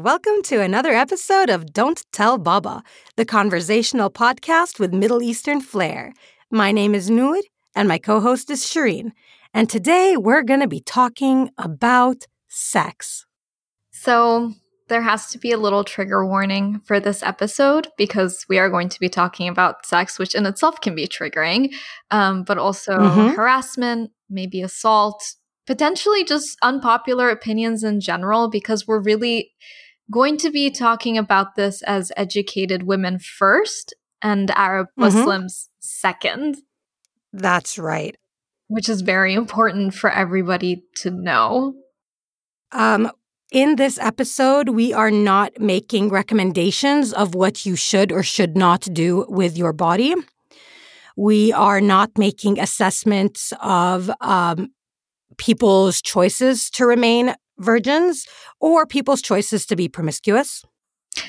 and 0.00 0.04
welcome 0.06 0.40
to 0.42 0.62
another 0.62 0.92
episode 0.92 1.50
of 1.50 1.74
Don't 1.74 2.02
Tell 2.10 2.38
Baba, 2.38 2.82
the 3.16 3.26
conversational 3.26 4.10
podcast 4.10 4.78
with 4.78 4.94
Middle 4.94 5.22
Eastern 5.22 5.60
flair. 5.60 6.14
My 6.50 6.72
name 6.72 6.94
is 6.94 7.10
Noor, 7.10 7.38
and 7.74 7.86
my 7.86 7.98
co 7.98 8.18
host 8.18 8.48
is 8.48 8.64
Shereen. 8.64 9.12
And 9.52 9.68
today 9.68 10.16
we're 10.16 10.42
going 10.42 10.60
to 10.60 10.68
be 10.68 10.80
talking 10.80 11.50
about 11.58 12.24
sex. 12.48 13.26
So, 13.90 14.54
there 14.88 15.02
has 15.02 15.26
to 15.32 15.38
be 15.38 15.52
a 15.52 15.58
little 15.58 15.84
trigger 15.84 16.24
warning 16.24 16.80
for 16.80 16.98
this 16.98 17.22
episode 17.22 17.88
because 17.98 18.46
we 18.48 18.58
are 18.58 18.70
going 18.70 18.88
to 18.88 19.00
be 19.00 19.10
talking 19.10 19.48
about 19.48 19.84
sex, 19.84 20.18
which 20.18 20.34
in 20.34 20.46
itself 20.46 20.80
can 20.80 20.94
be 20.94 21.08
triggering, 21.08 21.74
um, 22.10 22.44
but 22.44 22.56
also 22.56 22.96
mm-hmm. 22.96 23.34
harassment, 23.36 24.12
maybe 24.30 24.62
assault, 24.62 25.34
potentially 25.66 26.24
just 26.24 26.56
unpopular 26.62 27.28
opinions 27.28 27.84
in 27.84 28.00
general, 28.00 28.48
because 28.48 28.86
we're 28.86 29.02
really 29.02 29.52
going 30.10 30.36
to 30.38 30.50
be 30.50 30.70
talking 30.70 31.16
about 31.16 31.54
this 31.56 31.82
as 31.82 32.12
educated 32.16 32.82
women 32.82 33.18
first 33.18 33.94
and 34.22 34.50
Arab 34.52 34.88
mm-hmm. 34.88 35.02
Muslims 35.02 35.70
second. 35.80 36.58
That's 37.32 37.78
right. 37.78 38.16
Which 38.68 38.88
is 38.88 39.00
very 39.02 39.34
important 39.34 39.94
for 39.94 40.10
everybody 40.10 40.84
to 40.96 41.10
know. 41.10 41.74
Um, 42.72 43.10
in 43.52 43.76
this 43.76 43.98
episode, 43.98 44.68
we 44.68 44.92
are 44.92 45.10
not 45.10 45.58
making 45.60 46.10
recommendations 46.10 47.12
of 47.12 47.34
what 47.34 47.66
you 47.66 47.74
should 47.74 48.12
or 48.12 48.22
should 48.22 48.56
not 48.56 48.88
do 48.92 49.26
with 49.28 49.58
your 49.58 49.72
body. 49.72 50.14
We 51.16 51.52
are 51.52 51.80
not 51.80 52.10
making 52.16 52.60
assessments 52.60 53.52
of 53.60 54.10
um, 54.20 54.70
people's 55.36 56.00
choices 56.00 56.70
to 56.70 56.86
remain 56.86 57.34
virgins 57.60 58.26
or 58.60 58.86
people's 58.86 59.22
choices 59.22 59.66
to 59.66 59.76
be 59.76 59.88
promiscuous? 59.88 60.64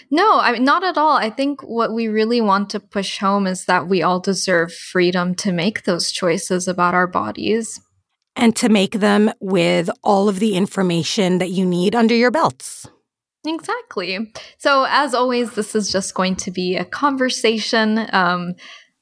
No, 0.10 0.40
I 0.40 0.54
mean, 0.54 0.64
not 0.64 0.84
at 0.84 0.98
all. 0.98 1.18
I 1.18 1.30
think 1.30 1.62
what 1.62 1.94
we 1.94 2.08
really 2.08 2.42
want 2.42 2.70
to 2.72 2.80
push 2.80 3.20
home 3.20 3.48
is 3.48 3.66
that 3.66 3.88
we 3.88 4.04
all 4.04 4.20
deserve 4.20 4.74
freedom 4.74 5.36
to 5.36 5.52
make 5.52 5.84
those 5.84 6.12
choices 6.12 6.68
about 6.68 6.94
our 6.94 7.08
bodies. 7.08 7.82
And 8.36 8.56
to 8.58 8.70
make 8.70 8.94
them 8.94 9.32
with 9.40 9.90
all 10.04 10.30
of 10.30 10.40
the 10.40 10.56
information 10.56 11.40
that 11.40 11.50
you 11.50 11.66
need 11.66 11.96
under 11.96 12.16
your 12.16 12.32
belts. 12.32 12.88
Exactly. 13.46 14.32
So, 14.58 14.86
as 14.88 15.14
always, 15.14 15.54
this 15.54 15.76
is 15.76 15.92
just 15.92 16.14
going 16.14 16.36
to 16.38 16.52
be 16.52 16.78
a 16.78 16.86
conversation. 16.86 18.08
Um, 18.14 18.54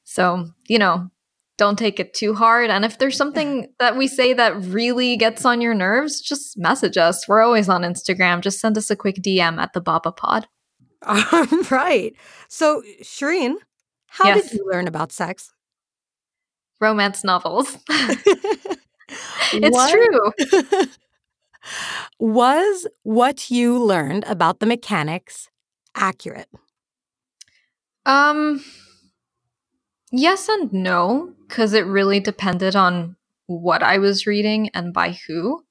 so, 0.06 0.48
you 0.68 0.80
know, 0.80 1.10
don't 1.60 1.78
take 1.78 2.00
it 2.00 2.14
too 2.14 2.34
hard. 2.34 2.70
And 2.70 2.86
if 2.86 2.98
there's 2.98 3.18
something 3.18 3.68
that 3.80 3.98
we 3.98 4.08
say 4.08 4.34
that 4.34 4.56
really 4.64 5.18
gets 5.18 5.44
on 5.44 5.60
your 5.60 5.74
nerves, 5.74 6.22
just 6.22 6.58
message 6.58 6.98
us. 6.98 7.28
We're 7.28 7.42
always 7.42 7.68
on 7.68 7.82
Instagram. 7.82 8.40
Just 8.40 8.62
send 8.62 8.78
us 8.78 8.90
a 8.90 8.96
quick 8.96 9.18
DM 9.18 9.62
at 9.62 9.74
the 9.74 9.82
Baba 9.82 10.14
Pod. 10.14 10.48
All 11.04 11.46
right. 11.70 12.16
So, 12.48 12.82
Shereen, 13.04 13.56
how 14.08 14.30
yes. 14.30 14.50
did 14.50 14.58
you 14.58 14.70
learn 14.72 14.88
about 14.88 15.12
sex? 15.12 15.52
Romance 16.80 17.26
novels. 17.26 17.78
it's 19.52 19.92
true. 19.92 20.88
Was 22.20 22.88
what 23.04 23.52
you 23.52 23.78
learned 23.78 24.24
about 24.28 24.62
the 24.62 24.66
mechanics 24.66 25.50
accurate? 25.94 26.48
Um, 28.06 28.64
Yes 30.12 30.50
and 30.50 30.72
no, 30.74 31.34
because 31.48 31.74
it 31.74 31.86
really 31.86 32.20
depended 32.20 32.76
on 32.76 33.16
what 33.46 33.84
I 33.84 33.98
was 33.98 34.28
reading 34.28 34.70
and 34.74 34.94
by 34.94 35.18
who. 35.28 35.64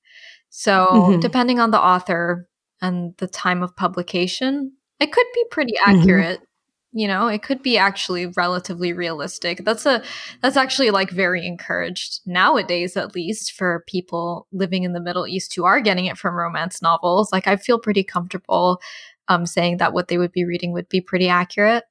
So, 0.51 0.87
mm-hmm. 0.87 1.21
depending 1.21 1.61
on 1.61 1.71
the 1.71 1.81
author 1.81 2.49
and 2.81 3.15
the 3.19 3.27
time 3.27 3.63
of 3.63 3.77
publication, 3.77 4.73
it 5.01 5.13
could 5.13 5.27
be 5.35 5.45
pretty 5.51 5.75
mm-hmm. 5.75 6.01
accurate. 6.01 6.39
Mm-hmm. 6.39 6.45
You 6.93 7.07
know, 7.07 7.29
it 7.29 7.43
could 7.43 7.63
be 7.63 7.77
actually 7.77 8.27
relatively 8.29 8.93
realistic. 8.93 9.65
That's 9.65 9.85
a 9.85 10.03
that's 10.41 10.57
actually 10.57 10.91
like 10.91 11.11
very 11.11 11.47
encouraged 11.47 12.21
nowadays 12.25 12.97
at 12.97 13.15
least 13.15 13.53
for 13.53 13.85
people 13.87 14.47
living 14.53 14.85
in 14.85 14.95
the 14.95 15.01
Middle 15.01 15.27
East 15.27 15.55
who 15.55 15.65
are 15.65 15.81
getting 15.81 16.07
it 16.07 16.17
from 16.17 16.35
romance 16.35 16.81
novels. 16.81 17.31
Like 17.31 17.47
I 17.47 17.57
feel 17.57 17.79
pretty 17.79 18.03
comfortable 18.03 18.81
um 19.29 19.45
saying 19.45 19.77
that 19.77 19.93
what 19.93 20.09
they 20.09 20.17
would 20.17 20.33
be 20.33 20.47
reading 20.47 20.73
would 20.73 20.89
be 20.89 21.03
pretty 21.03 21.29
accurate. 21.29 21.85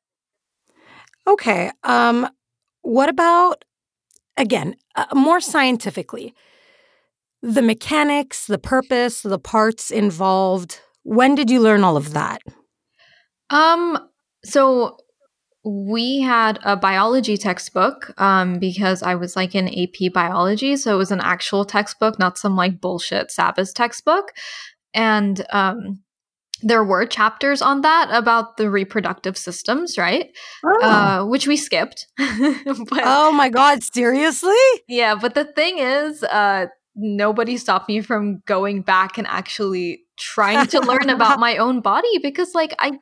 Okay. 1.27 1.71
Um 1.83 2.27
what 2.87 3.09
about, 3.09 3.65
again, 4.37 4.73
uh, 4.95 5.07
more 5.13 5.41
scientifically, 5.41 6.33
the 7.41 7.61
mechanics, 7.61 8.47
the 8.47 8.57
purpose, 8.57 9.21
the 9.21 9.37
parts 9.37 9.91
involved? 9.91 10.79
When 11.03 11.35
did 11.35 11.51
you 11.51 11.59
learn 11.59 11.83
all 11.83 11.97
of 11.97 12.13
that? 12.13 12.41
Um, 13.49 13.99
so 14.45 14.95
we 15.65 16.21
had 16.21 16.59
a 16.63 16.77
biology 16.77 17.35
textbook 17.35 18.13
um, 18.21 18.57
because 18.57 19.03
I 19.03 19.15
was 19.15 19.35
like 19.35 19.53
in 19.53 19.67
AP 19.67 20.13
biology. 20.13 20.77
So 20.77 20.95
it 20.95 20.97
was 20.97 21.11
an 21.11 21.19
actual 21.19 21.65
textbook, 21.65 22.17
not 22.17 22.37
some 22.37 22.55
like 22.55 22.79
bullshit 22.79 23.31
Sabbath 23.31 23.73
textbook. 23.73 24.31
And 24.93 25.45
um, 25.49 25.99
there 26.61 26.83
were 26.83 27.05
chapters 27.05 27.61
on 27.61 27.81
that 27.81 28.09
about 28.11 28.57
the 28.57 28.69
reproductive 28.69 29.37
systems, 29.37 29.97
right? 29.97 30.31
Oh. 30.65 30.83
Uh, 30.83 31.25
which 31.25 31.47
we 31.47 31.57
skipped. 31.57 32.07
but, 32.17 33.01
oh 33.03 33.31
my 33.31 33.49
God, 33.49 33.83
seriously? 33.83 34.55
Yeah, 34.87 35.15
but 35.15 35.35
the 35.35 35.45
thing 35.45 35.77
is, 35.79 36.23
uh, 36.23 36.67
nobody 36.95 37.57
stopped 37.57 37.87
me 37.87 38.01
from 38.01 38.41
going 38.45 38.81
back 38.81 39.17
and 39.17 39.27
actually 39.27 40.03
trying 40.17 40.67
to 40.67 40.79
learn 40.79 41.09
about 41.09 41.39
my 41.47 41.57
own 41.57 41.81
body 41.81 42.17
because, 42.21 42.53
like, 42.53 42.73
I. 42.79 42.97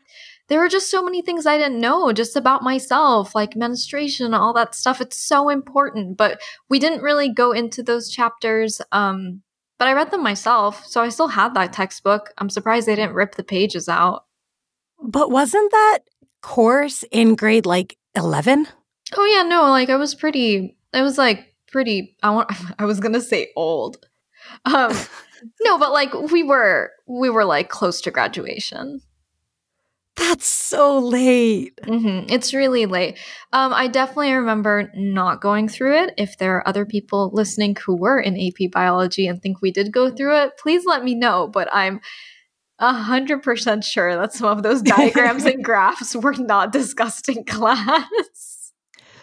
There 0.48 0.60
were 0.60 0.70
just 0.70 0.92
so 0.92 1.02
many 1.04 1.24
things 1.24 1.48
I 1.48 1.58
didn't 1.58 1.82
know 1.82 2.14
just 2.14 2.36
about 2.36 2.62
myself, 2.62 3.34
like 3.34 3.56
menstruation, 3.56 4.36
all 4.36 4.54
that 4.54 4.76
stuff. 4.76 5.02
It's 5.02 5.18
so 5.18 5.50
important, 5.50 6.18
but 6.18 6.40
we 6.70 6.78
didn't 6.78 7.02
really 7.02 7.34
go 7.34 7.52
into 7.52 7.82
those 7.82 8.12
chapters 8.12 8.80
um, 8.92 9.42
but 9.78 9.88
I 9.88 9.94
read 9.94 10.12
them 10.12 10.24
myself, 10.24 10.86
so 10.86 11.02
I 11.02 11.09
still 11.09 11.28
had 11.28 11.53
that 11.53 11.74
textbook. 11.74 12.34
I'm 12.38 12.50
surprised 12.50 12.88
they 12.88 12.96
didn't 12.96 13.16
rip 13.16 13.36
the 13.36 13.44
pages 13.44 13.90
out. 13.90 14.25
But 15.02 15.31
wasn't 15.31 15.72
that 15.72 16.00
course 16.41 17.03
in 17.12 17.36
grade 17.36 17.66
like 17.66 17.97
11? 18.16 18.68
Oh 19.16 19.25
yeah, 19.25 19.44
no, 19.44 19.64
like 19.69 19.90
I 19.90 19.96
was 19.96 20.16
pretty 20.16 20.78
I 20.94 21.02
was 21.02 21.18
like 21.18 21.53
pretty 21.72 22.16
I 22.24 22.30
want 22.31 22.52
I 22.80 22.85
was 22.85 23.00
going 23.00 23.14
to 23.14 23.22
say 23.22 23.52
old. 23.56 23.97
Um 24.66 24.96
no, 25.62 25.78
but 25.78 25.91
like 25.91 26.14
we 26.14 26.44
were 26.44 26.91
we 27.08 27.30
were 27.30 27.46
like 27.46 27.69
close 27.69 28.02
to 28.02 28.12
graduation. 28.12 29.02
That's 30.16 30.48
so 30.48 30.98
late. 31.00 31.78
Mm-hmm. 31.84 32.34
It's 32.34 32.53
really 32.53 32.86
late. 32.86 33.18
Um, 33.52 33.74
I 33.74 33.88
definitely 33.88 34.31
remember 34.34 34.90
not 34.96 35.42
going 35.42 35.68
through 35.68 36.03
it. 36.03 36.14
If 36.18 36.38
there 36.38 36.56
are 36.56 36.68
other 36.68 36.86
people 36.86 37.31
listening 37.34 37.76
who 37.86 37.96
were 37.96 38.20
in 38.20 38.40
AP 38.40 38.72
biology 38.72 39.28
and 39.28 39.42
think 39.42 39.62
we 39.62 39.72
did 39.72 39.92
go 39.92 40.09
through 40.09 40.38
it, 40.38 40.58
please 40.58 40.86
let 40.86 41.03
me 41.03 41.16
know. 41.16 41.48
But 41.48 41.68
I'm 41.74 42.00
a 42.80 42.94
hundred 42.94 43.44
percent 43.44 43.84
sure 43.84 44.16
that 44.16 44.34
some 44.34 44.48
of 44.48 44.64
those 44.64 44.81
diagrams 44.81 45.46
and 45.46 45.64
graphs 45.64 46.16
were 46.16 46.34
not 46.34 46.72
discussed 46.72 47.28
in 47.28 47.44
class. 47.47 48.72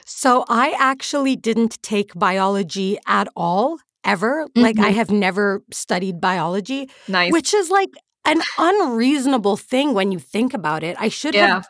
So 0.04 0.44
I 0.48 0.74
actually 0.78 1.36
didn't 1.36 1.82
take 1.82 2.12
biology 2.14 2.98
at 3.06 3.28
all 3.34 3.78
ever. 4.04 4.44
Mm-hmm. 4.46 4.60
Like 4.60 4.78
I 4.78 4.88
mm-hmm. 4.88 4.96
have 4.96 5.10
never 5.10 5.62
studied 5.72 6.20
biology. 6.20 6.90
Nice. 7.08 7.32
Which 7.32 7.54
is 7.54 7.70
like 7.70 7.90
an 8.24 8.40
unreasonable 8.58 9.56
thing 9.56 9.94
when 9.94 10.12
you 10.12 10.18
think 10.18 10.54
about 10.54 10.82
it. 10.82 10.96
I 10.98 11.08
should 11.08 11.34
yeah. 11.34 11.46
have 11.46 11.68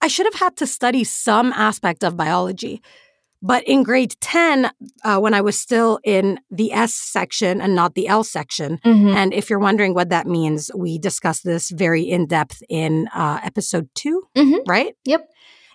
I 0.00 0.08
should 0.08 0.26
have 0.26 0.34
had 0.34 0.56
to 0.58 0.66
study 0.66 1.04
some 1.04 1.52
aspect 1.52 2.04
of 2.04 2.16
biology. 2.16 2.82
But 3.42 3.64
in 3.64 3.82
grade 3.82 4.16
10, 4.20 4.70
uh, 5.04 5.18
when 5.18 5.34
I 5.34 5.40
was 5.40 5.58
still 5.58 6.00
in 6.04 6.40
the 6.50 6.72
S 6.72 6.94
section 6.94 7.60
and 7.60 7.74
not 7.74 7.94
the 7.94 8.08
L 8.08 8.24
section, 8.24 8.78
mm-hmm. 8.78 9.08
and 9.08 9.32
if 9.32 9.50
you're 9.50 9.58
wondering 9.58 9.94
what 9.94 10.08
that 10.08 10.26
means, 10.26 10.70
we 10.74 10.98
discussed 10.98 11.44
this 11.44 11.70
very 11.70 12.02
in 12.02 12.26
depth 12.26 12.62
in 12.68 13.08
uh, 13.14 13.40
episode 13.42 13.88
2 13.94 14.22
mm-hmm. 14.34 14.68
right? 14.68 14.94
Yep. 15.04 15.28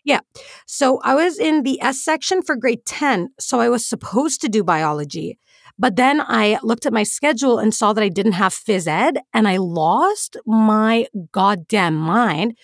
Yeah. 0.03 0.21
So 0.65 0.99
I 1.03 1.13
was 1.13 1.37
in 1.37 1.63
the 1.63 1.79
S 1.81 2.03
section 2.03 2.41
for 2.41 2.55
grade 2.55 2.85
10. 2.85 3.29
So 3.39 3.59
I 3.59 3.69
was 3.69 3.85
supposed 3.85 4.41
to 4.41 4.49
do 4.49 4.63
biology. 4.63 5.37
But 5.81 5.95
then 5.95 6.21
I 6.21 6.59
looked 6.61 6.85
at 6.85 6.93
my 6.93 7.01
schedule 7.01 7.57
and 7.57 7.73
saw 7.73 7.91
that 7.91 8.03
I 8.03 8.09
didn't 8.09 8.33
have 8.33 8.53
phys 8.53 8.87
ed 8.87 9.17
and 9.33 9.47
I 9.47 9.57
lost 9.57 10.37
my 10.45 11.07
goddamn 11.31 11.95
mind. 11.95 12.55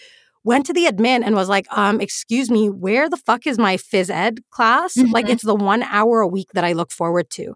Went 0.44 0.68
to 0.68 0.74
the 0.74 0.86
admin 0.86 1.24
and 1.26 1.34
was 1.34 1.50
like, 1.50 1.66
um, 1.76 2.00
excuse 2.00 2.52
me, 2.52 2.70
where 2.70 3.10
the 3.10 3.18
fuck 3.18 3.48
is 3.48 3.58
my 3.58 3.76
phys 3.76 4.12
ed 4.12 4.42
class? 4.52 4.94
Mm-hmm. 4.94 5.12
Like, 5.12 5.30
it's 5.30 5.44
the 5.44 5.56
one 5.56 5.82
hour 5.82 6.22
a 6.22 6.28
week 6.28 6.50
that 6.54 6.64
I 6.64 6.74
look 6.74 6.92
forward 6.92 7.32
to. 7.32 7.56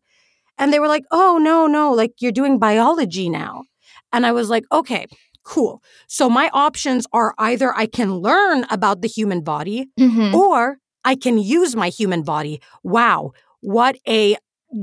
And 0.57 0.73
they 0.73 0.79
were 0.79 0.87
like, 0.87 1.03
oh, 1.11 1.37
no, 1.37 1.67
no, 1.67 1.93
like 1.93 2.13
you're 2.21 2.31
doing 2.31 2.57
biology 2.57 3.29
now. 3.29 3.65
And 4.11 4.25
I 4.25 4.31
was 4.31 4.49
like, 4.49 4.63
okay, 4.71 5.05
cool. 5.43 5.83
So 6.07 6.27
my 6.27 6.49
options 6.53 7.05
are 7.13 7.35
either 7.37 7.71
I 7.77 7.85
can 7.85 8.15
learn 8.15 8.65
about 8.71 9.01
the 9.03 9.07
human 9.07 9.41
body 9.41 9.91
mm-hmm. 9.99 10.33
or 10.33 10.79
I 11.05 11.13
can 11.15 11.37
use 11.37 11.75
my 11.75 11.89
human 11.89 12.23
body. 12.23 12.61
Wow. 12.81 13.33
What 13.59 13.97
a 14.07 14.37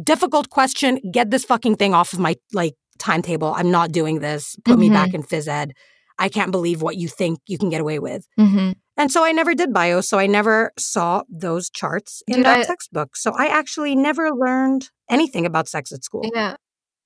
difficult 0.04 0.50
question. 0.50 0.98
Get 1.12 1.30
this 1.30 1.44
fucking 1.44 1.76
thing 1.76 1.94
off 1.94 2.12
of 2.12 2.18
my 2.18 2.36
like 2.52 2.74
timetable. 2.98 3.54
I'm 3.56 3.70
not 3.70 3.92
doing 3.92 4.20
this. 4.20 4.56
Put 4.64 4.72
mm-hmm. 4.72 4.80
me 4.80 4.90
back 4.90 5.08
mm-hmm. 5.08 5.16
in 5.16 5.22
phys 5.22 5.48
ed. 5.48 5.72
I 6.18 6.28
can't 6.28 6.50
believe 6.50 6.82
what 6.82 6.96
you 6.96 7.08
think 7.08 7.38
you 7.46 7.58
can 7.58 7.70
get 7.70 7.80
away 7.80 8.00
with. 8.00 8.26
Mm-hmm. 8.38 8.72
And 8.96 9.12
so 9.12 9.24
I 9.24 9.30
never 9.30 9.54
did 9.54 9.72
bio. 9.72 10.00
So 10.00 10.18
I 10.18 10.26
never 10.26 10.72
saw 10.76 11.22
those 11.28 11.70
charts 11.70 12.22
in 12.26 12.36
Dude, 12.36 12.46
that 12.46 12.58
I- 12.58 12.64
textbook. 12.64 13.16
So 13.16 13.32
I 13.32 13.46
actually 13.46 13.94
never 13.94 14.32
learned 14.32 14.90
anything 15.08 15.46
about 15.46 15.68
sex 15.68 15.92
at 15.92 16.02
school. 16.02 16.28
Yeah. 16.34 16.56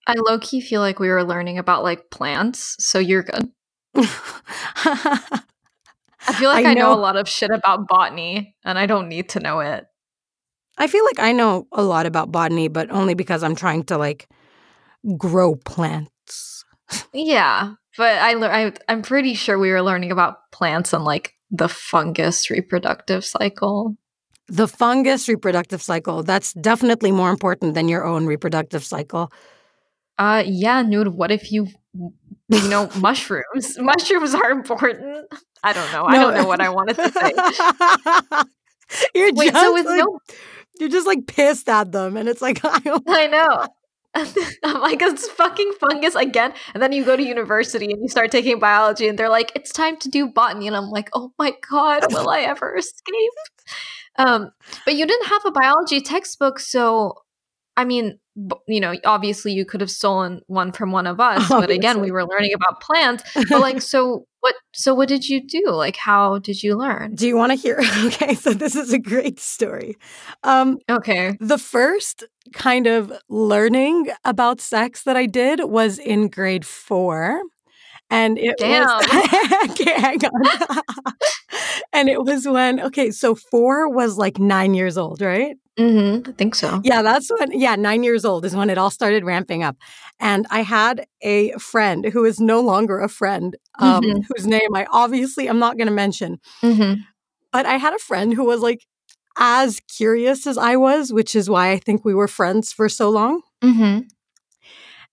I 0.07 0.15
low 0.17 0.39
key 0.39 0.61
feel 0.61 0.81
like 0.81 0.99
we 0.99 1.09
were 1.09 1.23
learning 1.23 1.59
about 1.59 1.85
like 1.85 2.11
plants, 2.11 2.77
so 2.81 2.99
you're 2.99 3.23
good. 3.23 3.51
I 3.95 5.43
feel 6.35 6.51
like 6.51 6.67
I 6.67 6.71
I, 6.71 6.75
know. 6.75 6.93
know- 6.93 6.95
a 6.95 7.01
lot 7.01 7.17
of 7.17 7.29
shit 7.29 7.51
about 7.51 7.87
botany 7.87 8.57
and 8.65 8.79
I 8.79 8.87
don't 8.87 9.09
need 9.09 9.29
to 9.31 9.41
know 9.41 9.61
it. 9.61 9.87
I 10.79 10.87
feel 10.87 11.05
like 11.05 11.19
I 11.19 11.33
know 11.33 11.67
a 11.73 11.83
lot 11.83 12.07
about 12.07 12.33
botany, 12.33 12.69
but 12.69 12.91
only 12.91 13.15
because 13.15 13.43
I'm 13.43 13.55
trying 13.55 13.85
to 13.85 13.99
like 13.99 14.29
grow 15.17 15.57
plants. 15.57 16.65
Yeah, 17.15 17.75
but 17.97 18.19
I, 18.19 18.35
I 18.67 18.73
I'm 18.87 19.01
pretty 19.01 19.33
sure 19.33 19.59
we 19.59 19.71
were 19.71 19.81
learning 19.81 20.13
about 20.13 20.51
plants 20.51 20.93
and 20.93 21.05
like 21.05 21.33
the 21.51 21.69
fungus 21.69 22.51
reproductive 22.51 23.25
cycle. 23.25 23.97
The 24.49 24.69
fungus 24.69 25.27
reproductive 25.27 25.81
cycle, 25.81 26.23
that's 26.23 26.53
definitely 26.53 27.11
more 27.11 27.31
important 27.31 27.73
than 27.73 27.89
your 27.89 28.05
own 28.05 28.27
reproductive 28.27 28.85
cycle. 28.85 29.33
Uh 30.19 30.43
yeah, 30.45 30.83
nude, 30.83 31.09
what 31.09 31.31
if 31.31 31.51
you 31.51 31.69
you 31.95 32.69
know 32.69 32.91
mushrooms? 32.97 33.79
mushrooms 33.79 34.35
are 34.35 34.51
important. 34.51 35.27
I 35.63 35.73
don't 35.73 35.91
know. 35.93 36.05
I 36.05 36.19
don't 36.19 36.35
know 36.35 36.47
what 36.47 36.61
I 36.61 36.69
wanted 36.69 36.97
to 36.97 37.11
say. 37.11 37.33
you're 39.15 39.33
Wait, 39.33 39.53
just 39.53 39.65
so 39.65 39.73
with 39.73 39.87
like, 39.87 40.05
no 40.05 40.19
you're 40.79 40.89
just 40.89 41.07
like 41.07 41.27
pissed 41.27 41.69
at 41.69 41.93
them 41.93 42.17
and 42.17 42.29
it's 42.29 42.43
like 42.43 42.61
I 42.65 42.81
I 43.09 43.27
know. 43.27 43.67
I'm 44.15 44.81
like, 44.83 45.01
it's 45.01 45.27
fucking 45.29 45.73
fungus 45.81 46.15
again. 46.15 46.53
And 46.75 46.83
then 46.83 46.93
you 46.93 47.03
go 47.03 47.17
to 47.17 47.23
university 47.23 47.87
and 47.87 48.03
you 48.03 48.09
start 48.09 48.31
taking 48.31 48.59
biology, 48.59 49.09
and 49.09 49.19
they're 49.19 49.31
like, 49.31 49.53
it's 49.55 49.73
time 49.73 49.97
to 49.99 50.09
do 50.11 50.29
botany. 50.29 50.67
And 50.67 50.77
I'm 50.77 50.91
like, 50.91 51.09
oh 51.15 51.33
my 51.39 51.55
God, 51.71 52.13
will 52.13 52.29
I 52.29 52.41
ever 52.41 52.77
escape? 52.77 53.33
Um, 54.17 54.51
but 54.85 54.97
you 54.97 55.07
didn't 55.07 55.29
have 55.29 55.43
a 55.47 55.51
biology 55.51 56.03
textbook. 56.03 56.59
So, 56.59 57.15
I 57.77 57.85
mean, 57.85 58.19
you 58.67 58.81
know, 58.81 58.95
obviously 59.05 59.53
you 59.53 59.65
could 59.65 59.81
have 59.81 59.91
stolen 59.91 60.41
one 60.47 60.73
from 60.73 60.93
one 60.93 61.07
of 61.07 61.21
us. 61.21 61.49
But 61.49 61.71
again, 61.71 62.01
we 62.01 62.11
were 62.11 62.25
learning 62.27 62.53
about 62.55 62.81
plants. 62.81 63.23
But 63.35 63.61
like, 63.61 63.81
so 63.93 64.27
what? 64.41 64.55
So 64.75 64.95
what 64.95 65.09
did 65.09 65.29
you 65.29 65.47
do? 65.47 65.71
Like, 65.71 65.97
how 65.97 66.39
did 66.39 66.63
you 66.63 66.77
learn? 66.77 67.15
Do 67.15 67.27
you 67.27 67.37
want 67.37 67.51
to 67.53 67.57
hear? 67.57 67.81
Okay, 68.07 68.35
so 68.35 68.53
this 68.53 68.75
is 68.77 68.93
a 68.93 68.99
great 68.99 69.39
story. 69.41 69.97
Um, 70.43 70.79
Okay. 70.91 71.37
the 71.41 71.59
first 71.59 72.25
kind 72.53 72.87
of 72.87 73.13
learning 73.29 74.09
about 74.25 74.61
sex 74.61 75.05
that 75.05 75.17
I 75.17 75.27
did 75.27 75.61
was 75.65 75.99
in 75.99 76.29
grade 76.29 76.67
four. 76.67 77.41
And 78.11 78.39
it 78.39 78.57
was 78.61 79.71
okay, 79.71 79.93
hang 79.99 80.19
on. 80.27 80.83
and 81.95 82.09
it 82.11 82.23
was 82.23 82.47
when 82.47 82.81
okay, 82.81 83.11
so 83.11 83.35
four 83.35 83.89
was 83.89 84.19
like 84.19 84.39
nine 84.39 84.75
years 84.75 84.99
old, 84.99 85.23
right? 85.23 85.57
Mm-hmm. 85.79 86.29
I 86.29 86.33
think 86.33 86.55
so. 86.55 86.81
Yeah, 86.85 87.01
that's 87.03 87.31
when, 87.39 87.59
yeah, 87.59 87.77
nine 87.77 88.03
years 88.03 88.25
old 88.25 88.45
is 88.45 88.55
when 88.55 88.69
it 88.69 88.77
all 88.79 88.91
started 88.91 89.25
ramping 89.25 89.63
up. 89.63 89.77
And 90.21 90.47
I 90.51 90.63
had 90.63 91.07
a 91.23 91.53
friend 91.53 92.05
who 92.07 92.25
is 92.25 92.41
no 92.41 92.61
longer 92.61 92.99
a 93.01 93.09
friend, 93.09 93.57
um, 93.79 94.03
Mhm. 94.03 94.25
whose 94.29 94.47
name 94.47 94.75
I 94.75 94.87
obviously 94.93 95.49
am 95.49 95.59
not 95.59 95.77
going 95.79 95.87
to 95.89 95.93
mention, 95.95 96.39
Mm-hmm. 96.63 97.01
but 97.53 97.65
I 97.67 97.79
had 97.79 97.95
a 97.95 97.99
friend 97.99 98.35
who 98.35 98.45
was 98.45 98.61
like 98.61 98.81
as 99.39 99.81
curious 99.97 100.47
as 100.47 100.59
I 100.59 100.77
was, 100.77 101.11
which 101.13 101.35
is 101.35 101.49
why 101.49 101.71
I 101.73 101.79
think 101.79 102.05
we 102.05 102.15
were 102.15 102.29
friends 102.29 102.71
for 102.73 102.89
so 102.91 103.09
long. 103.09 103.41
Mm-hmm. 103.63 104.01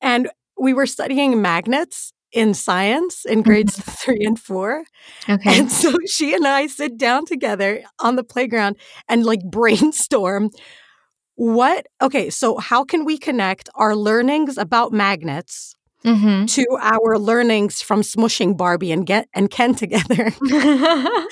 And 0.01 0.29
we 0.59 0.73
were 0.73 0.85
studying 0.85 1.41
magnets 1.41 2.11
in 2.31 2.53
science 2.53 3.25
in 3.25 3.41
grades 3.41 3.77
three 4.03 4.23
and 4.25 4.39
four. 4.39 4.83
Okay. 5.27 5.59
And 5.59 5.71
so 5.71 5.93
she 6.07 6.33
and 6.33 6.45
I 6.47 6.67
sit 6.67 6.97
down 6.97 7.25
together 7.25 7.81
on 7.99 8.15
the 8.15 8.23
playground 8.23 8.77
and 9.07 9.25
like 9.25 9.41
brainstorm 9.49 10.49
what, 11.35 11.87
okay, 12.01 12.29
so 12.29 12.57
how 12.57 12.83
can 12.83 13.05
we 13.05 13.17
connect 13.17 13.69
our 13.75 13.95
learnings 13.95 14.57
about 14.57 14.91
magnets 14.93 15.75
Mm-hmm. 16.05 16.45
to 16.45 16.65
our 16.79 17.17
learnings 17.19 17.81
from 17.81 18.01
smushing 18.03 18.55
Barbie 18.55 18.93
and 18.93 19.05
get 19.05 19.27
and 19.33 19.49
Ken 19.51 19.75
together? 19.83 20.31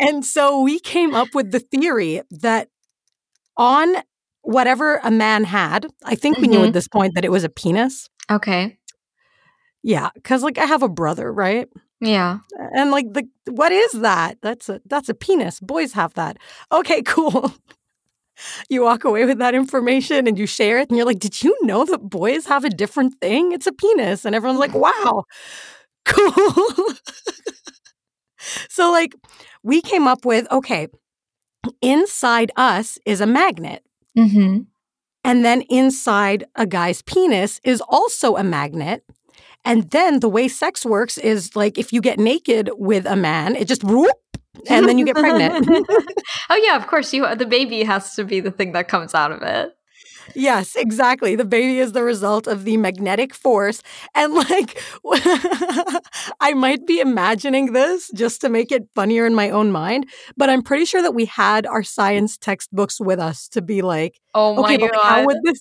And 0.00 0.24
so 0.24 0.60
we 0.60 0.80
came 0.80 1.14
up 1.14 1.28
with 1.34 1.52
the 1.52 1.60
theory 1.60 2.20
that 2.30 2.68
on 3.56 3.94
whatever 4.42 5.00
a 5.04 5.10
man 5.10 5.44
had, 5.44 5.86
I 6.04 6.16
think 6.16 6.38
we 6.38 6.48
knew 6.48 6.64
at 6.64 6.72
this 6.72 6.88
point 6.88 7.14
that 7.14 7.24
it 7.24 7.30
was 7.30 7.44
a 7.44 7.48
penis. 7.48 8.08
okay. 8.30 8.76
Yeah, 9.84 10.08
because 10.14 10.42
like 10.42 10.56
I 10.58 10.64
have 10.64 10.82
a 10.82 10.88
brother, 10.88 11.30
right? 11.32 11.68
Yeah. 12.00 12.38
And 12.74 12.90
like 12.90 13.12
the 13.12 13.28
what 13.50 13.70
is 13.70 13.92
that? 13.92 14.38
That's 14.42 14.68
a 14.70 14.80
that's 14.86 15.08
a 15.10 15.14
penis. 15.14 15.60
Boys 15.60 15.92
have 15.92 16.14
that. 16.14 16.38
Okay, 16.72 17.02
cool. 17.06 17.52
You 18.68 18.82
walk 18.82 19.04
away 19.04 19.26
with 19.26 19.38
that 19.38 19.54
information 19.54 20.26
and 20.26 20.38
you 20.38 20.46
share 20.46 20.78
it, 20.80 20.88
and 20.88 20.96
you're 20.96 21.06
like, 21.06 21.20
"Did 21.20 21.42
you 21.42 21.54
know 21.62 21.84
that 21.84 21.98
boys 22.08 22.46
have 22.46 22.64
a 22.64 22.70
different 22.70 23.20
thing? 23.20 23.52
It's 23.52 23.66
a 23.66 23.72
penis." 23.72 24.24
And 24.24 24.34
everyone's 24.34 24.58
like, 24.58 24.74
"Wow, 24.74 25.24
cool." 26.06 26.94
so 28.68 28.90
like, 28.90 29.14
we 29.62 29.80
came 29.82 30.06
up 30.06 30.24
with 30.24 30.50
okay, 30.50 30.88
inside 31.82 32.50
us 32.56 32.98
is 33.06 33.20
a 33.20 33.26
magnet, 33.26 33.82
Mm-hmm. 34.18 34.60
and 35.24 35.44
then 35.44 35.62
inside 35.62 36.44
a 36.56 36.66
guy's 36.66 37.02
penis 37.02 37.60
is 37.64 37.82
also 37.88 38.36
a 38.36 38.44
magnet. 38.44 39.04
And 39.64 39.90
then 39.90 40.20
the 40.20 40.28
way 40.28 40.48
sex 40.48 40.84
works 40.84 41.18
is 41.18 41.56
like 41.56 41.78
if 41.78 41.92
you 41.92 42.00
get 42.00 42.18
naked 42.18 42.70
with 42.76 43.06
a 43.06 43.16
man, 43.16 43.56
it 43.56 43.66
just 43.68 43.84
whoop, 43.84 44.16
and 44.68 44.88
then 44.88 44.98
you 44.98 45.04
get 45.04 45.18
pregnant. 45.18 45.58
oh 46.50 46.56
yeah, 46.56 46.76
of 46.76 46.86
course. 46.86 47.12
You 47.12 47.34
the 47.36 47.46
baby 47.46 47.82
has 47.84 48.14
to 48.16 48.24
be 48.24 48.40
the 48.40 48.50
thing 48.50 48.72
that 48.72 48.88
comes 48.88 49.14
out 49.14 49.32
of 49.32 49.42
it. 49.42 49.72
yes, 50.34 50.74
exactly. 50.76 51.36
The 51.36 51.44
baby 51.44 51.78
is 51.78 51.92
the 51.92 52.02
result 52.02 52.46
of 52.46 52.64
the 52.64 52.76
magnetic 52.76 53.34
force. 53.34 53.82
And 54.14 54.34
like, 54.34 54.80
I 56.40 56.52
might 56.54 56.86
be 56.86 57.00
imagining 57.00 57.72
this 57.72 58.10
just 58.14 58.40
to 58.42 58.48
make 58.48 58.72
it 58.72 58.84
funnier 58.94 59.26
in 59.26 59.34
my 59.34 59.50
own 59.50 59.70
mind, 59.72 60.06
but 60.36 60.48
I'm 60.50 60.62
pretty 60.62 60.84
sure 60.84 61.02
that 61.02 61.14
we 61.14 61.26
had 61.26 61.66
our 61.66 61.82
science 61.82 62.36
textbooks 62.38 63.00
with 63.00 63.18
us 63.18 63.48
to 63.48 63.62
be 63.62 63.82
like, 63.82 64.20
Oh 64.34 64.58
okay, 64.64 64.76
my 64.76 64.76
but 64.78 64.90
like, 64.92 64.92
god. 64.92 65.04
how 65.04 65.24
would 65.26 65.38
this? 65.44 65.60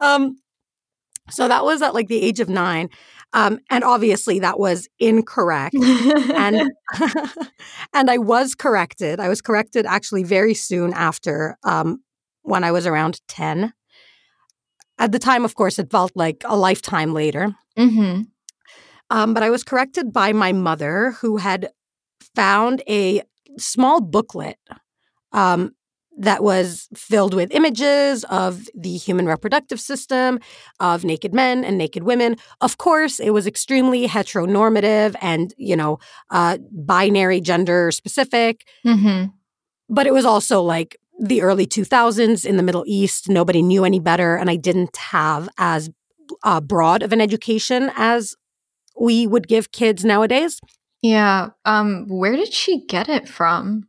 um, 0.00 0.36
so 1.30 1.48
that 1.48 1.64
was 1.64 1.82
at 1.82 1.94
like 1.94 2.08
the 2.08 2.22
age 2.22 2.40
of 2.40 2.48
nine, 2.48 2.90
um, 3.32 3.58
and 3.70 3.82
obviously 3.84 4.38
that 4.40 4.58
was 4.58 4.88
incorrect. 4.98 5.74
and 5.74 6.70
and 7.92 8.10
I 8.10 8.18
was 8.18 8.54
corrected. 8.54 9.20
I 9.20 9.28
was 9.28 9.40
corrected 9.40 9.86
actually 9.86 10.24
very 10.24 10.54
soon 10.54 10.92
after 10.92 11.56
um, 11.64 12.02
when 12.42 12.64
I 12.64 12.72
was 12.72 12.86
around 12.86 13.20
ten. 13.28 13.72
At 14.98 15.12
the 15.12 15.18
time, 15.18 15.44
of 15.44 15.54
course, 15.56 15.78
it 15.78 15.90
felt 15.90 16.12
like 16.14 16.44
a 16.44 16.56
lifetime 16.56 17.12
later. 17.12 17.54
mm-hmm. 17.76 18.22
Um, 19.10 19.34
but 19.34 19.42
I 19.42 19.50
was 19.50 19.62
corrected 19.62 20.12
by 20.12 20.32
my 20.32 20.52
mother, 20.52 21.12
who 21.20 21.36
had 21.36 21.70
found 22.34 22.82
a 22.88 23.22
small 23.58 24.00
booklet 24.00 24.56
um, 25.32 25.72
that 26.16 26.42
was 26.42 26.88
filled 26.94 27.34
with 27.34 27.50
images 27.52 28.24
of 28.24 28.68
the 28.74 28.96
human 28.96 29.26
reproductive 29.26 29.80
system, 29.80 30.38
of 30.80 31.04
naked 31.04 31.34
men 31.34 31.64
and 31.64 31.76
naked 31.76 32.04
women. 32.04 32.36
Of 32.60 32.78
course, 32.78 33.18
it 33.18 33.30
was 33.30 33.46
extremely 33.46 34.06
heteronormative 34.06 35.16
and, 35.20 35.52
you 35.56 35.76
know, 35.76 35.98
uh, 36.30 36.58
binary 36.70 37.40
gender 37.40 37.90
specific. 37.90 38.66
Mm-hmm. 38.86 39.30
But 39.88 40.06
it 40.06 40.12
was 40.12 40.24
also 40.24 40.62
like 40.62 40.96
the 41.20 41.42
early 41.42 41.66
2000s 41.66 42.46
in 42.46 42.56
the 42.56 42.62
Middle 42.62 42.84
East. 42.86 43.28
Nobody 43.28 43.62
knew 43.62 43.84
any 43.84 44.00
better. 44.00 44.36
And 44.36 44.50
I 44.50 44.56
didn't 44.56 44.96
have 44.96 45.48
as 45.58 45.90
uh, 46.42 46.60
broad 46.60 47.02
of 47.02 47.12
an 47.12 47.20
education 47.20 47.90
as 47.96 48.34
we 48.98 49.26
would 49.26 49.48
give 49.48 49.72
kids 49.72 50.04
nowadays. 50.04 50.60
Yeah. 51.02 51.50
Um. 51.64 52.06
Where 52.08 52.34
did 52.34 52.52
she 52.52 52.86
get 52.86 53.08
it 53.08 53.28
from? 53.28 53.88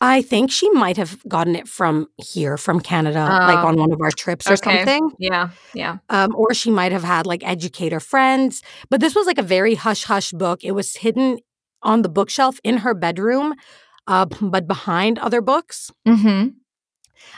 I 0.00 0.22
think 0.22 0.50
she 0.50 0.70
might 0.70 0.96
have 0.96 1.18
gotten 1.28 1.54
it 1.54 1.68
from 1.68 2.08
here, 2.16 2.56
from 2.56 2.80
Canada, 2.80 3.20
like 3.20 3.58
Oh. 3.64 3.68
on 3.68 3.76
one 3.76 3.92
of 3.92 4.00
our 4.00 4.10
trips 4.10 4.46
or 4.48 4.54
Okay. 4.54 4.78
something. 4.78 5.10
Yeah. 5.18 5.50
Yeah. 5.74 5.98
Um, 6.08 6.34
or 6.34 6.54
she 6.54 6.70
might 6.70 6.92
have 6.92 7.04
had 7.04 7.26
like 7.26 7.42
educator 7.46 8.00
friends. 8.00 8.62
But 8.88 9.00
this 9.00 9.14
was 9.14 9.26
like 9.26 9.38
a 9.38 9.42
very 9.42 9.74
hush 9.74 10.04
hush 10.04 10.32
book. 10.32 10.64
It 10.64 10.72
was 10.72 10.96
hidden 10.96 11.38
on 11.82 12.02
the 12.02 12.08
bookshelf 12.08 12.60
in 12.64 12.78
her 12.78 12.94
bedroom, 12.94 13.54
uh, 14.06 14.26
but 14.40 14.66
behind 14.66 15.18
other 15.18 15.40
books. 15.42 15.90
Mm-hmm. 16.08 16.48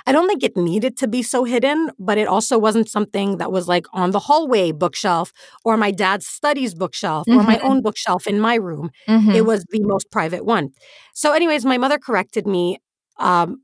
I 0.06 0.12
don't 0.12 0.28
think 0.28 0.42
it 0.42 0.56
needed 0.56 0.96
to 0.98 1.08
be 1.08 1.22
so 1.22 1.44
hidden, 1.44 1.90
but 1.98 2.18
it 2.18 2.28
also 2.28 2.58
wasn't 2.58 2.88
something 2.88 3.38
that 3.38 3.50
was 3.52 3.68
like 3.68 3.86
on 3.92 4.10
the 4.10 4.18
hallway 4.18 4.72
bookshelf 4.72 5.32
or 5.64 5.76
my 5.76 5.90
dad's 5.90 6.26
studies 6.26 6.74
bookshelf 6.74 7.26
or 7.28 7.42
my 7.42 7.56
Mhm. 7.56 7.64
own 7.64 7.82
bookshelf 7.82 8.26
in 8.26 8.40
my 8.40 8.54
room. 8.56 8.90
Mm-hmm. 9.08 9.30
It 9.30 9.44
was 9.46 9.64
the 9.70 9.80
most 9.82 10.10
private 10.10 10.44
one. 10.44 10.70
So, 11.14 11.32
anyways, 11.32 11.64
my 11.64 11.78
mother 11.78 11.98
corrected 11.98 12.46
me 12.46 12.78
um, 13.18 13.62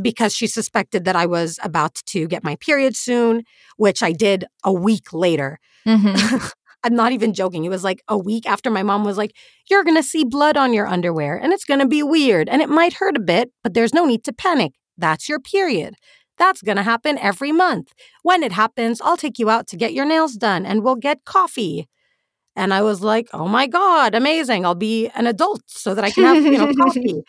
because 0.00 0.34
she 0.34 0.46
suspected 0.46 1.04
that 1.04 1.16
I 1.16 1.26
was 1.26 1.58
about 1.62 1.94
to 2.06 2.26
get 2.26 2.42
my 2.44 2.56
period 2.56 2.96
soon, 2.96 3.42
which 3.76 4.02
I 4.02 4.12
did 4.12 4.44
a 4.64 4.72
week 4.72 5.12
later. 5.12 5.58
mm-hmm. 5.86 6.46
I'm 6.84 6.96
not 6.96 7.12
even 7.12 7.32
joking. 7.32 7.64
It 7.64 7.68
was 7.68 7.84
like 7.84 8.02
a 8.08 8.18
week 8.18 8.44
after 8.44 8.68
my 8.68 8.82
mom 8.82 9.04
was 9.04 9.16
like, 9.16 9.36
You're 9.70 9.84
going 9.84 9.96
to 9.96 10.02
see 10.02 10.24
blood 10.24 10.56
on 10.56 10.72
your 10.72 10.86
underwear 10.88 11.36
and 11.36 11.52
it's 11.52 11.64
going 11.64 11.78
to 11.78 11.86
be 11.86 12.02
weird 12.02 12.48
and 12.48 12.60
it 12.60 12.68
might 12.68 12.94
hurt 12.94 13.16
a 13.16 13.20
bit, 13.20 13.52
but 13.62 13.72
there's 13.74 13.94
no 13.94 14.04
need 14.04 14.24
to 14.24 14.32
panic. 14.32 14.72
That's 14.96 15.28
your 15.28 15.40
period. 15.40 15.94
That's 16.38 16.62
going 16.62 16.76
to 16.76 16.82
happen 16.82 17.18
every 17.18 17.52
month. 17.52 17.92
When 18.22 18.42
it 18.42 18.52
happens, 18.52 19.00
I'll 19.00 19.16
take 19.16 19.38
you 19.38 19.50
out 19.50 19.66
to 19.68 19.76
get 19.76 19.92
your 19.92 20.04
nails 20.04 20.34
done 20.34 20.66
and 20.66 20.82
we'll 20.82 20.96
get 20.96 21.24
coffee. 21.24 21.88
And 22.56 22.74
I 22.74 22.82
was 22.82 23.02
like, 23.02 23.28
oh 23.32 23.48
my 23.48 23.66
God, 23.66 24.14
amazing. 24.14 24.66
I'll 24.66 24.74
be 24.74 25.08
an 25.14 25.26
adult 25.26 25.62
so 25.66 25.94
that 25.94 26.04
I 26.04 26.10
can 26.10 26.24
have, 26.24 26.44
you 26.44 26.58
know, 26.58 26.72
coffee. 26.84 27.22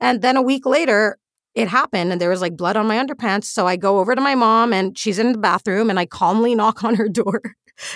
And 0.00 0.22
then 0.22 0.36
a 0.36 0.42
week 0.42 0.66
later, 0.66 1.18
it 1.54 1.68
happened 1.68 2.12
and 2.12 2.20
there 2.20 2.30
was 2.30 2.40
like 2.40 2.56
blood 2.56 2.76
on 2.76 2.86
my 2.86 2.96
underpants. 2.96 3.44
So 3.44 3.66
I 3.66 3.76
go 3.76 3.98
over 3.98 4.14
to 4.14 4.20
my 4.20 4.34
mom 4.34 4.72
and 4.72 4.96
she's 4.98 5.18
in 5.18 5.32
the 5.32 5.38
bathroom 5.38 5.90
and 5.90 5.98
I 5.98 6.06
calmly 6.06 6.54
knock 6.60 6.84
on 6.84 6.94
her 6.96 7.08
door 7.08 7.40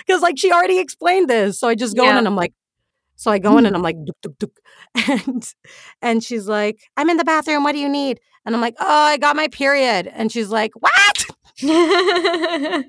because 0.06 0.22
like 0.22 0.38
she 0.38 0.52
already 0.52 0.78
explained 0.78 1.28
this. 1.28 1.58
So 1.58 1.68
I 1.68 1.74
just 1.74 1.96
go 1.96 2.04
yeah. 2.04 2.12
in 2.12 2.16
and 2.18 2.26
I'm 2.26 2.36
like, 2.36 2.52
so 3.18 3.32
I 3.32 3.40
go 3.40 3.58
in 3.58 3.66
and 3.66 3.74
I'm 3.74 3.82
like, 3.82 3.96
duk, 4.04 4.16
duk, 4.22 4.38
duk. 4.38 4.50
and 5.26 5.52
and 6.00 6.22
she's 6.22 6.46
like, 6.46 6.78
I'm 6.96 7.10
in 7.10 7.16
the 7.16 7.24
bathroom. 7.24 7.64
What 7.64 7.72
do 7.72 7.78
you 7.78 7.88
need? 7.88 8.20
And 8.46 8.54
I'm 8.54 8.60
like, 8.60 8.76
oh, 8.78 8.86
I 8.86 9.18
got 9.18 9.34
my 9.34 9.48
period. 9.48 10.06
And 10.06 10.30
she's 10.30 10.50
like, 10.50 10.70
what? 10.78 11.26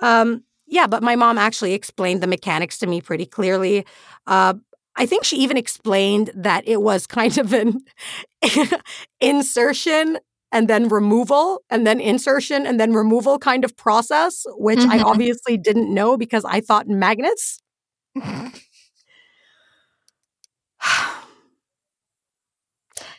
um, 0.00 0.44
yeah, 0.68 0.86
but 0.86 1.02
my 1.02 1.16
mom 1.16 1.38
actually 1.38 1.74
explained 1.74 2.22
the 2.22 2.28
mechanics 2.28 2.78
to 2.78 2.86
me 2.86 3.00
pretty 3.00 3.26
clearly. 3.26 3.84
Uh, 4.28 4.54
I 4.94 5.06
think 5.06 5.24
she 5.24 5.38
even 5.38 5.56
explained 5.56 6.30
that 6.36 6.66
it 6.68 6.80
was 6.80 7.06
kind 7.08 7.36
of 7.38 7.52
an 7.52 7.80
insertion 9.20 10.18
and 10.52 10.68
then 10.68 10.88
removal 10.88 11.64
and 11.68 11.84
then 11.84 12.00
insertion 12.00 12.64
and 12.64 12.78
then 12.78 12.92
removal 12.92 13.40
kind 13.40 13.64
of 13.64 13.76
process, 13.76 14.46
which 14.50 14.78
mm-hmm. 14.78 14.92
I 14.92 15.00
obviously 15.00 15.58
didn't 15.58 15.92
know 15.92 16.16
because 16.16 16.44
I 16.44 16.60
thought 16.60 16.86
magnets. 16.86 17.60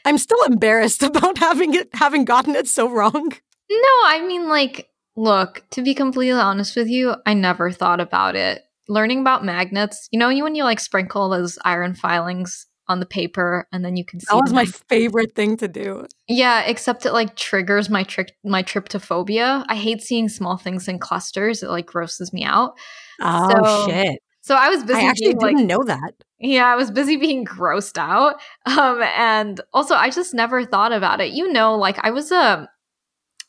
I'm 0.06 0.18
still 0.18 0.42
embarrassed 0.44 1.04
about 1.04 1.38
having 1.38 1.74
it 1.74 1.90
having 1.94 2.26
gotten 2.26 2.56
it 2.56 2.68
so 2.68 2.90
wrong. 2.90 3.32
No, 3.70 3.94
I 4.06 4.24
mean 4.26 4.48
like 4.48 4.90
look, 5.16 5.64
to 5.72 5.82
be 5.82 5.94
completely 5.94 6.40
honest 6.40 6.76
with 6.76 6.88
you, 6.88 7.16
I 7.26 7.34
never 7.34 7.72
thought 7.72 8.00
about 8.00 8.36
it. 8.36 8.64
Learning 8.88 9.20
about 9.20 9.44
magnets, 9.44 10.08
you 10.12 10.20
know, 10.20 10.30
you 10.30 10.44
when 10.44 10.56
you 10.56 10.64
like 10.64 10.80
sprinkle 10.80 11.30
those 11.30 11.60
iron 11.66 11.94
filings 11.94 12.66
on 12.90 13.02
the 13.02 13.06
paper 13.06 13.68
and 13.74 13.84
then 13.84 13.98
you 13.98 14.06
can 14.06 14.22
see 14.22 14.28
that 14.30 14.42
was 14.42 14.54
my 14.54 14.64
favorite 14.64 15.36
thing 15.36 15.58
to 15.58 15.68
do. 15.68 16.08
Yeah 16.30 16.62
except 16.62 17.06
it 17.06 17.12
like 17.12 17.36
triggers 17.36 17.90
my 17.90 18.04
trick 18.04 18.32
my 18.46 18.64
trypophobia. 18.64 19.66
I 19.68 19.76
hate 19.76 20.02
seeing 20.02 20.30
small 20.30 20.56
things 20.56 20.88
in 20.88 20.98
clusters. 20.98 21.64
It 21.64 21.70
like 21.70 21.86
grosses 21.86 22.32
me 22.32 22.46
out. 22.46 22.78
Oh 23.20 23.50
so, 23.50 23.88
shit 23.88 24.22
so 24.48 24.56
i 24.56 24.70
was 24.70 24.84
busy 24.84 25.00
i 25.00 25.04
actually 25.04 25.28
being, 25.28 25.38
didn't 25.38 25.58
like, 25.58 25.66
know 25.66 25.84
that 25.84 26.14
yeah 26.40 26.66
i 26.66 26.76
was 26.76 26.92
busy 26.92 27.18
being 27.18 27.46
grossed 27.46 27.98
out 27.98 28.36
um 28.66 29.02
and 29.16 29.62
also 29.74 29.96
i 29.96 30.10
just 30.10 30.34
never 30.34 30.66
thought 30.66 30.92
about 30.92 31.22
it 31.22 31.32
you 31.32 31.52
know 31.52 31.76
like 31.76 31.98
i 32.04 32.12
was 32.12 32.32
a 32.32 32.60
um, 32.60 32.68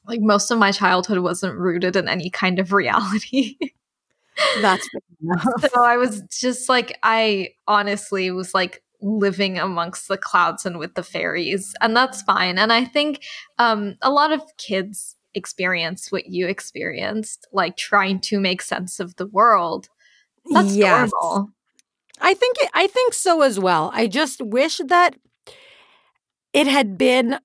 like 0.07 0.21
most 0.21 0.50
of 0.50 0.59
my 0.59 0.73
childhood 0.73 1.19
wasn't 1.19 1.55
rooted 1.55 1.95
in 1.95 2.09
any 2.09 2.31
kind 2.31 2.59
of 2.59 2.73
reality 2.73 3.57
That's 4.61 4.88
so 5.73 5.83
I 5.83 5.97
was 5.97 6.23
just 6.31 6.69
like, 6.69 6.97
I 7.02 7.50
honestly 7.67 8.31
was 8.31 8.55
like 8.55 8.83
living 9.00 9.59
amongst 9.59 10.09
the 10.09 10.19
clouds 10.19 10.67
and 10.67 10.78
with 10.78 10.95
the 10.95 11.02
fairies, 11.02 11.75
and 11.81 11.97
that's 11.97 12.23
fine. 12.23 12.59
And 12.59 12.73
I 12.73 12.85
think 12.85 13.25
um, 13.59 13.97
a 14.02 14.11
lot 14.11 14.33
of 14.33 14.43
kids 14.57 15.17
experience 15.35 16.11
what 16.11 16.26
you 16.26 16.47
experienced, 16.47 17.47
like 17.52 17.76
trying 17.76 18.21
to 18.21 18.40
make 18.40 18.62
sense 18.62 19.00
of 19.00 19.17
the 19.17 19.26
world. 19.26 19.88
That's 20.50 20.75
yes. 20.75 21.11
normal. 21.21 21.50
I 22.21 22.35
think 22.35 22.57
it, 22.61 22.71
I 22.75 22.87
think 22.87 23.14
so 23.14 23.43
as 23.43 23.59
well. 23.59 23.90
I 23.95 24.07
just 24.07 24.43
wish 24.43 24.81
that 24.88 25.17
it 26.52 26.67
had 26.67 26.99
been 26.99 27.38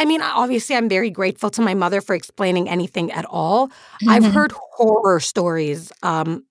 I 0.00 0.06
mean, 0.06 0.22
obviously, 0.22 0.76
I'm 0.76 0.88
very 0.88 1.10
grateful 1.10 1.50
to 1.50 1.60
my 1.60 1.74
mother 1.74 2.00
for 2.00 2.14
explaining 2.14 2.70
anything 2.70 3.12
at 3.12 3.26
all. 3.26 3.68
Mm-hmm. 3.68 4.08
I've 4.08 4.24
heard 4.32 4.50
horror 4.52 5.20
stories 5.20 5.92
um, 6.02 6.46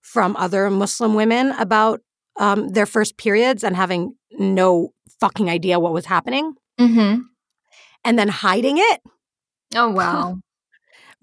from 0.00 0.34
other 0.36 0.70
Muslim 0.70 1.12
women 1.14 1.50
about 1.58 2.00
um, 2.38 2.70
their 2.70 2.86
first 2.86 3.18
periods 3.18 3.62
and 3.62 3.76
having 3.76 4.14
no 4.38 4.94
fucking 5.20 5.50
idea 5.50 5.78
what 5.78 5.92
was 5.92 6.06
happening. 6.06 6.54
Mm-hmm. 6.80 7.22
And 8.06 8.18
then 8.18 8.28
hiding 8.28 8.78
it. 8.78 9.02
Oh, 9.74 9.90
wow. 9.90 10.38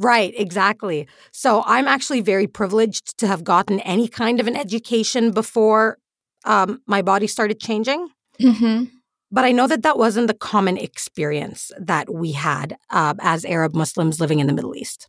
Right, 0.02 0.34
exactly. 0.38 1.08
So 1.32 1.64
I'm 1.66 1.88
actually 1.88 2.22
very 2.22 2.48
privileged 2.48 3.18
to 3.20 3.28
have 3.28 3.44
gotten 3.44 3.80
any 3.82 4.08
kind 4.08 4.40
of 4.40 4.48
an 4.48 4.56
education 4.56 5.32
before 5.32 5.98
um, 6.46 6.82
my 6.88 7.02
body 7.02 7.28
started 7.28 7.60
changing. 7.60 8.10
Mm-hmm. 8.40 8.86
But 9.32 9.46
I 9.46 9.52
know 9.52 9.68
that 9.68 9.84
that 9.84 9.98
wasn't 9.98 10.28
the 10.28 10.34
common 10.34 10.78
experience 10.78 11.72
that 11.80 12.14
we 12.14 12.34
had 12.34 12.76
uh, 12.90 13.14
as 13.22 13.46
Arab 13.46 13.74
Muslims 13.74 14.20
living 14.20 14.40
in 14.40 14.48
the 14.48 14.54
Middle 14.54 14.76
East. 14.76 15.08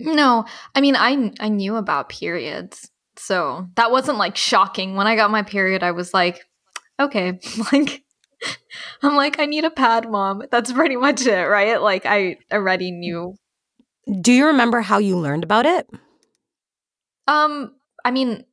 No, 0.00 0.44
I 0.76 0.80
mean, 0.80 0.94
I 0.94 1.32
I 1.40 1.48
knew 1.48 1.74
about 1.74 2.08
periods, 2.08 2.88
so 3.16 3.66
that 3.74 3.90
wasn't 3.90 4.18
like 4.18 4.36
shocking. 4.36 4.94
When 4.94 5.08
I 5.08 5.16
got 5.16 5.32
my 5.32 5.42
period, 5.42 5.82
I 5.82 5.90
was 5.90 6.14
like, 6.14 6.46
okay, 7.00 7.40
like 7.72 8.04
I'm 9.02 9.16
like, 9.16 9.40
I 9.40 9.46
need 9.46 9.64
a 9.64 9.70
pad, 9.70 10.08
mom. 10.08 10.44
That's 10.52 10.72
pretty 10.72 10.96
much 10.96 11.26
it, 11.26 11.48
right? 11.48 11.82
Like 11.82 12.06
I 12.06 12.36
already 12.52 12.92
knew. 12.92 13.34
Do 14.20 14.32
you 14.32 14.46
remember 14.46 14.80
how 14.80 14.98
you 14.98 15.18
learned 15.18 15.44
about 15.44 15.66
it? 15.66 15.88
Um, 17.26 17.74
I 18.04 18.10
mean, 18.10 18.44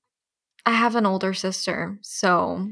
I 0.65 0.71
have 0.71 0.95
an 0.95 1.05
older 1.05 1.33
sister, 1.33 1.97
so 2.01 2.67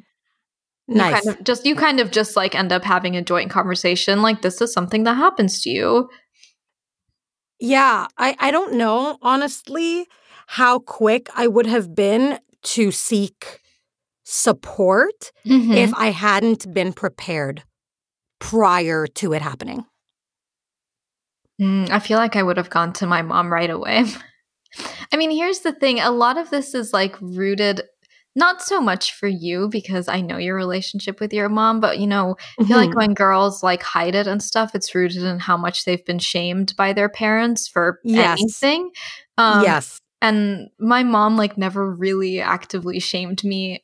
Nice. 0.88 1.24
You 1.26 1.32
kind 1.32 1.40
of 1.40 1.46
just 1.46 1.66
you 1.66 1.76
kind 1.76 2.00
of 2.00 2.12
just 2.12 2.36
like 2.36 2.56
end 2.56 2.72
up 2.72 2.84
having 2.84 3.16
a 3.16 3.22
joint 3.22 3.50
conversation 3.50 4.22
like 4.22 4.42
this 4.42 4.60
is 4.62 4.74
something 4.74 5.04
that 5.04 5.16
happens 5.16 5.62
to 5.62 5.70
you. 5.70 6.10
Yeah, 7.60 8.08
I 8.18 8.36
I 8.40 8.52
don't 8.52 8.74
know 8.74 9.18
honestly 9.22 10.08
how 10.48 10.80
quick 10.80 11.30
I 11.36 11.48
would 11.48 11.68
have 11.68 11.96
been 11.96 12.40
to 12.64 12.92
seek 12.92 13.62
support 14.26 15.32
mm-hmm. 15.46 15.72
if 15.72 15.94
I 15.94 16.08
hadn't 16.08 16.74
been 16.74 16.92
prepared 16.92 17.64
prior 18.40 19.08
to 19.08 19.34
it 19.34 19.42
happening. 19.42 19.86
Mm, 21.62 21.90
I 21.90 22.00
feel 22.00 22.18
like 22.18 22.36
I 22.36 22.44
would 22.44 22.58
have 22.58 22.70
gone 22.70 22.94
to 22.94 23.08
my 23.08 23.22
mom 23.22 23.52
right 23.52 23.70
away. 23.70 24.06
I 25.12 25.18
mean, 25.18 25.32
here's 25.32 25.60
the 25.60 25.74
thing 25.74 26.00
a 26.00 26.12
lot 26.12 26.38
of 26.38 26.50
this 26.50 26.74
is 26.74 26.94
like 26.94 27.16
rooted 27.22 27.82
not 28.36 28.62
so 28.62 28.82
much 28.82 29.14
for 29.14 29.28
you 29.28 29.70
because 29.70 30.08
I 30.08 30.22
know 30.22 30.38
your 30.38 30.56
relationship 30.56 31.20
with 31.20 31.34
your 31.34 31.50
mom, 31.50 31.80
but 31.80 32.00
you 32.00 32.08
know, 32.08 32.36
I 32.60 32.64
feel 32.64 32.78
mm-hmm. 32.78 32.88
like 32.88 32.96
when 32.96 33.14
girls 33.14 33.62
like 33.62 33.84
hide 33.84 34.16
it 34.16 34.26
and 34.26 34.42
stuff, 34.42 34.74
it's 34.74 34.96
rooted 34.96 35.24
in 35.24 35.40
how 35.40 35.56
much 35.56 35.86
they've 35.86 36.04
been 36.04 36.20
shamed 36.20 36.76
by 36.76 36.94
their 36.94 37.10
parents 37.10 37.68
for 37.68 38.00
yes. 38.04 38.40
anything. 38.40 38.90
Um, 39.38 39.64
yes. 39.64 40.00
And 40.22 40.70
my 40.80 41.04
mom 41.04 41.38
like 41.38 41.58
never 41.58 41.88
really 41.88 42.42
actively 42.42 43.00
shamed 43.00 43.44
me 43.44 43.84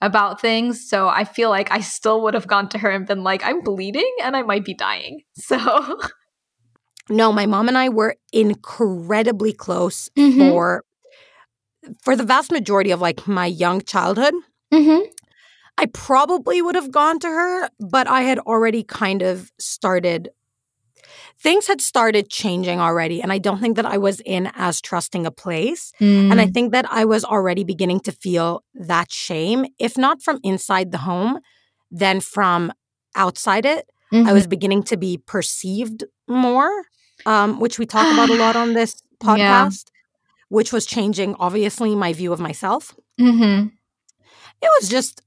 about 0.00 0.40
things. 0.40 0.88
So 0.88 1.08
I 1.08 1.24
feel 1.24 1.50
like 1.50 1.70
I 1.70 1.80
still 1.80 2.22
would 2.22 2.34
have 2.34 2.46
gone 2.46 2.70
to 2.70 2.78
her 2.78 2.90
and 2.90 3.06
been 3.06 3.22
like, 3.22 3.44
I'm 3.44 3.60
bleeding 3.60 4.10
and 4.22 4.34
I 4.34 4.42
might 4.42 4.64
be 4.64 4.74
dying. 4.74 5.22
So. 5.34 5.98
No, 7.10 7.32
my 7.32 7.46
mom 7.46 7.68
and 7.68 7.76
I 7.76 7.88
were 7.88 8.16
incredibly 8.32 9.52
close 9.52 10.08
mm-hmm. 10.16 10.38
for 10.38 10.84
for 12.02 12.14
the 12.16 12.24
vast 12.24 12.52
majority 12.52 12.90
of 12.90 13.00
like 13.00 13.26
my 13.26 13.46
young 13.46 13.80
childhood, 13.80 14.34
mm-hmm. 14.72 15.10
I 15.78 15.86
probably 15.86 16.60
would 16.60 16.74
have 16.74 16.90
gone 16.90 17.18
to 17.20 17.28
her, 17.28 17.70
but 17.78 18.06
I 18.06 18.22
had 18.22 18.38
already 18.40 18.82
kind 18.82 19.22
of 19.22 19.50
started. 19.58 20.30
Things 21.38 21.66
had 21.66 21.80
started 21.80 22.28
changing 22.28 22.80
already, 22.80 23.22
and 23.22 23.32
I 23.32 23.38
don't 23.38 23.60
think 23.60 23.76
that 23.76 23.86
I 23.86 23.96
was 23.96 24.20
in 24.20 24.50
as 24.54 24.82
trusting 24.82 25.24
a 25.24 25.30
place. 25.30 25.92
Mm. 25.98 26.30
And 26.30 26.40
I 26.40 26.46
mm. 26.46 26.52
think 26.52 26.72
that 26.72 26.84
I 26.90 27.06
was 27.06 27.24
already 27.24 27.64
beginning 27.64 28.00
to 28.00 28.12
feel 28.12 28.62
that 28.74 29.10
shame, 29.10 29.64
if 29.78 29.96
not 29.96 30.22
from 30.22 30.38
inside 30.42 30.92
the 30.92 30.98
home, 30.98 31.40
then 31.90 32.20
from 32.20 32.72
outside 33.16 33.64
it. 33.64 33.88
Mm-hmm. 34.12 34.28
I 34.28 34.34
was 34.34 34.46
beginning 34.46 34.82
to 34.84 34.98
be 34.98 35.16
perceived 35.16 36.04
more, 36.28 36.84
um, 37.26 37.60
which 37.60 37.78
we 37.78 37.86
talk 37.86 38.12
about 38.12 38.30
a 38.30 38.34
lot 38.34 38.56
on 38.56 38.72
this 38.74 39.02
podcast. 39.22 39.84
Yeah 39.86 39.90
which 40.50 40.72
was 40.72 40.84
changing, 40.84 41.34
obviously, 41.36 41.94
my 41.94 42.12
view 42.12 42.32
of 42.32 42.40
myself. 42.40 42.94
Mm-hmm. 43.18 43.68
It 44.60 44.70
was 44.80 44.88
just, 44.88 45.22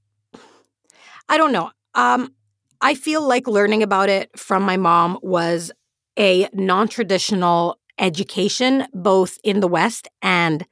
I 1.27 1.37
don't 1.37 1.53
know. 1.53 1.71
Um, 1.95 2.33
I 2.81 2.93
feel 2.93 3.25
like 3.25 3.47
learning 3.47 3.81
about 3.81 4.09
it 4.09 4.37
from 4.37 4.63
my 4.63 4.77
mom 4.77 5.17
was 5.23 5.71
a 6.19 6.49
non 6.53 6.89
traditional 6.89 7.79
education, 7.97 8.85
both 8.93 9.37
in 9.43 9.61
the 9.61 9.67
West 9.67 10.09
and 10.21 10.65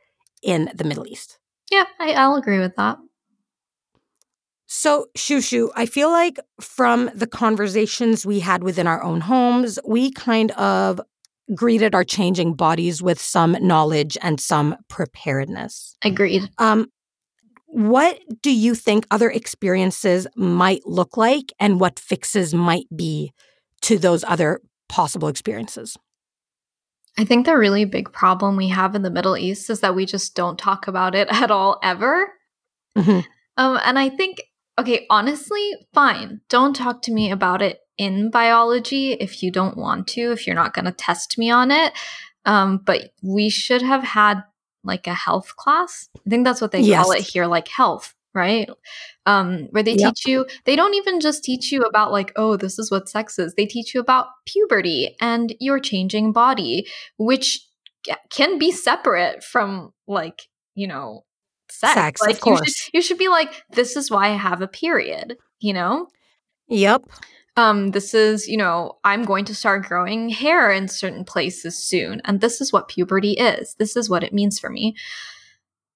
in 0.44 0.70
the 0.76 0.84
Middle 0.84 1.08
East. 1.08 1.40
Yeah, 1.72 1.86
I, 2.00 2.12
I'll 2.12 2.36
agree 2.36 2.60
with 2.60 2.76
that. 2.76 2.98
So, 4.68 5.08
Shushu, 5.18 5.70
I 5.76 5.86
feel 5.86 6.10
like 6.10 6.40
from 6.60 7.10
the 7.16 7.28
conversations 7.28 8.26
we 8.26 8.40
had 8.42 8.64
within 8.64 8.88
our 8.88 9.02
own 9.02 9.22
homes, 9.22 9.80
we 9.86 10.12
kind 10.12 10.52
of 10.52 11.00
greeted 11.56 11.96
our 11.96 12.04
changing 12.04 12.54
bodies 12.54 13.02
with 13.02 13.20
some 13.20 13.56
knowledge 13.62 14.18
and 14.22 14.40
some 14.40 14.76
preparedness. 14.88 15.96
Agreed. 16.04 16.50
Um, 16.58 16.88
what 17.68 18.20
do 18.42 18.54
you 18.54 18.76
think 18.76 19.06
other 19.12 19.30
experiences 19.30 20.28
might 20.36 20.86
look 20.86 21.16
like 21.16 21.54
and 21.60 21.80
what 21.80 22.00
fixes 22.00 22.54
might 22.54 22.88
be 22.96 23.32
to 23.84 23.98
those 23.98 24.24
other 24.26 24.60
possible 24.90 25.30
experiences? 25.30 25.98
I 27.18 27.26
think 27.26 27.46
the 27.46 27.58
really 27.58 27.86
big 27.86 28.12
problem 28.12 28.56
we 28.56 28.70
have 28.70 28.96
in 28.96 29.04
the 29.04 29.10
Middle 29.10 29.38
East 29.38 29.70
is 29.70 29.82
that 29.82 29.96
we 29.96 30.06
just 30.06 30.36
don't 30.36 30.58
talk 30.60 30.88
about 30.88 31.16
it 31.16 31.28
at 31.32 31.52
all 31.52 31.80
ever. 31.84 32.32
Mm-hmm. 32.98 33.20
Um, 33.58 33.80
and 33.84 33.98
I 33.98 34.10
think, 34.10 34.42
okay, 34.78 35.06
honestly, 35.10 35.74
fine. 35.94 36.42
Don't 36.50 36.76
talk 36.76 37.02
to 37.04 37.12
me 37.12 37.32
about 37.32 37.62
it 37.62 37.80
in 38.02 38.32
biology 38.32 39.14
if 39.14 39.44
you 39.44 39.52
don't 39.52 39.78
want 39.78 40.08
to, 40.08 40.32
if 40.32 40.48
you're 40.48 40.56
not 40.56 40.74
going 40.74 40.86
to 40.86 40.92
test 40.92 41.38
me 41.38 41.52
on 41.52 41.70
it. 41.70 41.94
Um, 42.46 42.80
but 42.84 43.12
we 43.22 43.48
should 43.50 43.84
have 43.84 44.02
had 44.02 44.44
like 44.84 45.06
a 45.06 45.14
health 45.14 45.56
class. 45.56 46.10
I 46.26 46.30
think 46.32 46.44
that's 46.44 46.62
what 46.62 46.72
they 46.72 46.80
yes. 46.82 47.04
call 47.04 47.12
it 47.12 47.22
here, 47.22 47.46
like 47.46 47.68
health, 47.68 48.16
right? 48.34 48.68
Um, 49.28 49.68
where 49.70 49.84
they 49.84 49.94
yep. 49.94 50.16
teach 50.16 50.26
you, 50.26 50.48
they 50.66 50.76
don't 50.76 50.96
even 50.96 51.20
just 51.20 51.44
teach 51.44 51.72
you 51.72 51.82
about 51.82 52.12
like, 52.12 52.32
oh, 52.36 52.58
this 52.58 52.80
is 52.80 52.90
what 52.90 53.08
sex 53.08 53.38
is. 53.38 53.54
They 53.54 53.68
teach 53.68 53.94
you 53.94 54.02
about 54.02 54.30
puberty 54.48 55.16
and 55.22 55.54
your 55.60 55.80
changing 55.80 56.32
body, 56.32 56.88
which 57.20 57.60
can 58.32 58.58
be 58.58 58.72
separate 58.72 59.44
from 59.44 59.94
like, 60.08 60.48
you 60.74 60.88
know, 60.88 61.24
sex. 61.70 61.94
sex 61.94 62.22
like 62.24 62.44
you 62.48 62.58
should, 62.58 62.94
you 62.96 63.02
should 63.04 63.20
be 63.20 63.28
like, 63.28 63.62
this 63.70 63.96
is 63.96 64.10
why 64.10 64.30
I 64.30 64.38
have 64.38 64.64
a 64.64 64.68
period, 64.68 65.38
you 65.60 65.74
know? 65.74 66.08
Yep 66.68 67.04
um, 67.62 67.92
this 67.92 68.16
is, 68.16 68.48
you 68.48 68.58
know, 68.58 68.98
I'm 69.04 69.24
going 69.24 69.46
to 69.46 69.56
start 69.56 69.86
growing 69.86 70.30
hair 70.30 70.72
in 70.72 70.88
certain 70.88 71.24
places 71.24 71.78
soon. 71.78 72.20
And 72.26 72.42
this 72.42 72.60
is 72.60 72.74
what 72.74 72.88
puberty 72.88 73.34
is. 73.34 73.76
This 73.76 73.96
is 73.96 74.10
what 74.10 74.24
it 74.24 74.34
means 74.34 74.60
for 74.60 74.70
me. 74.70 74.96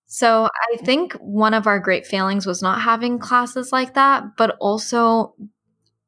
So 0.05 0.48
I 0.72 0.77
think 0.77 1.13
one 1.13 1.55
of 1.55 1.65
our 1.65 1.79
great 1.79 2.05
failings 2.05 2.45
was 2.45 2.62
not 2.62 2.81
having 2.81 3.17
classes 3.17 3.72
like 3.72 3.95
that, 3.95 4.38
but 4.38 4.55
also 4.60 5.34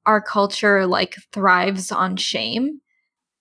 our 0.05 0.21
culture 0.21 0.85
like 0.85 1.15
thrives 1.33 1.91
on 1.91 2.17
shame. 2.17 2.79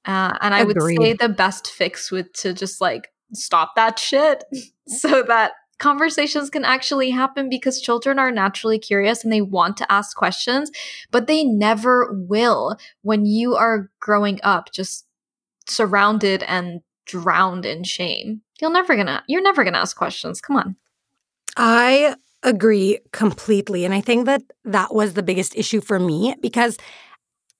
Uh, 0.06 0.38
and 0.40 0.54
I 0.54 0.60
Agreed. 0.60 0.98
would 0.98 1.06
say 1.06 1.12
the 1.12 1.28
best 1.28 1.66
fix 1.66 2.10
would 2.10 2.32
to 2.34 2.54
just 2.54 2.80
like 2.80 3.08
stop 3.34 3.76
that 3.76 3.98
shit 3.98 4.42
so 4.88 5.22
that 5.24 5.52
conversations 5.78 6.50
can 6.50 6.64
actually 6.64 7.10
happen 7.10 7.48
because 7.48 7.80
children 7.80 8.18
are 8.18 8.30
naturally 8.30 8.78
curious 8.78 9.22
and 9.22 9.32
they 9.32 9.40
want 9.40 9.76
to 9.78 9.92
ask 9.92 10.16
questions, 10.16 10.70
but 11.10 11.26
they 11.26 11.44
never 11.44 12.12
will 12.12 12.76
when 13.02 13.26
you 13.26 13.54
are 13.54 13.90
growing 14.00 14.40
up 14.42 14.72
just 14.72 15.06
surrounded 15.68 16.42
and 16.44 16.80
drowned 17.06 17.66
in 17.66 17.84
shame. 17.84 18.42
You're 18.60 18.72
never 18.72 18.96
gonna 18.96 19.22
you're 19.28 19.42
never 19.42 19.64
gonna 19.64 19.78
ask 19.78 19.96
questions. 19.96 20.40
Come 20.40 20.56
on. 20.56 20.76
I 21.56 22.16
agree 22.42 22.98
completely. 23.12 23.84
And 23.84 23.92
I 23.94 24.00
think 24.00 24.26
that 24.26 24.42
that 24.64 24.94
was 24.94 25.14
the 25.14 25.22
biggest 25.22 25.56
issue 25.56 25.80
for 25.80 25.98
me 25.98 26.34
because 26.40 26.76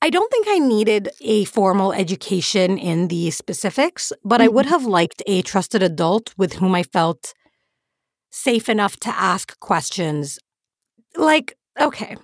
I 0.03 0.11
don't 0.11 0.31
think 0.31 0.47
I 0.49 0.59
needed 0.59 1.09
a 1.21 1.45
formal 1.47 1.93
education 1.93 2.79
in 2.79 3.09
the 3.09 3.31
specifics, 3.31 4.13
but. 4.25 4.41
I 4.41 4.49
would 4.49 4.67
mm-hmm. 4.67 4.73
have 4.73 4.85
liked 4.85 5.23
a 5.27 5.43
trusted 5.43 5.83
adult 5.83 6.35
with 6.37 6.55
whom 6.55 6.75
I 6.75 6.83
felt 6.83 7.33
safe 8.31 8.69
enough 8.69 8.99
to 9.01 9.09
ask 9.09 9.59
questions. 9.61 10.39
Like, 11.17 11.57
okay, 11.81 12.17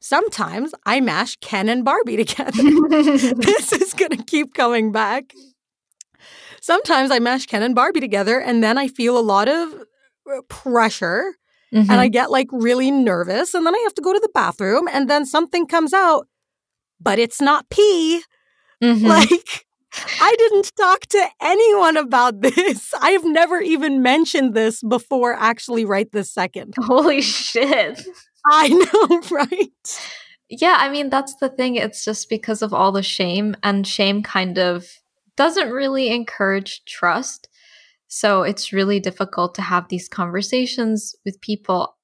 sometimes 0.00 0.74
I 0.84 1.00
mash 1.00 1.36
Ken 1.36 1.68
and 1.68 1.84
Barbie 1.84 2.16
together. 2.24 2.50
this 2.52 3.72
is 3.72 3.94
going 3.94 4.10
to 4.10 4.22
keep 4.24 4.54
coming 4.54 4.92
back. 4.92 5.32
Sometimes 6.60 7.10
I 7.10 7.18
mash 7.18 7.46
Ken 7.46 7.62
and 7.62 7.74
Barbie 7.74 8.00
together, 8.00 8.38
and 8.38 8.62
then 8.62 8.78
I 8.78 8.88
feel 8.88 9.18
a 9.18 9.20
lot 9.20 9.48
of 9.48 9.72
uh, 10.32 10.42
pressure 10.48 11.34
mm-hmm. 11.72 11.90
and 11.90 12.00
I 12.00 12.06
mm-hmm. 12.06 12.12
get 12.12 12.30
like 12.30 12.48
really 12.52 12.90
nervous, 12.90 13.54
and 13.54 13.66
then 13.66 13.74
I 13.74 13.80
have 13.80 13.94
to 13.94 14.02
go 14.02 14.12
to 14.12 14.20
the 14.20 14.30
bathroom, 14.34 14.88
and 14.88 15.08
then 15.08 15.24
something 15.24 15.66
comes 15.66 15.92
out, 15.92 16.28
but 17.00 17.18
it's 17.18 17.40
not 17.40 17.68
pee. 17.70 18.22
Mm-hmm. 18.82 19.06
Like, 19.06 19.66
I 20.20 20.34
didn't 20.38 20.72
talk 20.76 21.00
to 21.08 21.26
anyone 21.40 21.96
about 21.96 22.40
this. 22.42 22.92
I 23.00 23.10
have 23.10 23.24
never 23.24 23.60
even 23.60 24.02
mentioned 24.02 24.54
this 24.54 24.82
before, 24.82 25.34
actually, 25.34 25.84
right 25.84 26.10
this 26.12 26.32
second. 26.32 26.74
Holy 26.78 27.20
shit. 27.20 28.02
I 28.50 28.68
know, 28.68 29.20
right? 29.30 30.00
Yeah, 30.48 30.76
I 30.78 30.90
mean, 30.90 31.10
that's 31.10 31.36
the 31.36 31.48
thing. 31.48 31.76
It's 31.76 32.04
just 32.04 32.28
because 32.28 32.62
of 32.62 32.74
all 32.74 32.92
the 32.92 33.02
shame, 33.02 33.56
and 33.62 33.86
shame 33.86 34.22
kind 34.22 34.58
of 34.58 34.86
doesn't 35.36 35.70
really 35.70 36.10
encourage 36.10 36.84
trust. 36.84 37.48
So 38.08 38.42
it's 38.42 38.72
really 38.72 39.00
difficult 39.00 39.54
to 39.54 39.62
have 39.62 39.88
these 39.88 40.08
conversations 40.08 41.14
with 41.24 41.40
people. 41.40 41.96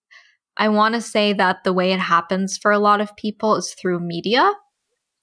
I 0.56 0.70
want 0.70 0.94
to 0.94 1.00
say 1.02 1.34
that 1.34 1.58
the 1.64 1.74
way 1.74 1.92
it 1.92 2.00
happens 2.00 2.56
for 2.56 2.72
a 2.72 2.78
lot 2.78 3.02
of 3.02 3.14
people 3.16 3.56
is 3.56 3.74
through 3.74 4.00
media 4.00 4.54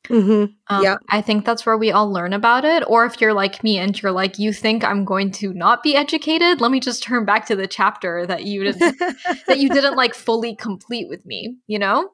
Mm-hmm. 0.08 0.76
Um, 0.76 0.84
yeah. 0.84 0.98
I 1.10 1.22
think 1.22 1.46
that's 1.46 1.66
where 1.66 1.78
we 1.78 1.92
all 1.92 2.12
learn 2.12 2.34
about 2.34 2.66
it. 2.66 2.84
Or 2.88 3.06
if 3.06 3.20
you're 3.22 3.34
like 3.34 3.64
me 3.64 3.78
and 3.78 4.00
you're 4.02 4.12
like, 4.12 4.40
you 4.40 4.54
think 4.54 4.84
I'm 4.84 5.06
going 5.06 5.32
to 5.34 5.54
not 5.54 5.84
be 5.84 5.96
educated, 5.96 6.62
let 6.62 6.72
me 6.72 6.80
just 6.80 7.04
turn 7.04 7.26
back 7.26 7.46
to 7.48 7.56
the 7.56 7.68
chapter 7.68 8.26
that 8.26 8.46
you 8.46 8.64
didn't 8.64 9.00
that 9.48 9.60
you 9.60 9.70
didn't 9.70 9.96
like 9.96 10.14
fully 10.14 10.56
complete 10.56 11.10
with 11.10 11.26
me, 11.26 11.58
you 11.68 11.80
know? 11.80 12.10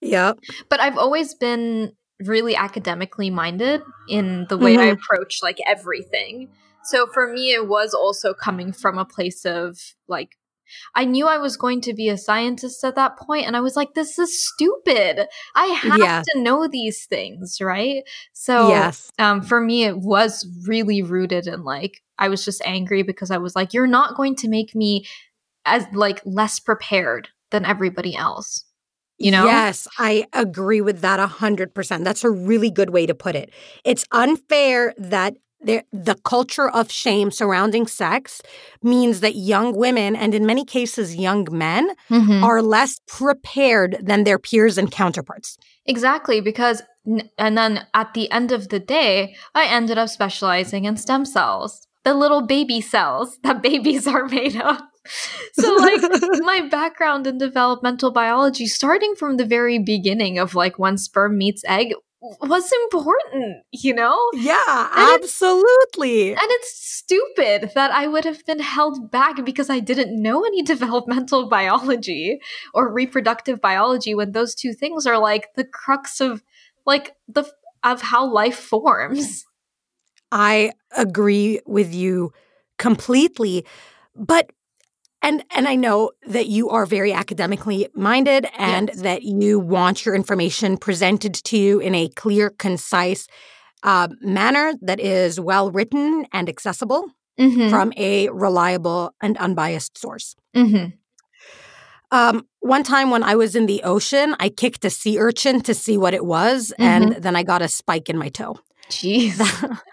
Yeah. 0.00 0.32
But 0.68 0.80
I've 0.80 0.98
always 0.98 1.34
been 1.34 1.92
really 2.20 2.56
academically 2.56 3.30
minded 3.30 3.82
in 4.08 4.46
the 4.48 4.56
way 4.56 4.74
mm-hmm. 4.74 4.82
I 4.82 4.86
approach 4.86 5.40
like 5.42 5.58
everything. 5.66 6.48
So 6.84 7.06
for 7.12 7.32
me, 7.32 7.52
it 7.52 7.66
was 7.68 7.92
also 7.92 8.32
coming 8.32 8.72
from 8.72 8.96
a 8.96 9.04
place 9.04 9.44
of 9.44 9.78
like 10.08 10.36
I 10.94 11.04
knew 11.04 11.26
I 11.26 11.38
was 11.38 11.56
going 11.56 11.80
to 11.82 11.94
be 11.94 12.08
a 12.08 12.18
scientist 12.18 12.84
at 12.84 12.94
that 12.94 13.18
point, 13.18 13.46
and 13.46 13.56
I 13.56 13.60
was 13.60 13.76
like, 13.76 13.94
this 13.94 14.18
is 14.18 14.46
stupid. 14.46 15.26
I 15.54 15.66
have 15.66 15.98
yes. 15.98 16.24
to 16.32 16.40
know 16.40 16.68
these 16.68 17.06
things, 17.06 17.58
right? 17.60 18.02
So, 18.32 18.68
yes. 18.68 19.10
um, 19.18 19.42
for 19.42 19.60
me, 19.60 19.84
it 19.84 19.98
was 19.98 20.46
really 20.66 21.02
rooted 21.02 21.46
in 21.46 21.64
like, 21.64 22.02
I 22.18 22.28
was 22.28 22.44
just 22.44 22.62
angry 22.64 23.02
because 23.02 23.30
I 23.30 23.38
was 23.38 23.54
like, 23.54 23.74
you're 23.74 23.86
not 23.86 24.16
going 24.16 24.36
to 24.36 24.48
make 24.48 24.74
me 24.74 25.04
as 25.64 25.86
like 25.92 26.20
less 26.24 26.58
prepared 26.60 27.28
than 27.50 27.64
everybody 27.64 28.16
else. 28.16 28.64
You 29.18 29.30
know? 29.30 29.46
Yes, 29.46 29.88
I 29.98 30.26
agree 30.32 30.82
with 30.82 31.00
that 31.00 31.18
100%. 31.18 32.04
That's 32.04 32.24
a 32.24 32.30
really 32.30 32.70
good 32.70 32.90
way 32.90 33.06
to 33.06 33.14
put 33.14 33.34
it. 33.34 33.50
It's 33.84 34.04
unfair 34.12 34.92
that 34.98 35.36
there, 35.60 35.84
the 35.92 36.14
culture 36.16 36.68
of 36.68 36.90
shame 36.90 37.30
surrounding 37.30 37.86
sex 37.86 38.42
means 38.82 39.20
that 39.20 39.34
young 39.34 39.74
women 39.76 40.14
and 40.14 40.34
in 40.34 40.46
many 40.46 40.64
cases 40.64 41.16
young 41.16 41.46
men 41.50 41.90
mm-hmm. 42.10 42.44
are 42.44 42.62
less 42.62 43.00
prepared 43.08 43.98
than 44.02 44.24
their 44.24 44.38
peers 44.38 44.78
and 44.78 44.90
counterparts. 44.90 45.58
Exactly, 45.86 46.40
because 46.40 46.82
and 47.38 47.56
then 47.56 47.86
at 47.94 48.14
the 48.14 48.30
end 48.30 48.52
of 48.52 48.68
the 48.68 48.80
day, 48.80 49.36
I 49.54 49.66
ended 49.66 49.96
up 49.96 50.08
specializing 50.08 50.84
in 50.84 50.96
stem 50.96 51.24
cells, 51.24 51.86
the 52.04 52.14
little 52.14 52.42
baby 52.42 52.80
cells 52.80 53.38
that 53.42 53.62
babies 53.62 54.06
are 54.06 54.26
made 54.26 54.56
of. 54.60 54.80
So 55.52 55.74
like 55.76 56.00
my 56.40 56.66
background 56.68 57.26
in 57.26 57.38
developmental 57.38 58.10
biology 58.10 58.66
starting 58.66 59.14
from 59.14 59.36
the 59.36 59.46
very 59.46 59.78
beginning 59.78 60.38
of 60.38 60.54
like 60.54 60.78
when 60.78 60.98
sperm 60.98 61.38
meets 61.38 61.62
egg 61.66 61.94
was 62.40 62.70
important, 62.84 63.64
you 63.72 63.94
know? 63.94 64.18
Yeah, 64.34 64.88
and 64.96 65.22
absolutely. 65.22 66.30
It's, 66.30 66.42
and 66.42 66.50
it's 66.50 66.80
stupid 66.84 67.72
that 67.74 67.90
I 67.90 68.06
would 68.06 68.24
have 68.24 68.44
been 68.44 68.60
held 68.60 69.10
back 69.10 69.44
because 69.44 69.70
I 69.70 69.80
didn't 69.80 70.20
know 70.20 70.44
any 70.44 70.62
developmental 70.74 71.48
biology 71.48 72.38
or 72.74 72.92
reproductive 72.92 73.60
biology 73.60 74.14
when 74.14 74.32
those 74.32 74.54
two 74.54 74.72
things 74.72 75.06
are 75.06 75.18
like 75.18 75.48
the 75.54 75.64
crux 75.64 76.20
of 76.20 76.42
like 76.84 77.14
the 77.28 77.44
of 77.82 78.02
how 78.02 78.26
life 78.26 78.58
forms. 78.58 79.44
I 80.32 80.72
agree 80.96 81.60
with 81.66 81.94
you 81.94 82.32
completely. 82.78 83.64
But 84.14 84.50
and 85.26 85.44
and 85.50 85.66
I 85.66 85.74
know 85.74 86.12
that 86.28 86.46
you 86.46 86.70
are 86.70 86.86
very 86.86 87.12
academically 87.12 87.88
minded 87.94 88.46
and 88.56 88.88
yes. 88.88 89.02
that 89.02 89.22
you 89.24 89.58
want 89.58 90.06
your 90.06 90.14
information 90.14 90.76
presented 90.76 91.34
to 91.34 91.58
you 91.58 91.80
in 91.80 91.94
a 91.94 92.08
clear, 92.08 92.50
concise 92.50 93.26
uh, 93.82 94.08
manner 94.20 94.74
that 94.82 95.00
is 95.00 95.40
well 95.40 95.70
written 95.70 96.26
and 96.32 96.48
accessible 96.48 97.08
mm-hmm. 97.38 97.68
from 97.70 97.92
a 97.96 98.28
reliable 98.30 99.14
and 99.20 99.36
unbiased 99.38 99.98
source. 99.98 100.36
Mm-hmm. 100.54 100.90
Um, 102.12 102.46
one 102.60 102.84
time 102.84 103.10
when 103.10 103.24
I 103.24 103.34
was 103.34 103.56
in 103.56 103.66
the 103.66 103.82
ocean, 103.82 104.36
I 104.38 104.48
kicked 104.48 104.84
a 104.84 104.90
sea 104.90 105.18
urchin 105.18 105.60
to 105.62 105.74
see 105.74 105.98
what 105.98 106.14
it 106.14 106.24
was, 106.24 106.72
mm-hmm. 106.78 106.82
and 106.82 107.22
then 107.22 107.34
I 107.34 107.42
got 107.42 107.62
a 107.62 107.68
spike 107.68 108.08
in 108.08 108.16
my 108.16 108.28
toe. 108.28 108.56
Jeez. 108.90 109.40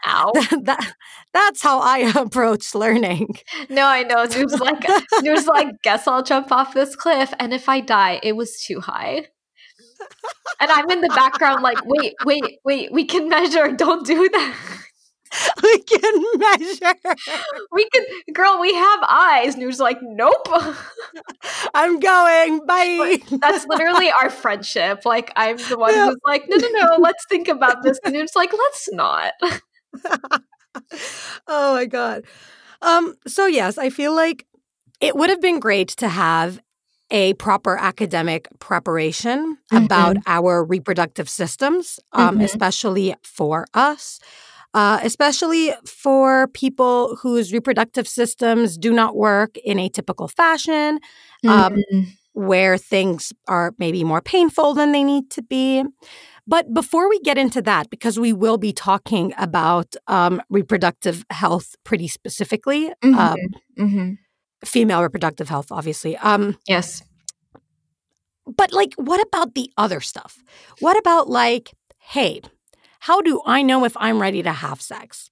Ow. 0.05 0.31
That, 0.33 0.65
that, 0.65 0.93
that's 1.33 1.61
how 1.61 1.79
I 1.79 1.99
approach 2.15 2.75
learning. 2.75 3.35
No, 3.69 3.85
I 3.85 4.03
know. 4.03 4.25
Noor's 4.25 4.59
like, 4.59 4.85
Noor's 5.21 5.47
like, 5.47 5.81
guess 5.83 6.07
I'll 6.07 6.23
jump 6.23 6.51
off 6.51 6.73
this 6.73 6.95
cliff. 6.95 7.33
And 7.39 7.53
if 7.53 7.67
I 7.67 7.79
die, 7.79 8.19
it 8.23 8.35
was 8.35 8.59
too 8.61 8.81
high. 8.81 9.27
And 10.59 10.69
I'm 10.71 10.89
in 10.91 11.01
the 11.01 11.09
background 11.09 11.63
like, 11.63 11.79
wait, 11.85 12.13
wait, 12.25 12.59
wait, 12.63 12.91
we 12.91 13.05
can 13.05 13.29
measure. 13.29 13.71
Don't 13.71 14.05
do 14.05 14.29
that. 14.29 14.55
we 15.63 15.79
can 15.79 16.23
measure. 16.35 16.95
We 17.71 17.89
can, 17.89 18.05
girl. 18.33 18.59
We 18.59 18.73
have 18.73 18.99
eyes. 19.07 19.53
And 19.53 19.61
he 19.61 19.65
was 19.65 19.79
like, 19.79 19.97
"Nope." 20.01 20.47
I'm 21.73 21.99
going. 21.99 22.65
Bye. 22.65 23.19
That's 23.41 23.65
literally 23.69 24.11
our 24.21 24.29
friendship. 24.29 25.05
Like 25.05 25.31
I'm 25.35 25.57
the 25.57 25.77
one 25.77 25.93
who's 25.93 26.17
like, 26.25 26.45
"No, 26.47 26.57
no, 26.57 26.69
no. 26.69 26.97
Let's 26.99 27.25
think 27.29 27.47
about 27.47 27.83
this," 27.83 27.99
and 28.03 28.15
it's 28.15 28.35
like, 28.35 28.53
"Let's 28.53 28.89
not." 28.91 29.33
oh 31.47 31.73
my 31.75 31.85
god. 31.85 32.23
Um. 32.81 33.15
So 33.27 33.45
yes, 33.45 33.77
I 33.77 33.89
feel 33.89 34.15
like 34.15 34.45
it 34.99 35.15
would 35.15 35.29
have 35.29 35.41
been 35.41 35.59
great 35.59 35.89
to 35.89 36.07
have 36.07 36.61
a 37.11 37.33
proper 37.35 37.77
academic 37.77 38.47
preparation 38.59 39.57
mm-hmm. 39.71 39.85
about 39.85 40.17
our 40.25 40.63
reproductive 40.63 41.29
systems, 41.29 41.99
um, 42.11 42.35
mm-hmm. 42.35 42.41
especially 42.41 43.15
for 43.23 43.67
us. 43.73 44.19
Uh, 44.73 44.99
especially 45.03 45.71
for 45.85 46.47
people 46.47 47.15
whose 47.17 47.53
reproductive 47.53 48.07
systems 48.07 48.75
do 48.75 48.91
not 48.91 49.15
work 49.15 49.55
in 49.57 49.77
a 49.77 49.87
typical 49.87 50.27
fashion, 50.27 50.99
um, 51.47 51.73
mm-hmm. 51.75 51.99
where 52.33 52.75
things 52.75 53.31
are 53.47 53.75
maybe 53.77 54.03
more 54.03 54.21
painful 54.21 54.73
than 54.73 54.91
they 54.91 55.03
need 55.03 55.29
to 55.29 55.43
be. 55.43 55.83
But 56.47 56.73
before 56.73 57.07
we 57.07 57.19
get 57.19 57.37
into 57.37 57.61
that, 57.61 57.89
because 57.89 58.19
we 58.19 58.33
will 58.33 58.57
be 58.57 58.73
talking 58.73 59.33
about 59.37 59.95
um, 60.07 60.41
reproductive 60.49 61.23
health 61.29 61.75
pretty 61.83 62.07
specifically, 62.07 62.91
mm-hmm. 63.01 63.17
Um, 63.17 63.37
mm-hmm. 63.77 64.13
female 64.65 65.03
reproductive 65.03 65.49
health, 65.49 65.71
obviously. 65.71 66.17
Um, 66.17 66.57
yes. 66.67 67.03
But, 68.45 68.73
like, 68.73 68.93
what 68.95 69.21
about 69.21 69.53
the 69.53 69.71
other 69.77 70.01
stuff? 70.01 70.43
What 70.79 70.97
about, 70.97 71.29
like, 71.29 71.71
hey, 71.99 72.41
how 73.03 73.19
do 73.19 73.41
I 73.45 73.63
know 73.63 73.83
if 73.83 73.97
I'm 73.97 74.21
ready 74.21 74.41
to 74.43 74.53
have 74.53 74.81
sex? 74.81 75.29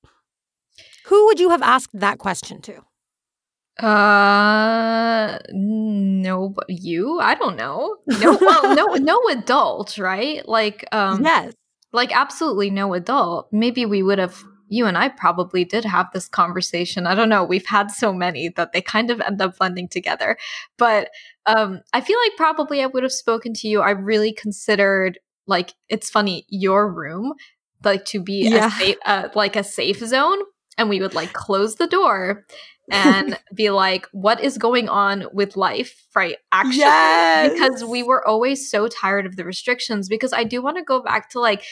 Who 1.06 1.28
would 1.28 1.40
you 1.40 1.52
have 1.52 1.62
asked 1.62 1.98
that 1.98 2.18
question 2.18 2.60
to? 2.64 3.86
Uh, 3.86 5.40
no, 5.54 6.54
you? 6.68 7.22
I 7.22 7.34
don't 7.36 7.56
know. 7.56 7.96
No, 8.08 8.38
well, 8.42 8.76
no, 8.76 8.86
no 8.96 9.22
adult, 9.30 9.98
right? 9.98 10.46
Like, 10.46 10.86
um, 10.92 11.24
yes, 11.24 11.54
like 11.94 12.14
absolutely 12.14 12.70
no 12.70 12.94
adult. 12.94 13.48
Maybe 13.54 13.86
we 13.86 14.04
would 14.04 14.20
have. 14.20 14.44
You 14.68 14.86
and 14.86 14.98
I 14.98 15.08
probably 15.08 15.64
did 15.64 15.86
have 15.86 16.08
this 16.14 16.28
conversation. 16.28 17.08
I 17.08 17.16
don't 17.16 17.30
know. 17.30 17.44
We've 17.46 17.66
had 17.66 17.90
so 17.90 18.12
many 18.14 18.50
that 18.50 18.74
they 18.74 18.82
kind 18.82 19.12
of 19.12 19.22
end 19.22 19.42
up 19.42 19.58
blending 19.58 19.88
together. 19.88 20.38
But 20.78 21.10
um, 21.46 21.82
I 21.94 22.02
feel 22.02 22.18
like 22.26 22.38
probably 22.38 22.82
I 22.82 22.88
would 22.88 23.04
have 23.04 23.12
spoken 23.14 23.54
to 23.56 23.70
you. 23.70 23.82
I 23.82 23.92
really 23.92 24.34
considered 24.34 25.20
like 25.48 25.74
it's 25.90 26.10
funny 26.10 26.46
your 26.50 26.92
room 26.92 27.34
like 27.84 28.06
to 28.06 28.22
be 28.22 28.50
yeah. 28.50 28.68
a 28.68 28.72
safe, 28.72 28.98
uh, 29.06 29.30
like 29.36 29.56
a 29.56 29.64
safe 29.64 30.00
zone 30.00 30.40
and 30.78 30.90
we 30.90 31.00
would 31.00 31.14
like 31.14 31.34
close 31.34 31.76
the 31.76 31.88
door 31.88 32.46
and 32.92 33.38
be 33.54 33.70
like 33.70 34.08
what 34.12 34.42
is 34.44 34.58
going 34.58 34.90
on 34.90 35.26
with 35.32 35.56
life 35.56 36.08
right 36.16 36.38
actually 36.52 36.80
yes. 36.80 37.54
because 37.54 37.86
we 37.86 38.04
were 38.04 38.28
always 38.28 38.70
so 38.70 38.88
tired 38.88 39.26
of 39.26 39.36
the 39.36 39.46
restrictions 39.46 40.10
because 40.10 40.34
i 40.34 40.44
do 40.44 40.62
want 40.62 40.78
to 40.78 40.84
go 40.84 41.02
back 41.02 41.30
to 41.30 41.40
like 41.40 41.64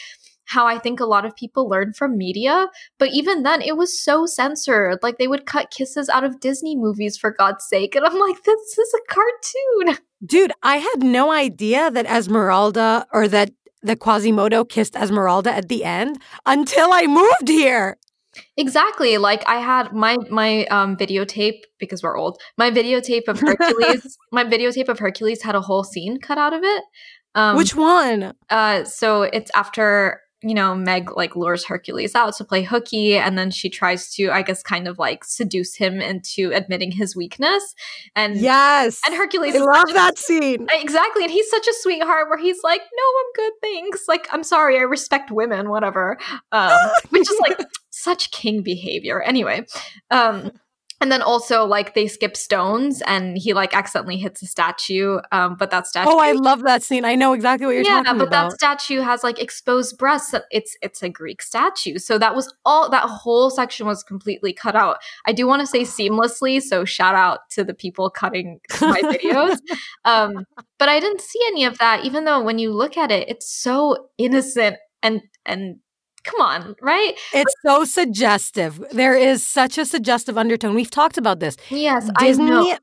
how 0.50 0.65
I 0.65 0.80
think 0.80 1.00
a 1.00 1.06
lot 1.06 1.26
of 1.26 1.36
people 1.36 1.69
learn 1.69 1.93
from 1.93 2.17
media, 2.17 2.69
but 2.98 3.10
even 3.12 3.43
then 3.43 3.62
it 3.62 3.78
was 3.78 3.98
so 3.98 4.26
censored. 4.26 4.98
Like 5.04 5.19
they 5.19 5.28
would 5.28 5.45
cut 5.45 5.69
kisses 5.69 6.10
out 6.10 6.24
of 6.24 6.39
Disney 6.39 6.76
movies 6.76 7.17
for 7.17 7.32
God's 7.32 7.65
sake. 7.69 7.95
And 7.95 8.04
I'm 8.04 8.17
like, 8.17 8.43
this 8.43 8.78
is 8.78 8.93
a 8.95 9.13
cartoon. 9.13 10.04
Dude, 10.26 10.52
I 10.63 10.78
had 10.78 11.04
no 11.04 11.32
idea 11.32 11.91
that 11.91 12.08
Esmeralda 12.08 13.06
or 13.13 13.28
that 13.28 13.52
the 13.82 13.96
Quasimodo 13.96 14.65
kissed 14.65 14.96
Esmeralda 14.96 15.54
at 15.54 15.70
the 15.70 15.84
end 15.84 16.22
until 16.46 16.92
I 16.92 17.08
moved 17.08 17.48
here. 17.48 17.98
Exactly. 18.58 19.18
Like 19.18 19.44
I 19.48 19.56
had 19.56 19.94
my 19.94 20.18
my 20.30 20.65
um 20.65 20.96
videotape 20.96 21.62
because 21.80 22.04
we're 22.04 22.18
old. 22.18 22.39
My 22.58 22.70
videotape 22.72 23.28
of 23.28 23.39
Hercules, 23.39 24.18
my 24.32 24.44
videotape 24.44 24.88
of 24.88 25.00
Hercules 25.00 25.42
had 25.42 25.56
a 25.56 25.62
whole 25.62 25.84
scene 25.84 26.20
cut 26.20 26.38
out 26.38 26.54
of 26.54 26.63
it. 26.63 26.84
Um 27.36 27.58
Which 27.58 27.76
one? 27.76 28.34
Uh 28.50 28.84
so 28.84 29.24
it's 29.24 29.52
after 29.56 30.22
you 30.41 30.54
know, 30.54 30.73
Meg 30.73 31.15
like 31.17 31.36
lures 31.36 31.65
Hercules 31.65 32.15
out 32.15 32.36
to 32.38 32.45
play 32.45 32.63
hooky, 32.63 33.17
and 33.17 33.38
then 33.38 33.52
she 33.52 33.69
tries 33.69 34.10
to, 34.13 34.30
I 34.30 34.41
guess, 34.41 34.63
kind 34.63 34.88
of 34.88 34.97
like 34.97 35.25
seduce 35.25 35.75
him 35.75 35.99
into 35.99 36.52
admitting 36.54 36.91
his 36.91 37.15
weakness. 37.15 37.75
And 38.15 38.38
yes, 38.38 39.02
and 39.06 39.15
Hercules, 39.15 39.56
I 39.56 39.60
love 39.60 39.93
that 39.93 40.17
scene 40.17 40.67
exactly. 40.71 41.23
And 41.23 41.32
he's 41.32 41.49
such 41.49 41.67
a 41.67 41.73
sweetheart, 41.82 42.30
where 42.30 42.38
he's 42.38 42.63
like, 42.63 42.82
"No, 42.82 43.04
I'm 43.19 43.34
good, 43.36 43.54
thanks. 43.62 44.08
Like, 44.08 44.28
I'm 44.32 44.43
sorry, 44.43 44.78
I 44.78 44.82
respect 44.82 45.30
women, 45.30 45.69
whatever." 45.69 46.17
Um, 46.52 46.71
which 47.10 47.30
is 47.30 47.39
like 47.41 47.60
such 47.89 48.32
king 48.32 48.62
behavior. 48.62 49.21
Anyway, 49.21 49.65
um, 50.10 50.52
and 51.02 51.12
then 51.12 51.22
also 51.22 51.66
like 51.66 51.94
they 51.94 52.08
skip 52.08 52.36
stones 52.36 53.02
and 53.06 53.38
he 53.38 53.54
like 53.54 53.74
accidentally 53.74 54.18
hits 54.18 54.42
a 54.42 54.46
statue 54.46 55.20
um 55.32 55.56
but 55.58 55.72
that 55.72 55.88
statue 55.88 56.10
oh 56.10 56.20
i 56.20 56.32
love 56.32 56.64
that 56.64 56.84
scene. 56.84 57.06
I 57.06 57.16
know 57.16 57.34
exactly 57.34 57.66
what 57.66 57.76
you're 57.76 57.84
talking 57.84 58.02
about. 58.02 58.16
yeah, 58.16 58.20
but 58.20 58.30
that 58.32 58.52
statue 58.52 59.02
has 59.02 59.24
like 59.24 59.42
exposed 59.42 59.98
breasts. 59.98 60.34
It's 60.52 60.78
it's 60.82 61.04
a 61.04 61.10
greek 61.10 61.42
statue. 61.42 61.98
So 61.98 62.18
that 62.18 62.36
was 62.36 62.54
all 62.66 62.90
that 62.90 63.04
whole 63.04 63.50
section 63.50 63.86
was 63.86 64.04
completely 64.04 64.54
cut 64.54 64.76
out. 64.76 64.98
I 65.26 65.34
do 65.34 65.48
want 65.48 65.62
to 65.62 65.68
say 65.68 65.82
seamlessly 65.82 66.62
so 66.62 66.86
shout 66.86 67.16
out 67.16 67.50
to 67.52 67.64
the 67.64 67.74
people 67.74 68.10
cutting 68.10 68.60
my 68.82 69.02
videos. 69.04 69.58
Um 70.06 70.46
but 70.78 70.90
i 70.90 71.00
didn't 71.00 71.22
see 71.22 71.40
any 71.48 71.66
of 71.66 71.78
that 71.78 72.06
even 72.06 72.26
though 72.26 72.42
when 72.42 72.58
you 72.58 72.72
look 72.72 72.98
at 72.98 73.12
it 73.12 73.28
it's 73.30 73.50
so 73.50 74.10
innocent 74.18 74.78
and 75.04 75.22
and 75.46 75.78
come 76.30 76.42
on, 76.42 76.76
right? 76.82 77.13
It's 77.34 77.54
so 77.65 77.86
suggestive. 77.86 78.84
There 78.92 79.15
is 79.15 79.46
such 79.46 79.78
a 79.78 79.86
suggestive 79.86 80.38
undertone. 80.38 80.76
We've 80.76 80.92
talked 80.92 81.18
about 81.18 81.39
this. 81.39 81.58
Yes, 81.70 82.10
Disney. 82.20 82.46
I 82.46 82.48
know. 82.48 82.78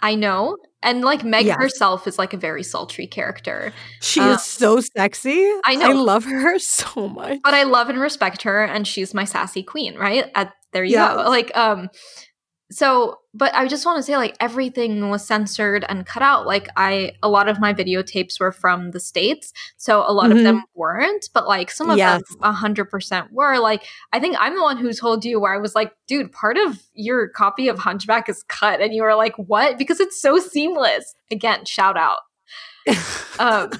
I 0.00 0.14
know. 0.14 0.56
And 0.82 1.02
like 1.02 1.24
Meg 1.24 1.46
yes. 1.46 1.56
herself 1.58 2.06
is 2.06 2.18
like 2.18 2.32
a 2.32 2.36
very 2.36 2.62
sultry 2.62 3.06
character. 3.06 3.72
She 4.00 4.20
uh, 4.20 4.34
is 4.34 4.44
so 4.44 4.80
sexy. 4.80 5.50
I 5.64 5.74
know. 5.74 5.90
I 5.90 5.92
love 5.92 6.24
her 6.24 6.58
so 6.60 7.08
much. 7.08 7.40
But 7.42 7.54
I 7.54 7.64
love 7.64 7.88
and 7.88 7.98
respect 7.98 8.42
her 8.42 8.64
and 8.64 8.86
she's 8.86 9.12
my 9.12 9.24
sassy 9.24 9.62
queen, 9.62 9.96
right? 9.96 10.30
At, 10.34 10.52
there 10.72 10.84
you 10.84 10.92
yes. 10.92 11.16
go. 11.16 11.28
Like 11.28 11.56
um 11.56 11.88
so 12.70 13.18
but 13.32 13.54
i 13.54 13.66
just 13.66 13.86
want 13.86 13.96
to 13.96 14.02
say 14.02 14.16
like 14.16 14.36
everything 14.40 15.08
was 15.08 15.26
censored 15.26 15.84
and 15.88 16.04
cut 16.04 16.22
out. 16.22 16.46
Like 16.46 16.68
i 16.76 17.12
a 17.22 17.28
lot 17.28 17.48
of 17.48 17.60
my 17.60 17.72
videotapes 17.72 18.38
were 18.38 18.52
from 18.52 18.90
the 18.90 19.00
states 19.00 19.52
so 19.76 20.04
a 20.06 20.12
lot 20.12 20.26
mm-hmm. 20.26 20.38
of 20.38 20.44
them 20.44 20.64
weren't 20.74 21.28
but 21.32 21.46
like 21.46 21.70
some 21.70 21.88
of 21.88 21.96
yes. 21.96 22.22
them 22.40 22.54
100% 22.54 23.32
were. 23.32 23.58
Like 23.58 23.84
i 24.12 24.20
think 24.20 24.36
i'm 24.38 24.54
the 24.54 24.62
one 24.62 24.76
who 24.76 24.92
told 24.92 25.24
you 25.24 25.40
where 25.40 25.54
i 25.54 25.58
was 25.58 25.74
like 25.74 25.92
dude 26.06 26.32
part 26.32 26.58
of 26.58 26.82
your 26.94 27.28
copy 27.28 27.68
of 27.68 27.78
hunchback 27.78 28.28
is 28.28 28.42
cut 28.44 28.80
and 28.80 28.94
you 28.94 29.02
were 29.02 29.14
like 29.14 29.34
what? 29.36 29.78
Because 29.78 30.00
it's 30.00 30.20
so 30.20 30.38
seamless. 30.38 31.14
Again 31.30 31.64
shout 31.64 31.96
out. 31.96 32.20
Um 33.38 33.70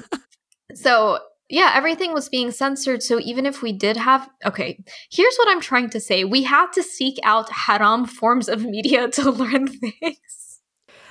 so 0.75 1.19
yeah, 1.51 1.73
everything 1.75 2.13
was 2.13 2.29
being 2.29 2.51
censored. 2.51 3.03
So 3.03 3.19
even 3.21 3.47
if 3.47 3.63
we 3.63 3.73
did 3.73 3.97
have, 3.97 4.29
okay, 4.45 4.83
here's 5.11 5.37
what 5.37 5.49
I'm 5.49 5.61
trying 5.61 5.91
to 5.91 6.01
say 6.01 6.25
we 6.25 6.43
had 6.43 6.73
to 6.73 6.83
seek 6.83 7.19
out 7.25 7.51
haram 7.51 8.07
forms 8.07 8.49
of 8.49 8.65
media 8.65 9.09
to 9.13 9.31
learn 9.31 9.69
things. 9.69 10.61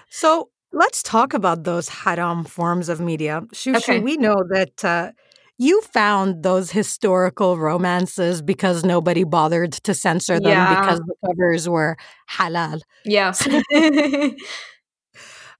So 0.10 0.50
let's 0.72 1.02
talk 1.02 1.34
about 1.34 1.64
those 1.64 1.90
haram 1.90 2.44
forms 2.44 2.90
of 2.90 3.00
media. 3.00 3.42
Shushu, 3.54 3.78
okay. 3.78 4.00
we 4.00 4.18
know 4.18 4.36
that 4.52 4.86
uh, 4.86 5.12
you 5.58 5.82
found 5.82 6.44
those 6.44 6.72
historical 6.72 7.58
romances 7.58 8.44
because 8.44 8.86
nobody 8.86 9.24
bothered 9.24 9.72
to 9.72 9.94
censor 9.94 10.40
them 10.40 10.52
yeah. 10.52 10.80
because 10.80 11.00
the 11.00 11.16
covers 11.26 11.68
were 11.68 11.98
halal. 12.30 12.82
Yeah. 13.06 13.34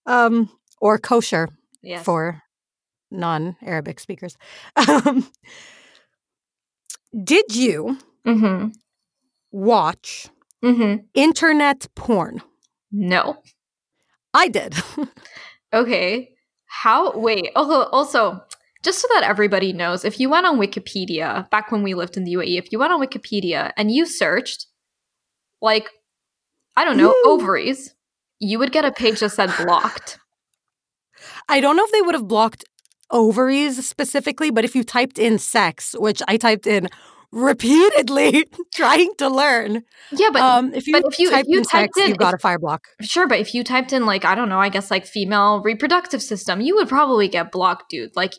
um, 0.06 0.50
or 0.80 1.00
kosher 1.00 1.50
yes. 1.82 2.06
for 2.06 2.44
non 3.12 3.56
Arabic 3.64 4.00
speakers. 4.00 4.38
Um, 4.88 5.28
did 7.24 7.56
you 7.56 7.98
mm-hmm. 8.26 8.70
watch 9.52 10.28
mm-hmm. 10.64 11.04
internet 11.14 11.88
porn? 11.96 12.42
No. 12.92 13.38
I 14.34 14.50
did. 14.50 14.76
okay. 15.74 16.30
How? 16.66 17.18
Wait. 17.18 17.50
Also, 17.56 17.90
also, 17.90 18.42
just 18.84 19.02
so 19.02 19.08
that 19.14 19.24
everybody 19.24 19.74
knows, 19.74 20.06
if 20.06 20.20
you 20.20 20.30
went 20.30 20.46
on 20.46 20.60
Wikipedia 20.60 21.50
back 21.50 21.72
when 21.72 21.84
we 21.84 21.94
lived 21.94 22.18
in 22.18 22.24
the 22.24 22.34
UAE, 22.34 22.58
if 22.58 22.72
you 22.72 22.80
went 22.80 22.94
on 22.94 23.02
Wikipedia 23.02 23.72
and 23.78 23.92
you 23.92 24.06
searched, 24.06 24.68
like, 25.62 25.90
I 26.76 26.86
don't 26.86 26.98
know, 26.98 27.12
Ooh. 27.12 27.24
ovaries, 27.26 27.96
you 28.40 28.60
would 28.60 28.72
get 28.72 28.86
a 28.86 28.92
page 28.92 29.22
that 29.22 29.32
said 29.32 29.52
blocked. 29.66 30.20
I 31.50 31.62
don't 31.62 31.76
know 31.76 31.86
if 31.86 31.92
they 31.92 32.02
would 32.02 32.16
have 32.16 32.28
blocked 32.28 32.66
ovaries 33.12 33.88
specifically, 33.88 34.52
but 34.52 34.66
if 34.66 34.76
you 34.76 34.84
typed 34.84 35.18
in 35.18 35.40
sex, 35.40 35.96
which 35.98 36.22
I 36.28 36.38
typed 36.38 36.68
in 36.68 36.90
repeatedly 37.32 38.46
trying 38.74 39.14
to 39.18 39.30
learn. 39.30 39.84
Yeah, 40.12 40.30
but 40.32 40.42
um, 40.42 40.74
if 40.74 40.88
you 40.88 40.94
but 40.94 41.12
if 41.12 41.20
you 41.20 41.30
typed 41.30 41.48
if 41.48 41.52
you 41.52 41.58
in 41.60 41.64
typed 41.64 41.96
sex, 41.96 42.06
in, 42.06 42.14
you 42.14 42.16
got 42.16 42.34
if, 42.34 42.40
a 42.40 42.42
fire 42.42 42.60
block. 42.60 42.88
Sure, 43.02 43.28
but 43.28 43.40
if 43.40 43.54
you 43.54 43.64
typed 43.64 43.94
in 43.94 44.06
like 44.06 44.26
I 44.26 44.36
don't 44.36 44.50
know, 44.50 44.60
I 44.60 44.70
guess 44.70 44.92
like 44.92 45.06
female 45.06 45.62
reproductive 45.62 46.22
system, 46.22 46.62
you 46.62 46.76
would 46.76 46.90
probably 46.90 47.28
get 47.28 47.52
blocked, 47.52 47.90
dude. 47.90 48.16
Like 48.16 48.34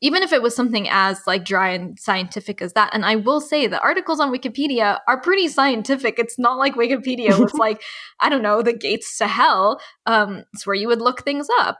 even 0.00 0.22
if 0.22 0.32
it 0.32 0.42
was 0.42 0.54
something 0.54 0.88
as 0.88 1.20
like 1.26 1.44
dry 1.44 1.70
and 1.70 1.98
scientific 1.98 2.60
as 2.60 2.72
that 2.72 2.90
and 2.92 3.04
i 3.04 3.16
will 3.16 3.40
say 3.40 3.66
the 3.66 3.80
articles 3.82 4.20
on 4.20 4.32
wikipedia 4.32 4.98
are 5.06 5.20
pretty 5.20 5.48
scientific 5.48 6.18
it's 6.18 6.38
not 6.38 6.58
like 6.58 6.74
wikipedia 6.74 7.38
was 7.38 7.54
like 7.58 7.80
i 8.20 8.28
don't 8.28 8.42
know 8.42 8.62
the 8.62 8.72
gates 8.72 9.18
to 9.18 9.26
hell 9.26 9.80
um 10.06 10.44
it's 10.52 10.66
where 10.66 10.74
you 10.74 10.88
would 10.88 11.00
look 11.00 11.22
things 11.22 11.46
up 11.60 11.78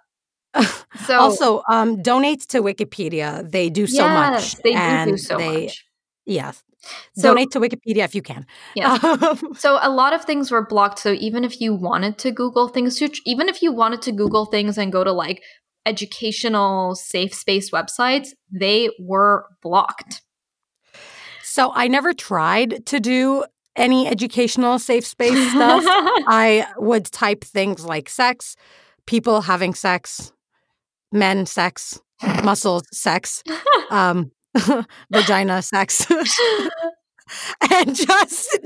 so 1.06 1.18
also 1.18 1.62
um 1.68 2.02
donate 2.02 2.40
to 2.48 2.60
wikipedia 2.60 3.48
they 3.50 3.70
do 3.70 3.86
so 3.86 4.04
yes, 4.04 4.32
much 4.32 4.62
they 4.62 5.04
do, 5.04 5.12
do 5.12 5.16
so 5.16 5.36
they, 5.36 5.64
much 5.64 5.84
yes 6.26 6.64
so, 7.14 7.28
donate 7.28 7.50
to 7.50 7.60
wikipedia 7.60 8.04
if 8.04 8.14
you 8.14 8.22
can 8.22 8.44
yeah 8.74 8.98
so 9.56 9.78
a 9.80 9.90
lot 9.90 10.12
of 10.12 10.24
things 10.24 10.50
were 10.50 10.66
blocked 10.66 10.98
so 10.98 11.12
even 11.12 11.44
if 11.44 11.60
you 11.60 11.72
wanted 11.74 12.18
to 12.18 12.32
google 12.32 12.68
things 12.68 13.00
even 13.24 13.48
if 13.48 13.62
you 13.62 13.70
wanted 13.70 14.02
to 14.02 14.10
google 14.10 14.46
things 14.46 14.76
and 14.76 14.90
go 14.90 15.04
to 15.04 15.12
like 15.12 15.40
educational 15.86 16.94
safe 16.94 17.34
space 17.34 17.70
websites, 17.70 18.28
they 18.50 18.90
were 18.98 19.46
blocked. 19.62 20.22
So 21.42 21.72
I 21.74 21.88
never 21.88 22.12
tried 22.12 22.86
to 22.86 23.00
do 23.00 23.44
any 23.76 24.06
educational 24.06 24.78
safe 24.78 25.06
space 25.06 25.50
stuff. 25.50 25.82
I 25.86 26.66
would 26.76 27.06
type 27.06 27.44
things 27.44 27.84
like 27.84 28.08
sex, 28.08 28.56
people 29.06 29.42
having 29.42 29.74
sex, 29.74 30.32
men 31.12 31.46
sex, 31.46 32.00
muscles 32.42 32.84
sex, 32.92 33.42
um, 33.90 34.30
vagina 35.10 35.62
sex. 35.62 36.06
and 37.72 37.94
just 37.94 38.58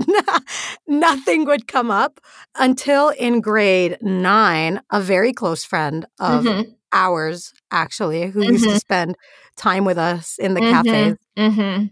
nothing 0.86 1.44
would 1.44 1.66
come 1.68 1.90
up 1.90 2.20
until 2.54 3.10
in 3.10 3.40
grade 3.40 3.98
nine, 4.00 4.80
a 4.90 5.00
very 5.00 5.32
close 5.32 5.64
friend 5.64 6.06
of 6.18 6.44
mm-hmm 6.44 6.70
ours 6.94 7.52
actually 7.70 8.30
who 8.30 8.40
mm-hmm. 8.40 8.52
used 8.52 8.64
to 8.64 8.70
mm-hmm. 8.70 8.78
spend 8.78 9.16
time 9.56 9.84
with 9.84 9.98
us 9.98 10.38
in 10.38 10.54
the 10.54 10.60
mm-hmm. 10.60 10.82
cafes. 10.82 11.18
Mm-hmm. 11.36 11.86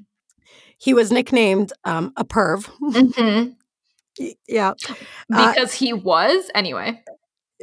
He 0.78 0.94
was 0.94 1.12
nicknamed 1.12 1.72
um, 1.84 2.12
a 2.16 2.24
perv. 2.24 2.70
Mm-hmm. 2.80 4.30
yeah. 4.48 4.70
Uh, 4.70 5.52
because 5.52 5.74
uh, 5.74 5.76
he 5.76 5.92
was, 5.92 6.50
anyway. 6.54 7.02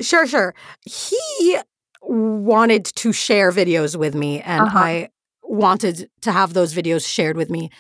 Sure, 0.02 0.28
sure. 0.28 0.54
He 0.86 1.58
wanted 2.02 2.86
to 2.86 3.14
share 3.14 3.52
videos 3.52 3.96
with 3.96 4.16
me, 4.16 4.42
and 4.42 4.64
uh-huh. 4.64 4.78
I 4.78 5.10
wanted 5.44 6.10
to 6.22 6.32
have 6.32 6.54
those 6.54 6.74
videos 6.74 7.08
shared 7.08 7.38
with 7.38 7.50
me. 7.50 7.70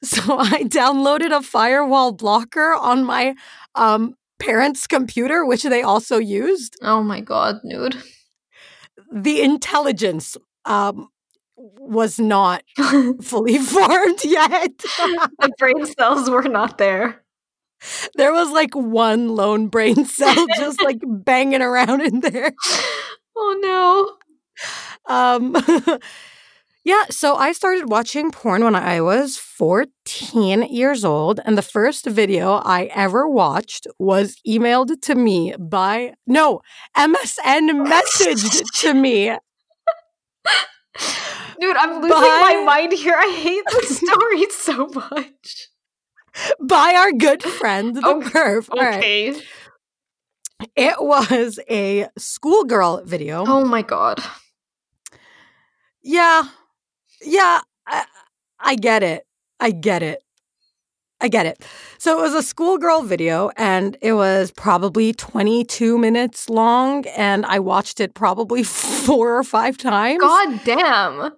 So 0.00 0.38
I 0.38 0.62
downloaded 0.62 1.36
a 1.36 1.42
firewall 1.42 2.12
blocker 2.12 2.72
on 2.72 3.02
my 3.02 3.34
um, 3.74 4.14
parents' 4.38 4.86
computer, 4.86 5.44
which 5.44 5.64
they 5.64 5.82
also 5.82 6.18
used. 6.18 6.76
Oh 6.82 7.02
my 7.02 7.20
God, 7.20 7.56
nude 7.64 8.00
the 9.12 9.42
intelligence 9.42 10.36
um, 10.64 11.08
was 11.56 12.18
not 12.18 12.62
fully 13.22 13.58
formed 13.58 14.24
yet. 14.24 14.78
the 14.78 15.52
brain 15.58 15.86
cells 15.86 16.30
were 16.30 16.42
not 16.42 16.78
there. 16.78 17.22
There 18.16 18.32
was 18.32 18.50
like 18.50 18.74
one 18.74 19.28
lone 19.28 19.68
brain 19.68 20.04
cell 20.04 20.46
just 20.56 20.82
like 20.82 20.98
banging 21.04 21.62
around 21.62 22.02
in 22.02 22.20
there. 22.20 22.52
Oh 23.40 24.18
no. 25.06 25.14
Um 25.14 25.56
Yeah, 26.88 27.04
so 27.10 27.34
I 27.34 27.52
started 27.52 27.90
watching 27.90 28.30
porn 28.30 28.64
when 28.64 28.74
I 28.74 29.02
was 29.02 29.36
14 29.36 30.62
years 30.72 31.04
old, 31.04 31.38
and 31.44 31.58
the 31.58 31.60
first 31.60 32.06
video 32.06 32.62
I 32.64 32.84
ever 32.94 33.28
watched 33.28 33.86
was 33.98 34.36
emailed 34.48 34.98
to 35.02 35.14
me 35.14 35.54
by, 35.58 36.14
no, 36.26 36.62
MSN 36.96 37.86
messaged 37.92 38.64
to 38.80 38.94
me. 38.94 39.36
Dude, 41.60 41.76
I'm 41.76 41.96
losing 41.96 42.08
by, 42.08 42.40
my 42.40 42.62
mind 42.64 42.94
here. 42.94 43.16
I 43.18 43.36
hate 43.36 43.64
the 43.66 43.86
story 43.94 44.46
so 44.50 44.86
much. 44.86 45.68
By 46.58 46.94
our 46.96 47.12
good 47.12 47.42
friend, 47.42 47.96
the 47.96 48.06
okay. 48.06 48.30
perv. 48.30 48.70
Okay. 48.70 49.32
Right. 49.32 49.42
It 50.74 50.96
was 50.98 51.60
a 51.70 52.08
schoolgirl 52.16 53.02
video. 53.04 53.44
Oh 53.46 53.64
my 53.64 53.82
God. 53.82 54.20
Yeah, 56.02 56.44
yeah, 57.22 57.60
I, 57.86 58.04
I 58.58 58.74
get 58.74 59.02
it. 59.02 59.26
I 59.60 59.70
get 59.70 60.02
it. 60.02 60.22
I 61.20 61.28
get 61.28 61.46
it. 61.46 61.64
So 61.98 62.18
it 62.18 62.22
was 62.22 62.34
a 62.34 62.42
schoolgirl 62.42 63.02
video 63.02 63.50
and 63.56 63.96
it 64.00 64.12
was 64.12 64.52
probably 64.52 65.12
22 65.12 65.98
minutes 65.98 66.48
long 66.48 67.06
and 67.08 67.44
I 67.44 67.58
watched 67.58 67.98
it 68.00 68.14
probably 68.14 68.62
four 68.64 69.36
or 69.36 69.42
five 69.42 69.76
times. 69.78 70.20
God 70.20 70.60
damn. 70.64 71.32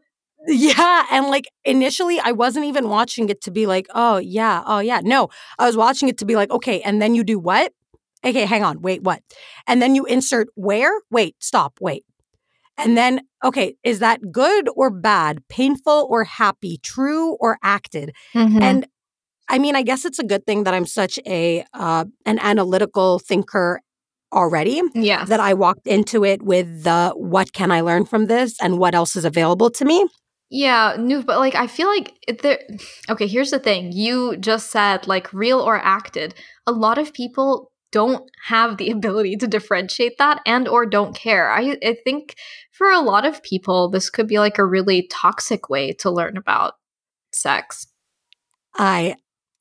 Yeah. 0.47 1.07
And 1.11 1.27
like 1.27 1.47
initially, 1.65 2.21
I 2.21 2.33
wasn't 2.33 2.67
even 2.67 2.89
watching 2.89 3.29
it 3.31 3.41
to 3.43 3.51
be 3.51 3.67
like, 3.67 3.87
oh, 3.95 4.19
yeah, 4.19 4.63
oh, 4.67 4.81
yeah. 4.81 5.01
No, 5.03 5.29
I 5.59 5.67
was 5.67 5.77
watching 5.77 6.09
it 6.09 6.19
to 6.19 6.25
be 6.25 6.37
like, 6.37 6.51
okay, 6.51 6.81
and 6.83 7.01
then 7.01 7.15
you 7.15 7.25
do 7.25 7.39
what? 7.39 7.73
Okay, 8.25 8.45
hang 8.45 8.63
on, 8.63 8.83
wait, 8.83 9.03
what? 9.03 9.23
And 9.67 9.81
then 9.81 9.95
you 9.95 10.05
insert 10.05 10.49
where? 10.55 10.93
Wait, 11.11 11.37
stop, 11.39 11.79
wait. 11.81 12.05
And 12.77 12.97
then, 12.97 13.21
okay, 13.45 13.77
is 13.85 13.99
that 13.99 14.33
good 14.33 14.69
or 14.75 14.91
bad, 14.91 15.47
painful 15.49 16.07
or 16.11 16.25
happy, 16.25 16.79
true 16.83 17.37
or 17.41 17.59
acted? 17.63 18.15
Mm-hmm. 18.35 18.63
And 18.63 18.87
I 19.49 19.59
mean, 19.59 19.77
I 19.77 19.83
guess 19.83 20.05
it's 20.05 20.19
a 20.19 20.25
good 20.25 20.47
thing 20.47 20.65
that 20.65 20.75
I'm 20.75 20.87
such 20.87 21.19
a 21.27 21.65
uh, 21.75 22.05
an 22.25 22.39
analytical 22.39 23.19
thinker 23.19 23.83
already. 24.33 24.81
Yeah. 24.95 25.25
That 25.25 25.41
I 25.41 25.55
walked 25.55 25.87
into 25.87 26.25
it 26.25 26.43
with 26.43 26.85
the 26.85 27.13
what 27.17 27.53
can 27.53 27.71
I 27.71 27.81
learn 27.81 28.07
from 28.07 28.27
this 28.27 28.57
and 28.63 28.79
what 28.79 28.95
else 28.95 29.17
is 29.17 29.25
available 29.25 29.71
to 29.71 29.85
me. 29.85 30.07
Yeah, 30.53 30.97
no, 30.99 31.23
but 31.23 31.39
like 31.39 31.55
I 31.55 31.67
feel 31.67 31.87
like 31.87 32.13
there. 32.43 32.61
Okay, 33.09 33.27
here's 33.27 33.51
the 33.51 33.61
thing. 33.61 33.93
You 33.93 34.37
just 34.37 34.71
said 34.71 35.07
like 35.07 35.33
real 35.33 35.61
or 35.61 35.77
acted. 35.79 36.35
A 36.67 36.73
lot 36.73 36.99
of 36.99 37.13
people 37.13 37.71
don't 37.93 38.31
have 38.47 38.77
the 38.77 38.91
ability 38.97 39.37
to 39.37 39.47
differentiate 39.47 40.19
that 40.19 40.41
and 40.47 40.69
or 40.69 40.87
don't 40.87 41.15
care. 41.15 41.51
I, 41.51 41.77
I 41.85 41.97
think 42.05 42.35
for 42.73 42.91
a 42.91 43.01
lot 43.01 43.27
of 43.27 43.43
people 43.43 43.89
this 43.89 44.11
could 44.11 44.27
be 44.27 44.39
like 44.39 44.59
a 44.59 44.65
really 44.65 45.07
toxic 45.09 45.69
way 45.69 45.93
to 45.95 46.11
learn 46.11 46.37
about 46.37 46.75
sex. 47.33 47.87
I 48.75 49.17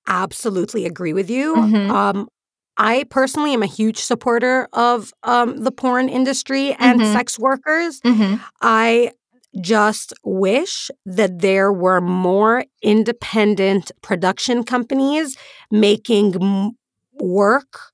absolutely 0.07 0.85
agree 0.85 1.13
with 1.13 1.29
you. 1.29 1.55
Mm-hmm. 1.55 1.91
Um, 1.91 2.29
I 2.77 3.03
personally 3.09 3.53
am 3.53 3.61
a 3.61 3.67
huge 3.67 3.97
supporter 3.97 4.69
of 4.71 5.13
um, 5.23 5.57
the 5.57 5.71
porn 5.71 6.07
industry 6.07 6.73
and 6.79 7.01
mm-hmm. 7.01 7.13
sex 7.13 7.37
workers. 7.37 7.99
Mm-hmm. 8.01 8.41
I 8.61 9.11
just 9.59 10.13
wish 10.23 10.89
that 11.05 11.39
there 11.39 11.73
were 11.73 11.99
more 11.99 12.63
independent 12.81 13.91
production 14.01 14.63
companies 14.63 15.35
making 15.71 16.41
m- 16.41 16.71
work 17.19 17.91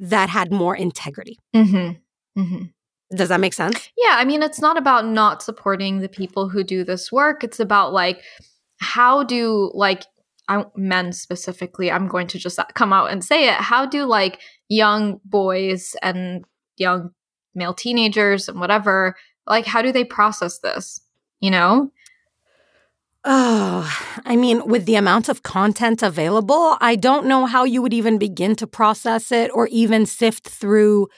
that 0.00 0.28
had 0.28 0.52
more 0.52 0.76
integrity. 0.76 1.38
Mm-hmm. 1.54 2.40
Mm-hmm. 2.40 2.64
Does 3.16 3.28
that 3.28 3.40
make 3.40 3.54
sense? 3.54 3.90
Yeah. 3.96 4.16
I 4.16 4.24
mean, 4.24 4.42
it's 4.42 4.60
not 4.60 4.76
about 4.76 5.06
not 5.06 5.42
supporting 5.42 6.00
the 6.00 6.08
people 6.08 6.48
who 6.48 6.64
do 6.64 6.84
this 6.84 7.12
work. 7.12 7.44
It's 7.44 7.60
about 7.60 7.92
like, 7.92 8.22
how 8.78 9.22
do 9.22 9.70
like 9.74 10.04
I, 10.48 10.64
men 10.76 11.12
specifically, 11.12 11.90
I'm 11.90 12.08
going 12.08 12.26
to 12.28 12.38
just 12.38 12.58
come 12.74 12.92
out 12.92 13.10
and 13.10 13.24
say 13.24 13.48
it. 13.48 13.54
How 13.54 13.86
do 13.86 14.04
like 14.04 14.40
young 14.68 15.20
boys 15.24 15.94
and 16.02 16.44
young 16.76 17.10
male 17.54 17.74
teenagers 17.74 18.48
and 18.48 18.58
whatever, 18.58 19.14
like, 19.46 19.64
how 19.64 19.80
do 19.80 19.92
they 19.92 20.04
process 20.04 20.58
this? 20.58 21.00
You 21.40 21.50
know? 21.50 21.90
Oh, 23.26 23.90
I 24.26 24.36
mean, 24.36 24.66
with 24.66 24.84
the 24.84 24.96
amount 24.96 25.30
of 25.30 25.42
content 25.42 26.02
available, 26.02 26.76
I 26.80 26.94
don't 26.94 27.26
know 27.26 27.46
how 27.46 27.64
you 27.64 27.80
would 27.80 27.94
even 27.94 28.18
begin 28.18 28.54
to 28.56 28.66
process 28.66 29.32
it 29.32 29.50
or 29.54 29.66
even 29.68 30.04
sift 30.04 30.46
through 30.46 31.08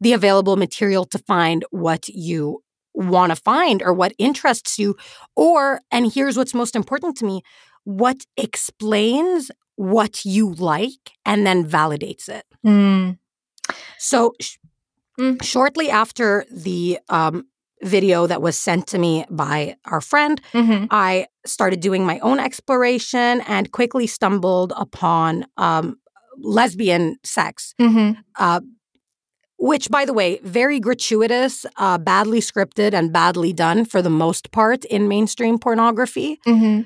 the 0.00 0.12
available 0.12 0.56
material 0.56 1.04
to 1.06 1.18
find 1.18 1.64
what 1.70 2.08
you 2.08 2.62
want 2.92 3.30
to 3.30 3.36
find 3.36 3.82
or 3.82 3.92
what 3.92 4.14
interests 4.18 4.78
you. 4.78 4.96
Or, 5.36 5.80
and 5.92 6.12
here's 6.12 6.36
what's 6.36 6.54
most 6.54 6.74
important 6.74 7.16
to 7.18 7.24
me 7.24 7.42
what 7.84 8.24
explains 8.36 9.50
what 9.76 10.24
you 10.24 10.54
like 10.54 11.12
and 11.26 11.46
then 11.46 11.68
validates 11.68 12.28
it. 12.28 12.44
Mm. 12.66 13.18
So, 13.98 14.32
sh- 14.40 14.56
mm. 15.20 15.42
shortly 15.42 15.90
after 15.90 16.46
the 16.50 16.98
um, 17.08 17.46
video 17.84 18.26
that 18.26 18.42
was 18.42 18.58
sent 18.58 18.86
to 18.88 18.98
me 18.98 19.24
by 19.30 19.76
our 19.84 20.00
friend, 20.00 20.40
mm-hmm. 20.52 20.86
I 20.90 21.26
started 21.46 21.80
doing 21.80 22.04
my 22.04 22.18
own 22.20 22.40
exploration 22.40 23.42
and 23.46 23.70
quickly 23.70 24.06
stumbled 24.06 24.72
upon 24.76 25.46
um, 25.56 25.98
lesbian 26.38 27.16
sex. 27.22 27.74
Mm-hmm. 27.80 28.20
Uh, 28.36 28.60
which, 29.56 29.88
by 29.88 30.04
the 30.04 30.12
way, 30.12 30.40
very 30.42 30.80
gratuitous, 30.80 31.64
uh, 31.76 31.96
badly 31.96 32.40
scripted, 32.40 32.92
and 32.92 33.12
badly 33.12 33.52
done 33.52 33.84
for 33.84 34.02
the 34.02 34.10
most 34.10 34.50
part 34.50 34.84
in 34.86 35.08
mainstream 35.08 35.58
pornography. 35.58 36.40
Mm-hmm. 36.46 36.82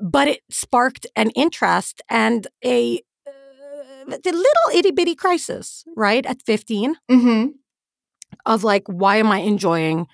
But 0.00 0.28
it 0.28 0.40
sparked 0.50 1.06
an 1.14 1.30
interest 1.30 2.02
and 2.08 2.48
a, 2.64 3.00
uh, 3.26 4.10
a 4.10 4.30
little 4.30 4.68
itty 4.74 4.90
bitty 4.90 5.14
crisis, 5.14 5.84
right? 5.94 6.24
At 6.26 6.42
15. 6.42 6.96
Mm-hmm 7.10 7.46
of 8.46 8.64
like, 8.64 8.84
why 8.86 9.16
am 9.16 9.30
I 9.30 9.38
enjoying 9.38 10.06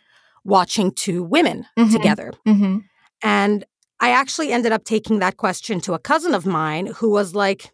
watching 0.45 0.93
two 0.93 1.23
women 1.23 1.67
mm-hmm. 1.79 1.93
together. 1.93 2.33
Mm-hmm. 2.47 2.79
And 3.23 3.65
I 4.01 4.11
actually 4.11 4.53
ended 4.53 4.73
up 4.73 4.85
taking 4.85 5.19
that 5.19 5.37
question 5.37 5.81
to 5.83 5.95
a 5.95 5.99
cousin 5.99 6.35
of 6.35 6.47
mine 6.47 6.87
who 6.87 7.11
was 7.11 7.35
like, 7.35 7.71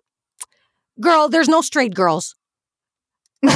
Girl, 0.99 1.29
there's 1.29 1.49
no 1.49 1.61
straight 1.61 1.95
girls. 1.95 2.35
and 3.43 3.53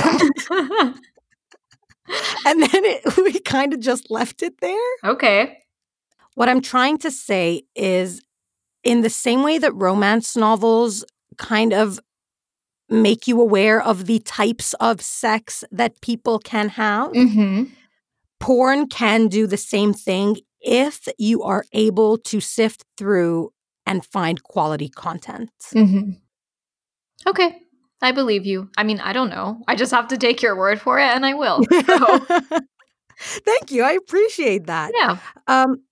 then 2.46 2.84
it, 2.84 3.16
we 3.24 3.40
kind 3.40 3.72
of 3.72 3.80
just 3.80 4.10
left 4.10 4.42
it 4.42 4.60
there. 4.60 4.90
Okay. 5.04 5.56
What 6.34 6.50
I'm 6.50 6.60
trying 6.60 6.98
to 6.98 7.10
say 7.10 7.62
is 7.74 8.20
in 8.84 9.00
the 9.00 9.08
same 9.08 9.42
way 9.42 9.56
that 9.56 9.72
romance 9.72 10.36
novels 10.36 11.02
kind 11.38 11.72
of 11.72 11.98
make 12.90 13.28
you 13.28 13.40
aware 13.40 13.82
of 13.82 14.06
the 14.06 14.18
types 14.20 14.74
of 14.74 15.00
sex 15.00 15.64
that 15.70 16.00
people 16.00 16.38
can 16.38 16.68
have, 16.70 17.12
mm-hmm. 17.12 17.64
porn 18.38 18.88
can 18.88 19.28
do 19.28 19.46
the 19.46 19.56
same 19.56 19.92
thing 19.92 20.36
if 20.60 21.08
you 21.18 21.42
are 21.42 21.64
able 21.72 22.18
to 22.18 22.40
sift 22.40 22.84
through 22.98 23.52
and 23.86 24.04
find 24.04 24.42
quality 24.42 24.88
content. 24.88 25.50
Mm-hmm. 25.74 26.10
Okay. 27.26 27.62
I 28.02 28.12
believe 28.12 28.46
you. 28.46 28.70
I 28.76 28.82
mean, 28.82 28.98
I 29.00 29.12
don't 29.12 29.28
know. 29.28 29.62
I 29.68 29.74
just 29.74 29.92
have 29.92 30.08
to 30.08 30.16
take 30.16 30.42
your 30.42 30.56
word 30.56 30.80
for 30.80 30.98
it 30.98 31.04
and 31.04 31.24
I 31.24 31.34
will. 31.34 31.64
So. 31.86 32.26
Thank 33.44 33.70
you. 33.70 33.82
I 33.82 33.92
appreciate 33.92 34.66
that. 34.66 34.92
Yeah. 34.94 35.18
Um, 35.46 35.82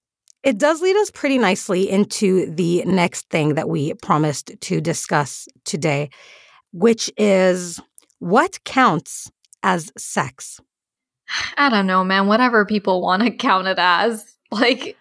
it 0.42 0.56
does 0.56 0.80
lead 0.80 0.96
us 0.96 1.10
pretty 1.10 1.36
nicely 1.36 1.90
into 1.90 2.50
the 2.54 2.82
next 2.86 3.28
thing 3.28 3.54
that 3.56 3.68
we 3.68 3.92
promised 3.94 4.52
to 4.58 4.80
discuss 4.80 5.46
today, 5.64 6.08
which 6.72 7.10
is 7.16 7.80
what 8.18 8.62
counts 8.64 9.30
as 9.62 9.92
sex? 9.96 10.60
I 11.56 11.68
don't 11.68 11.86
know, 11.86 12.04
man. 12.04 12.26
Whatever 12.26 12.64
people 12.64 13.02
want 13.02 13.22
to 13.22 13.30
count 13.30 13.68
it 13.68 13.78
as. 13.78 14.24
Like, 14.50 14.96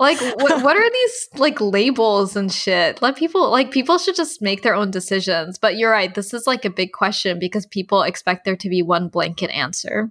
like 0.00 0.20
what, 0.20 0.62
what 0.64 0.76
are 0.76 0.90
these 0.90 1.28
like 1.36 1.60
labels 1.60 2.34
and 2.34 2.52
shit? 2.52 3.00
Let 3.00 3.16
people 3.16 3.48
like 3.48 3.70
people 3.70 3.96
should 3.98 4.16
just 4.16 4.42
make 4.42 4.62
their 4.62 4.74
own 4.74 4.90
decisions. 4.90 5.56
But 5.56 5.76
you're 5.76 5.92
right. 5.92 6.12
This 6.12 6.34
is 6.34 6.48
like 6.48 6.64
a 6.64 6.70
big 6.70 6.92
question 6.92 7.38
because 7.38 7.66
people 7.66 8.02
expect 8.02 8.44
there 8.44 8.56
to 8.56 8.68
be 8.68 8.82
one 8.82 9.08
blanket 9.08 9.50
answer. 9.50 10.10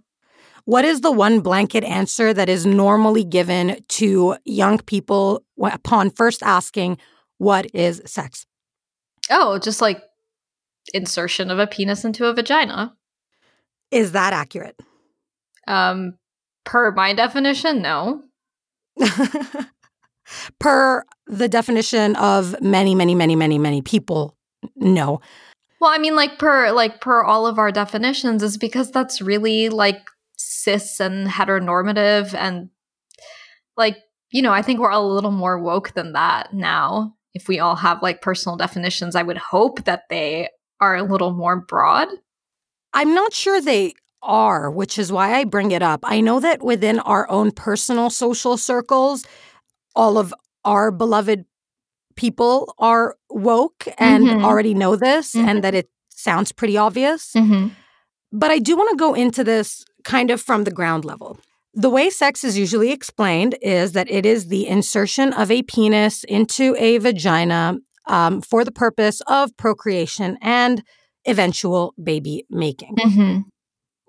What 0.64 0.86
is 0.86 1.02
the 1.02 1.12
one 1.12 1.42
blanket 1.42 1.84
answer 1.84 2.34
that 2.34 2.48
is 2.48 2.66
normally 2.66 3.24
given 3.24 3.84
to 3.90 4.38
young 4.46 4.78
people 4.78 5.44
upon 5.62 6.12
first 6.12 6.44
asking, 6.44 6.98
What 7.40 7.68
is 7.74 8.02
sex? 8.06 8.46
Oh, 9.30 9.60
just 9.60 9.82
like 9.82 10.02
insertion 10.94 11.52
of 11.52 11.60
a 11.60 11.68
penis 11.68 12.06
into 12.06 12.26
a 12.26 12.34
vagina. 12.34 12.96
Is 13.92 14.12
that 14.12 14.34
accurate? 14.34 14.80
Um, 15.68 16.18
per 16.66 16.92
my 16.92 17.14
definition, 17.14 17.82
no. 17.82 18.24
per 20.60 21.04
the 21.28 21.48
definition 21.48 22.16
of 22.16 22.60
many, 22.62 22.96
many, 22.96 23.16
many, 23.16 23.36
many, 23.36 23.58
many 23.58 23.82
people, 23.82 24.36
no. 24.76 25.22
Well, 25.80 25.92
I 25.92 25.98
mean, 25.98 26.16
like 26.16 26.38
per 26.40 26.72
like 26.72 27.02
per 27.02 27.24
all 27.24 27.48
of 27.48 27.58
our 27.58 27.72
definitions, 27.72 28.44
is 28.44 28.58
because 28.58 28.92
that's 28.92 29.22
really 29.22 29.70
like 29.70 30.10
cis 30.38 31.00
and 31.00 31.28
heteronormative 31.28 32.34
and 32.34 32.70
like 33.78 33.98
you 34.32 34.42
know, 34.42 34.52
I 34.52 34.62
think 34.62 34.80
we're 34.80 34.92
a 34.92 35.00
little 35.00 35.32
more 35.32 35.58
woke 35.58 35.94
than 35.94 36.14
that 36.14 36.54
now. 36.54 37.16
If 37.34 37.48
we 37.48 37.60
all 37.60 37.76
have 37.76 38.02
like 38.02 38.22
personal 38.22 38.58
definitions, 38.58 39.16
I 39.16 39.24
would 39.24 39.38
hope 39.38 39.86
that 39.86 40.04
they 40.10 40.50
are 40.80 40.96
a 40.96 41.04
little 41.04 41.32
more 41.34 41.58
broad. 41.58 42.08
I'm 42.94 43.14
not 43.14 43.34
sure 43.34 43.62
they 43.62 43.94
are, 44.22 44.70
which 44.70 44.98
is 44.98 45.12
why 45.12 45.36
I 45.36 45.44
bring 45.44 45.72
it 45.72 45.82
up. 45.82 46.02
I 46.04 46.22
know 46.22 46.40
that 46.40 46.64
within 46.64 47.00
our 47.00 47.30
own 47.30 47.52
personal 47.52 48.10
social 48.10 48.58
circles, 48.58 49.26
all 49.96 50.18
of 50.18 50.34
our 50.66 50.92
beloved 50.92 51.46
people 52.16 52.74
are 52.80 53.16
woke 53.30 53.88
and 53.98 54.26
mm-hmm. 54.26 54.44
already 54.44 54.74
know 54.74 54.96
this 54.96 55.34
mm-hmm. 55.34 55.48
and 55.48 55.64
that 55.64 55.74
it 55.74 55.90
sounds 56.10 56.52
pretty 56.52 56.78
obvious. 56.78 57.34
Mm-hmm. 57.34 57.70
But 58.32 58.52
I 58.52 58.60
do 58.60 58.76
want 58.76 58.90
to 58.92 58.98
go 58.98 59.14
into 59.14 59.44
this 59.44 59.86
kind 60.04 60.32
of 60.32 60.42
from 60.42 60.64
the 60.64 60.72
ground 60.72 61.06
level. 61.06 61.40
The 61.80 61.90
way 61.90 62.10
sex 62.10 62.44
is 62.44 62.58
usually 62.58 62.92
explained 62.92 63.56
is 63.62 63.94
that 63.94 64.12
it 64.12 64.26
is 64.26 64.48
the 64.48 64.68
insertion 64.68 65.32
of 65.32 65.50
a 65.50 65.64
penis 65.64 66.26
into 66.26 66.76
a 66.78 66.98
vagina 66.98 67.78
um, 68.06 68.42
for 68.42 68.66
the 68.66 68.72
purpose 68.72 69.22
of 69.28 69.56
procreation 69.56 70.38
and 70.42 70.84
eventual 71.26 71.94
baby 72.04 72.46
making. 72.50 72.98
Mm-hmm. 72.98 73.40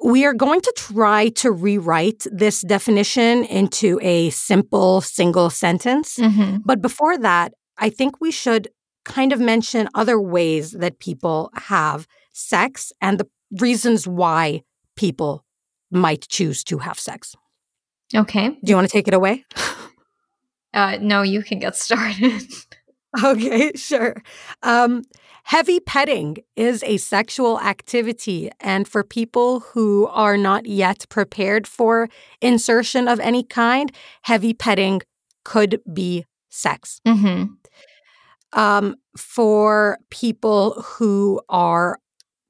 We 0.04 0.24
are 0.24 0.34
going 0.34 0.62
to 0.62 0.72
try 0.76 1.28
to 1.28 1.52
rewrite 1.52 2.26
this 2.32 2.62
definition 2.62 3.44
into 3.44 4.00
a 4.02 4.30
simple 4.30 5.00
single 5.00 5.48
sentence. 5.48 6.16
Mm-hmm. 6.16 6.62
But 6.64 6.82
before 6.82 7.18
that, 7.18 7.52
I 7.78 7.88
think 7.88 8.20
we 8.20 8.32
should 8.32 8.66
kind 9.04 9.32
of 9.32 9.38
mention 9.38 9.88
other 9.94 10.20
ways 10.20 10.72
that 10.72 10.98
people 10.98 11.52
have 11.54 12.08
sex 12.32 12.92
and 13.00 13.20
the 13.20 13.28
reasons 13.60 14.08
why 14.08 14.62
people 14.96 15.44
might 15.92 16.26
choose 16.28 16.64
to 16.64 16.78
have 16.78 16.98
sex. 16.98 17.36
Okay. 18.14 18.48
Do 18.48 18.70
you 18.70 18.74
want 18.74 18.88
to 18.88 18.92
take 18.92 19.08
it 19.08 19.14
away? 19.14 19.44
Uh, 20.72 20.98
no, 21.00 21.22
you 21.22 21.42
can 21.42 21.58
get 21.58 21.76
started. 21.76 22.42
okay, 23.24 23.72
sure. 23.74 24.14
Um, 24.62 25.02
Heavy 25.44 25.80
petting 25.80 26.36
is 26.54 26.84
a 26.84 26.96
sexual 26.98 27.60
activity, 27.60 28.50
and 28.60 28.86
for 28.86 29.02
people 29.02 29.60
who 29.60 30.06
are 30.06 30.36
not 30.36 30.66
yet 30.66 31.06
prepared 31.08 31.66
for 31.66 32.08
insertion 32.40 33.08
of 33.08 33.18
any 33.18 33.42
kind, 33.42 33.90
heavy 34.22 34.54
petting 34.54 35.02
could 35.44 35.80
be 35.92 36.24
sex. 36.50 37.00
Mm-hmm. 37.04 37.46
Um, 38.52 38.94
for 39.16 39.98
people 40.10 40.80
who 40.82 41.40
are 41.48 41.98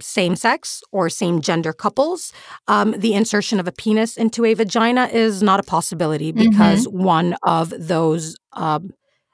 same 0.00 0.36
sex 0.36 0.82
or 0.92 1.08
same 1.08 1.40
gender 1.40 1.72
couples, 1.72 2.32
um, 2.68 2.92
the 2.98 3.14
insertion 3.14 3.60
of 3.60 3.68
a 3.68 3.72
penis 3.72 4.16
into 4.16 4.44
a 4.44 4.54
vagina 4.54 5.06
is 5.12 5.42
not 5.42 5.60
a 5.60 5.62
possibility 5.62 6.32
because 6.32 6.86
mm-hmm. 6.86 7.02
one 7.02 7.36
of 7.42 7.72
those 7.76 8.36
um, 8.52 8.90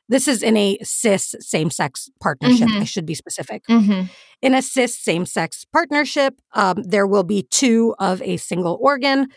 this 0.09 0.29
is 0.29 0.43
in 0.43 0.57
a 0.57 0.79
cis 0.83 1.35
same 1.41 1.71
sex 1.71 2.09
partnership. 2.21 2.69
Mm-hmm. 2.69 2.83
I 2.83 2.85
should 2.85 3.07
be 3.07 3.15
specific. 3.15 3.65
Mm-hmm. 3.69 4.07
In 4.43 4.55
a 4.55 4.63
cis 4.63 4.97
same 4.97 5.27
sex 5.27 5.65
partnership, 5.65 6.35
um, 6.55 6.83
there 6.85 7.07
will 7.07 7.25
be 7.25 7.43
two 7.51 7.95
of 7.99 8.23
a 8.23 8.37
single 8.37 8.79
organ. 8.81 9.29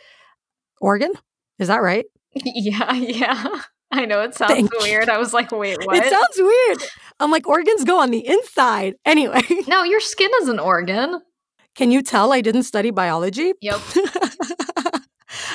Organ? 0.81 1.11
Is 1.57 1.67
that 1.67 1.81
right? 1.81 2.05
Yeah, 2.33 2.93
yeah. 2.93 3.61
I 3.91 4.05
know 4.05 4.21
it 4.21 4.35
sounds 4.35 4.53
Thank 4.53 4.71
weird. 4.79 5.07
You. 5.07 5.13
I 5.13 5.17
was 5.17 5.33
like, 5.33 5.51
wait, 5.51 5.77
what? 5.83 5.97
It 5.97 6.09
sounds 6.09 6.37
weird. 6.37 6.91
I'm 7.19 7.31
like, 7.31 7.47
organs 7.47 7.83
go 7.83 7.99
on 7.99 8.11
the 8.11 8.25
inside. 8.25 8.95
Anyway. 9.05 9.41
No, 9.67 9.83
your 9.83 9.99
skin 9.99 10.29
is 10.41 10.49
an 10.49 10.59
organ. 10.59 11.21
Can 11.73 11.89
you 11.89 12.03
tell 12.03 12.31
I 12.31 12.41
didn't 12.41 12.63
study 12.63 12.91
biology? 12.91 13.53
Yep. 13.61 13.79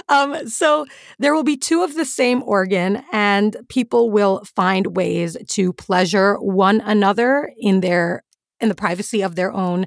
Um, 0.09 0.49
so 0.49 0.87
there 1.19 1.35
will 1.35 1.43
be 1.43 1.57
two 1.57 1.83
of 1.83 1.95
the 1.95 2.05
same 2.05 2.43
organ, 2.45 3.03
and 3.13 3.57
people 3.69 4.11
will 4.11 4.45
find 4.45 4.97
ways 4.97 5.37
to 5.49 5.73
pleasure 5.73 6.37
one 6.37 6.81
another 6.81 7.51
in 7.59 7.81
their 7.81 8.23
in 8.61 8.69
the 8.69 8.75
privacy 8.75 9.23
of 9.23 9.35
their 9.35 9.53
own 9.53 9.87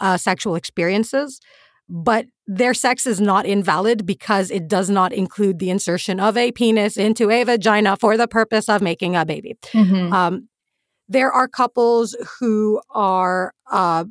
uh, 0.00 0.16
sexual 0.16 0.54
experiences. 0.54 1.40
But 1.88 2.26
their 2.46 2.74
sex 2.74 3.06
is 3.06 3.20
not 3.20 3.46
invalid 3.46 4.06
because 4.06 4.50
it 4.50 4.68
does 4.68 4.88
not 4.88 5.12
include 5.12 5.58
the 5.58 5.70
insertion 5.70 6.20
of 6.20 6.36
a 6.36 6.52
penis 6.52 6.96
into 6.96 7.30
a 7.30 7.44
vagina 7.44 7.96
for 7.96 8.16
the 8.16 8.28
purpose 8.28 8.68
of 8.68 8.82
making 8.82 9.16
a 9.16 9.24
baby. 9.24 9.56
Mm-hmm. 9.72 10.12
Um, 10.12 10.48
there 11.08 11.30
are 11.30 11.48
couples 11.48 12.16
who 12.38 12.80
are 12.90 13.52
uh, 13.70 14.04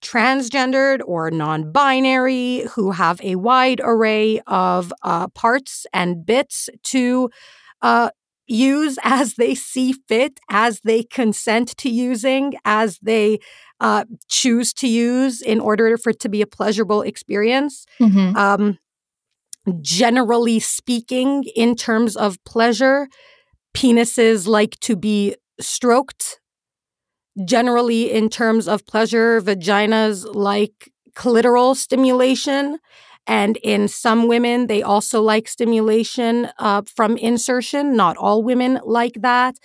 transgendered 0.00 1.00
or 1.04 1.30
non 1.30 1.72
binary 1.72 2.66
who 2.74 2.92
have 2.92 3.20
a 3.22 3.36
wide 3.36 3.80
array 3.82 4.40
of 4.46 4.92
uh, 5.02 5.28
parts 5.28 5.86
and 5.92 6.24
bits 6.24 6.68
to 6.84 7.30
uh, 7.82 8.10
use 8.46 8.98
as 9.02 9.34
they 9.34 9.54
see 9.54 9.92
fit, 9.92 10.38
as 10.50 10.80
they 10.80 11.02
consent 11.02 11.76
to 11.78 11.90
using, 11.90 12.54
as 12.64 12.98
they 13.00 13.38
uh, 13.80 14.04
choose 14.28 14.72
to 14.74 14.88
use 14.88 15.42
in 15.42 15.60
order 15.60 15.96
for 15.98 16.10
it 16.10 16.20
to 16.20 16.28
be 16.28 16.42
a 16.42 16.46
pleasurable 16.46 17.02
experience. 17.02 17.86
Mm-hmm. 18.00 18.36
Um, 18.36 18.78
generally 19.80 20.60
speaking, 20.60 21.44
in 21.56 21.74
terms 21.74 22.16
of 22.16 22.42
pleasure, 22.44 23.08
penises 23.74 24.46
like 24.46 24.78
to 24.80 24.96
be 24.96 25.34
stroked 25.60 26.40
generally 27.44 28.10
in 28.10 28.28
terms 28.28 28.68
of 28.68 28.86
pleasure, 28.86 29.40
vaginas 29.40 30.26
like 30.34 30.90
clitoral 31.14 31.76
stimulation. 31.76 32.78
And 33.26 33.56
in 33.58 33.88
some 33.88 34.28
women, 34.28 34.66
they 34.68 34.82
also 34.82 35.20
like 35.20 35.48
stimulation 35.48 36.48
uh, 36.58 36.82
from 36.94 37.16
insertion. 37.16 37.96
Not 37.96 38.16
all 38.16 38.42
women 38.42 38.80
like 38.84 39.14
that. 39.20 39.56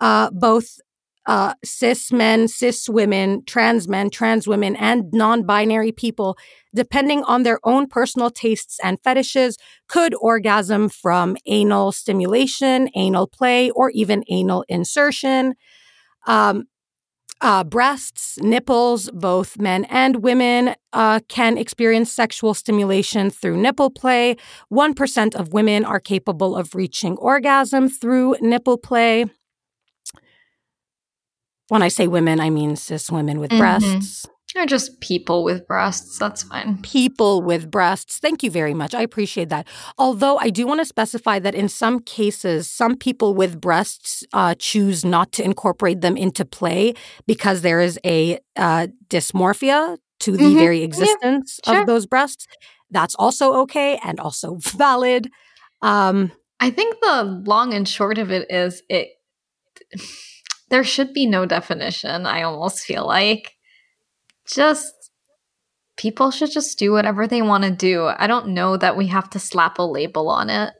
Uh, 0.00 0.30
both 0.30 0.78
uh, 1.26 1.54
cis 1.64 2.10
men, 2.10 2.48
cis 2.48 2.88
women, 2.88 3.44
trans 3.46 3.86
men, 3.86 4.10
trans 4.10 4.48
women, 4.48 4.74
and 4.76 5.12
non 5.12 5.44
binary 5.44 5.92
people, 5.92 6.36
depending 6.74 7.22
on 7.24 7.44
their 7.44 7.60
own 7.64 7.86
personal 7.86 8.30
tastes 8.30 8.78
and 8.82 8.98
fetishes, 9.04 9.56
could 9.88 10.14
orgasm 10.20 10.88
from 10.88 11.36
anal 11.46 11.92
stimulation, 11.92 12.88
anal 12.96 13.28
play, 13.28 13.70
or 13.70 13.90
even 13.90 14.24
anal 14.28 14.64
insertion. 14.68 15.54
Um, 16.26 16.64
uh, 17.42 17.64
breasts, 17.64 18.38
nipples, 18.40 19.10
both 19.10 19.58
men 19.58 19.84
and 19.86 20.22
women 20.22 20.74
uh, 20.92 21.20
can 21.28 21.58
experience 21.58 22.10
sexual 22.10 22.54
stimulation 22.54 23.30
through 23.30 23.56
nipple 23.56 23.90
play. 23.90 24.36
1% 24.72 25.34
of 25.34 25.52
women 25.52 25.84
are 25.84 26.00
capable 26.00 26.56
of 26.56 26.74
reaching 26.74 27.16
orgasm 27.18 27.88
through 27.88 28.36
nipple 28.40 28.78
play. 28.78 29.26
When 31.68 31.82
I 31.82 31.88
say 31.88 32.06
women, 32.06 32.38
I 32.38 32.50
mean 32.50 32.76
cis 32.76 33.10
women 33.10 33.40
with 33.40 33.50
mm-hmm. 33.50 33.60
breasts. 33.60 34.26
Or 34.54 34.66
just 34.66 35.00
people 35.00 35.44
with 35.44 35.66
breasts. 35.66 36.18
That's 36.18 36.42
fine. 36.42 36.78
People 36.82 37.40
with 37.40 37.70
breasts. 37.70 38.18
Thank 38.18 38.42
you 38.42 38.50
very 38.50 38.74
much. 38.74 38.94
I 38.94 39.00
appreciate 39.00 39.48
that. 39.48 39.66
Although 39.96 40.36
I 40.38 40.50
do 40.50 40.66
want 40.66 40.80
to 40.80 40.84
specify 40.84 41.38
that 41.38 41.54
in 41.54 41.70
some 41.70 42.00
cases, 42.00 42.68
some 42.68 42.96
people 42.96 43.34
with 43.34 43.60
breasts 43.60 44.24
uh, 44.34 44.54
choose 44.58 45.06
not 45.06 45.32
to 45.32 45.42
incorporate 45.42 46.02
them 46.02 46.18
into 46.18 46.44
play 46.44 46.92
because 47.26 47.62
there 47.62 47.80
is 47.80 47.98
a 48.04 48.38
uh, 48.56 48.88
dysmorphia 49.08 49.96
to 50.20 50.32
the 50.32 50.44
mm-hmm. 50.44 50.58
very 50.58 50.82
existence 50.82 51.58
yeah, 51.66 51.72
sure. 51.72 51.80
of 51.80 51.86
those 51.86 52.06
breasts. 52.06 52.46
That's 52.90 53.14
also 53.14 53.54
okay 53.62 53.98
and 54.04 54.20
also 54.20 54.56
valid. 54.60 55.30
Um, 55.80 56.30
I 56.60 56.70
think 56.70 56.96
the 57.00 57.42
long 57.46 57.72
and 57.72 57.88
short 57.88 58.18
of 58.18 58.30
it 58.30 58.50
is 58.50 58.82
it. 58.88 59.08
There 60.68 60.84
should 60.84 61.12
be 61.12 61.26
no 61.26 61.44
definition. 61.44 62.24
I 62.24 62.44
almost 62.44 62.78
feel 62.78 63.06
like 63.06 63.56
just 64.46 65.10
people 65.96 66.30
should 66.30 66.50
just 66.50 66.78
do 66.78 66.92
whatever 66.92 67.26
they 67.26 67.42
want 67.42 67.64
to 67.64 67.70
do. 67.70 68.06
I 68.06 68.26
don't 68.26 68.48
know 68.48 68.76
that 68.76 68.96
we 68.96 69.06
have 69.08 69.30
to 69.30 69.38
slap 69.38 69.78
a 69.78 69.82
label 69.82 70.28
on 70.28 70.50
it. 70.50 70.72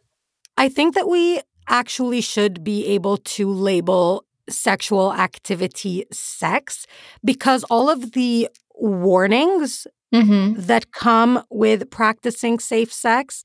I 0.57 0.69
think 0.69 0.95
that 0.95 1.09
we 1.09 1.41
actually 1.69 2.21
should 2.21 2.65
be 2.65 2.87
able 2.87 3.19
to 3.19 3.51
label 3.51 4.25
sexual 4.49 5.13
activity 5.13 6.05
sex 6.13 6.87
because 7.25 7.65
all 7.65 7.89
of 7.89 8.13
the 8.13 8.49
warnings 8.75 9.87
mm-hmm. 10.13 10.61
that 10.61 10.93
come 10.93 11.45
with 11.51 11.91
practicing 11.91 12.59
safe 12.59 12.93
sex, 12.93 13.43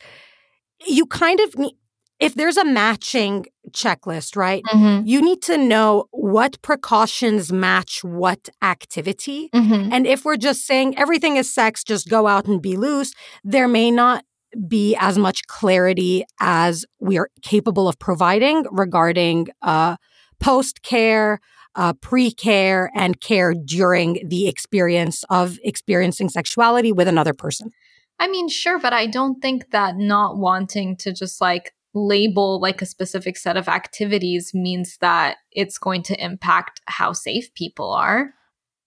you 0.86 1.06
kind 1.06 1.40
of 1.40 1.58
need 1.58 1.76
if 2.20 2.36
there's 2.36 2.58
a 2.58 2.66
matching 2.66 3.46
checklist, 3.72 4.36
right? 4.36 4.64
Mm-hmm. 4.68 5.06
You 5.06 5.22
need 5.22 5.42
to 5.44 5.58
know 5.58 6.06
what 6.12 6.62
precautions 6.62 7.52
match 7.52 8.04
what 8.04 8.50
activity. 8.62 9.50
Mm-hmm. 9.54 9.94
And 9.94 10.08
if 10.08 10.26
we're 10.26 10.38
just 10.38 10.66
saying 10.66 10.98
everything 10.98 11.38
is 11.38 11.54
sex, 11.54 11.84
just 11.84 12.10
go 12.10 12.28
out 12.28 12.46
and 12.46 12.62
be 12.62 12.76
loose, 12.76 13.14
there 13.44 13.68
may 13.68 13.92
not 13.92 14.24
be 14.68 14.96
as 14.96 15.18
much 15.18 15.46
clarity 15.48 16.24
as 16.40 16.86
we 17.00 17.18
are 17.18 17.30
capable 17.42 17.88
of 17.88 18.00
providing 18.00 18.66
regarding 18.72 19.48
uh, 19.62 19.98
post 20.40 20.82
care, 20.82 21.40
uh, 21.76 21.94
pre 21.94 22.32
care, 22.32 22.90
and 22.96 23.20
care 23.22 23.54
during 23.54 24.28
the 24.28 24.48
experience 24.48 25.24
of 25.30 25.60
experiencing 25.64 26.30
sexuality 26.30 26.92
with 26.92 27.08
another 27.08 27.34
person. 27.34 27.72
I 28.20 28.28
mean, 28.28 28.50
sure, 28.50 28.80
but 28.80 28.94
I 28.94 29.06
don't 29.06 29.40
think 29.42 29.70
that 29.72 29.96
not 29.98 30.38
wanting 30.38 30.96
to 30.98 31.14
just 31.14 31.40
like 31.40 31.74
label 32.06 32.60
like 32.60 32.82
a 32.82 32.86
specific 32.86 33.38
set 33.38 33.58
of 33.58 33.68
activities 33.68 34.52
means 34.54 34.98
that 35.02 35.38
it's 35.52 35.78
going 35.78 36.04
to 36.04 36.24
impact 36.24 36.82
how 36.86 37.14
safe 37.14 37.54
people 37.54 37.92
are. 37.92 38.34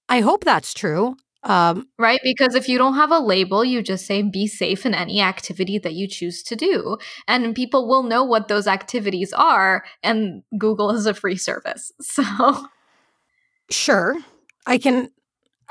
I 0.08 0.20
hope 0.20 0.44
that's 0.44 0.74
true. 0.74 1.16
Um, 1.42 1.88
right? 1.98 2.20
Because 2.22 2.54
if 2.54 2.68
you 2.68 2.76
don't 2.76 2.94
have 2.94 3.10
a 3.10 3.18
label, 3.18 3.64
you 3.64 3.82
just 3.82 4.06
say 4.06 4.22
be 4.22 4.46
safe 4.46 4.84
in 4.84 4.94
any 4.94 5.20
activity 5.22 5.78
that 5.78 5.94
you 5.94 6.06
choose 6.06 6.42
to 6.44 6.56
do. 6.56 6.98
And 7.26 7.54
people 7.54 7.88
will 7.88 8.02
know 8.02 8.22
what 8.24 8.48
those 8.48 8.66
activities 8.66 9.32
are. 9.32 9.84
And 10.02 10.42
Google 10.58 10.90
is 10.90 11.06
a 11.06 11.14
free 11.14 11.36
service. 11.36 11.92
So. 12.02 12.66
Sure. 13.70 14.16
I 14.66 14.78
can 14.78 15.10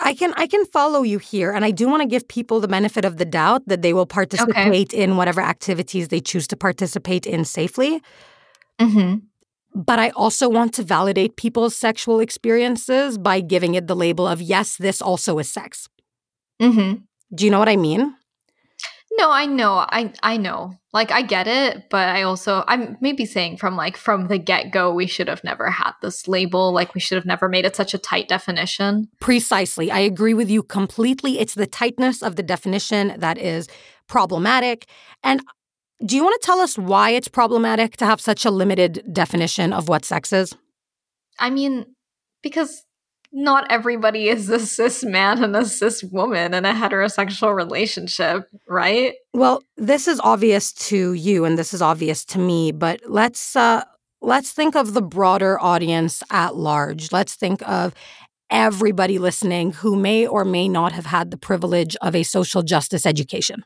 I 0.02 0.14
can 0.14 0.34
I 0.38 0.48
can 0.48 0.66
follow 0.66 1.04
you 1.04 1.18
here, 1.18 1.52
and 1.52 1.66
I 1.66 1.72
do 1.72 1.88
want 1.88 2.02
to 2.02 2.08
give 2.08 2.28
people 2.28 2.60
the 2.60 2.68
benefit 2.68 3.06
of 3.06 3.18
the 3.18 3.26
doubt 3.26 3.64
that 3.68 3.82
they 3.82 3.94
will 3.94 4.06
participate 4.06 4.94
okay. 4.94 5.04
in 5.04 5.18
whatever 5.18 5.42
activities 5.42 6.08
they 6.08 6.22
choose 6.22 6.48
to 6.48 6.58
participate 6.58 7.26
in 7.26 7.44
safely. 7.46 8.02
Mm-hmm. 8.80 9.18
But 9.76 10.00
I 10.00 10.10
also 10.12 10.50
want 10.50 10.74
to 10.76 10.84
validate 10.84 11.36
people's 11.36 11.76
sexual 11.76 12.20
experiences 12.20 13.18
by 13.18 13.42
giving 13.42 13.76
it 13.76 13.88
the 13.88 13.96
label 13.96 14.28
of 14.28 14.42
yes, 14.42 14.78
this 14.78 15.02
also 15.02 15.38
is 15.38 15.50
sex. 15.50 15.88
Mm-hmm. 16.62 17.02
Do 17.36 17.46
you 17.46 17.52
know 17.52 17.60
what 17.60 17.70
I 17.70 17.76
mean? 17.76 18.16
No, 19.20 19.32
I 19.32 19.46
know. 19.48 19.74
I 19.74 20.14
I 20.24 20.38
know. 20.38 20.76
Like 20.94 21.12
I 21.12 21.22
get 21.22 21.46
it, 21.46 21.90
but 21.90 22.08
I 22.08 22.24
also 22.24 22.64
I'm 22.70 22.98
maybe 23.02 23.26
saying 23.26 23.58
from 23.58 23.76
like 23.76 23.98
from 23.98 24.28
the 24.28 24.38
get-go 24.38 24.94
we 24.94 25.08
should 25.08 25.28
have 25.28 25.44
never 25.44 25.70
had 25.70 25.92
this 26.02 26.28
label, 26.28 26.72
like 26.72 26.96
we 26.96 27.02
should 27.02 27.18
have 27.18 27.26
never 27.26 27.50
made 27.50 27.66
it 27.66 27.76
such 27.76 27.94
a 27.94 27.98
tight 27.98 28.30
definition. 28.30 29.10
Precisely. 29.20 29.92
I 29.92 30.00
agree 30.00 30.34
with 30.34 30.50
you 30.50 30.64
completely. 30.64 31.40
It's 31.40 31.54
the 31.54 31.68
tightness 31.68 32.24
of 32.24 32.38
the 32.38 32.44
definition 32.44 33.14
that 33.18 33.38
is 33.38 33.68
problematic. 34.08 34.88
And 35.22 35.42
do 36.06 36.16
you 36.16 36.24
want 36.24 36.42
to 36.42 36.46
tell 36.46 36.62
us 36.62 36.78
why 36.78 37.10
it's 37.10 37.28
problematic 37.28 37.98
to 37.98 38.06
have 38.06 38.22
such 38.22 38.46
a 38.46 38.52
limited 38.52 39.04
definition 39.12 39.74
of 39.74 39.90
what 39.90 40.06
sex 40.06 40.32
is? 40.32 40.56
I 41.38 41.50
mean, 41.50 41.86
because 42.42 42.86
not 43.32 43.68
everybody 43.70 44.28
is 44.28 44.50
a 44.50 44.60
cis 44.60 45.04
man 45.04 45.44
and 45.44 45.56
a 45.56 45.66
cis 45.66 46.04
woman 46.04 46.54
in 46.54 46.66
a 46.66 46.74
heterosexual 46.74 47.56
relationship, 47.56 48.50
right? 48.68 49.14
Well, 49.34 49.62
this 49.78 50.08
is 50.08 50.20
obvious 50.22 50.74
to 50.74 51.14
you 51.14 51.46
and 51.46 51.58
this 51.58 51.74
is 51.74 51.82
obvious 51.82 52.26
to 52.26 52.40
me, 52.40 52.72
but 52.72 53.02
let's 53.08 53.56
uh 53.56 53.84
let's 54.22 54.52
think 54.52 54.76
of 54.76 54.94
the 54.94 55.02
broader 55.02 55.60
audience 55.60 56.24
at 56.32 56.56
large. 56.56 57.12
Let's 57.12 57.36
think 57.36 57.68
of 57.68 57.94
everybody 58.50 59.20
listening 59.20 59.74
who 59.74 59.96
may 59.96 60.26
or 60.26 60.44
may 60.44 60.68
not 60.68 60.92
have 60.94 61.06
had 61.06 61.30
the 61.30 61.38
privilege 61.38 61.96
of 62.02 62.16
a 62.16 62.24
social 62.24 62.64
justice 62.64 63.06
education. 63.06 63.64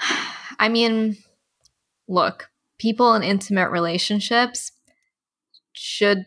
I 0.58 0.68
mean, 0.68 1.16
look, 2.08 2.50
people 2.78 3.14
in 3.14 3.22
intimate 3.22 3.70
relationships 3.70 4.72
should 5.72 6.26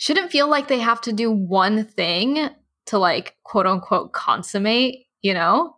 shouldn't 0.00 0.32
feel 0.32 0.48
like 0.48 0.66
they 0.66 0.78
have 0.78 1.02
to 1.02 1.12
do 1.12 1.30
one 1.30 1.84
thing 1.84 2.48
to 2.86 2.98
like 2.98 3.36
quote 3.44 3.66
unquote 3.66 4.12
consummate, 4.12 5.04
you 5.20 5.34
know? 5.34 5.76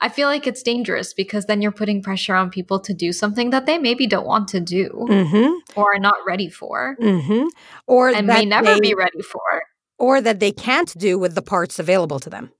I 0.00 0.08
feel 0.08 0.28
like 0.28 0.46
it's 0.46 0.62
dangerous 0.62 1.14
because 1.14 1.44
then 1.44 1.62
you're 1.62 1.70
putting 1.70 2.02
pressure 2.02 2.34
on 2.34 2.50
people 2.50 2.80
to 2.80 2.92
do 2.92 3.12
something 3.12 3.50
that 3.50 3.66
they 3.66 3.78
maybe 3.78 4.06
don't 4.06 4.26
want 4.26 4.48
to 4.48 4.60
do 4.60 4.88
mm-hmm. 5.08 5.78
or 5.78 5.94
are 5.94 5.98
not 6.00 6.16
ready 6.26 6.48
for, 6.48 6.96
mm-hmm. 7.00 7.44
or 7.86 8.08
and 8.08 8.26
may 8.26 8.44
never 8.44 8.74
they, 8.74 8.80
be 8.80 8.94
ready 8.94 9.20
for, 9.20 9.62
or 9.98 10.20
that 10.20 10.40
they 10.40 10.52
can't 10.52 10.96
do 10.98 11.18
with 11.18 11.34
the 11.34 11.42
parts 11.42 11.78
available 11.78 12.18
to 12.18 12.30
them. 12.30 12.50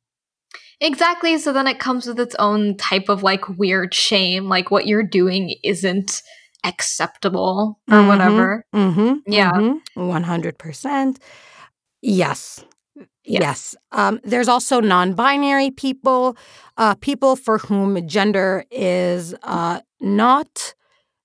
Exactly. 0.83 1.39
So 1.39 1.53
then 1.53 1.67
it 1.67 1.81
comes 1.81 2.07
with 2.07 2.21
its 2.21 2.37
own 2.39 2.77
type 2.77 3.09
of 3.09 3.23
like 3.23 3.49
weird 3.49 3.95
shame. 3.95 4.49
Like 4.49 4.71
what 4.71 4.87
you're 4.87 5.03
doing 5.03 5.55
isn't 5.65 6.23
acceptable 6.65 7.79
or 7.89 7.95
mm-hmm, 7.95 8.09
whatever. 8.09 8.65
Mm-hmm, 8.75 9.33
yeah. 9.33 9.53
Mm-hmm, 9.53 10.01
100%. 10.01 11.17
Yes. 12.03 12.65
Yes. 13.25 13.43
yes. 13.43 13.77
Um, 13.93 14.21
there's 14.25 14.49
also 14.49 14.81
non 14.81 15.15
binary 15.15 15.71
people, 15.71 16.37
uh, 16.77 16.95
people 16.97 17.37
for 17.37 17.59
whom 17.59 18.07
gender 18.09 18.65
is 18.71 19.35
uh, 19.43 19.81
not 20.01 20.75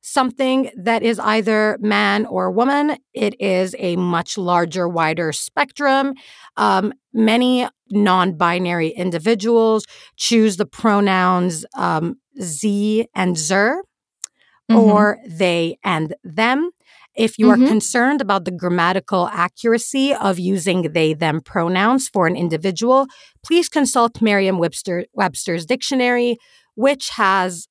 something 0.01 0.69
that 0.77 1.01
is 1.01 1.17
either 1.19 1.77
man 1.81 2.27
or 2.27 2.51
woman. 2.51 2.97
It 3.13 3.39
is 3.41 3.75
a 3.79 3.95
much 3.95 4.37
larger, 4.37 4.87
wider 4.87 5.31
spectrum. 5.33 6.13
Um, 6.57 6.93
many 7.13 7.67
non 7.89 8.33
binary 8.33 8.89
individuals 8.89 9.85
choose 10.15 10.57
the 10.57 10.65
pronouns 10.65 11.65
um, 11.75 12.17
Z 12.39 13.07
and 13.15 13.37
Zer 13.37 13.81
mm-hmm. 14.69 14.79
or 14.79 15.19
they 15.27 15.77
and 15.83 16.15
them. 16.23 16.71
If 17.15 17.39
you 17.39 17.47
mm-hmm. 17.47 17.63
are 17.63 17.67
concerned 17.67 18.21
about 18.21 18.43
the 18.45 18.51
grammatical 18.51 19.27
accuracy 19.31 20.13
of 20.13 20.37
using 20.37 20.91
they 20.91 21.13
them 21.13 21.39
pronouns 21.39 22.09
for 22.09 22.27
an 22.27 22.35
individual, 22.35 23.07
please 23.43 23.69
consult 23.69 24.21
Merriam 24.21 24.59
Webster's 24.59 25.65
dictionary, 25.65 26.37
which 26.75 27.09
has 27.11 27.67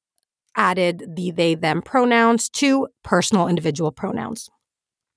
added 0.57 1.05
the 1.17 1.31
they 1.31 1.55
them 1.55 1.83
pronouns 1.83 2.49
to 2.49 2.89
personal 3.03 3.49
individual 3.49 3.93
pronouns. 3.93 4.49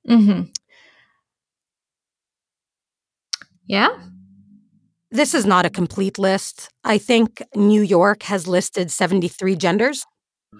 Mm-hmm. 0.09 0.43
Yeah. 3.65 3.89
This 5.11 5.33
is 5.33 5.45
not 5.45 5.65
a 5.65 5.69
complete 5.69 6.17
list. 6.17 6.69
I 6.83 6.97
think 6.97 7.41
New 7.55 7.81
York 7.81 8.23
has 8.23 8.47
listed 8.47 8.91
73 8.91 9.55
genders. 9.55 10.05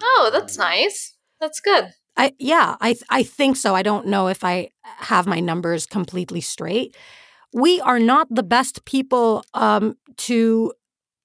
Oh, 0.01 0.29
that's 0.31 0.57
nice. 0.57 1.15
That's 1.39 1.59
good. 1.59 1.91
I 2.15 2.33
yeah, 2.39 2.75
I 2.81 2.95
I 3.09 3.23
think 3.23 3.55
so. 3.55 3.75
I 3.75 3.83
don't 3.83 4.07
know 4.07 4.27
if 4.27 4.43
I 4.43 4.69
have 4.83 5.27
my 5.27 5.39
numbers 5.39 5.85
completely 5.85 6.41
straight. 6.41 6.95
We 7.53 7.79
are 7.81 7.99
not 7.99 8.27
the 8.29 8.43
best 8.43 8.85
people 8.85 9.43
um, 9.53 9.95
to 10.17 10.73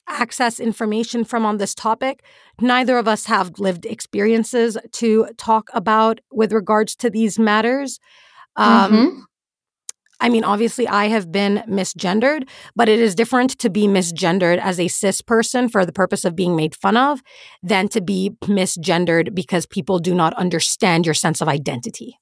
access 0.09 0.61
information 0.61 1.25
from 1.25 1.45
on 1.45 1.57
this 1.57 1.75
topic. 1.75 2.25
Neither 2.61 2.99
of 2.99 3.09
us 3.09 3.27
have 3.27 3.59
lived 3.59 3.87
experiences 3.87 4.77
to 4.93 5.29
talk 5.37 5.69
about 5.73 6.21
with 6.31 6.53
regards 6.53 6.95
to 6.97 7.11
these 7.11 7.39
matters. 7.39 7.99
Um, 8.57 8.93
mm-hmm. 8.93 9.21
I 10.23 10.29
mean, 10.29 10.45
obviously, 10.45 10.87
I 10.87 11.09
have 11.09 11.33
been 11.33 11.65
misgendered, 11.69 12.49
but 12.77 12.89
it 12.89 13.01
is 13.01 13.17
different 13.17 13.59
to 13.59 13.69
be 13.69 13.89
misgendered 13.89 14.59
as 14.59 14.79
a 14.79 14.87
cis 14.87 15.21
person 15.21 15.69
for 15.69 15.85
the 15.85 15.93
purpose 15.93 16.25
of 16.25 16.37
being 16.37 16.55
made 16.55 16.77
fun 16.77 16.97
of 16.97 17.23
than 17.61 17.89
to 17.89 18.01
be 18.01 18.37
misgendered 18.45 19.35
because 19.35 19.67
people 19.67 19.99
do 19.99 20.15
not 20.15 20.33
understand 20.35 21.07
your 21.07 21.15
sense 21.15 21.41
of 21.41 21.49
identity. 21.49 22.21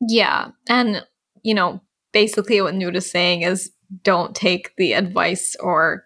Yeah. 0.00 0.50
And, 0.68 1.04
you 1.42 1.54
know, 1.54 1.80
basically 2.12 2.62
what 2.62 2.74
Noor 2.74 2.92
is 2.92 3.10
saying 3.10 3.42
is 3.42 3.72
don't 4.02 4.34
take 4.34 4.74
the 4.76 4.92
advice 4.92 5.56
or 5.58 6.05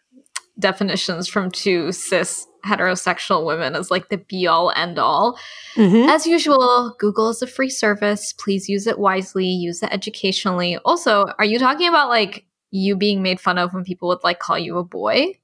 definitions 0.60 1.28
from 1.28 1.50
two 1.50 1.92
cis 1.92 2.46
heterosexual 2.64 3.46
women 3.46 3.74
as 3.74 3.90
like 3.90 4.08
the 4.08 4.18
be 4.18 4.46
all 4.46 4.72
end 4.76 4.98
all. 4.98 5.38
Mm-hmm. 5.76 6.08
As 6.08 6.26
usual, 6.26 6.94
Google 6.98 7.30
is 7.30 7.42
a 7.42 7.46
free 7.46 7.70
service. 7.70 8.32
Please 8.32 8.68
use 8.68 8.86
it 8.86 8.98
wisely, 8.98 9.46
use 9.46 9.82
it 9.82 9.92
educationally. 9.92 10.76
Also, 10.84 11.26
are 11.38 11.44
you 11.44 11.58
talking 11.58 11.88
about 11.88 12.08
like 12.08 12.44
you 12.70 12.96
being 12.96 13.22
made 13.22 13.40
fun 13.40 13.58
of 13.58 13.72
when 13.72 13.84
people 13.84 14.08
would 14.08 14.22
like 14.22 14.38
call 14.38 14.58
you 14.58 14.78
a 14.78 14.84
boy? 14.84 15.34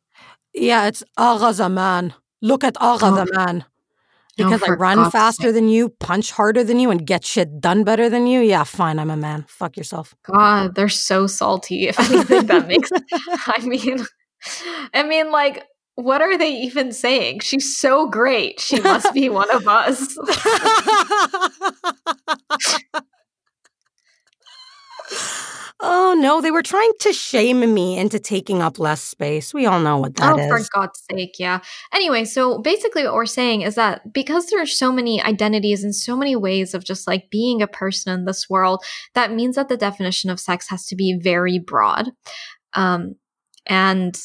Yeah, 0.54 0.86
it's 0.86 1.02
Agha 1.16 1.68
man. 1.68 2.14
Look 2.42 2.64
at 2.64 2.76
Agha 2.80 3.06
oh. 3.06 3.24
the 3.24 3.32
man. 3.32 3.64
Because 4.36 4.62
oh, 4.62 4.72
I 4.72 4.74
run 4.74 5.10
faster 5.10 5.50
than 5.50 5.70
you, 5.70 5.88
punch 5.88 6.30
harder 6.30 6.62
than 6.62 6.78
you, 6.78 6.90
and 6.90 7.06
get 7.06 7.24
shit 7.24 7.58
done 7.58 7.84
better 7.84 8.10
than 8.10 8.26
you. 8.26 8.40
Yeah, 8.40 8.64
fine, 8.64 8.98
I'm 8.98 9.08
a 9.08 9.16
man. 9.16 9.46
Fuck 9.48 9.78
yourself. 9.78 10.14
God, 10.24 10.74
they're 10.74 10.90
so 10.90 11.26
salty. 11.26 11.88
If 11.88 11.98
anything, 11.98 12.46
that 12.46 12.68
makes. 12.68 12.90
I 12.92 13.60
mean, 13.64 14.04
I 14.94 15.02
mean, 15.02 15.30
like, 15.30 15.64
what 15.96 16.20
are 16.20 16.36
they 16.36 16.50
even 16.50 16.92
saying? 16.92 17.40
She's 17.40 17.76
so 17.76 18.06
great. 18.08 18.60
She 18.60 18.80
must 18.80 19.12
be 19.14 19.28
one 19.28 19.50
of 19.50 19.66
us. 19.66 20.16
oh 25.80 26.14
no, 26.18 26.40
they 26.42 26.50
were 26.50 26.62
trying 26.62 26.90
to 27.00 27.12
shame 27.14 27.72
me 27.72 27.98
into 27.98 28.18
taking 28.18 28.60
up 28.60 28.78
less 28.78 29.00
space. 29.00 29.54
We 29.54 29.64
all 29.64 29.80
know 29.80 29.96
what 29.96 30.16
that 30.16 30.34
oh, 30.34 30.38
is. 30.38 30.48
for 30.48 30.60
God's 30.78 31.02
sake, 31.10 31.36
yeah. 31.38 31.60
Anyway, 31.94 32.26
so 32.26 32.58
basically 32.58 33.04
what 33.04 33.14
we're 33.14 33.26
saying 33.26 33.62
is 33.62 33.74
that 33.76 34.12
because 34.12 34.46
there 34.46 34.60
are 34.60 34.66
so 34.66 34.92
many 34.92 35.22
identities 35.22 35.82
and 35.82 35.94
so 35.94 36.14
many 36.14 36.36
ways 36.36 36.74
of 36.74 36.84
just 36.84 37.06
like 37.06 37.30
being 37.30 37.62
a 37.62 37.66
person 37.66 38.12
in 38.12 38.26
this 38.26 38.50
world, 38.50 38.84
that 39.14 39.32
means 39.32 39.56
that 39.56 39.68
the 39.68 39.78
definition 39.78 40.28
of 40.28 40.40
sex 40.40 40.68
has 40.68 40.84
to 40.86 40.96
be 40.96 41.18
very 41.18 41.58
broad. 41.58 42.10
Um, 42.74 43.14
and 43.66 44.16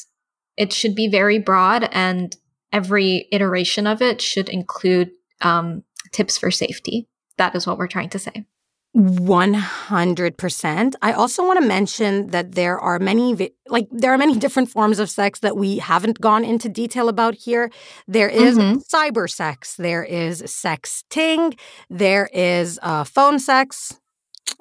it 0.56 0.72
should 0.72 0.94
be 0.94 1.08
very 1.08 1.38
broad 1.38 1.88
and 1.92 2.36
every 2.72 3.28
iteration 3.32 3.86
of 3.86 4.02
it 4.02 4.20
should 4.20 4.48
include 4.48 5.10
um, 5.40 5.82
tips 6.12 6.38
for 6.38 6.50
safety. 6.50 7.08
That 7.38 7.54
is 7.54 7.66
what 7.66 7.78
we're 7.78 7.88
trying 7.88 8.10
to 8.10 8.18
say. 8.18 8.46
100%. 8.94 10.94
I 11.00 11.12
also 11.12 11.46
want 11.46 11.58
to 11.58 11.66
mention 11.66 12.26
that 12.26 12.52
there 12.52 12.78
are 12.78 12.98
many 12.98 13.50
like 13.68 13.88
there 13.90 14.12
are 14.12 14.18
many 14.18 14.36
different 14.36 14.68
forms 14.68 14.98
of 14.98 15.08
sex 15.08 15.40
that 15.40 15.56
we 15.56 15.78
haven't 15.78 16.20
gone 16.20 16.44
into 16.44 16.68
detail 16.68 17.08
about 17.08 17.34
here. 17.34 17.70
There 18.06 18.28
is 18.28 18.58
mm-hmm. 18.58 18.80
cyber 18.94 19.30
sex, 19.30 19.76
there 19.76 20.04
is 20.04 20.42
sexting, 20.42 21.58
there 21.88 22.28
is 22.34 22.78
uh, 22.82 23.04
phone 23.04 23.38
sex, 23.38 23.98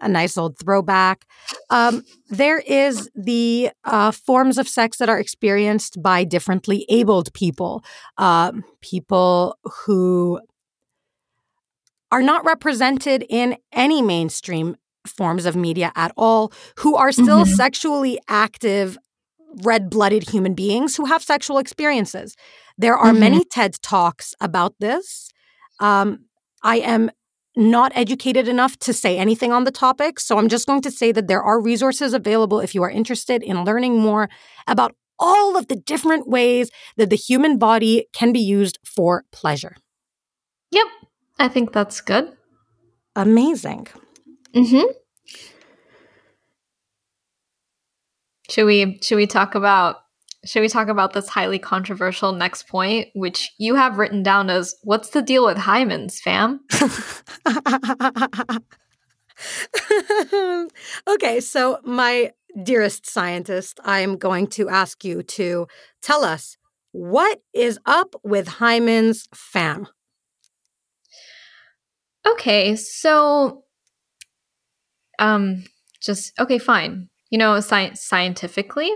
a 0.02 0.10
nice 0.10 0.38
old 0.38 0.58
throwback. 0.58 1.26
Um, 1.70 2.04
there 2.30 2.60
is 2.60 3.10
the 3.16 3.70
uh, 3.84 4.12
forms 4.12 4.58
of 4.58 4.68
sex 4.68 4.98
that 4.98 5.10
are 5.10 5.20
experienced 5.20 6.02
by 6.02 6.24
differently 6.24 6.86
abled 6.90 7.34
people, 7.34 7.84
uh, 8.18 8.52
people 8.82 9.58
who 9.86 10.40
are 12.12 12.22
not 12.22 12.44
represented 12.46 13.26
in 13.30 13.58
any 13.72 14.02
mainstream 14.02 14.76
forms 15.08 15.46
of 15.46 15.56
media 15.56 15.92
at 15.96 16.12
all, 16.18 16.52
who 16.80 16.96
are 16.96 17.12
still 17.12 17.44
mm-hmm. 17.44 17.54
sexually 17.54 18.20
active, 18.28 18.98
red 19.64 19.90
blooded 19.90 20.30
human 20.30 20.54
beings 20.54 20.96
who 20.96 21.06
have 21.06 21.24
sexual 21.24 21.58
experiences. 21.58 22.36
There 22.78 22.98
are 22.98 23.12
mm-hmm. 23.12 23.20
many 23.20 23.46
TED 23.46 23.82
Talks 23.82 24.36
about 24.42 24.76
this. 24.80 25.30
Um, 25.80 26.26
I 26.64 26.78
am 26.78 27.10
not 27.56 27.92
educated 27.96 28.48
enough 28.48 28.78
to 28.80 28.94
say 28.94 29.18
anything 29.18 29.52
on 29.52 29.66
the 29.66 29.72
topic. 29.72 30.20
So 30.20 30.38
I'm 30.38 30.48
just 30.48 30.68
going 30.68 30.82
to 30.82 30.92
say 30.92 31.12
that 31.12 31.28
there 31.28 31.44
are 31.44 31.62
resources 31.62 32.14
available 32.14 32.60
if 32.60 32.74
you 32.74 32.84
are 32.84 32.90
interested 32.90 33.44
in 33.44 33.64
learning 33.64 34.00
more 34.00 34.30
about 34.68 34.96
all 35.20 35.58
of 35.58 35.68
the 35.68 35.76
different 35.76 36.28
ways 36.28 36.72
that 36.98 37.10
the 37.10 37.16
human 37.16 37.58
body 37.58 38.08
can 38.14 38.32
be 38.32 38.40
used 38.40 38.80
for 38.84 39.26
pleasure. 39.32 39.76
Yep, 40.72 40.88
I 41.40 41.48
think 41.48 41.74
that's 41.74 42.02
good. 42.02 42.36
Amazing. 43.16 43.88
Mhm. 44.56 44.86
Should 48.50 48.66
we 48.66 49.00
should 49.02 49.16
we 49.16 49.28
talk 49.28 49.56
about 49.56 49.98
should 50.44 50.62
we 50.62 50.68
talk 50.68 50.88
about 50.88 51.14
this 51.14 51.28
highly 51.28 51.60
controversial 51.60 52.32
next 52.32 52.68
point, 52.68 53.10
which 53.14 53.52
you 53.60 53.76
have 53.76 53.98
written 53.98 54.24
down 54.24 54.50
as 54.50 54.76
what's 54.84 55.10
the 55.10 55.22
deal 55.22 55.46
with 55.46 55.58
hymens, 55.58 56.20
fam? 56.20 56.62
okay, 61.08 61.40
so 61.40 61.80
my 61.84 62.32
dearest 62.64 63.08
scientist, 63.08 63.80
I 63.86 64.00
am 64.00 64.18
going 64.18 64.48
to 64.48 64.68
ask 64.68 65.06
you 65.06 65.22
to 65.24 65.68
tell 66.02 66.26
us 66.26 66.58
what 66.92 67.42
is 67.54 67.80
up 67.86 68.16
with 68.24 68.48
hymens, 68.48 69.28
fam? 69.34 69.88
Okay, 72.28 72.76
so 72.76 73.64
um 75.20 75.64
just 76.02 76.34
okay, 76.40 76.58
fine. 76.58 77.10
You 77.30 77.38
know, 77.38 77.56
sci- 77.56 77.94
scientifically, 77.94 78.92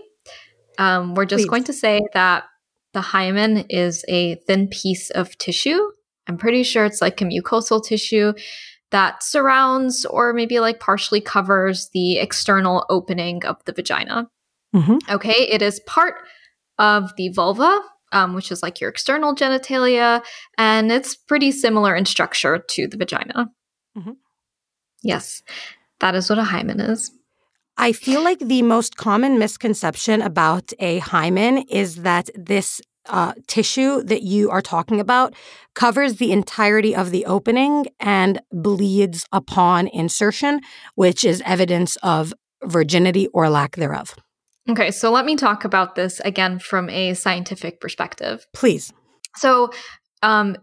um, 0.78 1.15
we're 1.15 1.26
just 1.26 1.43
Please. 1.43 1.49
going 1.49 1.63
to 1.65 1.73
say 1.73 2.01
that 2.13 2.45
the 2.93 3.01
hymen 3.01 3.65
is 3.69 4.05
a 4.07 4.36
thin 4.47 4.67
piece 4.67 5.09
of 5.11 5.38
tissue. 5.38 5.80
I'm 6.28 6.38
pretty 6.38 6.63
sure 6.63 6.86
it's 6.86 7.01
like 7.01 7.21
a 7.21 7.26
mucosal 7.26 7.84
tissue 7.84 8.34
that 8.91 9.21
surrounds 9.23 10.05
or 10.05 10.34
maybe 10.34 10.59
like 10.59 10.80
partially 10.80 11.21
covers 11.21 11.89
the 11.93 12.17
external 12.17 12.86
opening 12.89 13.45
of 13.45 13.57
the 13.65 13.73
vagina. 13.73 14.30
Mm-hmm. 14.76 14.97
Okay, 15.09 15.47
it 15.49 15.61
is 15.61 15.80
part 15.82 16.15
of 16.80 17.11
the 17.17 17.30
vulva, 17.30 17.82
um, 18.11 18.34
which 18.34 18.51
is 18.51 18.63
like 18.63 18.80
your 18.80 18.89
external 18.89 19.36
genitalia, 19.36 20.23
and 20.57 20.91
it's 20.91 21.15
pretty 21.15 21.51
similar 21.51 21.95
in 21.95 22.05
structure 22.05 22.63
to 22.69 22.88
the 22.88 22.97
vagina. 22.97 23.51
Mm-hmm. 23.97 24.11
Yes, 25.03 25.43
that 25.99 26.15
is 26.15 26.30
what 26.30 26.39
a 26.39 26.43
hymen 26.43 26.80
is. 26.80 27.11
I 27.78 27.91
feel 27.91 28.23
like 28.23 28.39
the 28.39 28.61
most 28.61 28.95
common 28.95 29.38
misconception 29.38 30.21
about 30.21 30.71
a 30.80 30.99
hymen 30.99 31.59
is 31.69 31.97
that 31.97 32.30
this 32.36 32.82
uh, 33.07 33.34
tissue 33.47 34.01
that 34.03 34.23
you 34.23 34.49
are 34.49 34.61
talking 34.61 34.99
about 34.99 35.36
covers 35.73 36.15
the 36.15 36.32
entirety 36.32 36.95
of 36.95 37.11
the 37.11 37.26
opening 37.26 37.86
and 37.99 38.41
bleeds 38.51 39.26
upon 39.32 39.88
insertion, 39.88 40.61
which 40.95 41.23
is 41.23 41.41
evidence 41.45 41.97
of 41.97 42.34
virginity 42.63 43.28
or 43.28 43.49
lack 43.49 43.76
thereof. 43.76 44.15
Okay, 44.67 44.89
so 44.89 45.11
let 45.11 45.26
me 45.26 45.36
talk 45.36 45.63
about 45.63 45.95
this 45.95 46.19
again 46.21 46.57
from 46.57 46.89
a 46.89 47.13
scientific 47.13 47.80
perspective. 47.80 48.47
Please. 48.53 48.91
So, 49.36 49.69
um, 50.23 50.57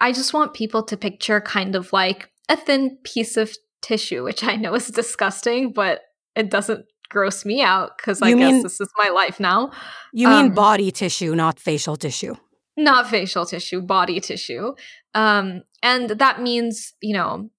I 0.00 0.12
just 0.12 0.32
want 0.32 0.54
people 0.54 0.82
to 0.84 0.96
picture 0.96 1.40
kind 1.40 1.76
of 1.76 1.92
like 1.92 2.30
a 2.48 2.56
thin 2.56 2.98
piece 3.04 3.36
of 3.36 3.54
tissue, 3.82 4.24
which 4.24 4.42
I 4.42 4.56
know 4.56 4.74
is 4.74 4.88
disgusting, 4.90 5.72
but 5.72 6.00
it 6.36 6.50
doesn't 6.50 6.86
gross 7.08 7.44
me 7.44 7.60
out 7.60 7.98
because 7.98 8.22
I 8.22 8.32
guess 8.34 8.62
this 8.62 8.80
is 8.80 8.88
my 8.96 9.08
life 9.08 9.40
now. 9.40 9.72
You 10.12 10.28
um, 10.28 10.44
mean 10.44 10.54
body 10.54 10.90
tissue, 10.90 11.34
not 11.34 11.58
facial 11.58 11.96
tissue? 11.96 12.36
Not 12.76 13.08
facial 13.08 13.44
tissue, 13.44 13.82
body 13.82 14.20
tissue. 14.20 14.74
Um, 15.14 15.62
and 15.82 16.10
that 16.10 16.40
means, 16.40 16.94
you 17.02 17.14
know, 17.14 17.50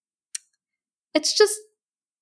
it's 1.13 1.37
just 1.37 1.57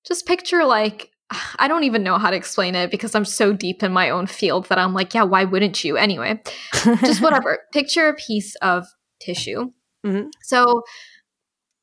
just 0.06 0.26
picture 0.26 0.64
like 0.64 1.10
I 1.58 1.68
don't 1.68 1.84
even 1.84 2.02
know 2.02 2.18
how 2.18 2.30
to 2.30 2.36
explain 2.36 2.74
it 2.74 2.90
because 2.90 3.14
I'm 3.14 3.24
so 3.24 3.52
deep 3.52 3.82
in 3.82 3.92
my 3.92 4.10
own 4.10 4.26
field 4.26 4.66
that 4.68 4.78
I'm 4.78 4.92
like, 4.92 5.14
yeah, 5.14 5.22
why 5.22 5.44
wouldn't 5.44 5.84
you? 5.84 5.96
Anyway, 5.96 6.42
just 6.84 7.20
whatever. 7.22 7.60
Picture 7.72 8.08
a 8.08 8.14
piece 8.14 8.56
of 8.56 8.86
tissue. 9.20 9.70
Mm-hmm. 10.04 10.28
So 10.42 10.82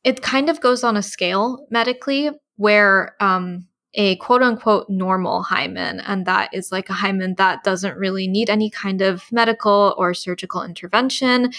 it 0.04 0.22
kind 0.22 0.50
of 0.50 0.62
goes 0.62 0.84
on 0.84 0.98
a 0.98 1.04
scale 1.04 1.66
medically 1.70 2.32
where 2.56 3.16
um, 3.20 3.68
a 3.98 4.16
quote 4.18 4.44
unquote 4.44 4.88
normal 4.90 5.42
hymen. 5.42 6.00
And 6.00 6.26
that 6.26 6.54
is 6.54 6.72
like 6.72 6.90
a 6.90 6.94
hymen 6.94 7.36
that 7.38 7.64
doesn't 7.64 7.98
really 7.98 8.28
need 8.28 8.50
any 8.50 8.70
kind 8.70 9.02
of 9.02 9.24
medical 9.32 9.96
or 9.98 10.14
surgical 10.14 10.64
intervention, 10.64 11.52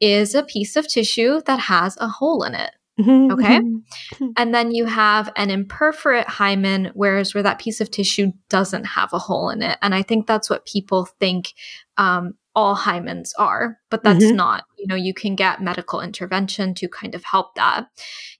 is 0.00 0.34
a 0.34 0.44
piece 0.44 0.76
of 0.76 0.88
tissue 0.88 1.42
that 1.46 1.58
has 1.58 1.96
a 1.98 2.08
hole 2.08 2.44
in 2.44 2.54
it. 2.54 2.70
Okay. 3.32 3.60
and 4.36 4.54
then 4.54 4.70
you 4.70 4.84
have 4.84 5.30
an 5.36 5.48
imperforate 5.48 6.26
hymen, 6.26 6.92
whereas 6.94 7.34
where 7.34 7.42
that 7.42 7.58
piece 7.58 7.80
of 7.80 7.90
tissue 7.90 8.32
doesn't 8.48 8.84
have 8.84 9.12
a 9.12 9.18
hole 9.18 9.50
in 9.50 9.62
it. 9.62 9.78
And 9.82 9.94
I 9.94 10.02
think 10.02 10.26
that's 10.26 10.48
what 10.48 10.64
people 10.64 11.06
think 11.18 11.54
um, 11.96 12.34
all 12.54 12.76
hymens 12.76 13.30
are, 13.38 13.78
but 13.90 14.04
that's 14.04 14.24
mm-hmm. 14.24 14.36
not. 14.36 14.64
You 14.78 14.86
know, 14.86 14.94
you 14.94 15.12
can 15.12 15.34
get 15.34 15.62
medical 15.62 16.00
intervention 16.00 16.74
to 16.74 16.88
kind 16.88 17.14
of 17.14 17.24
help 17.24 17.54
that. 17.56 17.86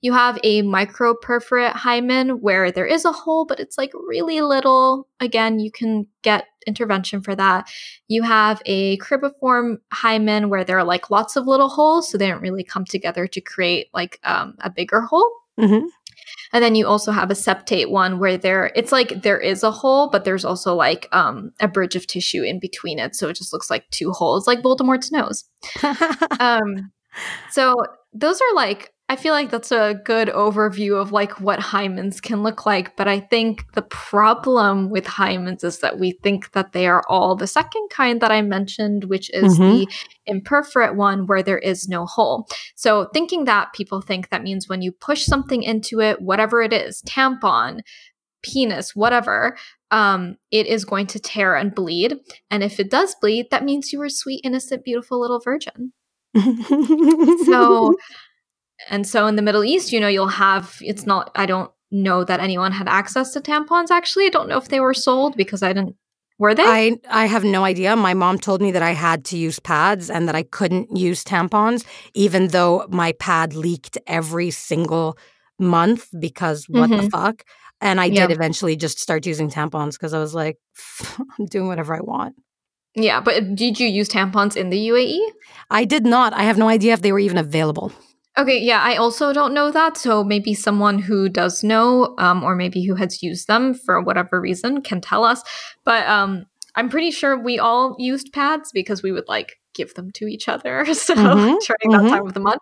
You 0.01 0.13
have 0.13 0.39
a 0.45 0.63
microperforate 0.63 1.73
hymen 1.73 2.41
where 2.41 2.71
there 2.71 2.87
is 2.87 3.05
a 3.05 3.13
hole, 3.13 3.45
but 3.45 3.59
it's 3.59 3.77
like 3.77 3.93
really 3.95 4.41
little. 4.41 5.09
Again, 5.21 5.59
you 5.59 5.73
can 5.73 6.07
get 6.23 6.47
intervention 6.67 7.23
for 7.23 7.35
that. 7.35 7.69
You 8.07 8.23
have 8.23 8.63
a 8.67 8.99
cribriform 8.99 9.79
hymen 9.93 10.49
where 10.49 10.65
there 10.65 10.79
are 10.79 10.85
like 10.85 11.11
lots 11.11 11.37
of 11.37 11.47
little 11.47 11.69
holes, 11.69 12.09
so 12.09 12.17
they 12.17 12.29
don't 12.29 12.43
really 12.43 12.65
come 12.65 12.85
together 12.85 13.27
to 13.27 13.41
create 13.41 13.89
like 13.93 14.21
um, 14.23 14.55
a 14.61 14.71
bigger 14.71 15.01
hole. 15.01 15.31
Mm-hmm. 15.59 15.87
And 16.53 16.63
then 16.63 16.75
you 16.75 16.87
also 16.87 17.13
have 17.13 17.31
a 17.31 17.35
septate 17.35 17.91
one 17.91 18.19
where 18.19 18.37
there 18.37 18.71
it's 18.75 18.93
like 18.93 19.23
there 19.23 19.41
is 19.41 19.63
a 19.63 19.71
hole, 19.71 20.09
but 20.09 20.25
there's 20.25 20.45
also 20.45 20.75
like 20.75 21.09
um, 21.13 21.53
a 21.61 21.69
bridge 21.69 21.97
of 21.97 22.07
tissue 22.07 22.43
in 22.43 22.59
between 22.61 22.99
it, 22.99 23.15
so 23.15 23.29
it 23.29 23.37
just 23.37 23.53
looks 23.53 23.71
like 23.71 23.89
two 23.91 24.13
holes, 24.13 24.47
like 24.47 24.63
Voldemort's 24.63 25.11
nose. 25.13 25.45
um, 26.41 26.93
so 27.51 27.75
those 28.13 28.41
are 28.41 28.55
like 28.55 28.94
I 29.11 29.17
feel 29.17 29.35
like 29.35 29.51
that's 29.51 29.71
a 29.71 30.01
good 30.03 30.29
overview 30.29 30.99
of 30.99 31.13
like 31.13 31.39
what 31.39 31.61
hymens 31.61 32.23
can 32.23 32.43
look 32.43 32.65
like, 32.65 32.97
but 32.97 33.07
I 33.07 33.21
think 33.21 33.71
the 33.75 33.83
problem 33.83 34.89
with 34.89 35.05
hymens 35.05 35.63
is 35.63 35.81
that 35.81 35.99
we 35.99 36.13
think 36.23 36.53
that 36.53 36.73
they 36.73 36.87
are 36.87 37.05
all 37.07 37.37
the 37.37 37.47
second 37.47 37.89
kind 37.91 38.23
that 38.23 38.33
I 38.33 38.41
mentioned, 38.41 39.05
which 39.05 39.31
is 39.35 39.59
mm-hmm. 39.59 39.63
the 39.63 39.89
imperforate 40.27 40.97
one 40.97 41.27
where 41.27 41.43
there 41.43 41.59
is 41.59 41.87
no 41.87 42.07
hole. 42.07 42.49
So 42.77 43.11
thinking 43.13 43.45
that 43.45 43.75
people 43.75 44.01
think 44.01 44.31
that 44.31 44.43
means 44.43 44.71
when 44.71 44.81
you 44.81 44.91
push 44.91 45.25
something 45.25 45.63
into 45.63 46.01
it, 46.01 46.23
whatever 46.23 46.63
it 46.63 46.73
is, 46.73 47.03
tampon, 47.03 47.81
penis, 48.43 48.97
whatever, 48.97 49.55
um, 49.91 50.37
it 50.51 50.67
is 50.67 50.87
going 50.87 51.09
to 51.09 51.21
tear 51.21 51.55
and 51.55 51.75
bleed. 51.75 52.17
And 52.51 52.63
if 52.63 52.81
it 52.81 52.91
does 52.91 53.15
bleed, 53.21 53.49
that 53.51 53.65
means 53.65 53.93
you 53.93 53.99
were 53.99 54.09
sweet, 54.09 54.41
innocent, 54.45 54.83
beautiful 54.83 55.21
little 55.21 55.41
virgin. 55.41 55.93
so 57.45 57.95
and 58.91 59.07
so 59.07 59.27
in 59.27 59.37
the 59.37 59.43
Middle 59.43 59.65
East, 59.65 59.93
you 59.93 60.01
know, 60.01 60.09
you'll 60.09 60.29
have 60.29 60.79
it's 60.81 61.07
not 61.07 61.31
I 61.35 61.47
don't 61.47 61.71
know 61.91 62.25
that 62.25 62.41
anyone 62.41 62.73
had 62.73 62.89
access 62.89 63.33
to 63.33 63.41
tampons 63.41 63.91
actually. 63.91 64.27
I 64.27 64.31
don't 64.31 64.49
know 64.49 64.59
if 64.59 64.69
they 64.69 64.81
were 64.81 64.95
sold 64.95 65.37
because 65.37 65.63
I 65.63 65.73
didn't 65.73 65.97
were 66.39 66.55
they? 66.55 66.65
I 66.65 66.97
I 67.09 67.27
have 67.27 67.45
no 67.45 67.65
idea. 67.65 67.95
My 67.95 68.15
mom 68.15 68.39
told 68.39 68.61
me 68.61 68.73
that 68.73 68.83
I 68.83 68.91
had 68.91 69.25
to 69.27 69.39
use 69.39 69.61
pads 69.61 70.11
and 70.11 70.29
that 70.29 70.35
I 70.35 70.43
couldn't 70.43 70.97
use 70.97 71.25
tampons 71.25 71.85
even 72.15 72.49
though 72.49 72.87
my 72.91 73.13
pad 73.13 73.55
leaked 73.55 73.99
every 74.07 74.51
single 74.51 75.17
month 75.59 76.09
because 76.19 76.67
what 76.69 76.91
mm-hmm. 76.91 77.05
the 77.05 77.11
fuck? 77.11 77.45
And 77.81 78.01
I 78.01 78.07
yeah. 78.07 78.27
did 78.27 78.35
eventually 78.35 78.77
just 78.77 78.99
start 78.99 79.27
using 79.27 79.51
tampons 79.51 79.93
because 79.93 80.15
I 80.15 80.19
was 80.19 80.35
like 80.35 80.59
I'm 81.39 81.47
doing 81.47 81.69
whatever 81.69 81.95
I 81.95 82.01
want. 82.01 82.35
Yeah, 82.97 83.21
but 83.21 83.57
did 83.57 83.81
you 83.81 83.89
use 83.89 84.09
tampons 84.09 84.57
in 84.57 84.71
the 84.71 84.89
UAE? 84.89 85.19
I 85.69 85.85
did 85.85 86.07
not. 86.07 86.33
I 86.33 86.45
have 86.45 86.59
no 86.59 86.69
idea 86.69 86.93
if 86.93 87.03
they 87.03 87.11
were 87.11 87.19
even 87.19 87.39
available. 87.39 87.93
Okay, 88.37 88.59
yeah, 88.59 88.81
I 88.81 88.97
also 88.97 89.33
don't 89.33 89.55
know 89.55 89.71
that. 89.71 89.97
So 89.97 90.25
maybe 90.25 90.55
someone 90.55 90.99
who 90.99 91.29
does 91.29 91.63
know, 91.63 92.15
um, 92.19 92.43
or 92.43 92.57
maybe 92.57 92.85
who 92.85 92.97
has 92.97 93.23
used 93.23 93.47
them 93.47 93.75
for 93.75 94.01
whatever 94.01 94.41
reason, 94.41 94.83
can 94.83 95.01
tell 95.01 95.25
us. 95.25 95.43
But 95.85 96.07
um, 96.09 96.47
I'm 96.75 96.89
pretty 96.89 97.13
sure 97.13 97.39
we 97.39 97.59
all 97.59 97.95
used 97.99 98.33
pads 98.33 98.73
because 98.73 99.03
we 99.03 99.13
would 99.13 99.29
like 99.29 99.61
give 99.73 99.95
them 99.95 100.11
to 100.13 100.27
each 100.27 100.49
other. 100.49 100.85
So 100.95 101.15
mm-hmm, 101.15 101.45
during 101.45 101.59
mm-hmm. 101.59 102.05
that 102.05 102.11
time 102.11 102.27
of 102.27 102.35
the 102.35 102.41
month. 102.41 102.61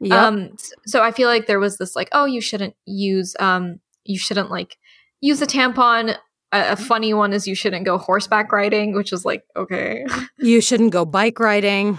Yep. 0.00 0.18
Um, 0.18 0.56
so 0.86 1.02
I 1.02 1.12
feel 1.12 1.28
like 1.28 1.46
there 1.46 1.60
was 1.60 1.78
this 1.78 1.94
like, 1.94 2.08
oh, 2.12 2.24
you 2.24 2.40
shouldn't 2.40 2.74
use, 2.84 3.36
um, 3.38 3.80
you 4.04 4.18
shouldn't 4.18 4.50
like 4.50 4.78
use 5.20 5.40
a 5.42 5.46
tampon 5.46 6.16
a, 6.54 6.72
a, 6.72 6.76
funny 6.76 7.12
one 7.12 7.32
is 7.32 7.48
you 7.48 7.54
shouldn't 7.54 7.84
go 7.84 7.98
horseback 7.98 8.52
riding, 8.52 8.94
which 8.94 9.12
is 9.12 9.24
like, 9.24 9.44
okay. 9.56 10.06
You 10.38 10.60
shouldn't 10.62 10.92
go 10.92 11.04
bike 11.04 11.40
riding 11.40 11.98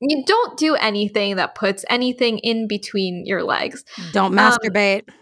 you 0.00 0.24
don't 0.24 0.58
do 0.58 0.74
anything 0.74 1.36
that 1.36 1.54
puts 1.54 1.84
anything 1.90 2.38
in 2.38 2.68
between 2.68 3.24
your 3.26 3.42
legs. 3.42 3.84
Don't 4.12 4.38
um, 4.38 4.52
masturbate. 4.52 5.08
Um, 5.08 5.14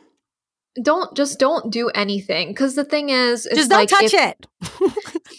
don't 0.82 1.16
just 1.16 1.38
don't 1.38 1.72
do 1.72 1.88
anything 1.90 2.48
because 2.48 2.74
the 2.74 2.84
thing 2.84 3.08
is, 3.08 3.48
just 3.54 3.70
don't 3.70 3.78
like 3.80 3.88
touch 3.88 4.12
if, 4.12 4.14
it. 4.14 4.46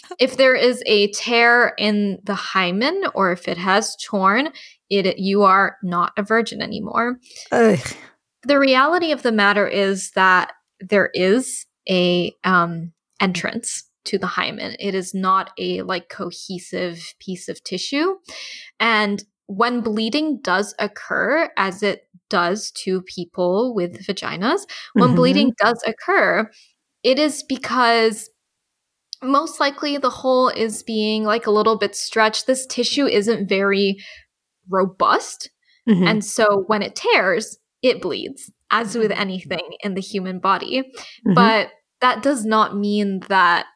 if 0.18 0.36
there 0.36 0.54
is 0.54 0.82
a 0.86 1.12
tear 1.12 1.74
in 1.78 2.18
the 2.24 2.34
hymen 2.34 3.04
or 3.14 3.30
if 3.30 3.46
it 3.46 3.56
has 3.56 3.96
torn, 3.96 4.48
it 4.90 5.18
you 5.18 5.42
are 5.44 5.76
not 5.82 6.12
a 6.16 6.22
virgin 6.22 6.60
anymore. 6.60 7.18
Ugh. 7.52 7.78
The 8.44 8.58
reality 8.58 9.12
of 9.12 9.22
the 9.22 9.32
matter 9.32 9.66
is 9.66 10.10
that 10.12 10.52
there 10.80 11.10
is 11.14 11.66
a 11.88 12.34
um, 12.44 12.92
entrance 13.20 13.87
to 14.08 14.18
the 14.18 14.26
hymen. 14.26 14.76
It 14.78 14.94
is 14.94 15.14
not 15.14 15.50
a 15.58 15.82
like 15.82 16.08
cohesive 16.08 17.14
piece 17.18 17.48
of 17.48 17.62
tissue. 17.64 18.16
And 18.80 19.22
when 19.46 19.80
bleeding 19.80 20.40
does 20.42 20.74
occur, 20.78 21.50
as 21.56 21.82
it 21.82 22.02
does 22.28 22.70
to 22.72 23.02
people 23.02 23.74
with 23.74 24.06
vaginas, 24.06 24.66
when 24.92 25.08
mm-hmm. 25.08 25.16
bleeding 25.16 25.52
does 25.62 25.82
occur, 25.86 26.50
it 27.02 27.18
is 27.18 27.42
because 27.42 28.28
most 29.22 29.58
likely 29.58 29.96
the 29.96 30.10
hole 30.10 30.48
is 30.48 30.82
being 30.82 31.24
like 31.24 31.46
a 31.46 31.50
little 31.50 31.78
bit 31.78 31.96
stretched. 31.96 32.46
This 32.46 32.66
tissue 32.66 33.06
isn't 33.06 33.48
very 33.48 33.96
robust. 34.68 35.50
Mm-hmm. 35.88 36.06
And 36.06 36.24
so 36.24 36.64
when 36.66 36.82
it 36.82 36.94
tears, 36.94 37.58
it 37.82 38.02
bleeds, 38.02 38.50
as 38.70 38.96
with 38.96 39.10
mm-hmm. 39.10 39.20
anything 39.20 39.76
in 39.82 39.94
the 39.94 40.00
human 40.00 40.38
body. 40.38 40.82
Mm-hmm. 40.82 41.34
But 41.34 41.70
that 42.00 42.22
does 42.22 42.44
not 42.44 42.76
mean 42.76 43.20
that 43.28 43.66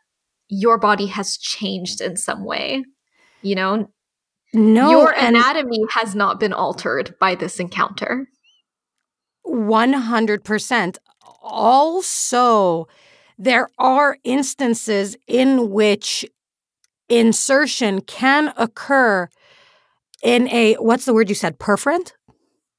your 0.53 0.77
body 0.77 1.07
has 1.07 1.39
changed 1.39 2.03
in 2.03 2.17
some 2.17 2.45
way. 2.45 2.85
You 3.41 3.55
know, 3.55 3.91
no, 4.53 4.91
your 4.91 5.11
anatomy 5.13 5.81
has 5.93 6.15
not 6.15 6.39
been 6.39 6.53
altered 6.53 7.15
by 7.19 7.35
this 7.35 7.59
encounter. 7.59 8.29
100%. 9.47 10.99
Also, 11.43 12.87
there 13.39 13.69
are 13.79 14.19
instances 14.25 15.17
in 15.27 15.71
which 15.71 16.25
insertion 17.09 18.03
can 18.03 18.53
occur 18.57 19.29
in 20.23 20.49
a 20.49 20.75
what's 20.75 21.05
the 21.05 21.13
word 21.13 21.29
you 21.29 21.35
said 21.35 21.59
perforant 21.59 22.15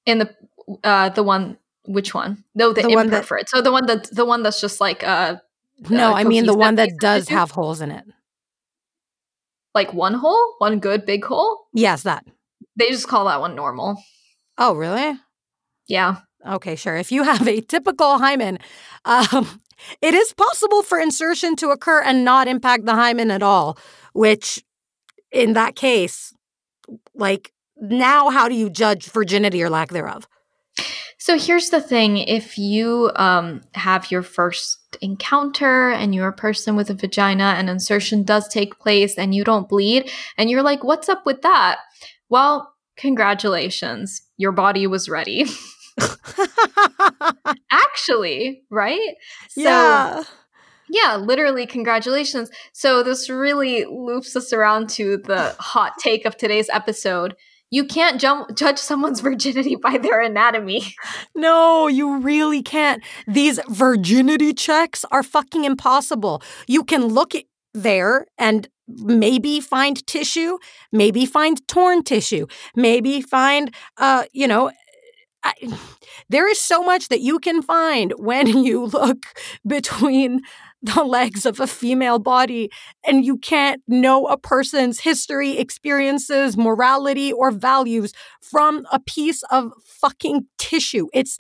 in 0.06 0.18
the 0.20 0.36
uh 0.84 1.10
the 1.10 1.22
one 1.22 1.58
which 1.86 2.16
one 2.16 2.44
no 2.56 2.72
the, 2.72 2.82
the 2.82 2.88
imperforate 2.88 3.42
that, 3.42 3.50
so 3.50 3.62
the 3.62 3.72
one 3.72 3.86
that 3.86 4.10
the 4.16 4.26
one 4.26 4.42
that's 4.42 4.62
just 4.62 4.80
like 4.80 5.04
uh 5.04 5.36
no, 5.90 6.12
uh, 6.12 6.14
I 6.14 6.24
mean 6.24 6.46
the 6.46 6.58
one 6.58 6.76
that 6.76 6.92
does 7.00 7.30
have 7.30 7.52
holes 7.52 7.82
in 7.82 7.92
it. 7.92 8.06
Like 9.74 9.94
one 9.94 10.14
hole? 10.14 10.56
One 10.60 10.80
good 10.80 11.06
big 11.06 11.26
hole? 11.26 11.66
Yes, 11.74 12.04
that. 12.04 12.26
They 12.76 12.90
just 12.90 13.08
call 13.08 13.26
that 13.26 13.40
one 13.40 13.56
normal. 13.56 13.98
Oh, 14.58 14.76
really? 14.76 15.20
Yeah. 15.88 16.18
Okay, 16.48 16.76
sure. 16.76 16.96
If 16.96 17.12
you 17.12 17.24
have 17.24 17.48
a 17.48 17.62
typical 17.62 18.18
hymen, 18.20 18.60
um, 19.06 19.62
it 20.02 20.14
is 20.14 20.34
possible 20.34 20.84
for 20.84 21.00
insertion 21.00 21.56
to 21.58 21.70
occur 21.70 22.02
and 22.02 22.24
not 22.24 22.48
impact 22.48 22.86
the 22.86 22.96
hymen 22.96 23.32
at 23.32 23.42
all, 23.42 23.78
which 24.14 24.64
in 25.32 25.54
that 25.54 25.76
case, 25.76 26.34
like 27.16 27.52
now, 27.78 28.30
how 28.30 28.48
do 28.48 28.56
you 28.56 28.70
judge 28.70 29.10
virginity 29.10 29.64
or 29.64 29.70
lack 29.70 29.90
thereof? 29.90 30.28
So 31.18 31.38
here's 31.38 31.70
the 31.70 31.80
thing 31.80 32.18
if 32.18 32.58
you 32.58 33.12
um, 33.16 33.62
have 33.76 34.12
your 34.12 34.24
first 34.24 34.98
encounter 35.02 35.90
and 35.90 36.14
you're 36.14 36.28
a 36.28 36.34
person 36.34 36.76
with 36.76 36.90
a 36.90 36.94
vagina 36.94 37.56
and 37.58 37.70
insertion 37.70 38.24
does 38.24 38.48
take 38.48 38.78
place 38.80 39.18
and 39.18 39.34
you 39.34 39.44
don't 39.44 39.70
bleed, 39.70 40.12
and 40.38 40.50
you're 40.50 40.64
like, 40.64 40.84
what's 40.84 41.08
up 41.08 41.26
with 41.26 41.42
that? 41.42 41.78
Well, 42.28 42.74
congratulations, 42.98 44.22
your 44.38 44.52
body 44.52 44.86
was 44.86 45.08
ready. 45.08 45.46
Actually, 47.72 48.64
right? 48.70 49.16
So, 49.50 49.62
yeah. 49.62 50.24
Yeah, 50.90 51.16
literally, 51.16 51.66
congratulations. 51.66 52.52
So, 52.74 53.02
this 53.02 53.30
really 53.30 53.86
loops 53.86 54.36
us 54.36 54.52
around 54.52 54.90
to 54.92 55.18
the 55.18 55.56
hot 55.58 55.94
take 55.98 56.26
of 56.26 56.36
today's 56.36 56.70
episode 56.70 57.36
you 57.74 57.84
can't 57.84 58.22
jump, 58.22 58.56
judge 58.56 58.78
someone's 58.78 59.20
virginity 59.30 59.76
by 59.76 59.98
their 59.98 60.22
anatomy. 60.22 60.96
No, 61.36 61.88
you 61.88 62.20
really 62.20 62.62
can't. 62.62 63.02
These 63.28 63.60
virginity 63.68 64.54
checks 64.54 65.04
are 65.12 65.24
fucking 65.24 65.64
impossible. 65.64 66.44
You 66.68 66.84
can 66.84 67.08
look 67.08 67.34
there 67.74 68.28
and 68.38 68.70
maybe 68.88 69.60
find 69.60 70.06
tissue, 70.06 70.60
maybe 70.92 71.26
find 71.26 71.68
torn 71.68 72.04
tissue, 72.04 72.46
maybe 72.76 73.22
find, 73.22 73.74
uh, 73.98 74.26
you 74.34 74.48
know, 74.48 74.70
I, 75.44 75.54
there 76.30 76.48
is 76.48 76.62
so 76.62 76.84
much 76.84 77.10
that 77.10 77.22
you 77.22 77.40
can 77.40 77.64
find 77.64 78.14
when 78.18 78.48
you 78.64 78.86
look 78.86 79.26
between 79.66 80.42
the 80.84 81.04
legs 81.04 81.46
of 81.46 81.60
a 81.60 81.68
female 81.68 82.20
body 82.20 82.70
and 83.08 83.24
you 83.26 83.38
can't 83.38 83.82
know 83.88 84.28
a 84.28 84.38
person's 84.38 85.00
history, 85.00 85.58
experiences, 85.58 86.58
morality, 86.58 87.32
or 87.32 87.52
values 87.52 88.14
from 88.42 88.86
a 88.92 89.00
piece 89.00 89.44
of 89.44 89.72
fucking 89.86 90.46
tissue. 90.58 91.08
It's 91.14 91.40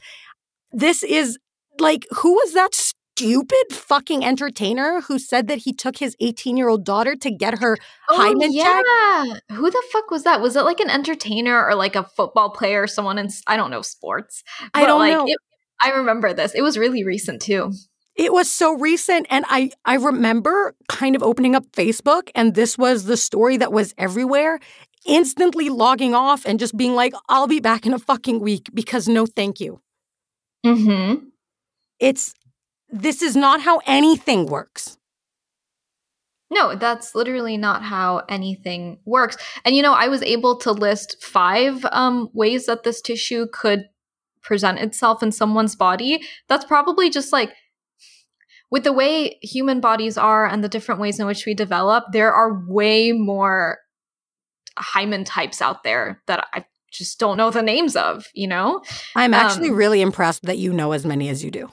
this 0.71 1.03
is 1.03 1.37
like, 1.79 2.07
who 2.11 2.33
was 2.33 2.53
that 2.53 2.73
stupid 2.73 3.65
fucking 3.71 4.23
entertainer 4.23 5.01
who 5.01 5.19
said 5.19 5.47
that 5.47 5.59
he 5.59 5.73
took 5.73 5.97
his 5.97 6.15
18 6.21 6.55
year 6.55 6.69
old 6.69 6.85
daughter 6.85 7.15
to 7.15 7.29
get 7.29 7.59
her 7.59 7.77
oh, 8.09 8.15
hymen 8.15 8.53
yeah. 8.53 8.63
checked? 8.63 9.41
Who 9.51 9.69
the 9.69 9.83
fuck 9.91 10.09
was 10.09 10.23
that? 10.23 10.41
Was 10.41 10.55
it 10.55 10.63
like 10.63 10.79
an 10.79 10.89
entertainer 10.89 11.65
or 11.65 11.75
like 11.75 11.95
a 11.95 12.03
football 12.03 12.49
player, 12.49 12.83
or 12.83 12.87
someone 12.87 13.17
in, 13.17 13.29
I 13.45 13.57
don't 13.57 13.71
know, 13.71 13.81
sports? 13.81 14.43
But 14.73 14.83
I 14.83 14.85
don't 14.85 14.99
like, 14.99 15.13
know. 15.13 15.25
It, 15.27 15.37
I 15.81 15.89
remember 15.91 16.33
this. 16.33 16.53
It 16.55 16.61
was 16.61 16.77
really 16.77 17.03
recent 17.03 17.41
too. 17.41 17.73
It 18.15 18.31
was 18.31 18.49
so 18.51 18.73
recent 18.77 19.25
and 19.29 19.45
I 19.49 19.71
I 19.85 19.95
remember 19.95 20.75
kind 20.87 21.15
of 21.15 21.23
opening 21.23 21.55
up 21.55 21.65
Facebook 21.71 22.29
and 22.35 22.53
this 22.53 22.77
was 22.77 23.05
the 23.05 23.17
story 23.17 23.57
that 23.57 23.71
was 23.71 23.93
everywhere, 23.97 24.59
instantly 25.05 25.69
logging 25.69 26.13
off 26.13 26.45
and 26.45 26.59
just 26.59 26.77
being 26.77 26.93
like 26.93 27.13
I'll 27.27 27.47
be 27.47 27.59
back 27.59 27.85
in 27.85 27.93
a 27.93 27.99
fucking 27.99 28.39
week 28.39 28.69
because 28.73 29.07
no 29.07 29.25
thank 29.25 29.59
you. 29.59 29.81
Mhm. 30.65 31.31
It's 31.99 32.33
this 32.89 33.21
is 33.21 33.35
not 33.35 33.61
how 33.61 33.81
anything 33.87 34.45
works. 34.45 34.97
No, 36.51 36.75
that's 36.75 37.15
literally 37.15 37.57
not 37.57 37.81
how 37.81 38.21
anything 38.29 38.99
works. 39.05 39.37
And 39.65 39.75
you 39.75 39.81
know, 39.81 39.93
I 39.93 40.07
was 40.07 40.21
able 40.21 40.57
to 40.59 40.71
list 40.71 41.17
five 41.19 41.83
um, 41.91 42.29
ways 42.33 42.67
that 42.67 42.83
this 42.83 43.01
tissue 43.01 43.47
could 43.51 43.89
present 44.43 44.77
itself 44.79 45.23
in 45.23 45.31
someone's 45.31 45.75
body. 45.75 46.21
That's 46.47 46.65
probably 46.65 47.09
just 47.09 47.33
like 47.33 47.53
with 48.73 48.83
the 48.83 48.91
way 48.91 49.37
human 49.43 49.79
bodies 49.79 50.17
are 50.17 50.47
and 50.47 50.63
the 50.63 50.67
different 50.67 50.99
ways 50.99 51.19
in 51.19 51.27
which 51.27 51.45
we 51.45 51.53
develop, 51.53 52.05
there 52.11 52.33
are 52.33 52.65
way 52.67 53.11
more 53.11 53.77
hymen 54.75 55.23
types 55.23 55.61
out 55.61 55.83
there 55.83 56.19
that 56.25 56.47
I 56.53 56.65
just 56.91 57.19
don't 57.19 57.37
know 57.37 57.51
the 57.51 57.61
names 57.61 57.95
of, 57.95 58.25
you 58.33 58.47
know? 58.47 58.81
I'm 59.15 59.35
actually 59.35 59.69
um, 59.69 59.75
really 59.75 60.01
impressed 60.01 60.41
that 60.45 60.57
you 60.57 60.73
know 60.73 60.91
as 60.91 61.05
many 61.05 61.29
as 61.29 61.43
you 61.43 61.51
do. 61.51 61.69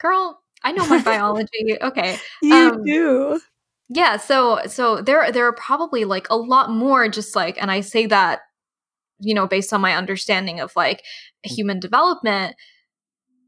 Girl, 0.00 0.42
I 0.64 0.72
know 0.72 0.88
my 0.88 1.00
biology. 1.00 1.78
Okay. 1.80 2.18
You 2.42 2.52
um, 2.52 2.82
do. 2.82 3.40
Yeah, 3.88 4.16
so 4.16 4.60
so 4.66 5.02
there 5.02 5.30
there 5.30 5.46
are 5.46 5.54
probably 5.54 6.04
like 6.04 6.28
a 6.30 6.36
lot 6.36 6.70
more 6.70 7.08
just 7.08 7.36
like 7.36 7.62
and 7.62 7.70
I 7.70 7.82
say 7.82 8.06
that 8.06 8.40
you 9.20 9.34
know 9.34 9.46
based 9.46 9.72
on 9.72 9.80
my 9.80 9.94
understanding 9.94 10.58
of 10.58 10.72
like 10.74 11.04
human 11.44 11.78
development 11.78 12.56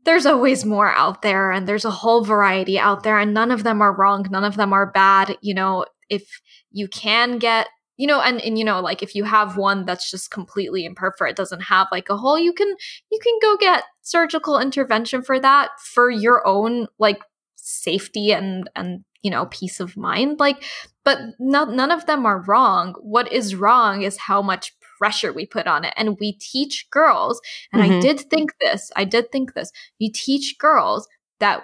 there's 0.07 0.25
always 0.25 0.65
more 0.65 0.91
out 0.93 1.21
there 1.21 1.51
and 1.51 1.69
there's 1.69 1.85
a 1.85 1.91
whole 1.91 2.25
variety 2.25 2.79
out 2.79 3.03
there 3.03 3.19
and 3.19 3.35
none 3.35 3.51
of 3.51 3.65
them 3.65 3.83
are 3.83 3.95
wrong 3.95 4.27
none 4.31 4.45
of 4.45 4.57
them 4.57 4.73
are 4.73 4.91
bad 4.91 5.37
you 5.43 5.53
know 5.53 5.85
if 6.09 6.41
you 6.71 6.89
can 6.89 7.39
get 7.39 7.67
you 7.99 8.07
know 8.07 8.21
and 8.21 8.41
and 8.41 8.59
you 8.59 8.65
know 8.65 8.81
like 8.81 9.03
if 9.03 9.15
you 9.15 9.25
have 9.25 9.57
one 9.57 9.85
that's 9.85 10.11
just 10.11 10.31
completely 10.31 10.85
imperfect 10.85 11.37
doesn't 11.37 11.63
have 11.63 11.89
like 11.93 12.09
a 12.09 12.17
hole 12.17 12.39
you 12.39 12.53
can 12.53 12.75
you 13.11 13.19
can 13.23 13.39
go 13.43 13.57
get 13.59 13.85
surgical 14.03 14.59
intervention 14.59 15.21
for 15.21 15.39
that 15.39 15.71
for 15.93 16.11
your 16.11 16.47
own 16.47 16.87
like 16.99 17.21
safety 17.57 18.33
and 18.33 18.71
and 18.75 19.05
you 19.23 19.31
know 19.31 19.47
peace 19.47 19.81
of 19.81 19.97
mind 19.97 20.39
like 20.39 20.63
but 21.07 21.21
not, 21.39 21.71
none 21.71 21.93
of 21.93 22.07
them 22.07 22.27
are 22.27 22.43
wrong. 22.49 22.97
What 23.01 23.33
is 23.33 23.55
wrong 23.55 24.03
is 24.03 24.19
how 24.19 24.43
much 24.43 24.73
pressure 24.99 25.33
we 25.33 25.47
put 25.47 25.67
on 25.67 25.85
it. 25.85 25.95
And 25.97 26.17
we 26.21 26.33
teach 26.33 26.87
girls, 26.91 27.41
and 27.73 27.83
mm-hmm. 27.83 27.99
I 27.99 28.01
did 28.01 28.21
think 28.21 28.53
this, 28.61 28.91
I 28.97 29.05
did 29.05 29.31
think 29.33 29.55
this, 29.55 29.71
you 29.99 30.11
teach 30.13 30.57
girls 30.59 31.07
that 31.41 31.63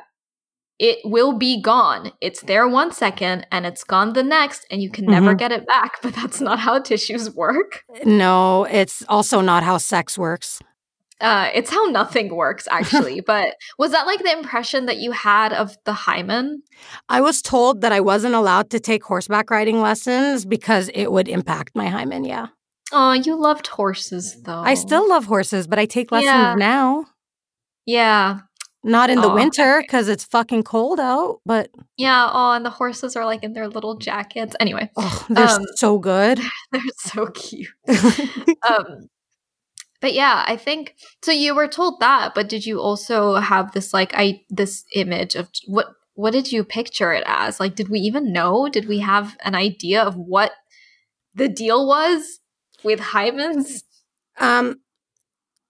it 0.79 0.99
will 1.05 1.33
be 1.33 1.63
gone. 1.63 2.13
It's 2.21 2.41
there 2.41 2.67
one 2.67 2.91
second 2.91 3.47
and 3.53 3.65
it's 3.65 3.85
gone 3.85 4.15
the 4.15 4.23
next, 4.25 4.67
and 4.71 4.83
you 4.83 4.91
can 4.91 5.05
mm-hmm. 5.05 5.13
never 5.13 5.35
get 5.35 5.53
it 5.53 5.67
back. 5.67 5.93
But 6.03 6.15
that's 6.15 6.41
not 6.41 6.59
how 6.59 6.81
tissues 6.81 7.31
work. 7.31 7.85
No, 8.05 8.65
it's 8.65 9.05
also 9.09 9.41
not 9.41 9.63
how 9.63 9.79
sex 9.79 10.19
works. 10.19 10.61
Uh, 11.21 11.51
it's 11.55 11.71
how 11.71 11.85
nothing 11.85 12.35
works, 12.35 12.67
actually. 12.71 13.21
but 13.21 13.55
was 13.79 13.93
that 13.93 14.07
like 14.07 14.25
the 14.25 14.33
impression 14.33 14.87
that 14.87 14.97
you 14.97 15.13
had 15.13 15.53
of 15.53 15.77
the 15.85 15.93
hymen? 15.93 16.63
I 17.09 17.21
was 17.21 17.41
told 17.41 17.81
that 17.83 17.93
I 17.93 18.01
wasn't 18.01 18.35
allowed 18.35 18.71
to 18.71 18.81
take 18.81 19.05
horseback 19.05 19.51
riding 19.51 19.81
lessons 19.81 20.45
because 20.45 20.91
it 20.93 21.13
would 21.13 21.29
impact 21.29 21.77
my 21.77 21.87
hymen. 21.87 22.25
Yeah. 22.25 22.49
Oh, 22.93 23.13
you 23.13 23.35
loved 23.35 23.67
horses 23.67 24.43
though. 24.43 24.61
I 24.61 24.75
still 24.75 25.09
love 25.09 25.25
horses, 25.25 25.67
but 25.67 25.79
I 25.79 25.87
take 25.87 26.13
lessons 26.13 26.27
yeah. 26.27 26.55
now. 26.55 27.07
Yeah. 27.87 28.41
Not 28.85 29.11
in 29.11 29.21
the 29.21 29.31
oh, 29.31 29.35
winter 29.35 29.81
because 29.81 30.07
okay. 30.07 30.13
it's 30.13 30.25
fucking 30.25 30.65
cold 30.65 30.99
out, 30.99 31.41
but 31.47 31.71
yeah. 31.97 32.29
Oh, 32.33 32.53
and 32.53 32.67
the 32.67 32.71
horses 32.71 33.15
are 33.15 33.25
like 33.25 33.45
in 33.45 33.53
their 33.53 33.69
little 33.69 33.97
jackets. 33.97 34.57
Anyway, 34.59 34.91
oh, 34.97 35.27
they're 35.31 35.47
um, 35.47 35.65
so 35.77 35.99
good. 35.99 36.41
They're 36.73 36.83
so 36.97 37.27
cute. 37.27 37.69
um, 38.69 39.09
but 40.01 40.15
yeah, 40.15 40.45
I 40.49 40.57
think 40.57 40.97
so. 41.23 41.31
You 41.31 41.55
were 41.55 41.69
told 41.69 42.01
that, 42.01 42.35
but 42.35 42.49
did 42.49 42.67
you 42.67 42.81
also 42.81 43.37
have 43.37 43.71
this 43.71 43.95
like 43.95 44.13
I 44.15 44.43
this 44.51 44.85
image 44.97 45.37
of 45.37 45.49
what 45.67 45.95
what 46.15 46.33
did 46.33 46.51
you 46.51 46.65
picture 46.65 47.13
it 47.13 47.23
as? 47.25 47.61
Like, 47.61 47.77
did 47.77 47.89
we 47.89 48.01
even 48.01 48.33
know? 48.33 48.69
Did 48.69 48.89
we 48.89 48.99
have 48.99 49.37
an 49.45 49.55
idea 49.55 50.03
of 50.03 50.17
what 50.17 50.51
the 51.35 51.49
deal 51.49 51.87
was? 51.87 52.41
With 52.85 53.01
hymens? 53.01 53.83
Um, 54.39 54.81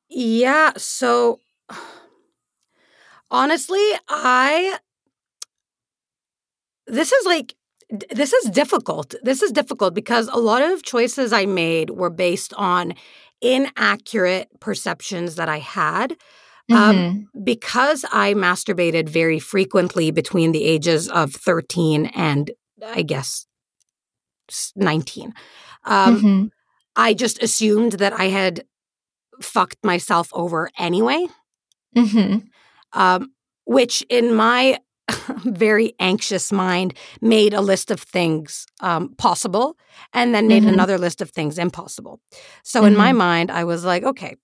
yeah. 0.09 0.73
So 0.77 1.41
honestly, 3.31 3.85
I 4.09 4.79
this 6.87 7.13
is 7.13 7.27
like 7.27 7.55
this 8.11 8.33
is 8.33 8.51
difficult. 8.51 9.15
This 9.23 9.43
is 9.43 9.53
difficult 9.53 9.95
because 9.95 10.29
a 10.29 10.39
lot 10.39 10.63
of 10.63 10.83
choices 10.83 11.33
I 11.33 11.47
made 11.47 11.91
were 11.91 12.11
based 12.11 12.55
on 12.55 12.95
inaccurate 13.41 14.49
perceptions 14.61 15.35
that 15.35 15.49
I 15.49 15.59
had. 15.59 16.17
Um, 16.71 16.79
mm-hmm. 16.79 16.99
Um, 16.99 17.29
because 17.45 18.05
I 18.13 18.35
masturbated 18.35 19.09
very 19.09 19.41
frequently 19.41 20.13
between 20.13 20.53
the 20.53 20.65
ages 20.65 21.09
of 21.09 21.33
13 21.35 22.07
and 22.07 22.53
I 22.85 23.03
guess 23.03 23.47
19. 24.77 25.35
Um, 25.85 26.17
mm-hmm. 26.17 26.47
I 26.97 27.15
just 27.15 27.43
assumed 27.43 27.93
that 27.93 28.13
I 28.13 28.25
had 28.25 28.65
fucked 29.41 29.85
myself 29.85 30.29
over 30.33 30.71
anyway. 30.79 31.27
Mm-hmm. 31.97 32.39
Um, 32.93 33.33
which, 33.65 34.03
in 34.09 34.35
my 34.35 34.79
very 35.45 35.95
anxious 35.99 36.53
mind, 36.53 36.97
made 37.21 37.55
a 37.55 37.61
list 37.61 37.91
of 37.91 38.01
things 38.01 38.67
um, 38.81 39.15
possible 39.17 39.77
and 40.13 40.35
then 40.35 40.49
made 40.49 40.63
mm-hmm. 40.63 40.75
another 40.75 40.99
list 40.99 41.21
of 41.21 41.31
things 41.31 41.59
impossible. 41.59 42.21
So, 42.65 42.81
mm-hmm. 42.81 42.89
in 42.89 42.97
my 42.97 43.11
mm-hmm. 43.11 43.19
mind, 43.19 43.51
I 43.51 43.65
was 43.65 43.85
like, 43.85 44.05
okay, 44.05 44.37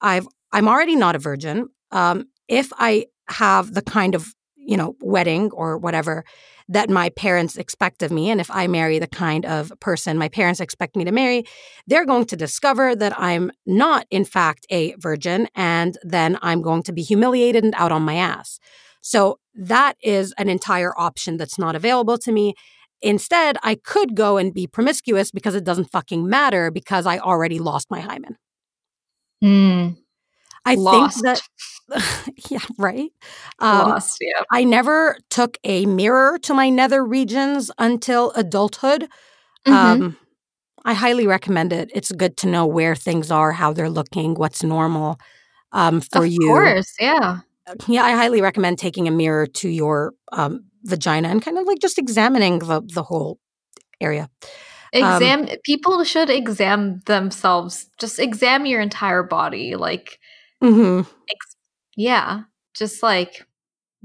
I've 0.00 0.26
I'm 0.52 0.68
already 0.68 0.96
not 0.96 1.16
a 1.16 1.18
virgin. 1.18 1.68
Um, 1.90 2.26
if 2.48 2.72
I 2.78 3.06
have 3.28 3.74
the 3.74 3.82
kind 3.82 4.14
of 4.14 4.34
you 4.64 4.76
know 4.76 4.96
wedding 5.00 5.50
or 5.52 5.78
whatever 5.78 6.24
that 6.68 6.88
my 6.88 7.10
parents 7.10 7.56
expect 7.56 8.02
of 8.02 8.10
me. 8.10 8.30
And 8.30 8.40
if 8.40 8.50
I 8.50 8.66
marry 8.66 8.98
the 8.98 9.06
kind 9.06 9.44
of 9.44 9.72
person 9.80 10.16
my 10.16 10.28
parents 10.28 10.60
expect 10.60 10.96
me 10.96 11.04
to 11.04 11.12
marry, 11.12 11.44
they're 11.86 12.06
going 12.06 12.24
to 12.26 12.36
discover 12.36 12.96
that 12.96 13.18
I'm 13.20 13.50
not, 13.66 14.06
in 14.10 14.24
fact, 14.24 14.66
a 14.70 14.94
virgin. 14.94 15.48
And 15.54 15.98
then 16.02 16.38
I'm 16.40 16.62
going 16.62 16.82
to 16.84 16.92
be 16.92 17.02
humiliated 17.02 17.64
and 17.64 17.74
out 17.76 17.92
on 17.92 18.02
my 18.02 18.16
ass. 18.16 18.58
So 19.02 19.38
that 19.54 19.96
is 20.02 20.32
an 20.38 20.48
entire 20.48 20.98
option 20.98 21.36
that's 21.36 21.58
not 21.58 21.76
available 21.76 22.16
to 22.18 22.32
me. 22.32 22.54
Instead, 23.02 23.58
I 23.62 23.74
could 23.74 24.16
go 24.16 24.38
and 24.38 24.54
be 24.54 24.66
promiscuous 24.66 25.30
because 25.30 25.54
it 25.54 25.64
doesn't 25.64 25.90
fucking 25.90 26.26
matter 26.26 26.70
because 26.70 27.04
I 27.04 27.18
already 27.18 27.58
lost 27.58 27.90
my 27.90 28.00
hymen. 28.00 28.38
Mm. 29.42 29.98
I 30.64 30.74
Lost. 30.76 31.22
think 31.22 31.38
that 31.88 32.32
yeah, 32.50 32.60
right. 32.78 33.10
Um, 33.58 33.90
Lost, 33.90 34.18
yeah. 34.20 34.42
I 34.50 34.64
never 34.64 35.18
took 35.30 35.58
a 35.64 35.86
mirror 35.86 36.38
to 36.40 36.54
my 36.54 36.70
nether 36.70 37.04
regions 37.04 37.70
until 37.78 38.32
adulthood. 38.32 39.08
Mm-hmm. 39.66 39.72
Um, 39.72 40.16
I 40.84 40.94
highly 40.94 41.26
recommend 41.26 41.72
it. 41.72 41.90
It's 41.94 42.12
good 42.12 42.36
to 42.38 42.46
know 42.46 42.66
where 42.66 42.94
things 42.94 43.30
are, 43.30 43.52
how 43.52 43.72
they're 43.72 43.90
looking, 43.90 44.34
what's 44.34 44.62
normal 44.62 45.18
um, 45.72 46.00
for 46.00 46.24
of 46.24 46.30
you. 46.30 46.42
Of 46.42 46.54
course, 46.54 46.94
yeah. 47.00 47.38
Yeah, 47.86 48.04
I 48.04 48.12
highly 48.12 48.42
recommend 48.42 48.78
taking 48.78 49.08
a 49.08 49.10
mirror 49.10 49.46
to 49.46 49.68
your 49.68 50.12
um, 50.32 50.64
vagina 50.84 51.28
and 51.28 51.42
kind 51.42 51.58
of 51.58 51.66
like 51.66 51.78
just 51.78 51.98
examining 51.98 52.58
the 52.58 52.82
the 52.82 53.02
whole 53.02 53.38
area. 54.00 54.28
Exam 54.92 55.40
um, 55.42 55.48
people 55.64 56.04
should 56.04 56.30
examine 56.30 57.02
themselves. 57.06 57.88
Just 57.98 58.18
examine 58.18 58.66
your 58.66 58.80
entire 58.80 59.22
body. 59.22 59.76
Like 59.76 60.18
Mm-hmm. 60.64 61.00
Ex- 61.30 61.56
yeah, 61.96 62.42
just 62.74 63.02
like 63.02 63.46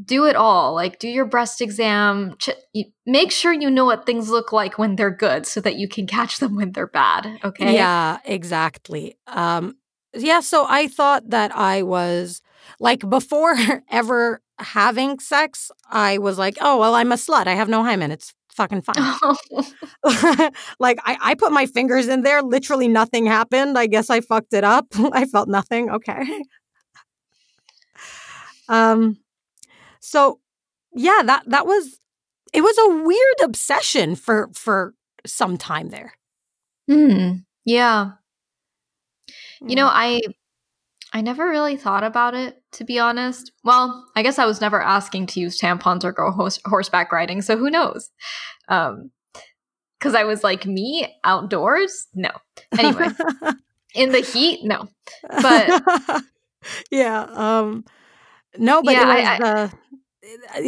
do 0.04 0.26
it 0.26 0.36
all. 0.36 0.74
Like 0.74 1.00
do 1.00 1.08
your 1.08 1.26
breast 1.26 1.62
exam. 1.62 2.36
Ch- 2.38 2.86
make 3.06 3.32
sure 3.32 3.54
you 3.54 3.70
know 3.70 3.86
what 3.86 4.06
things 4.06 4.30
look 4.30 4.52
like 4.52 4.78
when 4.78 4.96
they're 4.96 5.10
good, 5.10 5.46
so 5.46 5.62
that 5.62 5.76
you 5.76 5.88
can 5.88 6.08
catch 6.08 6.40
them 6.40 6.56
when 6.56 6.72
they're 6.72 6.88
bad. 6.88 7.40
Okay. 7.44 7.76
Yeah, 7.76 8.20
exactly. 8.26 9.18
Um, 9.28 9.78
yeah. 10.14 10.40
So 10.40 10.66
I 10.68 10.88
thought 10.88 11.30
that 11.30 11.56
I 11.56 11.84
was 11.84 12.42
like 12.80 13.08
before 13.10 13.56
ever 13.92 14.42
having 14.60 15.20
sex, 15.20 15.72
I 15.90 16.18
was 16.18 16.38
like, 16.38 16.58
oh, 16.62 16.78
well, 16.78 16.96
I'm 16.96 17.12
a 17.12 17.16
slut. 17.16 17.48
I 17.48 17.54
have 17.56 17.70
no 17.70 17.84
hymen. 17.84 18.12
It's 18.12 18.34
fucking 18.60 18.82
fine. 18.82 18.98
like, 20.80 21.00
I, 21.06 21.18
I 21.22 21.36
put 21.36 21.54
my 21.54 21.66
fingers 21.66 22.08
in 22.08 22.24
there. 22.24 22.42
Literally 22.42 22.90
nothing 22.90 23.26
happened. 23.26 23.78
I 23.78 23.88
guess 23.88 24.10
I 24.10 24.20
fucked 24.20 24.54
it 24.54 24.66
up. 24.66 24.88
I 25.14 25.26
felt 25.26 25.48
nothing. 25.48 25.90
Okay. 25.90 26.44
um, 28.68 29.18
so 30.02 30.40
yeah, 30.94 31.22
that 31.26 31.44
that 31.48 31.66
was 31.66 32.00
it 32.54 32.62
was 32.62 32.78
a 32.78 33.04
weird 33.04 33.50
obsession 33.50 34.16
for 34.16 34.50
for 34.54 34.94
some 35.26 35.58
time 35.58 35.90
there. 35.90 36.14
Hmm. 36.90 37.32
Yeah. 37.66 38.12
You 39.62 39.76
know, 39.76 39.88
I 39.88 40.22
I 41.12 41.22
never 41.22 41.50
really 41.50 41.76
thought 41.76 42.04
about 42.04 42.36
it 42.36 42.62
to 42.74 42.84
be 42.84 43.00
honest. 43.00 43.52
Well, 43.64 44.08
I 44.16 44.22
guess 44.22 44.38
I 44.38 44.46
was 44.46 44.62
never 44.62 44.82
asking 44.82 45.28
to 45.28 45.40
use 45.40 45.60
tampons 45.60 46.04
or 46.04 46.12
go 46.12 46.32
horse- 46.32 46.60
horseback 46.66 47.12
riding, 47.12 47.42
so 47.42 47.58
who 47.58 47.70
knows? 47.70 48.12
Um 48.68 49.12
cuz 50.00 50.14
I 50.14 50.24
was 50.24 50.44
like 50.44 50.66
me 50.66 51.08
outdoors? 51.24 52.08
No. 52.14 52.30
Anyway, 52.78 53.10
in 53.96 54.12
the 54.12 54.22
heat? 54.22 54.64
No. 54.64 54.88
But 55.42 56.24
yeah, 56.92 57.22
um 57.34 57.86
no, 58.58 58.82
but 58.82 58.92
yeah, 58.92 59.06
was, 59.06 59.26
I, 59.26 59.48
I, 59.48 59.52
uh, 59.64 59.70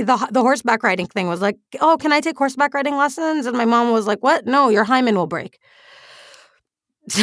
the 0.03 0.27
the 0.31 0.41
horseback 0.41 0.83
riding 0.83 1.07
thing 1.07 1.27
was 1.27 1.41
like, 1.41 1.57
"Oh, 1.79 1.97
can 1.99 2.11
I 2.11 2.19
take 2.21 2.37
horseback 2.37 2.73
riding 2.73 2.95
lessons?" 2.95 3.45
And 3.45 3.57
my 3.57 3.65
mom 3.65 3.91
was 3.91 4.07
like, 4.07 4.19
"What? 4.19 4.45
No, 4.45 4.69
your 4.69 4.83
hymen 4.83 5.15
will 5.15 5.27
break." 5.27 5.59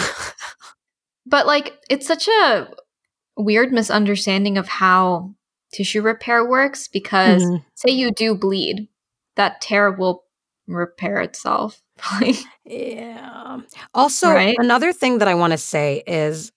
but 1.27 1.47
like, 1.47 1.79
it's 1.89 2.07
such 2.07 2.29
a 2.29 2.69
weird 3.39 3.73
misunderstanding 3.73 4.59
of 4.59 4.69
how 4.69 5.35
tissue 5.73 6.03
repair 6.03 6.45
works 6.47 6.89
because 6.89 7.43
mm-hmm. 7.43 7.57
say 7.75 7.93
you 7.93 8.11
do 8.11 8.35
bleed, 8.35 8.89
that 9.37 9.61
tear 9.61 9.91
will 9.91 10.25
repair 10.67 11.21
itself. 11.21 11.81
yeah. 12.65 13.59
Also, 13.95 14.31
right? 14.31 14.57
another 14.59 14.93
thing 14.93 15.19
that 15.19 15.29
I 15.29 15.35
want 15.35 15.53
to 15.53 15.59
say 15.59 16.03
is 16.07 16.53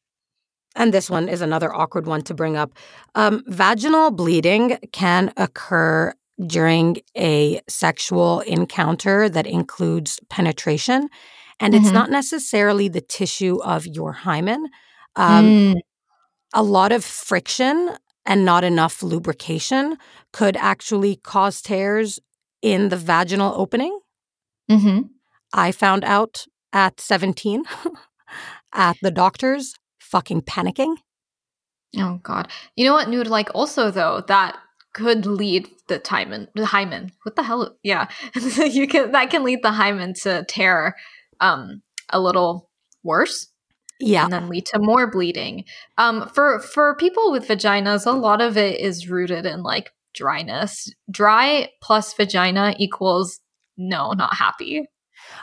and 0.75 0.93
this 0.93 1.09
one 1.09 1.27
is 1.27 1.41
another 1.41 1.73
awkward 1.73 2.05
one 2.05 2.21
to 2.23 2.33
bring 2.33 2.55
up. 2.55 2.71
Um, 3.15 3.43
vaginal 3.47 4.11
bleeding 4.11 4.77
can 4.91 5.33
occur 5.35 6.13
during 6.47 6.97
a 7.17 7.59
sexual 7.67 8.39
encounter 8.41 9.27
that 9.29 9.45
includes 9.45 10.19
penetration, 10.29 11.09
and 11.59 11.73
mm-hmm. 11.73 11.83
it's 11.83 11.93
not 11.93 12.09
necessarily 12.09 12.87
the 12.87 13.01
tissue 13.01 13.61
of 13.63 13.85
your 13.85 14.13
hymen. 14.13 14.69
Um, 15.17 15.45
mm. 15.45 15.81
A 16.53 16.63
lot 16.63 16.91
of 16.91 17.03
friction 17.03 17.95
and 18.25 18.45
not 18.45 18.63
enough 18.63 19.01
lubrication 19.01 19.97
could 20.31 20.57
actually 20.57 21.15
cause 21.17 21.61
tears 21.61 22.19
in 22.61 22.89
the 22.89 22.97
vaginal 22.97 23.53
opening. 23.55 23.99
Mm-hmm. 24.69 25.01
I 25.53 25.71
found 25.71 26.03
out 26.03 26.45
at 26.73 26.99
17 26.99 27.63
at 28.73 28.97
the 29.01 29.11
doctor's 29.11 29.73
fucking 29.99 30.41
panicking. 30.41 30.95
Oh 31.97 32.19
god. 32.23 32.49
You 32.75 32.85
know 32.85 32.93
what, 32.93 33.09
Noor? 33.09 33.25
Like 33.25 33.49
also 33.53 33.91
though, 33.91 34.23
that 34.27 34.57
could 34.93 35.25
lead 35.25 35.69
the 35.87 36.01
hymen 36.05 36.47
the 36.55 36.65
hymen. 36.65 37.11
What 37.23 37.35
the 37.35 37.43
hell? 37.43 37.77
Yeah. 37.83 38.07
you 38.35 38.87
can 38.87 39.11
that 39.11 39.29
can 39.29 39.43
lead 39.43 39.61
the 39.63 39.71
hymen 39.71 40.13
to 40.23 40.45
tear 40.47 40.95
um 41.39 41.81
a 42.09 42.19
little 42.19 42.69
worse. 43.03 43.47
Yeah. 44.01 44.25
And 44.25 44.33
then 44.33 44.49
lead 44.49 44.65
to 44.67 44.79
more 44.79 45.09
bleeding. 45.09 45.65
Um 45.97 46.29
for 46.33 46.59
for 46.59 46.95
people 46.95 47.31
with 47.31 47.47
vaginas, 47.47 48.05
a 48.05 48.11
lot 48.11 48.41
of 48.41 48.57
it 48.57 48.79
is 48.79 49.09
rooted 49.09 49.45
in 49.45 49.63
like 49.63 49.91
dryness. 50.13 50.93
Dry 51.09 51.69
plus 51.81 52.13
vagina 52.13 52.75
equals 52.77 53.39
no, 53.77 54.11
not 54.11 54.35
happy. 54.35 54.85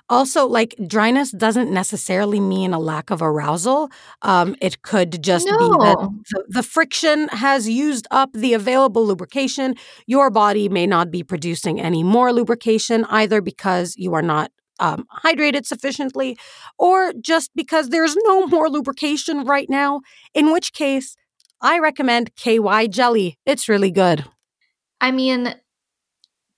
Also, 0.09 0.47
like 0.47 0.75
dryness 0.87 1.31
doesn't 1.31 1.71
necessarily 1.71 2.41
mean 2.41 2.73
a 2.73 2.79
lack 2.79 3.11
of 3.11 3.23
arousal. 3.23 3.91
Um, 4.23 4.57
it 4.61 4.83
could 4.83 5.23
just 5.23 5.47
no. 5.47 5.57
be 5.57 5.85
that 5.85 5.97
the, 6.31 6.45
the, 6.49 6.63
friction 6.63 7.29
has 7.29 7.69
used 7.69 8.07
up 8.11 8.31
the 8.33 8.55
available 8.55 9.07
lubrication. 9.07 9.75
Your 10.07 10.31
body 10.31 10.69
may 10.69 10.87
not 10.87 11.11
be 11.11 11.23
producing 11.23 11.81
any 11.81 12.03
more 12.03 12.33
lubrication 12.33 13.05
either 13.07 13.41
because 13.41 13.95
you 13.97 14.15
are 14.15 14.23
not 14.23 14.51
um, 14.79 15.07
hydrated 15.25 15.67
sufficiently 15.67 16.39
or 16.79 17.13
just 17.21 17.51
because 17.55 17.89
there's 17.89 18.17
no 18.25 18.47
more 18.47 18.69
lubrication 18.69 19.45
right 19.45 19.69
now, 19.69 20.01
in 20.35 20.53
which 20.53 20.73
case, 20.73 21.17
I 21.61 21.79
recommend 21.79 22.37
KY 22.37 22.89
jelly. 22.89 23.39
It's 23.45 23.69
really 23.69 23.91
good. 23.91 24.25
I 25.01 25.11
mean, 25.11 25.55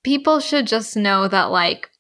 people 0.03 0.41
should 0.41 0.67
just 0.67 0.97
know 0.97 1.29
that, 1.29 1.51
like, 1.51 1.91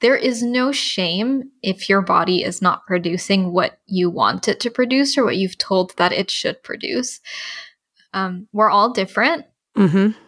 there 0.00 0.16
is 0.16 0.42
no 0.42 0.72
shame 0.72 1.50
if 1.62 1.88
your 1.88 2.02
body 2.02 2.42
is 2.42 2.60
not 2.60 2.86
producing 2.86 3.52
what 3.52 3.78
you 3.86 4.10
want 4.10 4.46
it 4.46 4.60
to 4.60 4.70
produce 4.70 5.16
or 5.16 5.24
what 5.24 5.36
you've 5.36 5.58
told 5.58 5.96
that 5.96 6.12
it 6.12 6.30
should 6.30 6.62
produce. 6.62 7.20
Um, 8.12 8.46
we're 8.52 8.70
all 8.70 8.92
different. 8.92 9.46
Mm-hmm. 9.76 10.18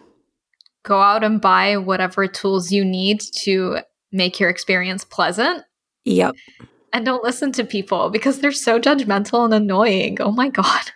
Go 0.85 1.01
out 1.01 1.23
and 1.23 1.41
buy 1.41 1.77
whatever 1.77 2.27
tools 2.27 2.73
you 2.73 2.85
need 2.85 3.21
to 3.21 3.81
make 4.13 4.41
your 4.41 4.49
experience 4.49 5.05
pleasant. 5.05 5.65
Yep. 6.05 6.35
And 6.93 7.05
don't 7.05 7.23
listen 7.23 7.53
to 7.53 7.65
people 7.65 8.11
because 8.11 8.41
they're 8.41 8.53
so 8.53 8.81
judgmental 8.81 9.45
and 9.45 9.53
annoying. 9.53 10.19
Oh 10.21 10.33
my 10.33 10.49
God. 10.49 10.93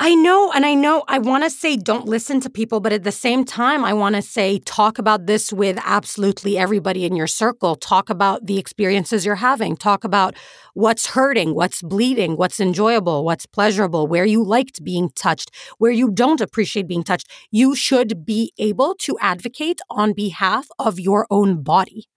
I 0.00 0.16
know. 0.16 0.50
And 0.52 0.66
I 0.66 0.74
know 0.74 1.04
I 1.06 1.18
want 1.18 1.44
to 1.44 1.50
say 1.50 1.76
don't 1.76 2.06
listen 2.06 2.40
to 2.40 2.50
people, 2.50 2.80
but 2.80 2.92
at 2.92 3.04
the 3.04 3.12
same 3.12 3.44
time, 3.44 3.84
I 3.84 3.92
want 3.92 4.16
to 4.16 4.22
say 4.22 4.58
talk 4.58 4.98
about 4.98 5.26
this 5.26 5.52
with 5.52 5.78
absolutely 5.84 6.58
everybody 6.58 7.04
in 7.04 7.14
your 7.14 7.28
circle. 7.28 7.76
Talk 7.76 8.10
about 8.10 8.46
the 8.46 8.58
experiences 8.58 9.24
you're 9.24 9.36
having. 9.36 9.76
Talk 9.76 10.02
about 10.02 10.34
what's 10.72 11.06
hurting, 11.06 11.54
what's 11.54 11.80
bleeding, 11.80 12.36
what's 12.36 12.58
enjoyable, 12.58 13.24
what's 13.24 13.46
pleasurable, 13.46 14.08
where 14.08 14.24
you 14.24 14.42
liked 14.42 14.82
being 14.82 15.10
touched, 15.10 15.52
where 15.78 15.92
you 15.92 16.10
don't 16.10 16.40
appreciate 16.40 16.88
being 16.88 17.04
touched. 17.04 17.30
You 17.52 17.76
should 17.76 18.26
be 18.26 18.52
able 18.58 18.96
to 18.96 19.16
advocate 19.20 19.80
on 19.90 20.12
behalf 20.12 20.66
of 20.80 20.98
your 20.98 21.28
own 21.30 21.62
body. 21.62 22.08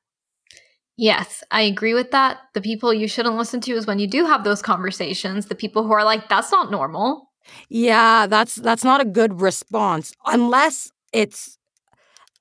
Yes, 0.98 1.43
I 1.52 1.62
agree 1.62 1.93
with 1.93 2.12
that. 2.12 2.39
The 2.54 2.62
people 2.62 2.93
you 2.93 3.08
shouldn't 3.08 3.38
listen 3.38 3.62
to 3.62 3.74
is 3.74 3.86
when 3.86 4.00
you 4.00 4.08
do 4.08 4.26
have 4.26 4.43
those 4.43 4.62
conversations, 4.62 5.45
the 5.45 5.56
people 5.56 5.84
who 5.84 5.91
are 5.91 6.04
like, 6.04 6.28
that's 6.28 6.52
not 6.52 6.72
normal 6.72 7.28
yeah, 7.70 8.28
that's 8.28 8.56
that's 8.56 8.84
not 8.84 9.02
a 9.02 9.06
good 9.06 9.41
response 9.41 10.14
unless 10.26 10.91
it's 11.14 11.58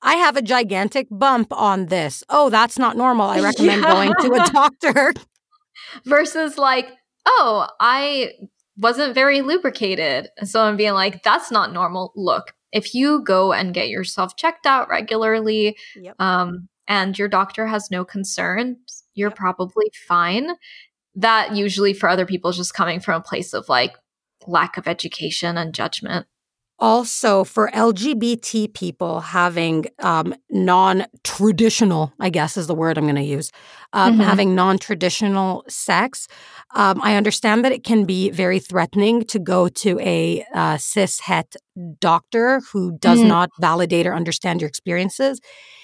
I 0.01 0.15
have 0.15 0.37
a 0.37 0.41
gigantic 0.41 1.07
bump 1.09 1.51
on 1.51 1.87
this. 1.87 2.23
Oh, 2.29 2.49
that's 2.49 2.77
not 2.77 2.97
normal. 2.97 3.29
I 3.29 3.39
recommend 3.41 3.81
yeah. 3.81 3.91
going 3.91 4.13
to 4.21 4.33
a 4.33 4.45
doctor. 4.51 5.13
Versus 6.05 6.57
like, 6.57 6.91
oh, 7.25 7.67
I 7.79 8.33
wasn't 8.77 9.15
very 9.15 9.41
lubricated. 9.41 10.29
So 10.43 10.63
I'm 10.63 10.77
being 10.77 10.93
like, 10.93 11.23
that's 11.23 11.49
not 11.49 11.73
normal. 11.73 12.11
Look, 12.15 12.53
if 12.71 12.93
you 12.93 13.23
go 13.23 13.53
and 13.53 13.73
get 13.73 13.89
yourself 13.89 14.35
checked 14.35 14.65
out 14.65 14.89
regularly, 14.89 15.77
yep. 15.95 16.15
um, 16.19 16.67
and 16.87 17.17
your 17.17 17.27
doctor 17.27 17.67
has 17.67 17.91
no 17.91 18.05
concerns, 18.05 19.03
you're 19.13 19.31
probably 19.31 19.91
fine. 20.07 20.51
That 21.15 21.55
usually 21.55 21.93
for 21.93 22.09
other 22.09 22.25
people 22.25 22.49
is 22.51 22.57
just 22.57 22.73
coming 22.73 22.99
from 22.99 23.21
a 23.21 23.23
place 23.23 23.53
of 23.53 23.67
like, 23.69 23.95
lack 24.47 24.77
of 24.77 24.87
education 24.87 25.57
and 25.57 25.73
judgment. 25.73 26.25
Also, 26.79 27.43
for 27.43 27.71
LGBT 27.71 28.71
people 28.71 29.19
having 29.19 29.85
um, 29.97 30.35
non 30.51 31.07
traditional, 31.23 32.13
I 32.19 32.29
guess 32.29 32.55
is 32.55 32.67
the 32.67 32.75
word 32.75 32.99
I'm 32.99 33.05
going 33.05 33.15
to 33.15 33.23
use, 33.23 33.51
um, 33.93 34.13
mm-hmm. 34.13 34.21
having 34.21 34.53
non 34.53 34.77
traditional 34.77 35.65
sex, 35.67 36.27
um, 36.75 37.01
I 37.01 37.15
understand 37.15 37.65
that 37.65 37.71
it 37.71 37.83
can 37.83 38.05
be 38.05 38.29
very 38.29 38.59
threatening 38.59 39.23
to 39.23 39.39
go 39.39 39.69
to 39.69 39.99
a 40.01 40.45
uh, 40.53 40.77
cis 40.77 41.21
het 41.21 41.55
doctor 41.99 42.61
who 42.71 42.95
does 42.99 43.19
mm-hmm. 43.19 43.27
not 43.27 43.49
validate 43.59 44.05
or 44.05 44.13
understand 44.13 44.61
your 44.61 44.67
experiences. 44.67 45.41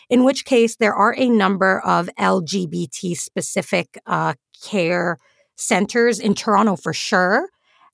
In 0.09 0.23
which 0.23 0.45
case, 0.45 0.75
there 0.75 0.93
are 0.93 1.15
a 1.17 1.29
number 1.29 1.79
of 1.79 2.09
LGBT 2.19 3.17
specific 3.17 3.97
uh, 4.05 4.33
care 4.61 5.17
centers 5.55 6.19
in 6.19 6.33
Toronto 6.33 6.75
for 6.75 6.93
sure 6.93 7.49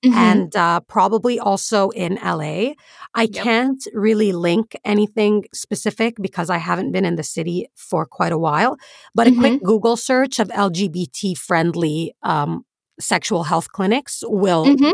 Mm-hmm. 0.05 0.18
and 0.18 0.55
uh, 0.55 0.80
probably 0.80 1.39
also 1.39 1.89
in 1.89 2.20
LA. 2.24 2.72
I 3.16 3.24
yep. 3.24 3.34
can't 3.34 3.86
really 3.93 4.32
link 4.32 4.74
anything 4.86 5.43
specific 5.53 6.16
because 6.22 6.49
I 6.49 6.55
haven't 6.57 6.93
been 6.93 7.03
in 7.03 7.18
the 7.18 7.24
city 7.24 7.68
for 7.76 8.05
quite 8.05 8.32
a 8.32 8.38
while. 8.38 8.78
But 9.14 9.28
mm-hmm. 9.28 9.38
a 9.38 9.41
quick 9.41 9.53
mm-hmm. 9.55 9.66
Google 9.66 9.97
search 9.97 10.39
of 10.39 10.47
LGBT 10.47 11.38
friendly 11.38 12.16
um, 12.24 12.64
sexual 12.97 13.43
health 13.43 13.74
clinics 13.74 14.24
will, 14.26 14.68
mm-hmm. 14.68 14.91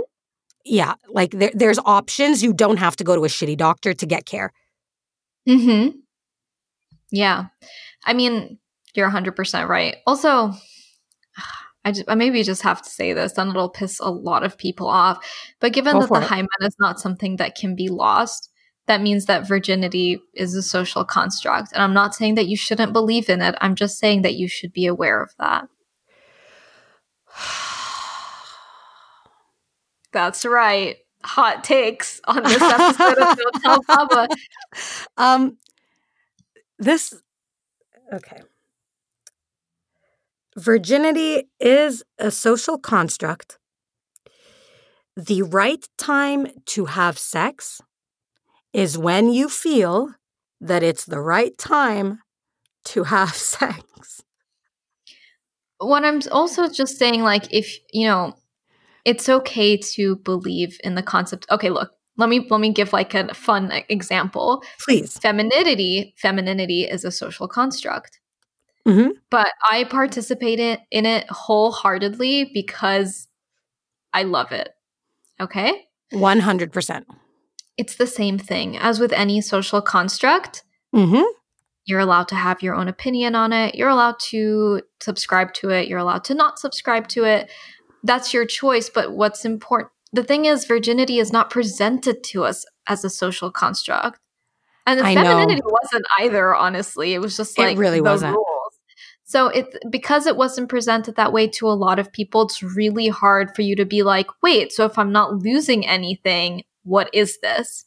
yeah, 0.63 0.95
like 1.09 1.29
there, 1.33 1.51
there's 1.53 1.77
options. 1.85 2.41
You 2.41 2.51
don't 2.51 2.77
have 2.77 2.95
to 2.95 3.03
go 3.03 3.15
to 3.15 3.25
a 3.25 3.27
shitty 3.27 3.57
doctor 3.57 3.93
to 3.93 4.05
get 4.07 4.25
care. 4.25 4.53
Hmm. 5.47 5.89
Yeah. 7.15 7.45
I 8.05 8.13
mean, 8.13 8.59
you're 8.93 9.09
100% 9.09 9.67
right. 9.67 9.97
Also, 10.05 10.53
I, 11.85 11.91
just, 11.91 12.09
I 12.09 12.15
maybe 12.15 12.43
just 12.43 12.63
have 12.63 12.81
to 12.81 12.89
say 12.89 13.13
this, 13.13 13.37
and 13.37 13.51
it'll 13.51 13.69
piss 13.69 13.99
a 13.99 14.09
lot 14.09 14.43
of 14.43 14.57
people 14.57 14.87
off. 14.87 15.23
But 15.59 15.73
given 15.73 15.93
Go 15.93 16.01
that 16.01 16.11
the 16.11 16.21
hymen 16.21 16.47
is 16.61 16.75
not 16.79 16.99
something 16.99 17.37
that 17.37 17.55
can 17.55 17.75
be 17.75 17.89
lost, 17.89 18.49
that 18.87 19.01
means 19.01 19.25
that 19.25 19.47
virginity 19.47 20.19
is 20.33 20.55
a 20.55 20.61
social 20.61 21.03
construct. 21.05 21.71
And 21.73 21.81
I'm 21.81 21.93
not 21.93 22.13
saying 22.13 22.35
that 22.35 22.47
you 22.47 22.57
shouldn't 22.57 22.93
believe 22.93 23.29
in 23.29 23.41
it. 23.41 23.55
I'm 23.61 23.75
just 23.75 23.97
saying 23.97 24.21
that 24.23 24.35
you 24.35 24.47
should 24.47 24.73
be 24.73 24.85
aware 24.85 25.21
of 25.21 25.31
that. 25.39 25.67
That's 30.11 30.45
right. 30.45 30.97
Hot 31.23 31.63
takes 31.63 32.21
on 32.25 32.43
this 32.43 32.61
episode 32.61 33.17
of 33.17 33.37
Don't 33.37 33.61
Tell 33.61 33.79
Baba. 33.87 34.27
Um, 35.17 35.57
this, 36.79 37.13
okay. 38.13 38.41
Virginity 40.57 41.49
is 41.59 42.03
a 42.17 42.31
social 42.31 42.77
construct. 42.77 43.57
The 45.17 45.41
right 45.41 45.85
time 45.97 46.47
to 46.67 46.85
have 46.85 47.17
sex 47.17 47.81
is 48.73 48.97
when 48.97 49.31
you 49.31 49.49
feel 49.49 50.13
that 50.61 50.83
it's 50.83 51.05
the 51.05 51.19
right 51.19 51.57
time 51.57 52.19
to 52.85 53.03
have 53.03 53.33
sex. 53.33 54.21
What 55.77 56.05
I'm 56.05 56.21
also 56.31 56.69
just 56.69 56.97
saying, 56.97 57.21
like, 57.21 57.53
if, 57.53 57.77
you 57.91 58.07
know, 58.07 58.35
it's 59.03 59.29
okay 59.29 59.77
to 59.77 60.15
believe 60.17 60.77
in 60.83 60.95
the 60.95 61.03
concept. 61.03 61.45
Okay, 61.51 61.69
look, 61.69 61.91
let 62.17 62.29
me 62.29 62.45
let 62.49 62.61
me 62.61 62.71
give 62.71 62.93
like 62.93 63.13
a 63.13 63.33
fun 63.33 63.71
example. 63.89 64.63
Please. 64.79 65.17
Femininity, 65.17 66.13
femininity 66.17 66.83
is 66.83 67.05
a 67.05 67.11
social 67.11 67.47
construct. 67.47 68.19
Mm-hmm. 68.87 69.11
But 69.29 69.51
I 69.69 69.83
participate 69.85 70.59
in 70.91 71.05
it 71.05 71.25
wholeheartedly 71.29 72.51
because 72.53 73.27
I 74.13 74.23
love 74.23 74.51
it. 74.51 74.69
Okay? 75.41 75.85
100% 76.13 77.03
it's 77.77 77.95
the 77.95 78.07
same 78.07 78.37
thing 78.37 78.77
as 78.77 78.99
with 78.99 79.11
any 79.13 79.41
social 79.41 79.81
construct. 79.81 80.63
Mm-hmm. 80.93 81.23
You're 81.85 81.99
allowed 81.99 82.27
to 82.29 82.35
have 82.35 82.63
your 82.63 82.75
own 82.75 82.87
opinion 82.87 83.35
on 83.35 83.53
it. 83.53 83.75
You're 83.75 83.89
allowed 83.89 84.19
to 84.29 84.81
subscribe 85.01 85.53
to 85.55 85.69
it. 85.69 85.87
You're 85.87 85.99
allowed 85.99 86.23
to 86.25 86.33
not 86.33 86.57
subscribe 86.57 87.07
to 87.09 87.25
it. 87.25 87.51
That's 88.03 88.33
your 88.33 88.45
choice. 88.45 88.89
But 88.89 89.11
what's 89.11 89.45
important, 89.45 89.91
the 90.15 90.23
thing 90.23 90.45
is, 90.45 90.65
virginity 90.65 91.19
is 91.19 91.31
not 91.31 91.49
presented 91.49 92.23
to 92.25 92.43
us 92.43 92.65
as 92.87 93.03
a 93.03 93.09
social 93.09 93.51
construct. 93.51 94.19
And 94.87 94.99
the 94.99 95.05
I 95.05 95.15
femininity 95.15 95.61
know. 95.61 95.77
wasn't 95.81 96.05
either, 96.19 96.53
honestly. 96.53 97.13
It 97.13 97.19
was 97.19 97.35
just 97.35 97.57
like 97.57 97.75
it 97.75 97.79
really 97.79 98.01
wasn't. 98.01 98.35
rules. 98.35 98.79
So 99.23 99.47
it 99.47 99.75
because 99.89 100.27
it 100.27 100.37
wasn't 100.37 100.69
presented 100.69 101.15
that 101.15 101.33
way 101.33 101.47
to 101.47 101.67
a 101.67 101.73
lot 101.73 101.97
of 101.97 102.11
people, 102.11 102.43
it's 102.43 102.61
really 102.61 103.07
hard 103.07 103.55
for 103.55 103.63
you 103.63 103.75
to 103.75 103.85
be 103.85 104.03
like, 104.03 104.27
wait, 104.43 104.71
so 104.71 104.85
if 104.85 104.99
I'm 104.99 105.11
not 105.11 105.37
losing 105.37 105.87
anything, 105.87 106.63
what 106.83 107.09
is 107.13 107.39
this? 107.41 107.85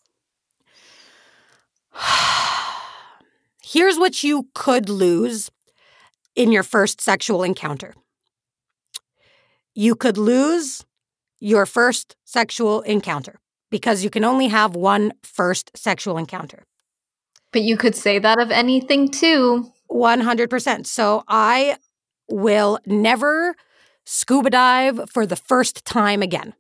Here's 3.62 3.98
what 3.98 4.24
you 4.24 4.48
could 4.54 4.88
lose 4.88 5.50
in 6.34 6.50
your 6.50 6.62
first 6.64 7.00
sexual 7.00 7.42
encounter 7.42 7.94
you 9.74 9.94
could 9.94 10.18
lose 10.18 10.84
your 11.40 11.66
first 11.66 12.16
sexual 12.24 12.80
encounter 12.82 13.40
because 13.70 14.02
you 14.02 14.10
can 14.10 14.24
only 14.24 14.48
have 14.48 14.74
one 14.74 15.12
first 15.22 15.70
sexual 15.76 16.16
encounter. 16.16 16.64
But 17.52 17.62
you 17.62 17.76
could 17.76 17.94
say 17.94 18.18
that 18.18 18.40
of 18.40 18.50
anything 18.50 19.08
too. 19.08 19.72
100%. 19.90 20.86
So 20.86 21.24
I 21.28 21.76
will 22.28 22.78
never 22.86 23.54
scuba 24.04 24.50
dive 24.50 25.10
for 25.10 25.26
the 25.26 25.36
first 25.36 25.84
time 25.84 26.22
again. 26.22 26.54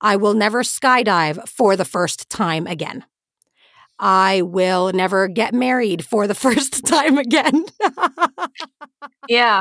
I 0.00 0.16
will 0.16 0.34
never 0.34 0.62
skydive 0.62 1.48
for 1.48 1.76
the 1.76 1.84
first 1.84 2.30
time 2.30 2.66
again. 2.66 3.04
I 3.98 4.42
will 4.42 4.92
never 4.92 5.26
get 5.28 5.52
married 5.52 6.04
for 6.04 6.26
the 6.26 6.34
first 6.46 6.86
time 6.86 7.18
again. 7.18 7.64
yeah. 9.28 9.60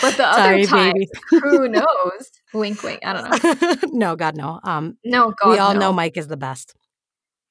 But 0.00 0.16
the 0.16 0.34
Sorry, 0.34 0.62
other 0.62 0.66
times, 0.66 1.10
who 1.30 1.68
knows? 1.68 2.30
Wink, 2.52 2.82
wink. 2.82 3.00
I 3.04 3.12
don't 3.12 3.44
know. 3.44 3.88
no, 3.92 4.16
God, 4.16 4.36
no. 4.36 4.60
Um, 4.62 4.96
no, 5.04 5.32
God, 5.40 5.50
we 5.50 5.58
all 5.58 5.74
no. 5.74 5.80
know 5.80 5.92
Mike 5.92 6.16
is 6.16 6.28
the 6.28 6.36
best. 6.36 6.74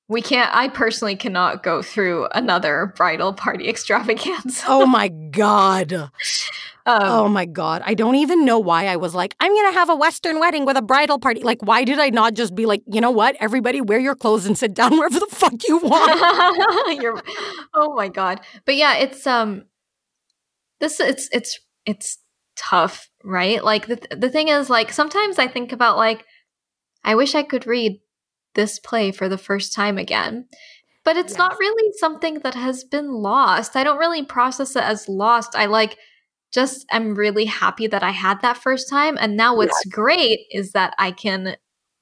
We 0.09 0.23
can't. 0.23 0.53
I 0.53 0.69
personally 0.69 1.15
cannot 1.15 1.61
go 1.61 1.83
through 1.83 2.27
another 2.33 2.93
bridal 2.97 3.31
party 3.31 3.69
extravaganza. 3.69 4.63
oh 4.67 4.85
my 4.85 5.07
God. 5.07 6.11
Um, 6.85 7.01
oh 7.03 7.27
my 7.27 7.45
God. 7.45 7.83
I 7.85 7.93
don't 7.93 8.15
even 8.15 8.45
know 8.45 8.57
why 8.57 8.87
I 8.87 8.95
was 8.95 9.13
like, 9.13 9.35
I'm 9.39 9.51
going 9.53 9.71
to 9.71 9.77
have 9.77 9.89
a 9.89 9.95
Western 9.95 10.39
wedding 10.39 10.65
with 10.65 10.75
a 10.75 10.81
bridal 10.81 11.19
party. 11.19 11.43
Like, 11.43 11.61
why 11.61 11.83
did 11.83 11.99
I 11.99 12.09
not 12.09 12.33
just 12.33 12.55
be 12.55 12.65
like, 12.65 12.81
you 12.87 12.99
know 12.99 13.11
what? 13.11 13.35
Everybody 13.39 13.79
wear 13.79 13.99
your 13.99 14.15
clothes 14.15 14.47
and 14.47 14.57
sit 14.57 14.73
down 14.73 14.97
wherever 14.97 15.19
the 15.19 15.27
fuck 15.29 15.53
you 15.67 15.77
want. 15.77 16.19
oh 17.75 17.93
my 17.95 18.07
God. 18.07 18.41
But 18.65 18.75
yeah, 18.75 18.95
it's, 18.95 19.27
um, 19.27 19.65
this, 20.79 20.99
it's, 20.99 21.29
it's, 21.31 21.59
it's 21.85 22.17
tough, 22.55 23.08
right? 23.23 23.63
Like, 23.63 23.87
the, 23.87 23.99
the 24.15 24.29
thing 24.29 24.47
is, 24.47 24.69
like, 24.69 24.91
sometimes 24.91 25.39
I 25.39 25.47
think 25.47 25.71
about, 25.71 25.97
like, 25.97 26.25
I 27.03 27.15
wish 27.15 27.35
I 27.35 27.43
could 27.43 27.67
read 27.67 27.99
this 28.55 28.79
play 28.79 29.11
for 29.11 29.29
the 29.29 29.37
first 29.37 29.73
time 29.73 29.97
again. 29.97 30.47
But 31.05 31.17
it's 31.17 31.31
yes. 31.31 31.39
not 31.39 31.59
really 31.59 31.91
something 31.97 32.39
that 32.39 32.55
has 32.55 32.83
been 32.83 33.11
lost. 33.11 33.75
I 33.75 33.83
don't 33.83 33.97
really 33.97 34.23
process 34.23 34.75
it 34.75 34.83
as 34.83 35.07
lost. 35.07 35.55
I 35.55 35.65
like, 35.65 35.97
just 36.51 36.85
I'm 36.91 37.15
really 37.15 37.45
happy 37.45 37.87
that 37.87 38.03
I 38.03 38.11
had 38.11 38.41
that 38.41 38.57
first 38.57 38.89
time. 38.89 39.17
And 39.19 39.37
now 39.37 39.55
what's 39.55 39.81
yes. 39.85 39.93
great 39.93 40.39
is 40.51 40.73
that 40.73 40.93
I 40.97 41.11
can 41.11 41.55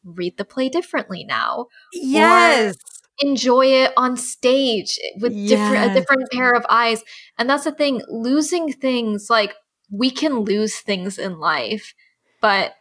read 0.03 0.38
the 0.38 0.45
play 0.45 0.70
differently 0.70 1.24
now. 1.26 1.68
Yes. 1.93 2.76
enjoy 3.20 3.65
it 3.65 3.91
on 3.97 4.15
stage 4.15 4.99
with 5.20 5.34
yes. 5.34 5.49
different 5.49 5.91
a 5.91 5.93
different 5.93 6.32
pair 6.32 6.51
of 6.51 6.65
eyes. 6.70 7.03
And 7.38 7.49
that's 7.49 7.63
the 7.63 7.72
thing, 7.72 8.01
losing 8.09 8.72
things 8.72 9.28
like 9.30 9.55
we 9.91 10.11
can 10.11 10.39
lose 10.39 10.79
things 10.79 11.17
in 11.17 11.39
life, 11.39 11.93
but 12.41 12.73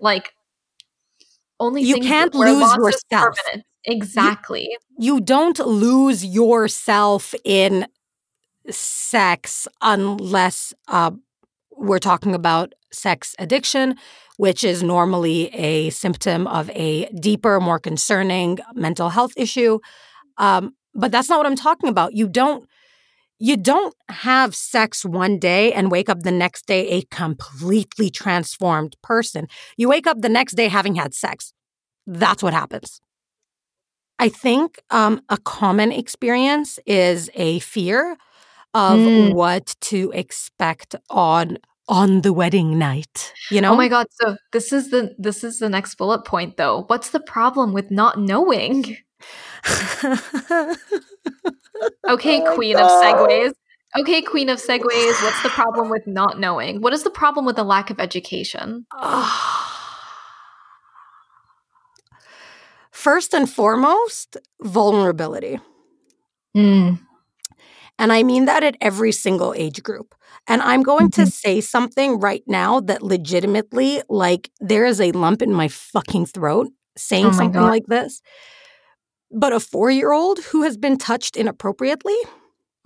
like 0.00 0.32
only 1.60 1.82
you 1.82 2.00
can't 2.00 2.34
lose 2.34 2.74
yourself. 2.76 3.38
Exactly. 3.84 4.68
You, 4.98 5.16
you 5.16 5.20
don't 5.20 5.58
lose 5.58 6.24
yourself 6.24 7.34
in 7.44 7.86
sex 8.70 9.68
unless 9.82 10.72
uh, 10.88 11.10
we're 11.76 11.98
talking 11.98 12.34
about 12.34 12.74
sex 12.92 13.34
addiction, 13.38 13.96
which 14.36 14.64
is 14.64 14.82
normally 14.82 15.54
a 15.54 15.90
symptom 15.90 16.46
of 16.46 16.70
a 16.70 17.06
deeper, 17.10 17.60
more 17.60 17.78
concerning 17.78 18.58
mental 18.74 19.10
health 19.10 19.32
issue. 19.36 19.78
Um, 20.38 20.74
but 20.94 21.12
that's 21.12 21.28
not 21.28 21.38
what 21.38 21.46
I'm 21.46 21.56
talking 21.56 21.88
about. 21.88 22.14
You 22.14 22.28
don't 22.28 22.68
you 23.38 23.56
don't 23.56 23.94
have 24.08 24.54
sex 24.54 25.04
one 25.04 25.38
day 25.38 25.72
and 25.72 25.90
wake 25.90 26.08
up 26.08 26.20
the 26.20 26.30
next 26.30 26.66
day 26.66 26.88
a 26.88 27.02
completely 27.10 28.10
transformed 28.10 28.96
person. 29.02 29.48
You 29.76 29.88
wake 29.88 30.06
up 30.06 30.20
the 30.20 30.28
next 30.28 30.54
day 30.54 30.68
having 30.68 30.94
had 30.94 31.14
sex. 31.14 31.52
That's 32.06 32.42
what 32.42 32.52
happens. 32.52 33.00
I 34.18 34.28
think 34.28 34.80
um, 34.90 35.20
a 35.28 35.38
common 35.38 35.90
experience 35.90 36.78
is 36.86 37.30
a 37.34 37.58
fear 37.60 38.16
of 38.72 38.98
mm. 38.98 39.34
what 39.34 39.74
to 39.80 40.10
expect 40.14 40.94
on 41.10 41.58
on 41.86 42.22
the 42.22 42.32
wedding 42.32 42.78
night 42.78 43.30
you 43.50 43.60
know 43.60 43.74
oh 43.74 43.76
my 43.76 43.88
god 43.88 44.06
so 44.10 44.36
this 44.52 44.72
is 44.72 44.90
the 44.90 45.14
this 45.18 45.44
is 45.44 45.58
the 45.58 45.68
next 45.68 45.96
bullet 45.96 46.24
point 46.24 46.56
though 46.56 46.84
what's 46.86 47.10
the 47.10 47.20
problem 47.20 47.74
with 47.74 47.90
not 47.90 48.18
knowing 48.18 48.96
okay 52.08 52.42
oh 52.42 52.54
queen 52.54 52.76
god. 52.76 52.84
of 52.84 52.90
segues 53.02 53.54
okay 53.98 54.20
queen 54.22 54.48
of 54.48 54.58
segues 54.58 55.22
what's 55.22 55.42
the 55.42 55.48
problem 55.50 55.88
with 55.88 56.06
not 56.06 56.38
knowing 56.38 56.80
what 56.80 56.92
is 56.92 57.02
the 57.02 57.10
problem 57.10 57.46
with 57.46 57.56
the 57.56 57.64
lack 57.64 57.90
of 57.90 57.98
education 57.98 58.86
first 62.90 63.32
and 63.34 63.48
foremost 63.48 64.36
vulnerability 64.60 65.58
mm. 66.56 66.98
And 67.98 68.12
I 68.12 68.22
mean 68.22 68.46
that 68.46 68.64
at 68.64 68.76
every 68.80 69.12
single 69.12 69.54
age 69.54 69.82
group. 69.82 70.14
And 70.46 70.60
I'm 70.62 70.82
going 70.82 71.10
mm-hmm. 71.10 71.22
to 71.22 71.30
say 71.30 71.60
something 71.60 72.18
right 72.18 72.42
now 72.46 72.80
that 72.80 73.02
legitimately, 73.02 74.02
like, 74.08 74.50
there 74.60 74.84
is 74.84 75.00
a 75.00 75.12
lump 75.12 75.42
in 75.42 75.52
my 75.52 75.68
fucking 75.68 76.26
throat 76.26 76.68
saying 76.96 77.26
oh 77.26 77.32
something 77.32 77.62
God. 77.62 77.70
like 77.70 77.86
this. 77.86 78.20
But 79.34 79.52
a 79.52 79.60
four 79.60 79.90
year 79.90 80.12
old 80.12 80.38
who 80.44 80.62
has 80.62 80.76
been 80.76 80.96
touched 80.96 81.36
inappropriately, 81.36 82.16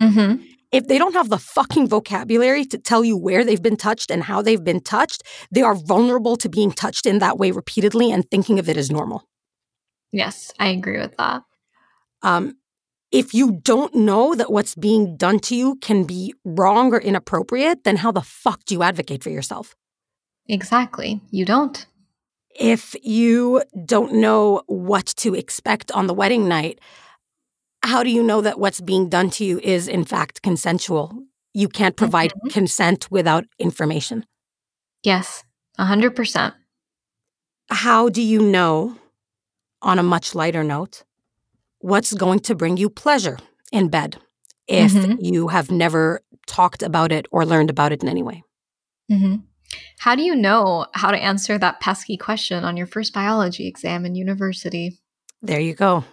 mm-hmm. 0.01 0.43
if 0.71 0.87
they 0.87 0.97
don't 0.97 1.13
have 1.13 1.29
the 1.29 1.37
fucking 1.37 1.87
vocabulary 1.87 2.65
to 2.65 2.77
tell 2.77 3.05
you 3.05 3.15
where 3.15 3.43
they've 3.43 3.61
been 3.61 3.77
touched 3.77 4.09
and 4.09 4.23
how 4.23 4.41
they've 4.41 4.63
been 4.63 4.81
touched, 4.81 5.23
they 5.51 5.61
are 5.61 5.75
vulnerable 5.75 6.35
to 6.37 6.49
being 6.49 6.71
touched 6.71 7.05
in 7.05 7.19
that 7.19 7.37
way 7.37 7.51
repeatedly 7.51 8.11
and 8.11 8.29
thinking 8.29 8.57
of 8.57 8.67
it 8.67 8.77
as 8.77 8.89
normal. 8.89 9.27
Yes, 10.11 10.51
I 10.59 10.69
agree 10.69 10.97
with 10.97 11.15
that. 11.17 11.43
Um, 12.23 12.57
if 13.11 13.33
you 13.33 13.59
don't 13.63 13.93
know 13.95 14.35
that 14.35 14.51
what's 14.51 14.75
being 14.75 15.17
done 15.17 15.39
to 15.39 15.55
you 15.55 15.75
can 15.77 16.03
be 16.03 16.33
wrong 16.43 16.93
or 16.93 16.99
inappropriate, 16.99 17.83
then 17.83 17.97
how 17.97 18.11
the 18.11 18.21
fuck 18.21 18.65
do 18.65 18.75
you 18.75 18.83
advocate 18.83 19.23
for 19.23 19.29
yourself? 19.29 19.75
Exactly. 20.47 21.21
You 21.31 21.45
don't. 21.45 21.85
If 22.59 22.93
you 23.01 23.63
don't 23.85 24.15
know 24.15 24.63
what 24.67 25.05
to 25.17 25.33
expect 25.33 25.91
on 25.93 26.07
the 26.07 26.13
wedding 26.13 26.47
night, 26.47 26.79
how 27.83 28.03
do 28.03 28.09
you 28.09 28.21
know 28.21 28.41
that 28.41 28.59
what's 28.59 28.81
being 28.81 29.07
done 29.07 29.29
to 29.31 29.45
you 29.45 29.59
is 29.63 29.87
in 29.87 30.03
fact 30.03 30.41
consensual? 30.41 31.23
You 31.53 31.69
can't 31.69 31.95
provide 31.95 32.31
mm-hmm. 32.31 32.49
consent 32.49 33.09
without 33.09 33.45
information. 33.57 34.25
Yes, 35.03 35.43
100%. 35.79 36.53
How 37.69 38.09
do 38.09 38.21
you 38.21 38.41
know, 38.41 38.97
on 39.81 39.97
a 39.97 40.03
much 40.03 40.35
lighter 40.35 40.63
note, 40.63 41.03
what's 41.79 42.13
going 42.13 42.39
to 42.39 42.55
bring 42.55 42.75
you 42.75 42.89
pleasure 42.89 43.37
in 43.71 43.87
bed 43.87 44.17
if 44.67 44.91
mm-hmm. 44.91 45.23
you 45.23 45.47
have 45.47 45.71
never 45.71 46.21
talked 46.45 46.83
about 46.83 47.13
it 47.13 47.27
or 47.31 47.45
learned 47.45 47.69
about 47.69 47.93
it 47.93 48.03
in 48.03 48.09
any 48.09 48.23
way? 48.23 48.43
Mm-hmm. 49.09 49.35
How 49.99 50.15
do 50.15 50.23
you 50.23 50.35
know 50.35 50.87
how 50.93 51.11
to 51.11 51.17
answer 51.17 51.57
that 51.57 51.79
pesky 51.79 52.17
question 52.17 52.63
on 52.63 52.77
your 52.77 52.87
first 52.87 53.13
biology 53.13 53.67
exam 53.67 54.05
in 54.05 54.15
university? 54.15 54.97
There 55.41 55.59
you 55.59 55.73
go. 55.73 56.03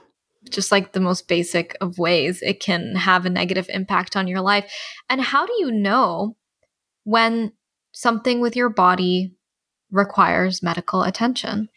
Just 0.51 0.71
like 0.71 0.93
the 0.93 1.01
most 1.01 1.27
basic 1.29 1.77
of 1.81 1.99
ways 1.99 2.43
it 2.43 2.61
can 2.61 2.95
have 2.95 3.27
a 3.27 3.31
negative 3.31 3.67
impact 3.69 4.17
on 4.17 4.29
your 4.29 4.41
life. 4.41 4.73
And 5.09 5.21
how 5.21 5.47
do 5.47 5.53
you 5.59 5.73
know 5.73 6.37
when 7.05 7.53
something 7.93 8.41
with 8.41 8.55
your 8.55 8.69
body 8.69 9.35
requires 9.91 10.63
medical 10.63 11.03
attention? 11.03 11.69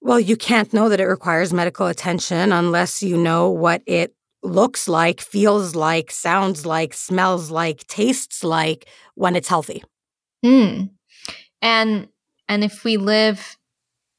Well, 0.00 0.18
you 0.18 0.36
can't 0.36 0.72
know 0.72 0.88
that 0.88 1.00
it 1.00 1.06
requires 1.06 1.52
medical 1.52 1.86
attention 1.86 2.52
unless 2.52 3.02
you 3.02 3.16
know 3.16 3.50
what 3.50 3.82
it 3.86 4.14
looks 4.42 4.88
like, 4.88 5.20
feels 5.20 5.76
like, 5.76 6.10
sounds 6.10 6.66
like, 6.66 6.92
smells 6.92 7.50
like, 7.50 7.86
tastes 7.86 8.42
like 8.42 8.88
when 9.14 9.36
it's 9.36 9.48
healthy. 9.48 9.84
Mm. 10.44 10.90
And 11.60 12.08
and 12.48 12.64
if 12.64 12.84
we 12.84 12.96
live 12.96 13.56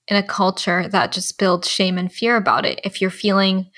in 0.08 0.18
a 0.18 0.24
culture 0.24 0.88
that 0.90 1.12
just 1.12 1.38
builds 1.38 1.70
shame 1.70 1.98
and 1.98 2.12
fear 2.12 2.36
about 2.36 2.66
it, 2.66 2.80
if 2.84 3.02
you're 3.02 3.10
feeling 3.10 3.70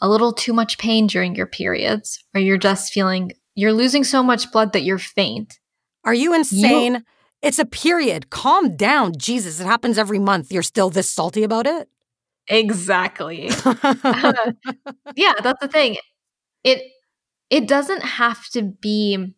a 0.00 0.08
little 0.08 0.32
too 0.32 0.52
much 0.52 0.78
pain 0.78 1.06
during 1.06 1.34
your 1.34 1.46
periods, 1.46 2.22
or 2.34 2.40
you're 2.40 2.58
just 2.58 2.92
feeling 2.92 3.32
you're 3.54 3.72
losing 3.72 4.04
so 4.04 4.22
much 4.22 4.50
blood 4.50 4.72
that 4.72 4.82
you're 4.82 4.98
faint. 4.98 5.58
Are 6.04 6.14
you 6.14 6.34
insane? 6.34 6.94
You, 6.94 7.00
it's 7.42 7.58
a 7.58 7.64
period. 7.64 8.30
Calm 8.30 8.76
down. 8.76 9.16
Jesus, 9.16 9.60
it 9.60 9.66
happens 9.66 9.98
every 9.98 10.18
month. 10.18 10.50
You're 10.50 10.62
still 10.62 10.90
this 10.90 11.08
salty 11.08 11.42
about 11.42 11.66
it? 11.66 11.88
Exactly. 12.48 13.50
yeah, 15.16 15.34
that's 15.42 15.60
the 15.60 15.68
thing. 15.70 15.96
It 16.64 16.82
it 17.50 17.68
doesn't 17.68 18.02
have 18.02 18.48
to 18.48 18.62
be 18.62 19.34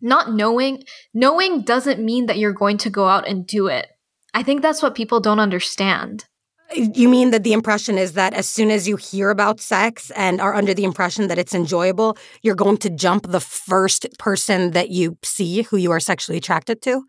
not 0.00 0.32
knowing 0.32 0.84
knowing 1.14 1.62
doesn't 1.62 2.00
mean 2.00 2.26
that 2.26 2.38
you're 2.38 2.52
going 2.52 2.78
to 2.78 2.90
go 2.90 3.08
out 3.08 3.26
and 3.26 3.46
do 3.46 3.66
it. 3.66 3.88
I 4.34 4.42
think 4.42 4.62
that's 4.62 4.82
what 4.82 4.94
people 4.94 5.20
don't 5.20 5.40
understand. 5.40 6.26
You 6.74 7.08
mean 7.08 7.30
that 7.30 7.44
the 7.44 7.54
impression 7.54 7.96
is 7.96 8.12
that 8.12 8.34
as 8.34 8.46
soon 8.46 8.70
as 8.70 8.86
you 8.86 8.96
hear 8.96 9.30
about 9.30 9.58
sex 9.58 10.10
and 10.10 10.38
are 10.38 10.54
under 10.54 10.74
the 10.74 10.84
impression 10.84 11.28
that 11.28 11.38
it's 11.38 11.54
enjoyable 11.54 12.18
you're 12.42 12.54
going 12.54 12.76
to 12.78 12.90
jump 12.90 13.26
the 13.26 13.40
first 13.40 14.06
person 14.18 14.72
that 14.72 14.90
you 14.90 15.16
see 15.24 15.62
who 15.62 15.78
you 15.78 15.90
are 15.90 16.00
sexually 16.00 16.36
attracted 16.36 16.82
to? 16.82 17.04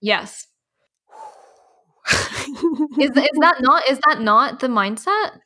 Yes. 0.00 0.46
Is, 2.98 3.10
is 3.10 3.38
that 3.40 3.56
not 3.60 3.88
is 3.88 4.00
that 4.06 4.20
not 4.20 4.60
the 4.60 4.66
mindset? 4.66 5.38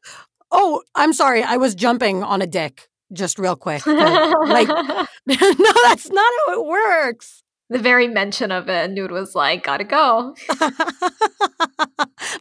Oh 0.51 0.83
i'm 0.95 1.13
sorry. 1.13 1.43
I 1.43 1.57
was 1.57 1.75
jumping 1.75 2.23
on 2.23 2.41
a 2.41 2.47
dick 2.47 2.89
just 3.15 3.39
real 3.39 3.57
quick. 3.57 3.87
like, 3.87 4.69
no, 5.27 5.73
that's 5.85 6.11
not 6.11 6.33
how 6.47 6.61
it 6.61 6.67
works. 6.67 7.43
The 7.71 7.79
very 7.79 8.09
mention 8.09 8.53
of 8.53 8.69
it, 8.69 8.91
Noor 8.91 9.09
was 9.09 9.35
like, 9.35 9.65
gotta 9.65 9.85
go. 9.85 10.35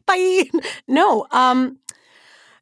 Bye. 0.06 0.50
No, 0.88 1.26
um, 1.32 1.78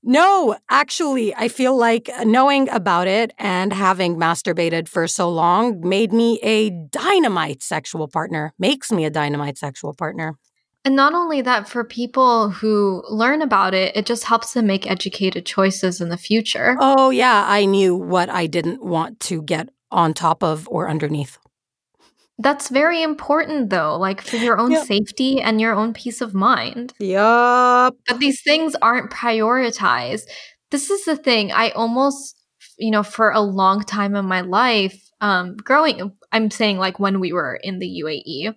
no, 0.03 0.57
actually, 0.69 1.35
I 1.35 1.47
feel 1.47 1.77
like 1.77 2.09
knowing 2.23 2.69
about 2.69 3.07
it 3.07 3.33
and 3.37 3.71
having 3.73 4.15
masturbated 4.15 4.87
for 4.87 5.07
so 5.07 5.29
long 5.29 5.87
made 5.87 6.11
me 6.11 6.39
a 6.41 6.69
dynamite 6.69 7.61
sexual 7.61 8.07
partner, 8.07 8.53
makes 8.57 8.91
me 8.91 9.05
a 9.05 9.09
dynamite 9.11 9.57
sexual 9.57 9.93
partner. 9.93 10.37
And 10.83 10.95
not 10.95 11.13
only 11.13 11.41
that, 11.41 11.69
for 11.69 11.83
people 11.83 12.49
who 12.49 13.03
learn 13.07 13.41
about 13.41 13.73
it, 13.75 13.95
it 13.95 14.05
just 14.07 14.23
helps 14.23 14.53
them 14.53 14.65
make 14.65 14.89
educated 14.89 15.45
choices 15.45 16.01
in 16.01 16.09
the 16.09 16.17
future. 16.17 16.75
Oh, 16.79 17.11
yeah. 17.11 17.45
I 17.47 17.65
knew 17.65 17.95
what 17.95 18.29
I 18.29 18.47
didn't 18.47 18.83
want 18.83 19.19
to 19.21 19.43
get 19.43 19.69
on 19.91 20.13
top 20.13 20.41
of 20.41 20.67
or 20.69 20.89
underneath. 20.89 21.37
That's 22.39 22.69
very 22.69 23.03
important, 23.03 23.69
though, 23.69 23.95
like 23.97 24.21
for 24.21 24.37
your 24.37 24.57
own 24.57 24.71
yep. 24.71 24.87
safety 24.87 25.39
and 25.39 25.61
your 25.61 25.75
own 25.75 25.93
peace 25.93 26.21
of 26.21 26.33
mind. 26.33 26.93
Yup. 26.99 27.95
But 28.07 28.19
these 28.19 28.41
things 28.41 28.75
aren't 28.81 29.11
prioritized. 29.11 30.23
This 30.71 30.89
is 30.89 31.05
the 31.05 31.15
thing. 31.15 31.51
I 31.51 31.69
almost, 31.71 32.35
you 32.79 32.89
know, 32.89 33.03
for 33.03 33.29
a 33.29 33.41
long 33.41 33.83
time 33.83 34.15
in 34.15 34.25
my 34.25 34.41
life, 34.41 34.99
um, 35.19 35.55
growing, 35.57 36.13
I'm 36.31 36.49
saying 36.49 36.79
like 36.79 36.99
when 36.99 37.19
we 37.19 37.31
were 37.31 37.59
in 37.61 37.77
the 37.77 38.01
UAE, 38.03 38.55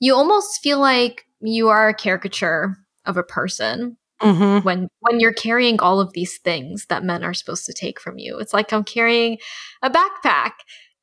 you 0.00 0.14
almost 0.14 0.60
feel 0.62 0.78
like 0.78 1.24
you 1.46 1.68
are 1.68 1.88
a 1.88 1.94
caricature 1.94 2.76
of 3.04 3.16
a 3.16 3.22
person 3.22 3.96
mm-hmm. 4.20 4.64
when 4.64 4.88
when 5.00 5.20
you're 5.20 5.32
carrying 5.32 5.80
all 5.80 6.00
of 6.00 6.12
these 6.12 6.38
things 6.38 6.86
that 6.86 7.04
men 7.04 7.22
are 7.24 7.34
supposed 7.34 7.66
to 7.66 7.72
take 7.72 8.00
from 8.00 8.18
you. 8.18 8.38
It's 8.38 8.54
like 8.54 8.72
I'm 8.72 8.84
carrying 8.84 9.38
a 9.82 9.90
backpack 9.90 10.52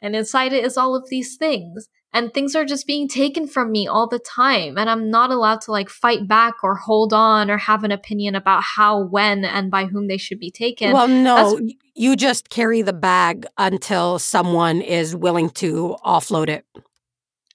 and 0.01 0.15
inside 0.15 0.53
it 0.53 0.65
is 0.65 0.77
all 0.77 0.95
of 0.95 1.09
these 1.09 1.37
things 1.37 1.87
and 2.13 2.33
things 2.33 2.55
are 2.55 2.65
just 2.65 2.87
being 2.87 3.07
taken 3.07 3.47
from 3.47 3.71
me 3.71 3.87
all 3.87 4.07
the 4.07 4.19
time 4.19 4.77
and 4.77 4.89
i'm 4.89 5.09
not 5.09 5.31
allowed 5.31 5.61
to 5.61 5.71
like 5.71 5.89
fight 5.89 6.27
back 6.27 6.55
or 6.63 6.75
hold 6.75 7.13
on 7.13 7.49
or 7.49 7.57
have 7.57 7.83
an 7.83 7.91
opinion 7.91 8.35
about 8.35 8.63
how 8.63 9.03
when 9.05 9.45
and 9.45 9.71
by 9.71 9.85
whom 9.85 10.07
they 10.07 10.17
should 10.17 10.39
be 10.39 10.51
taken 10.51 10.91
well 10.91 11.07
no 11.07 11.35
That's- 11.35 11.75
you 11.93 12.15
just 12.15 12.49
carry 12.49 12.81
the 12.81 12.93
bag 12.93 13.45
until 13.57 14.19
someone 14.19 14.81
is 14.81 15.15
willing 15.15 15.49
to 15.51 15.95
offload 16.05 16.49
it 16.49 16.65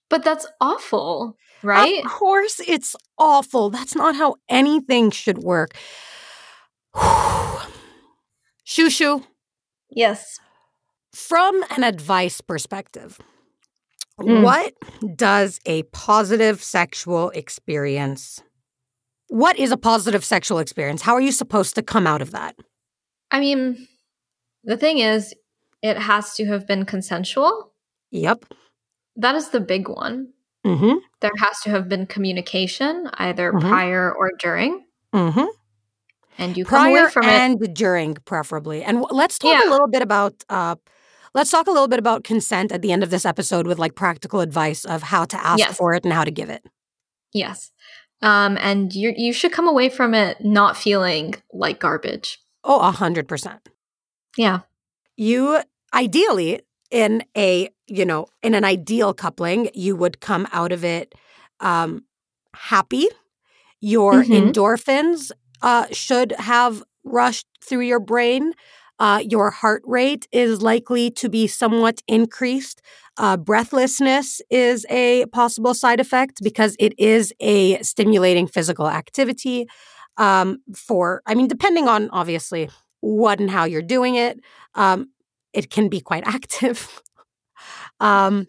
but 0.09 0.25
that's 0.25 0.47
awful 0.61 1.37
right? 1.63 2.05
Of 2.05 2.11
course, 2.11 2.61
it's 2.67 2.97
awful. 3.19 3.71
That's 3.71 3.95
not 3.95 4.17
how 4.17 4.37
anything 4.49 5.11
should 5.11 5.39
work. 5.39 5.75
Shushu. 8.67 9.25
Yes. 9.91 10.41
From 11.15 11.63
an 11.77 11.85
advice 11.85 12.41
perspective, 12.41 13.19
mm. 14.21 14.43
what 14.43 14.75
does 15.15 15.61
a 15.65 15.83
positive 15.85 16.63
sexual 16.63 17.31
experience? 17.31 18.43
What 19.29 19.59
is 19.59 19.73
a 19.73 19.77
positive 19.77 20.25
sexual 20.25 20.59
experience? 20.59 21.03
How 21.03 21.15
are 21.15 21.21
you 21.21 21.33
supposed 21.33 21.75
to 21.77 21.83
come 21.83 22.07
out 22.07 22.23
of 22.23 22.33
that? 22.33 22.57
I 23.31 23.41
mean, 23.41 23.89
the 24.65 24.77
thing 24.77 24.99
is, 24.99 25.35
it 25.83 25.97
has 25.99 26.35
to 26.35 26.47
have 26.47 26.67
been 26.67 26.85
consensual. 26.85 27.73
Yep. 28.11 28.45
That 29.17 29.35
is 29.35 29.51
the 29.51 29.61
big 29.61 29.89
one. 29.89 30.33
Mm-hmm. 30.67 30.95
There 31.21 31.33
has 31.39 31.61
to 31.61 31.71
have 31.71 31.89
been 31.89 32.07
communication 32.07 33.09
either 33.15 33.53
mm-hmm. 33.53 33.69
prior 33.69 34.13
or 34.13 34.33
during. 34.39 34.85
Mm-hmm. 35.15 35.47
And 36.39 36.57
you 36.57 36.65
prior 36.65 37.09
from 37.09 37.25
and 37.25 37.63
it. 37.63 37.75
during, 37.75 38.15
preferably. 38.25 38.83
And 38.83 38.99
w- 38.99 39.17
let's 39.17 39.39
talk 39.39 39.53
yeah. 39.53 39.69
a 39.69 39.71
little 39.71 39.89
bit 39.89 40.03
about. 40.03 40.45
Uh, 40.49 40.77
let's 41.35 41.51
talk 41.51 41.67
a 41.67 41.71
little 41.71 41.89
bit 41.89 41.99
about 41.99 42.25
consent 42.25 42.73
at 42.73 42.83
the 42.83 42.93
end 42.93 43.03
of 43.03 43.11
this 43.11 43.25
episode 43.25 43.67
with 43.67 43.79
like 43.79 43.95
practical 43.95 44.41
advice 44.41 44.85
of 44.85 45.03
how 45.03 45.25
to 45.25 45.37
ask 45.43 45.61
yes. 45.61 45.77
for 45.77 45.95
it 45.95 46.05
and 46.05 46.13
how 46.13 46.25
to 46.25 46.31
give 46.31 46.51
it. 46.51 46.65
Yes. 47.33 47.71
Um, 48.23 48.59
and 48.61 48.95
you 48.95 49.13
you 49.17 49.33
should 49.33 49.53
come 49.53 49.69
away 49.69 49.89
from 49.89 50.15
it 50.15 50.45
not 50.45 50.77
feeling 50.77 51.35
like 51.53 51.79
garbage. 51.79 52.39
Oh, 52.65 52.81
a 52.81 52.91
hundred 52.91 53.29
percent. 53.29 53.69
Yeah. 54.37 54.61
You 55.17 55.61
ideally 55.95 56.61
in 56.91 57.23
a 57.37 57.69
you 57.87 58.05
know 58.05 58.27
in 58.43 58.55
an 58.55 58.65
ideal 58.65 59.15
coupling 59.15 59.69
you 59.75 59.97
would 59.97 60.21
come 60.21 60.47
out 60.53 60.73
of 60.73 60.85
it 60.85 61.15
um 61.61 62.05
happy 62.55 63.07
your 63.81 64.15
mm-hmm. 64.15 64.33
endorphins 64.33 65.31
uh 65.63 65.87
should 65.93 66.33
have 66.33 66.83
rushed 67.05 67.47
through 67.63 67.81
your 67.81 68.01
brain 68.01 68.53
uh, 68.99 69.23
your 69.29 69.51
heart 69.51 69.83
rate 69.85 70.27
is 70.33 70.63
likely 70.63 71.11
to 71.11 71.29
be 71.29 71.47
somewhat 71.47 72.03
increased. 72.09 72.81
Uh, 73.19 73.37
breathlessness 73.37 74.41
is 74.51 74.87
a 74.91 75.27
possible 75.27 75.75
side 75.75 76.01
effect 76.01 76.43
because 76.43 76.77
it 76.79 76.99
is 76.99 77.33
a 77.41 77.81
stimulating 77.83 78.47
physical 78.47 78.89
activity. 78.89 79.67
Um, 80.17 80.59
for, 80.75 81.23
I 81.27 81.35
mean, 81.35 81.47
depending 81.47 81.89
on 81.89 82.09
obviously 82.11 82.71
what 83.01 83.39
and 83.39 83.51
how 83.51 83.65
you're 83.65 83.83
doing 83.83 84.15
it, 84.15 84.41
um, 84.75 85.11
it 85.57 85.71
can 85.71 85.89
be 85.89 86.01
quite 86.01 86.25
active. 86.27 87.03
um, 88.01 88.47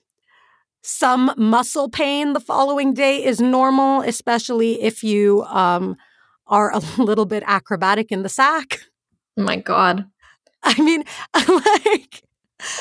some 0.84 1.34
muscle 1.38 1.90
pain 1.90 2.34
the 2.34 2.40
following 2.40 2.94
day 2.94 3.24
is 3.24 3.42
normal, 3.42 4.02
especially 4.02 4.82
if 4.82 5.04
you 5.04 5.44
um, 5.44 5.98
are 6.46 6.72
a 6.72 6.80
little 7.02 7.26
bit 7.26 7.44
acrobatic 7.46 8.12
in 8.12 8.24
the 8.24 8.30
sack. 8.30 8.82
Oh 9.38 9.44
my 9.44 9.58
God. 9.58 10.06
I 10.64 10.82
mean, 10.82 11.04
like. 11.34 12.24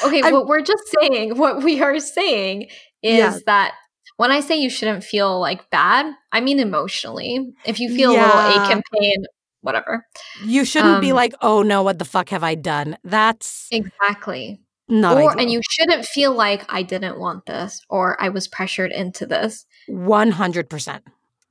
Okay, 0.05 0.23
I'm, 0.23 0.33
what 0.33 0.47
we're 0.47 0.63
just 0.63 0.85
saying, 1.01 1.37
what 1.37 1.63
we 1.63 1.83
are 1.83 1.99
saying 1.99 2.69
is 3.03 3.19
yeah. 3.19 3.39
that 3.45 3.75
when 4.17 4.31
I 4.31 4.41
say 4.41 4.57
you 4.57 4.71
shouldn't 4.71 5.05
feel 5.05 5.39
like 5.39 5.69
bad, 5.69 6.15
I 6.33 6.41
mean 6.41 6.61
emotionally. 6.61 7.53
If 7.67 7.79
you 7.79 7.95
feel 7.95 8.15
yeah. 8.15 8.25
a 8.25 8.27
little 8.27 8.63
ache 8.65 8.71
and 8.73 8.83
pain 8.99 9.25
whatever. 9.67 10.07
You 10.45 10.65
shouldn't 10.65 10.95
um, 10.95 11.01
be 11.01 11.13
like, 11.13 11.35
oh 11.43 11.63
no, 11.63 11.83
what 11.83 11.99
the 11.99 12.05
fuck 12.05 12.31
have 12.31 12.43
I 12.43 12.55
done? 12.55 12.97
That's 13.05 13.69
exactly 13.71 14.61
not 14.89 15.17
or 15.17 15.33
ideal. 15.33 15.43
and 15.43 15.51
you 15.51 15.61
shouldn't 15.69 16.07
feel 16.07 16.33
like 16.33 16.65
I 16.73 16.83
didn't 16.83 17.19
want 17.19 17.47
this 17.47 17.83
or 17.91 18.21
I 18.23 18.29
was 18.29 18.49
pressured 18.49 18.93
into 18.93 19.27
this. 19.27 19.67
One 19.89 20.31
hundred 20.31 20.71
percent. 20.71 21.05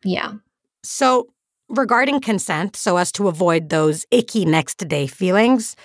Yeah. 0.03 0.33
So 0.83 1.27
regarding 1.69 2.21
consent, 2.21 2.75
so 2.75 2.97
as 2.97 3.11
to 3.13 3.27
avoid 3.27 3.69
those 3.69 4.05
icky 4.11 4.45
next 4.45 4.87
day 4.87 5.07
feelings, 5.07 5.75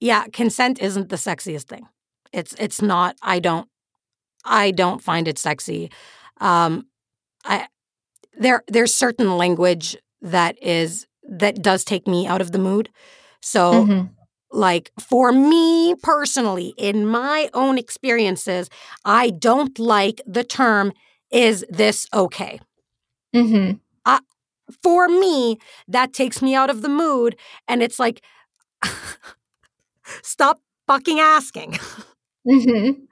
yeah, 0.00 0.26
consent 0.32 0.80
isn't 0.80 1.08
the 1.10 1.16
sexiest 1.16 1.64
thing. 1.64 1.86
It's 2.32 2.54
it's 2.58 2.82
not. 2.82 3.16
I 3.22 3.38
don't. 3.38 3.68
I 4.44 4.70
don't 4.70 5.02
find 5.02 5.28
it 5.28 5.38
sexy. 5.38 5.90
Um, 6.40 6.86
I 7.44 7.68
there 8.36 8.62
there's 8.68 8.92
certain 8.92 9.36
language 9.36 9.96
that 10.24 10.60
is 10.62 11.06
that 11.22 11.62
does 11.62 11.84
take 11.84 12.08
me 12.08 12.26
out 12.26 12.40
of 12.40 12.52
the 12.52 12.58
mood. 12.58 12.90
So 13.40 13.72
mm-hmm. 13.72 14.06
like 14.50 14.90
for 14.98 15.32
me 15.32 15.94
personally 16.02 16.74
in 16.76 17.06
my 17.06 17.48
own 17.54 17.78
experiences, 17.78 18.68
I 19.04 19.30
don't 19.30 19.78
like 19.78 20.20
the 20.26 20.44
term 20.44 20.92
is 21.30 21.64
this 21.68 22.06
okay? 22.12 22.60
Mm-hmm. 23.34 23.76
Uh, 24.04 24.20
for 24.82 25.08
me, 25.08 25.58
that 25.88 26.12
takes 26.12 26.40
me 26.40 26.54
out 26.54 26.70
of 26.70 26.82
the 26.82 26.88
mood 26.88 27.36
and 27.68 27.82
it's 27.82 27.98
like 27.98 28.22
stop 30.22 30.60
fucking 30.86 31.20
asking. 31.20 31.78
Mm-hmm 32.46 33.04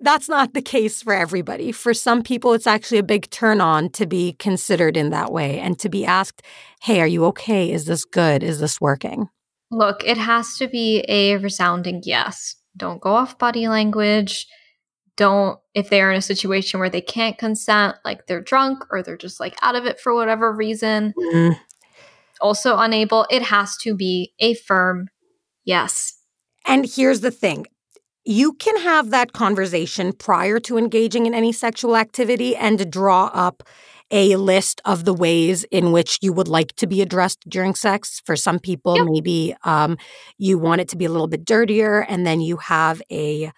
that's 0.00 0.28
not 0.28 0.54
the 0.54 0.62
case 0.62 1.02
for 1.02 1.12
everybody. 1.12 1.72
For 1.72 1.92
some 1.92 2.22
people, 2.22 2.52
it's 2.54 2.66
actually 2.66 2.98
a 2.98 3.04
big 3.04 3.28
turn 3.30 3.60
on 3.60 3.90
to 3.90 4.06
be 4.06 4.32
considered 4.34 4.96
in 4.96 5.10
that 5.10 5.32
way 5.32 5.60
and 5.60 5.78
to 5.78 5.88
be 5.88 6.06
asked, 6.06 6.42
hey, 6.82 7.00
are 7.00 7.06
you 7.06 7.24
okay? 7.26 7.70
Is 7.70 7.84
this 7.84 8.04
good? 8.04 8.42
Is 8.42 8.60
this 8.60 8.80
working? 8.80 9.28
Look, 9.70 10.02
it 10.04 10.16
has 10.16 10.56
to 10.56 10.68
be 10.68 11.04
a 11.08 11.36
resounding 11.36 12.02
yes. 12.04 12.56
Don't 12.76 13.00
go 13.00 13.12
off 13.12 13.38
body 13.38 13.68
language. 13.68 14.46
Don't, 15.16 15.58
if 15.74 15.90
they're 15.90 16.10
in 16.10 16.16
a 16.16 16.22
situation 16.22 16.80
where 16.80 16.88
they 16.88 17.02
can't 17.02 17.36
consent, 17.36 17.96
like 18.04 18.26
they're 18.26 18.40
drunk 18.40 18.84
or 18.90 19.02
they're 19.02 19.18
just 19.18 19.38
like 19.38 19.54
out 19.60 19.76
of 19.76 19.84
it 19.84 20.00
for 20.00 20.14
whatever 20.14 20.50
reason, 20.52 21.12
mm. 21.16 21.58
also 22.40 22.78
unable, 22.78 23.26
it 23.30 23.42
has 23.42 23.76
to 23.78 23.94
be 23.94 24.32
a 24.38 24.54
firm 24.54 25.08
yes. 25.64 26.14
And 26.66 26.86
here's 26.86 27.20
the 27.20 27.30
thing 27.30 27.66
you 28.24 28.52
can 28.54 28.76
have 28.78 29.10
that 29.10 29.32
conversation 29.32 30.12
prior 30.12 30.60
to 30.60 30.76
engaging 30.76 31.26
in 31.26 31.34
any 31.34 31.52
sexual 31.52 31.96
activity 31.96 32.54
and 32.54 32.90
draw 32.90 33.30
up 33.32 33.62
a 34.10 34.36
list 34.36 34.80
of 34.84 35.04
the 35.04 35.14
ways 35.14 35.64
in 35.64 35.92
which 35.92 36.18
you 36.20 36.32
would 36.32 36.48
like 36.48 36.74
to 36.76 36.86
be 36.86 37.00
addressed 37.00 37.48
during 37.48 37.74
sex. 37.74 38.20
For 38.24 38.36
some 38.36 38.58
people, 38.58 38.96
yep. 38.96 39.06
maybe 39.08 39.54
um, 39.64 39.96
you 40.36 40.58
want 40.58 40.80
it 40.80 40.88
to 40.88 40.96
be 40.96 41.04
a 41.04 41.08
little 41.08 41.28
bit 41.28 41.44
dirtier, 41.44 42.00
and 42.00 42.26
then 42.26 42.40
you 42.40 42.56
have 42.58 43.00
a 43.10 43.52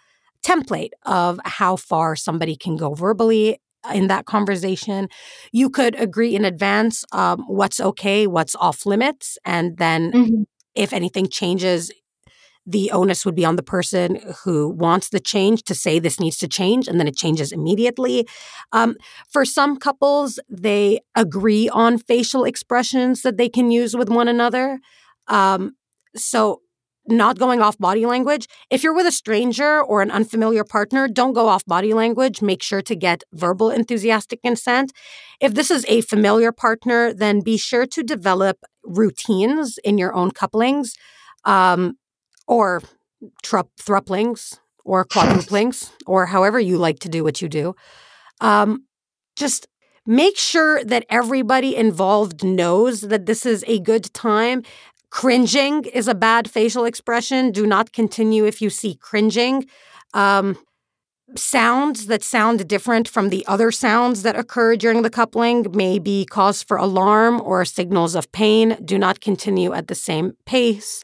template 0.45 0.91
of 1.05 1.41
how 1.45 1.77
far 1.77 2.17
somebody 2.17 2.57
can 2.57 2.77
go 2.77 2.95
verbally 2.95 3.59
in 3.95 4.09
that 4.09 4.27
conversation. 4.27 5.09
You 5.53 5.71
could 5.71 5.99
agree 5.99 6.37
in 6.37 6.45
advance 6.45 7.05
um, 7.13 7.45
what's 7.47 7.81
okay, 7.81 8.27
what's 8.27 8.55
off 8.57 8.85
limits, 8.85 9.39
and 9.45 9.77
then 9.79 10.13
mm-hmm. 10.13 10.43
if 10.75 10.93
anything 10.93 11.29
changes, 11.29 11.91
the 12.65 12.91
onus 12.93 13.25
would 13.25 13.35
be 13.35 13.45
on 13.45 13.57
the 13.57 13.63
person 13.63 14.21
who 14.45 14.69
wants 14.69 15.09
the 15.09 15.21
change 15.21 15.63
to 15.65 15.75
say 15.75 15.99
this 15.99 16.21
needs 16.21 16.39
to 16.39 16.49
change 16.49 16.87
and 16.87 17.01
then 17.01 17.09
it 17.09 17.17
changes 17.17 17.53
immediately. 17.53 18.27
Um, 18.73 18.97
for 19.29 19.45
some 19.45 19.77
couples, 19.77 20.39
they 20.49 21.01
agree 21.15 21.69
on 21.69 21.99
facial 21.99 22.45
expressions 22.45 23.23
that 23.23 23.37
they 23.37 23.49
can 23.49 23.71
use 23.71 23.97
with 23.97 24.09
one 24.09 24.29
another. 24.29 24.79
Um, 25.27 25.77
so, 26.15 26.61
not 27.09 27.37
going 27.37 27.61
off 27.61 27.77
body 27.79 28.07
language. 28.07 28.47
If 28.71 28.85
you're 28.85 28.95
with 28.95 29.07
a 29.07 29.13
stranger 29.13 29.83
or 29.83 30.03
an 30.03 30.13
unfamiliar 30.13 30.63
partner, 30.63 31.09
don't 31.09 31.33
go 31.33 31.49
off 31.49 31.65
body 31.65 31.95
language. 31.95 32.43
Make 32.43 32.63
sure 32.63 32.81
to 32.83 32.95
get 32.95 33.25
verbal 33.33 33.71
enthusiastic 33.71 34.41
consent. 34.41 34.93
If 35.41 35.55
this 35.55 35.69
is 35.69 35.85
a 35.89 36.03
familiar 36.03 36.53
partner, 36.53 37.13
then 37.13 37.41
be 37.41 37.57
sure 37.57 37.87
to 37.87 38.05
develop 38.05 38.59
routines 38.85 39.79
in 39.83 39.99
your 39.99 40.15
own 40.15 40.31
couplings. 40.31 40.95
Um, 41.45 41.97
or 42.53 42.83
trup, 43.43 43.71
thruplings 43.79 44.61
or 44.85 45.05
quadruplings 45.13 45.91
or 46.07 46.27
however 46.27 46.61
you 46.61 46.77
like 46.77 46.99
to 47.01 47.09
do 47.09 47.25
what 47.25 47.41
you 47.41 47.49
do. 47.49 47.75
Um, 48.41 48.85
just 49.37 49.67
make 50.07 50.37
sure 50.37 50.85
that 50.85 51.07
everybody 51.09 51.77
involved 51.77 52.45
knows 52.45 53.03
that 53.03 53.27
this 53.27 53.47
is 53.47 53.65
a 53.67 53.79
good 53.81 54.13
time. 54.13 54.63
Cringing 55.11 55.85
is 55.85 56.09
a 56.09 56.15
bad 56.15 56.51
facial 56.51 56.85
expression. 56.85 57.53
Do 57.53 57.67
not 57.67 57.93
continue 57.93 58.45
if 58.45 58.61
you 58.61 58.71
see 58.71 58.97
cringing. 58.97 59.67
Um, 60.15 60.59
sounds 61.37 62.07
that 62.07 62.23
sound 62.23 62.67
different 62.69 63.09
from 63.09 63.31
the 63.31 63.47
other 63.47 63.71
sounds 63.71 64.23
that 64.23 64.37
occur 64.37 64.77
during 64.77 65.03
the 65.03 65.11
coupling 65.11 65.67
may 65.73 65.99
be 65.99 66.27
cause 66.27 66.63
for 66.63 66.77
alarm 66.77 67.41
or 67.43 67.65
signals 67.65 68.15
of 68.15 68.31
pain. 68.33 68.77
Do 68.85 68.99
not 68.99 69.21
continue 69.21 69.73
at 69.73 69.87
the 69.87 69.95
same 69.95 70.33
pace 70.45 71.03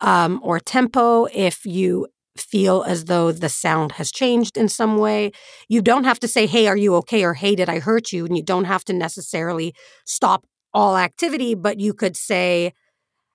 um, 0.00 0.40
or 0.42 0.60
tempo, 0.60 1.26
if 1.26 1.64
you 1.66 2.06
feel 2.40 2.84
as 2.84 3.06
though 3.06 3.32
the 3.32 3.48
sound 3.48 3.92
has 3.92 4.10
changed 4.10 4.56
in 4.56 4.68
some 4.68 4.96
way. 4.96 5.32
You 5.68 5.82
don't 5.82 6.04
have 6.04 6.20
to 6.20 6.28
say, 6.28 6.46
Hey, 6.46 6.68
are 6.68 6.76
you 6.76 6.94
okay? 6.96 7.24
or 7.24 7.34
Hey, 7.34 7.54
did 7.54 7.68
I 7.68 7.80
hurt 7.80 8.12
you? 8.12 8.24
And 8.24 8.36
you 8.36 8.42
don't 8.42 8.64
have 8.64 8.84
to 8.86 8.92
necessarily 8.92 9.74
stop 10.04 10.46
all 10.72 10.96
activity, 10.96 11.54
but 11.54 11.80
you 11.80 11.94
could 11.94 12.16
say, 12.16 12.72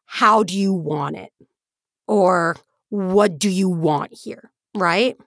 How 0.05 0.43
do 0.43 0.57
you 0.57 0.73
want 0.73 1.17
it? 1.17 1.31
Or 2.07 2.55
what 2.89 3.39
do 3.39 3.49
you 3.49 3.69
want 3.69 4.13
here? 4.13 4.51
Right? 4.75 5.17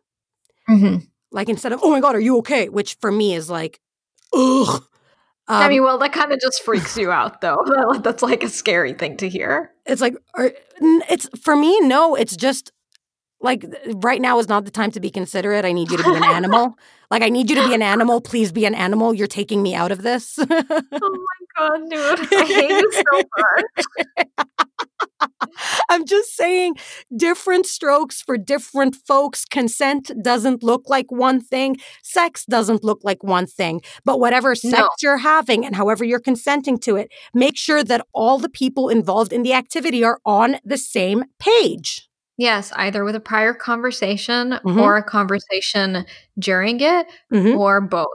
Mm-hmm. 0.68 1.04
Like 1.30 1.48
instead 1.48 1.72
of, 1.72 1.80
Oh 1.82 1.90
my 1.90 2.00
God, 2.00 2.14
are 2.14 2.20
you 2.20 2.38
okay? 2.38 2.68
Which 2.68 2.96
for 3.00 3.12
me 3.12 3.34
is 3.34 3.50
like, 3.50 3.80
Ugh. 4.32 4.82
Um, 5.48 5.62
I 5.62 5.68
mean, 5.68 5.84
well, 5.84 5.98
that 5.98 6.12
kind 6.12 6.32
of 6.32 6.40
just 6.40 6.62
freaks 6.62 6.96
you 6.96 7.10
out, 7.12 7.40
though. 7.40 7.58
That's 8.00 8.22
like 8.22 8.42
a 8.42 8.48
scary 8.48 8.92
thing 8.94 9.16
to 9.18 9.28
hear. 9.28 9.70
It's 9.86 10.00
like, 10.00 10.16
it's 10.80 11.28
for 11.40 11.54
me, 11.54 11.78
no, 11.80 12.14
it's 12.16 12.36
just 12.36 12.72
like 13.40 13.64
right 13.94 14.20
now 14.20 14.38
is 14.38 14.48
not 14.48 14.64
the 14.64 14.70
time 14.70 14.90
to 14.92 15.00
be 15.00 15.10
considerate. 15.10 15.64
I 15.64 15.72
need 15.72 15.90
you 15.90 15.98
to 15.98 16.02
be 16.02 16.16
an 16.16 16.24
animal. 16.40 16.76
like, 17.10 17.22
I 17.22 17.28
need 17.28 17.48
you 17.48 17.56
to 17.56 17.68
be 17.68 17.74
an 17.74 17.82
animal. 17.82 18.20
Please 18.20 18.50
be 18.50 18.64
an 18.64 18.74
animal. 18.74 19.14
You're 19.14 19.28
taking 19.28 19.62
me 19.62 19.74
out 19.74 19.92
of 19.92 20.02
this. 20.02 20.36
oh 20.38 20.46
my 20.50 20.88
God, 21.56 21.80
dude. 21.90 22.32
I 22.32 22.44
hate 22.44 22.70
you 22.70 22.92
so 22.92 23.22
much. 23.38 24.66
I'm 25.88 26.04
just 26.04 26.36
saying 26.36 26.74
different 27.16 27.66
strokes 27.66 28.22
for 28.22 28.36
different 28.36 28.96
folks. 28.96 29.44
Consent 29.44 30.10
doesn't 30.22 30.62
look 30.62 30.84
like 30.88 31.10
one 31.10 31.40
thing. 31.40 31.76
Sex 32.02 32.44
doesn't 32.44 32.84
look 32.84 33.00
like 33.02 33.22
one 33.22 33.46
thing. 33.46 33.80
But 34.04 34.20
whatever 34.20 34.54
sex 34.54 34.78
no. 34.80 34.88
you're 35.02 35.18
having 35.18 35.64
and 35.64 35.74
however 35.74 36.04
you're 36.04 36.20
consenting 36.20 36.78
to 36.80 36.96
it, 36.96 37.12
make 37.34 37.56
sure 37.56 37.84
that 37.84 38.06
all 38.12 38.38
the 38.38 38.48
people 38.48 38.88
involved 38.88 39.32
in 39.32 39.42
the 39.42 39.52
activity 39.52 40.04
are 40.04 40.20
on 40.24 40.56
the 40.64 40.78
same 40.78 41.24
page. 41.38 42.08
Yes, 42.38 42.70
either 42.76 43.02
with 43.02 43.16
a 43.16 43.20
prior 43.20 43.54
conversation 43.54 44.52
mm-hmm. 44.52 44.78
or 44.78 44.96
a 44.96 45.02
conversation 45.02 46.04
during 46.38 46.80
it 46.80 47.06
mm-hmm. 47.32 47.56
or 47.56 47.80
both, 47.80 48.08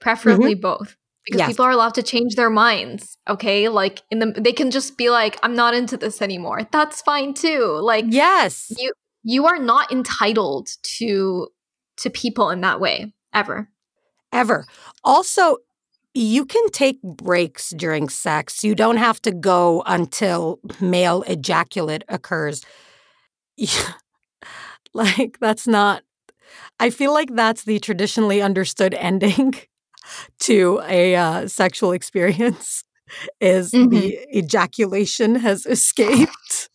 preferably 0.00 0.54
mm-hmm. 0.54 0.62
both 0.62 0.96
because 1.30 1.40
yes. 1.40 1.48
people 1.48 1.64
are 1.64 1.70
allowed 1.70 1.94
to 1.94 2.02
change 2.02 2.34
their 2.34 2.50
minds 2.50 3.16
okay? 3.30 3.68
Like 3.68 4.02
in 4.10 4.18
the 4.18 4.32
they 4.36 4.52
can 4.52 4.70
just 4.70 4.98
be 4.98 5.08
like 5.08 5.38
i'm 5.42 5.54
not 5.54 5.74
into 5.74 5.96
this 5.96 6.20
anymore. 6.20 6.68
That's 6.70 7.00
fine 7.00 7.32
too. 7.32 7.78
Like 7.82 8.04
yes. 8.08 8.72
you 8.76 8.92
you 9.22 9.46
are 9.46 9.58
not 9.58 9.90
entitled 9.92 10.68
to 10.98 11.48
to 11.98 12.10
people 12.10 12.50
in 12.50 12.60
that 12.62 12.80
way 12.80 13.14
ever. 13.32 13.68
Ever. 14.32 14.66
Also 15.04 15.58
you 16.12 16.44
can 16.44 16.68
take 16.70 17.00
breaks 17.02 17.70
during 17.70 18.08
sex. 18.08 18.64
You 18.64 18.74
don't 18.74 18.96
have 18.96 19.22
to 19.22 19.30
go 19.30 19.84
until 19.86 20.58
male 20.80 21.22
ejaculate 21.22 22.04
occurs. 22.08 22.62
Like 24.92 25.38
that's 25.38 25.68
not 25.68 26.02
i 26.80 26.90
feel 26.90 27.12
like 27.12 27.32
that's 27.36 27.62
the 27.62 27.78
traditionally 27.78 28.42
understood 28.42 28.92
ending 28.94 29.54
to 30.40 30.80
a 30.86 31.14
uh, 31.16 31.48
sexual 31.48 31.92
experience 31.92 32.84
is 33.40 33.72
mm-hmm. 33.72 33.88
the 33.88 34.18
ejaculation 34.36 35.36
has 35.36 35.66
escaped. 35.66 36.68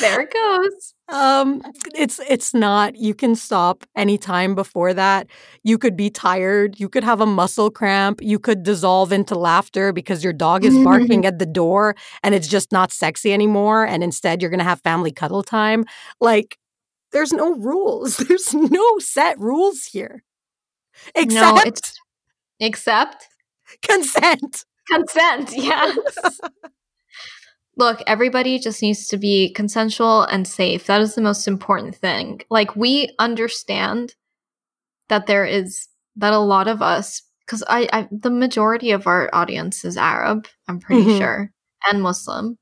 there 0.00 0.20
it 0.20 0.32
goes. 0.32 0.90
Um, 1.10 1.60
it's 1.94 2.18
it's 2.30 2.54
not. 2.54 2.96
You 2.96 3.14
can 3.14 3.34
stop 3.36 3.84
anytime 3.94 4.54
before 4.54 4.94
that. 4.94 5.26
You 5.62 5.76
could 5.76 5.98
be 5.98 6.08
tired. 6.08 6.80
You 6.80 6.88
could 6.88 7.04
have 7.04 7.20
a 7.20 7.26
muscle 7.26 7.70
cramp. 7.70 8.22
You 8.22 8.38
could 8.38 8.62
dissolve 8.62 9.12
into 9.12 9.34
laughter 9.34 9.92
because 9.92 10.24
your 10.24 10.32
dog 10.32 10.64
is 10.64 10.74
barking 10.82 11.26
at 11.26 11.38
the 11.38 11.44
door 11.44 11.94
and 12.22 12.34
it's 12.34 12.48
just 12.48 12.72
not 12.72 12.90
sexy 12.90 13.34
anymore. 13.34 13.84
And 13.84 14.02
instead, 14.02 14.40
you're 14.40 14.50
gonna 14.50 14.64
have 14.64 14.80
family 14.80 15.12
cuddle 15.12 15.42
time. 15.42 15.84
Like, 16.22 16.56
there's 17.12 17.34
no 17.34 17.54
rules. 17.54 18.16
There's 18.16 18.54
no 18.54 18.98
set 18.98 19.38
rules 19.38 19.84
here. 19.84 20.22
Except, 21.14 21.56
no, 21.56 21.62
it's 21.64 22.00
except 22.60 23.28
consent. 23.82 24.64
Consent, 24.90 25.52
yes. 25.56 26.40
Look, 27.76 28.02
everybody 28.06 28.58
just 28.58 28.82
needs 28.82 29.08
to 29.08 29.16
be 29.16 29.52
consensual 29.52 30.22
and 30.22 30.46
safe. 30.46 30.86
That 30.86 31.00
is 31.00 31.14
the 31.14 31.20
most 31.20 31.48
important 31.48 31.96
thing. 31.96 32.42
Like, 32.50 32.76
we 32.76 33.14
understand 33.18 34.14
that 35.08 35.26
there 35.26 35.44
is, 35.44 35.88
that 36.16 36.32
a 36.32 36.38
lot 36.38 36.68
of 36.68 36.82
us, 36.82 37.22
because 37.44 37.64
I, 37.68 37.88
I, 37.92 38.08
the 38.10 38.30
majority 38.30 38.92
of 38.92 39.06
our 39.06 39.28
audience 39.32 39.84
is 39.84 39.96
Arab, 39.96 40.46
I'm 40.68 40.78
pretty 40.78 41.02
mm-hmm. 41.02 41.18
sure, 41.18 41.50
and 41.90 42.02
Muslim. 42.02 42.58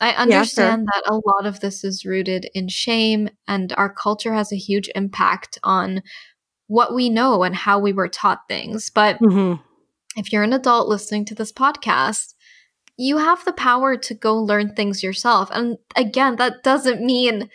I 0.00 0.10
understand 0.10 0.86
yeah, 0.86 1.00
sure. 1.00 1.02
that 1.06 1.12
a 1.12 1.20
lot 1.24 1.46
of 1.46 1.60
this 1.60 1.84
is 1.84 2.04
rooted 2.04 2.50
in 2.52 2.68
shame, 2.68 3.28
and 3.46 3.72
our 3.76 3.92
culture 3.92 4.34
has 4.34 4.52
a 4.52 4.56
huge 4.56 4.90
impact 4.94 5.58
on 5.62 6.02
what 6.66 6.94
we 6.94 7.10
know 7.10 7.42
and 7.42 7.54
how 7.54 7.78
we 7.78 7.92
were 7.92 8.08
taught 8.08 8.40
things. 8.48 8.90
But 8.90 9.18
mm-hmm. 9.18 9.60
if 10.16 10.32
you're 10.32 10.42
an 10.42 10.52
adult 10.52 10.88
listening 10.88 11.24
to 11.26 11.34
this 11.34 11.52
podcast, 11.52 12.34
you 12.96 13.18
have 13.18 13.44
the 13.44 13.52
power 13.52 13.96
to 13.96 14.14
go 14.14 14.36
learn 14.36 14.74
things 14.74 15.02
yourself. 15.02 15.50
And 15.52 15.78
again, 15.96 16.36
that 16.36 16.62
doesn't 16.62 17.04
mean 17.04 17.50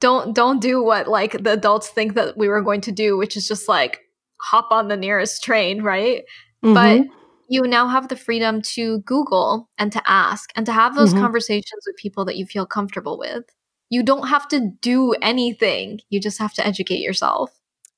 don't 0.00 0.34
don't 0.34 0.60
do 0.60 0.82
what 0.82 1.08
like 1.08 1.44
the 1.44 1.52
adults 1.52 1.88
think 1.88 2.14
that 2.14 2.36
we 2.36 2.48
were 2.48 2.62
going 2.62 2.80
to 2.82 2.92
do, 2.92 3.16
which 3.16 3.36
is 3.36 3.46
just 3.46 3.68
like 3.68 4.00
hop 4.42 4.70
on 4.70 4.88
the 4.88 4.96
nearest 4.96 5.42
train, 5.42 5.82
right? 5.82 6.22
Mm-hmm. 6.64 6.74
But 6.74 7.06
you 7.48 7.62
now 7.62 7.88
have 7.88 8.08
the 8.08 8.16
freedom 8.16 8.62
to 8.62 9.00
Google 9.00 9.70
and 9.78 9.92
to 9.92 10.02
ask 10.06 10.50
and 10.56 10.66
to 10.66 10.72
have 10.72 10.94
those 10.94 11.10
mm-hmm. 11.10 11.22
conversations 11.22 11.84
with 11.86 11.96
people 11.96 12.24
that 12.24 12.36
you 12.36 12.46
feel 12.46 12.66
comfortable 12.66 13.18
with. 13.18 13.44
You 13.90 14.02
don't 14.02 14.28
have 14.28 14.48
to 14.48 14.70
do 14.80 15.12
anything. 15.22 16.00
You 16.08 16.20
just 16.20 16.38
have 16.38 16.54
to 16.54 16.66
educate 16.66 17.00
yourself. 17.00 17.50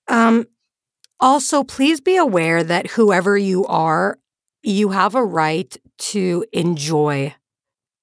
Um, 0.08 0.46
also, 1.18 1.64
please 1.64 2.00
be 2.00 2.16
aware 2.16 2.62
that 2.62 2.88
whoever 2.88 3.36
you 3.38 3.64
are, 3.66 4.18
you 4.62 4.90
have 4.90 5.14
a 5.14 5.24
right 5.24 5.76
to 5.98 6.44
enjoy 6.52 7.34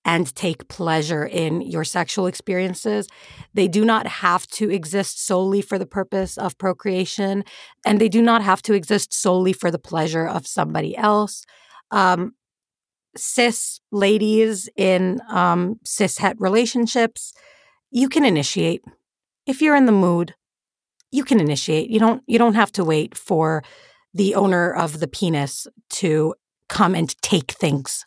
and 0.05 0.35
take 0.35 0.67
pleasure 0.67 1.25
in 1.25 1.61
your 1.61 1.83
sexual 1.83 2.27
experiences. 2.27 3.07
They 3.53 3.67
do 3.67 3.85
not 3.85 4.05
have 4.05 4.45
to 4.47 4.69
exist 4.69 5.25
solely 5.25 5.61
for 5.61 5.79
the 5.79 5.85
purpose 5.85 6.37
of 6.37 6.57
procreation, 6.57 7.43
and 7.85 7.99
they 8.01 8.09
do 8.09 8.21
not 8.21 8.41
have 8.41 8.61
to 8.63 8.73
exist 8.73 9.13
solely 9.13 9.53
for 9.53 9.71
the 9.71 9.79
pleasure 9.79 10.27
of 10.27 10.45
somebody 10.45 10.97
else. 10.97 11.45
Um, 11.91 12.33
cis 13.15 13.79
ladies 13.91 14.69
in 14.75 15.21
um, 15.29 15.79
cis 15.85 16.17
het 16.17 16.35
relationships, 16.39 17.33
you 17.91 18.09
can 18.09 18.25
initiate 18.25 18.83
if 19.45 19.61
you're 19.61 19.75
in 19.75 19.85
the 19.85 19.91
mood. 19.91 20.33
You 21.13 21.23
can 21.23 21.39
initiate. 21.39 21.89
You 21.89 21.99
don't. 21.99 22.23
You 22.27 22.37
don't 22.37 22.55
have 22.55 22.71
to 22.73 22.83
wait 22.83 23.17
for 23.17 23.63
the 24.13 24.35
owner 24.35 24.73
of 24.73 24.99
the 24.99 25.07
penis 25.07 25.67
to 25.91 26.35
come 26.69 26.95
and 26.95 27.15
take 27.21 27.51
things. 27.51 28.03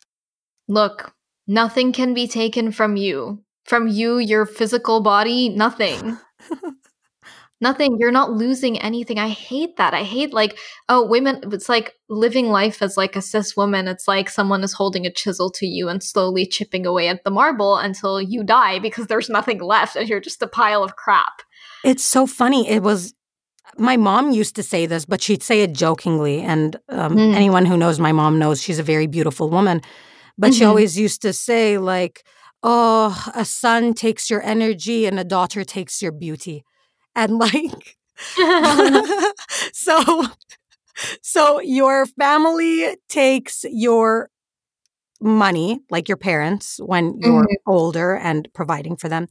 Look, 0.69 1.15
Nothing 1.47 1.93
can 1.93 2.13
be 2.13 2.27
taken 2.27 2.73
from 2.73 2.97
you. 2.97 3.43
From 3.65 3.89
you, 3.89 4.19
your 4.19 4.47
physical 4.47 5.01
body, 5.01 5.49
nothing. 5.49 6.19
nothing. 7.61 7.99
You're 7.99 8.13
not 8.13 8.33
losing 8.33 8.79
anything. 8.81 9.19
I 9.19 9.29
hate 9.29 9.77
that. 9.77 9.95
I 9.95 10.03
hate 10.03 10.33
like, 10.33 10.59
oh, 10.89 11.07
women, 11.07 11.41
it's 11.53 11.69
like 11.69 11.95
living 12.09 12.49
life 12.49 12.83
as 12.83 12.97
like 12.97 13.15
a 13.15 13.23
cis 13.23 13.57
woman. 13.57 13.87
It's 13.87 14.09
like 14.09 14.29
someone 14.29 14.65
is 14.65 14.73
holding 14.73 15.07
a 15.07 15.13
chisel 15.13 15.51
to 15.53 15.67
you 15.67 15.89
and 15.89 16.03
slowly 16.03 16.47
chipping 16.47 16.85
away 16.85 17.09
at 17.09 17.23
the 17.25 17.31
marble 17.31 17.77
until 17.77 18.21
you 18.21 18.43
die 18.43 18.81
because 18.81 19.07
there's 19.07 19.29
nothing 19.29 19.61
left 19.61 19.95
and 19.95 20.09
you're 20.09 20.21
just 20.21 20.43
a 20.43 20.49
pile 20.49 20.83
of 20.83 20.97
crap. 20.97 21.43
It's 21.87 22.03
so 22.03 22.27
funny. 22.27 22.69
It 22.69 22.83
was 22.83 23.15
my 23.79 23.97
mom 23.97 24.33
used 24.33 24.57
to 24.57 24.63
say 24.65 24.87
this, 24.87 25.05
but 25.05 25.23
she'd 25.23 25.43
say 25.43 25.63
it 25.63 25.73
jokingly. 25.73 26.41
And 26.41 26.75
um, 26.89 27.15
mm. 27.15 27.33
anyone 27.33 27.65
who 27.65 27.77
knows 27.77 28.01
my 28.01 28.11
mom 28.11 28.41
knows 28.41 28.61
she's 28.61 28.81
a 28.81 28.83
very 28.83 29.07
beautiful 29.07 29.49
woman. 29.49 29.83
But 30.37 30.49
mm-hmm. 30.49 30.59
she 30.59 30.65
always 30.65 30.99
used 30.99 31.23
to 31.23 31.33
say, 31.33 31.79
like, 31.79 32.27
oh, 32.65 33.31
a 33.37 33.45
son 33.45 33.95
takes 33.95 34.29
your 34.29 34.43
energy 34.43 35.07
and 35.07 35.21
a 35.21 35.25
daughter 35.25 35.63
takes 35.63 36.03
your 36.03 36.11
beauty. 36.11 36.65
And 37.15 37.39
like, 37.39 37.97
so, 39.73 40.27
so 41.23 41.61
your 41.61 42.07
family 42.07 42.97
takes 43.09 43.65
your 43.71 44.29
money, 45.21 45.83
like 45.89 46.09
your 46.09 46.19
parents, 46.19 46.81
when 46.85 47.21
you're 47.21 47.45
mm-hmm. 47.45 47.71
older 47.71 48.17
and 48.17 48.49
providing 48.55 48.97
for 48.97 49.09
them. 49.09 49.29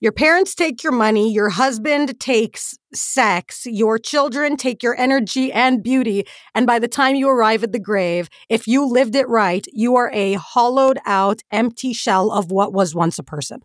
Your 0.00 0.12
parents 0.12 0.54
take 0.54 0.84
your 0.84 0.92
money, 0.92 1.32
your 1.32 1.48
husband 1.48 2.20
takes 2.20 2.78
sex, 2.94 3.66
your 3.66 3.98
children 3.98 4.56
take 4.56 4.80
your 4.82 4.96
energy 4.96 5.52
and 5.52 5.82
beauty. 5.82 6.24
And 6.54 6.68
by 6.68 6.78
the 6.78 6.86
time 6.86 7.16
you 7.16 7.28
arrive 7.28 7.64
at 7.64 7.72
the 7.72 7.80
grave, 7.80 8.28
if 8.48 8.68
you 8.68 8.86
lived 8.86 9.16
it 9.16 9.28
right, 9.28 9.66
you 9.72 9.96
are 9.96 10.10
a 10.12 10.34
hollowed 10.34 10.98
out, 11.04 11.40
empty 11.50 11.92
shell 11.92 12.30
of 12.30 12.52
what 12.52 12.72
was 12.72 12.94
once 12.94 13.18
a 13.18 13.24
person. 13.24 13.60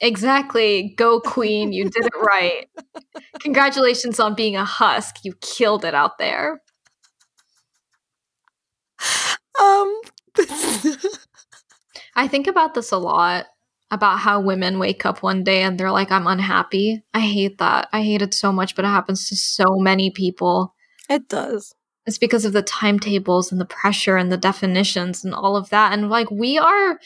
Exactly. 0.00 0.94
Go, 0.96 1.20
Queen. 1.20 1.72
You 1.72 1.84
did 1.84 2.06
it 2.06 2.16
right. 2.16 2.66
Congratulations 3.40 4.20
on 4.20 4.34
being 4.34 4.54
a 4.54 4.64
husk. 4.64 5.16
You 5.24 5.34
killed 5.40 5.84
it 5.84 5.94
out 5.94 6.18
there. 6.18 6.60
Um, 9.60 10.00
I 12.16 12.28
think 12.28 12.46
about 12.46 12.74
this 12.74 12.92
a 12.92 12.98
lot 12.98 13.46
about 13.94 14.18
how 14.18 14.40
women 14.40 14.78
wake 14.78 15.06
up 15.06 15.22
one 15.22 15.42
day 15.42 15.62
and 15.62 15.78
they're 15.78 15.90
like, 15.90 16.10
I'm 16.10 16.26
unhappy. 16.26 17.02
I 17.14 17.20
hate 17.20 17.58
that. 17.58 17.88
I 17.92 18.02
hate 18.02 18.20
it 18.20 18.34
so 18.34 18.52
much, 18.52 18.76
but 18.76 18.84
it 18.84 18.88
happens 18.88 19.28
to 19.28 19.36
so 19.36 19.76
many 19.76 20.10
people. 20.10 20.74
It 21.08 21.28
does. 21.28 21.74
It's 22.06 22.18
because 22.18 22.44
of 22.44 22.52
the 22.52 22.62
timetables 22.62 23.50
and 23.50 23.60
the 23.60 23.64
pressure 23.64 24.16
and 24.16 24.30
the 24.30 24.36
definitions 24.36 25.24
and 25.24 25.32
all 25.32 25.56
of 25.56 25.70
that. 25.70 25.92
And 25.92 26.10
like, 26.10 26.30
we 26.30 26.58
are, 26.58 26.98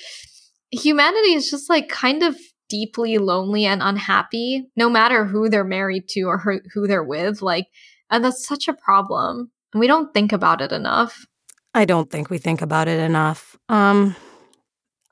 humanity 0.73 1.35
is 1.35 1.51
just 1.51 1.71
like 1.71 1.89
kind 1.89 2.25
of 2.25 2.37
deeply 2.69 3.19
lonely 3.19 3.65
and 3.65 3.83
unhappy, 3.83 4.69
no 4.77 4.91
matter 4.91 5.25
who 5.25 5.49
they're 5.49 5.65
married 5.65 6.09
to 6.09 6.23
or 6.23 6.39
who, 6.39 6.61
who 6.75 6.87
they're 6.87 7.05
with. 7.05 7.43
Like, 7.43 7.69
and 8.11 8.25
that's 8.25 8.45
such 8.45 8.67
a 8.67 8.73
problem. 8.73 9.51
And 9.73 9.81
we 9.81 9.87
don't 9.87 10.13
think 10.13 10.33
about 10.33 10.61
it 10.61 10.73
enough. 10.73 11.27
I 11.75 11.85
don't 11.85 12.11
think 12.11 12.31
we 12.31 12.39
think 12.39 12.63
about 12.63 12.89
it 12.89 12.99
enough. 12.99 13.57
Um, 13.69 14.17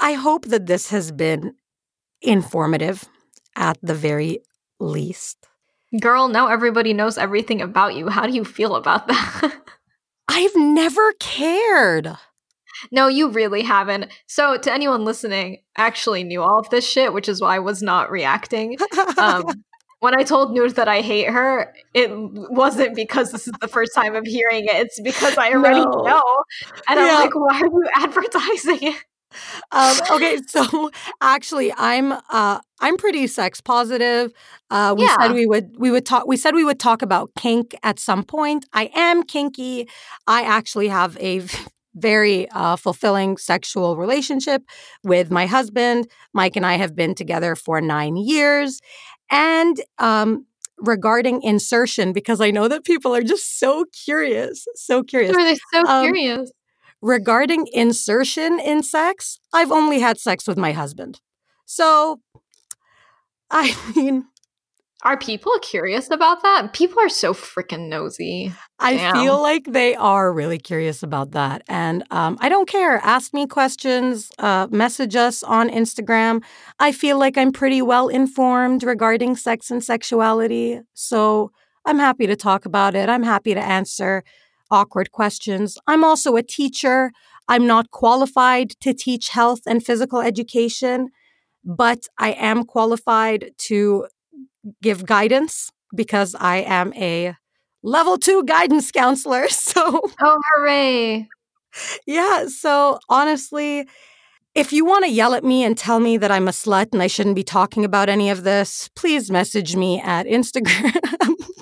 I 0.01 0.15
hope 0.15 0.47
that 0.47 0.67
this 0.67 0.91
has 0.91 1.13
been 1.13 1.55
informative 2.23 3.05
at 3.55 3.79
the 3.83 3.95
very 3.95 4.41
least. 4.79 5.47
Girl, 6.01 6.29
now 6.29 6.49
everybody 6.49 6.93
knows 6.93 7.17
everything 7.17 7.63
about 7.63 7.95
you. 7.95 8.09
How 8.09 8.27
do 8.27 8.33
you 8.33 8.45
feel 8.45 8.77
about 8.77 9.07
that? 9.09 9.61
I've 10.29 10.57
never 10.57 11.13
cared. 11.15 12.17
No, 12.91 13.09
you 13.09 13.31
really 13.31 13.63
haven't. 13.63 14.13
So, 14.27 14.59
to 14.59 14.73
anyone 14.73 15.05
listening, 15.05 15.63
actually 15.77 16.25
knew 16.25 16.43
all 16.43 16.59
of 16.59 16.69
this 16.71 16.87
shit, 16.87 17.13
which 17.13 17.29
is 17.29 17.41
why 17.41 17.57
I 17.57 17.59
was 17.59 17.83
not 17.83 18.11
reacting. 18.11 18.77
Um, 19.17 19.45
when 20.01 20.19
I 20.19 20.25
told 20.25 20.55
Noor 20.55 20.71
that 20.71 20.89
I 20.89 21.01
hate 21.01 21.31
her, 21.31 21.75
it 21.95 22.11
wasn't 22.13 22.95
because 22.95 23.33
this 23.33 23.47
is 23.47 23.55
the 23.61 23.69
first 23.69 23.95
time 23.95 24.15
I'm 24.15 24.27
hearing 24.27 24.65
it. 24.65 24.75
It's 24.75 25.01
because 25.01 25.39
I 25.39 25.53
already 25.53 25.81
no. 25.81 26.03
know. 26.03 26.45
And 26.89 27.01
yeah. 27.01 27.07
I'm 27.07 27.21
like, 27.21 27.35
why 27.35 27.61
are 27.61 27.67
you 27.67 27.89
advertising 27.95 28.79
it? 28.83 29.05
Um, 29.73 29.97
okay, 30.13 30.39
so 30.47 30.91
actually, 31.21 31.73
I'm 31.77 32.13
uh, 32.13 32.61
I'm 32.81 32.97
pretty 32.97 33.27
sex 33.27 33.61
positive. 33.61 34.33
Uh, 34.71 34.95
we 34.97 35.05
yeah. 35.05 35.17
said 35.21 35.33
we 35.33 35.47
would 35.47 35.75
we 35.79 35.91
would 35.91 36.07
talk. 36.07 36.27
We 36.27 36.37
said 36.37 36.55
we 36.55 36.65
would 36.65 36.81
talk 36.81 37.03
about 37.03 37.31
kink 37.37 37.75
at 37.83 37.99
some 37.99 38.23
point. 38.23 38.67
I 38.73 38.91
am 38.95 39.23
kinky. 39.23 39.89
I 40.27 40.43
actually 40.43 40.89
have 40.89 41.17
a 41.19 41.43
very 41.95 42.49
uh, 42.51 42.77
fulfilling 42.77 43.39
sexual 43.39 43.97
relationship 43.97 44.63
with 45.03 45.31
my 45.31 45.47
husband. 45.47 46.09
Mike 46.33 46.57
and 46.57 46.67
I 46.67 46.75
have 46.75 46.95
been 46.95 47.15
together 47.15 47.57
for 47.57 47.81
nine 47.81 48.17
years, 48.17 48.81
and 49.31 49.81
um, 49.99 50.47
regarding 50.79 51.43
insertion 51.43 52.13
because 52.13 52.41
I 52.41 52.51
know 52.51 52.69
that 52.69 52.85
people 52.85 53.15
are 53.15 53.23
just 53.23 53.59
so 53.59 53.85
curious, 54.05 54.67
so 54.75 55.03
curious. 55.03 55.35
Are 55.35 55.45
they 55.45 55.57
so 55.73 55.87
um, 55.87 56.05
curious? 56.05 56.53
Regarding 57.03 57.67
insertion 57.73 58.59
in 58.59 58.83
sex, 58.83 59.39
I've 59.53 59.71
only 59.71 60.01
had 60.01 60.19
sex 60.19 60.47
with 60.47 60.57
my 60.57 60.73
husband. 60.73 61.21
So, 61.67 62.21
I 63.51 63.77
mean, 63.97 64.27
are 65.03 65.17
people 65.17 65.53
curious 65.61 66.11
about 66.11 66.43
that? 66.43 66.73
People 66.73 67.01
are 67.01 67.09
so 67.09 67.35
freaking 67.35 67.89
nosy. 67.89 68.53
I 68.79 68.97
Damn. 68.97 69.15
feel 69.15 69.41
like 69.41 69.65
they 69.65 69.95
are 69.95 70.33
really 70.33 70.59
curious 70.59 71.03
about 71.03 71.33
that. 71.33 71.63
And 71.69 72.03
um, 72.11 72.39
I 72.41 72.49
don't 72.49 72.69
care. 72.69 72.99
Ask 73.05 73.35
me 73.35 73.47
questions, 73.47 74.33
uh, 74.39 74.69
message 74.71 75.15
us 75.15 75.43
on 75.43 75.69
Instagram. 75.69 76.43
I 76.81 76.93
feel 76.93 77.19
like 77.19 77.37
I'm 77.37 77.53
pretty 77.53 77.83
well 77.83 78.09
informed 78.09 78.83
regarding 78.83 79.37
sex 79.37 79.71
and 79.71 79.85
sexuality. 79.85 80.81
So 80.95 81.53
I'm 81.85 81.99
happy 81.99 82.27
to 82.27 82.35
talk 82.35 82.65
about 82.65 82.95
it. 82.95 83.09
I'm 83.09 83.23
happy 83.23 83.55
to 83.55 83.61
answer 83.61 84.25
awkward 84.71 85.13
questions. 85.13 85.79
I'm 85.87 86.05
also 86.05 86.37
a 86.37 86.43
teacher. 86.43 87.13
I'm 87.49 87.67
not 87.67 87.91
qualified 87.91 88.71
to 88.81 88.93
teach 88.93 89.29
health 89.29 89.61
and 89.67 89.85
physical 89.85 90.21
education, 90.21 91.11
but 91.65 92.07
I 92.19 92.33
am 92.33 92.65
qualified 92.65 93.53
to 93.59 94.07
give 94.83 95.07
guidance 95.07 95.71
because 95.95 96.35
I 96.35 96.59
am 96.59 96.93
a 96.95 97.35
level 97.83 98.19
two 98.19 98.45
guidance 98.45 98.91
counselor. 98.91 99.47
So, 99.51 100.01
oh, 100.21 100.41
hooray! 100.55 101.29
yeah. 102.07 102.47
So 102.49 102.99
honestly, 103.09 103.87
if 104.55 104.73
you 104.73 104.85
want 104.87 105.05
to 105.05 105.11
yell 105.11 105.35
at 105.35 105.45
me 105.45 105.65
and 105.65 105.77
tell 105.77 106.01
me 106.01 106.17
that 106.17 106.31
I'm 106.31 106.49
a 106.49 106.53
slut 106.53 106.89
and 106.93 107.03
I 107.03 107.09
shouldn't 107.09 107.37
be 107.37 107.45
talking 107.45 107.85
about 107.85 108.09
any 108.09 108.31
of 108.31 108.43
this, 108.43 108.89
please 108.95 109.31
message 109.31 109.77
me 109.77 110.01
at 110.01 110.27
Instagram. 110.27 110.99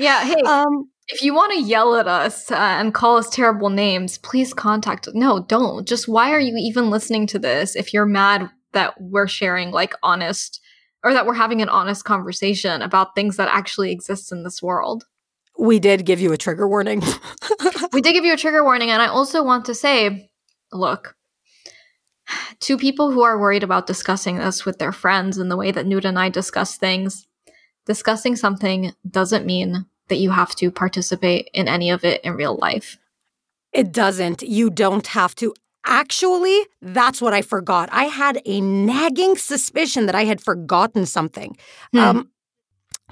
yeah. 0.00 0.24
Hey. 0.24 0.40
Um, 0.42 0.90
if 1.08 1.22
you 1.22 1.34
want 1.34 1.52
to 1.52 1.60
yell 1.60 1.96
at 1.96 2.06
us 2.06 2.50
uh, 2.50 2.54
and 2.54 2.94
call 2.94 3.16
us 3.16 3.28
terrible 3.28 3.68
names, 3.68 4.18
please 4.18 4.54
contact 4.54 5.08
us. 5.08 5.14
No, 5.14 5.42
don't. 5.42 5.86
Just 5.86 6.06
why 6.06 6.30
are 6.30 6.40
you 6.40 6.54
even 6.56 6.88
listening 6.88 7.26
to 7.28 7.38
this 7.38 7.74
if 7.74 7.92
you're 7.92 8.06
mad 8.06 8.48
that 8.72 8.94
we're 9.00 9.26
sharing 9.26 9.72
like 9.72 9.94
honest 10.04 10.60
or 11.02 11.12
that 11.12 11.26
we're 11.26 11.34
having 11.34 11.62
an 11.62 11.68
honest 11.68 12.04
conversation 12.04 12.80
about 12.82 13.14
things 13.14 13.36
that 13.36 13.48
actually 13.48 13.90
exist 13.90 14.30
in 14.30 14.44
this 14.44 14.62
world? 14.62 15.04
We 15.58 15.80
did 15.80 16.06
give 16.06 16.20
you 16.20 16.32
a 16.32 16.36
trigger 16.36 16.68
warning. 16.68 17.02
we 17.92 18.00
did 18.00 18.12
give 18.12 18.24
you 18.24 18.34
a 18.34 18.36
trigger 18.38 18.62
warning. 18.62 18.90
And 18.90 19.02
I 19.02 19.06
also 19.06 19.42
want 19.42 19.64
to 19.64 19.74
say 19.74 20.30
look, 20.72 21.16
to 22.60 22.76
people 22.76 23.10
who 23.10 23.22
are 23.22 23.38
worried 23.38 23.62
about 23.62 23.86
discussing 23.86 24.38
this 24.38 24.64
with 24.64 24.78
their 24.78 24.92
friends 24.92 25.38
in 25.38 25.48
the 25.48 25.56
way 25.56 25.70
that 25.70 25.86
Noor 25.86 26.00
and 26.04 26.18
I 26.18 26.28
discuss 26.28 26.76
things, 26.76 27.26
discussing 27.86 28.36
something 28.36 28.92
doesn't 29.08 29.46
mean 29.46 29.86
that 30.10 30.18
you 30.18 30.30
have 30.30 30.54
to 30.56 30.70
participate 30.70 31.48
in 31.54 31.66
any 31.66 31.90
of 31.90 32.04
it 32.04 32.22
in 32.22 32.34
real 32.34 32.56
life. 32.60 32.98
It 33.72 33.92
doesn't. 33.92 34.42
You 34.42 34.68
don't 34.68 35.06
have 35.08 35.34
to. 35.36 35.54
Actually, 35.86 36.60
that's 36.82 37.22
what 37.22 37.32
I 37.32 37.40
forgot. 37.40 37.88
I 37.90 38.04
had 38.04 38.42
a 38.44 38.60
nagging 38.60 39.36
suspicion 39.36 40.06
that 40.06 40.14
I 40.14 40.24
had 40.24 40.40
forgotten 40.40 41.06
something. 41.06 41.56
Hmm. 41.92 41.98
Um, 41.98 42.30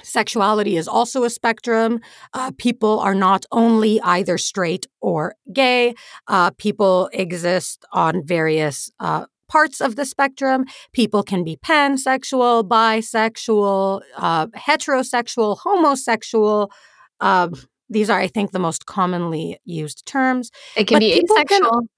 sexuality 0.03 0.77
is 0.77 0.87
also 0.87 1.25
a 1.25 1.31
spectrum. 1.31 2.01
Uh, 2.35 2.53
people 2.59 3.01
are 3.01 3.15
not 3.15 3.47
only 3.53 4.01
either 4.03 4.37
straight 4.39 4.87
or 5.01 5.35
gay, 5.53 5.95
uh, 6.27 6.51
people 6.53 7.09
exist 7.13 7.85
on 7.93 8.25
various 8.25 8.91
uh, 9.01 9.27
parts 9.49 9.81
of 9.81 9.97
the 9.97 10.05
spectrum. 10.05 10.65
People 10.93 11.23
can 11.23 11.45
be 11.45 11.57
pansexual, 11.57 12.67
bisexual, 12.67 14.03
uh, 14.17 14.47
heterosexual, 14.49 15.59
homosexual. 15.59 16.71
Uh, 17.21 17.49
these 17.91 18.11
are, 18.11 18.21
I 18.21 18.27
think, 18.29 18.53
the 18.53 18.59
most 18.59 18.87
commonly 18.87 19.59
used 19.65 20.07
terms. 20.07 20.51
It 20.77 20.87
can 20.87 20.97
but 20.97 21.01
be 21.01 21.13
asexual. 21.13 21.89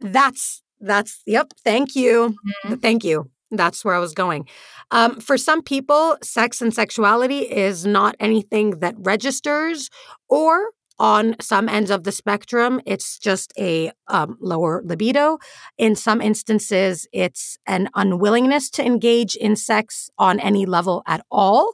Can, 0.00 0.12
that's 0.12 0.62
that's 0.80 1.22
yep. 1.26 1.52
Thank 1.64 1.94
you, 1.94 2.34
mm-hmm. 2.66 2.74
thank 2.76 3.04
you. 3.04 3.30
That's 3.50 3.84
where 3.84 3.94
I 3.94 3.98
was 3.98 4.12
going. 4.12 4.46
Um, 4.90 5.20
for 5.20 5.38
some 5.38 5.62
people, 5.62 6.16
sex 6.22 6.60
and 6.60 6.72
sexuality 6.72 7.40
is 7.40 7.86
not 7.86 8.14
anything 8.20 8.80
that 8.80 8.94
registers 8.98 9.88
or 10.28 10.70
on 10.98 11.36
some 11.40 11.68
ends 11.68 11.90
of 11.90 12.04
the 12.04 12.12
spectrum, 12.12 12.80
it's 12.84 13.18
just 13.18 13.52
a 13.58 13.92
um, 14.08 14.36
lower 14.40 14.82
libido. 14.84 15.38
In 15.76 15.94
some 15.94 16.20
instances, 16.20 17.06
it's 17.12 17.58
an 17.66 17.88
unwillingness 17.94 18.70
to 18.70 18.84
engage 18.84 19.36
in 19.36 19.56
sex 19.56 20.10
on 20.18 20.40
any 20.40 20.66
level 20.66 21.02
at 21.06 21.24
all. 21.30 21.72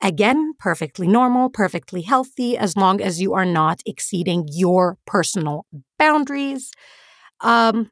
Again, 0.00 0.52
perfectly 0.58 1.08
normal, 1.08 1.50
perfectly 1.50 2.02
healthy, 2.02 2.56
as 2.56 2.76
long 2.76 3.00
as 3.00 3.20
you 3.20 3.34
are 3.34 3.44
not 3.44 3.80
exceeding 3.84 4.46
your 4.50 4.96
personal 5.06 5.66
boundaries. 5.98 6.70
Um, 7.40 7.90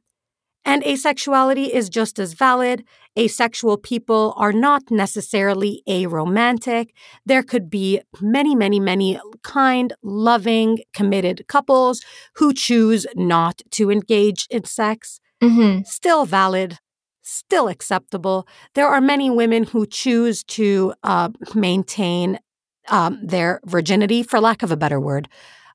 and 0.67 0.83
asexuality 0.83 1.69
is 1.71 1.89
just 1.89 2.19
as 2.19 2.33
valid. 2.33 2.85
Asexual 3.17 3.79
people 3.79 4.35
are 4.37 4.53
not 4.53 4.83
necessarily 4.91 5.83
aromantic. 5.89 6.89
There 7.25 7.45
could 7.45 7.71
be 7.71 8.01
many, 8.21 8.57
many, 8.57 8.81
many 8.81 9.19
kind, 9.45 9.95
loving, 10.03 10.81
committed 10.93 11.47
couples 11.47 12.03
who 12.35 12.53
choose 12.53 13.07
not 13.15 13.63
to 13.71 13.93
engage 13.93 14.49
in 14.51 14.65
sex. 14.65 15.21
Mm-hmm. 15.41 15.85
Still 15.85 16.27
valid, 16.27 16.79
still 17.23 17.69
acceptable. 17.69 18.49
There 18.75 18.89
are 18.89 19.01
many 19.01 19.31
women 19.31 19.63
who 19.63 19.87
choose 19.87 20.43
to 20.45 20.95
uh, 21.05 21.29
maintain 21.55 22.41
um, 22.89 23.21
their 23.23 23.61
virginity, 23.65 24.25
for 24.25 24.41
lack 24.41 24.63
of 24.65 24.73
a 24.73 24.77
better 24.77 25.01
word 25.01 25.29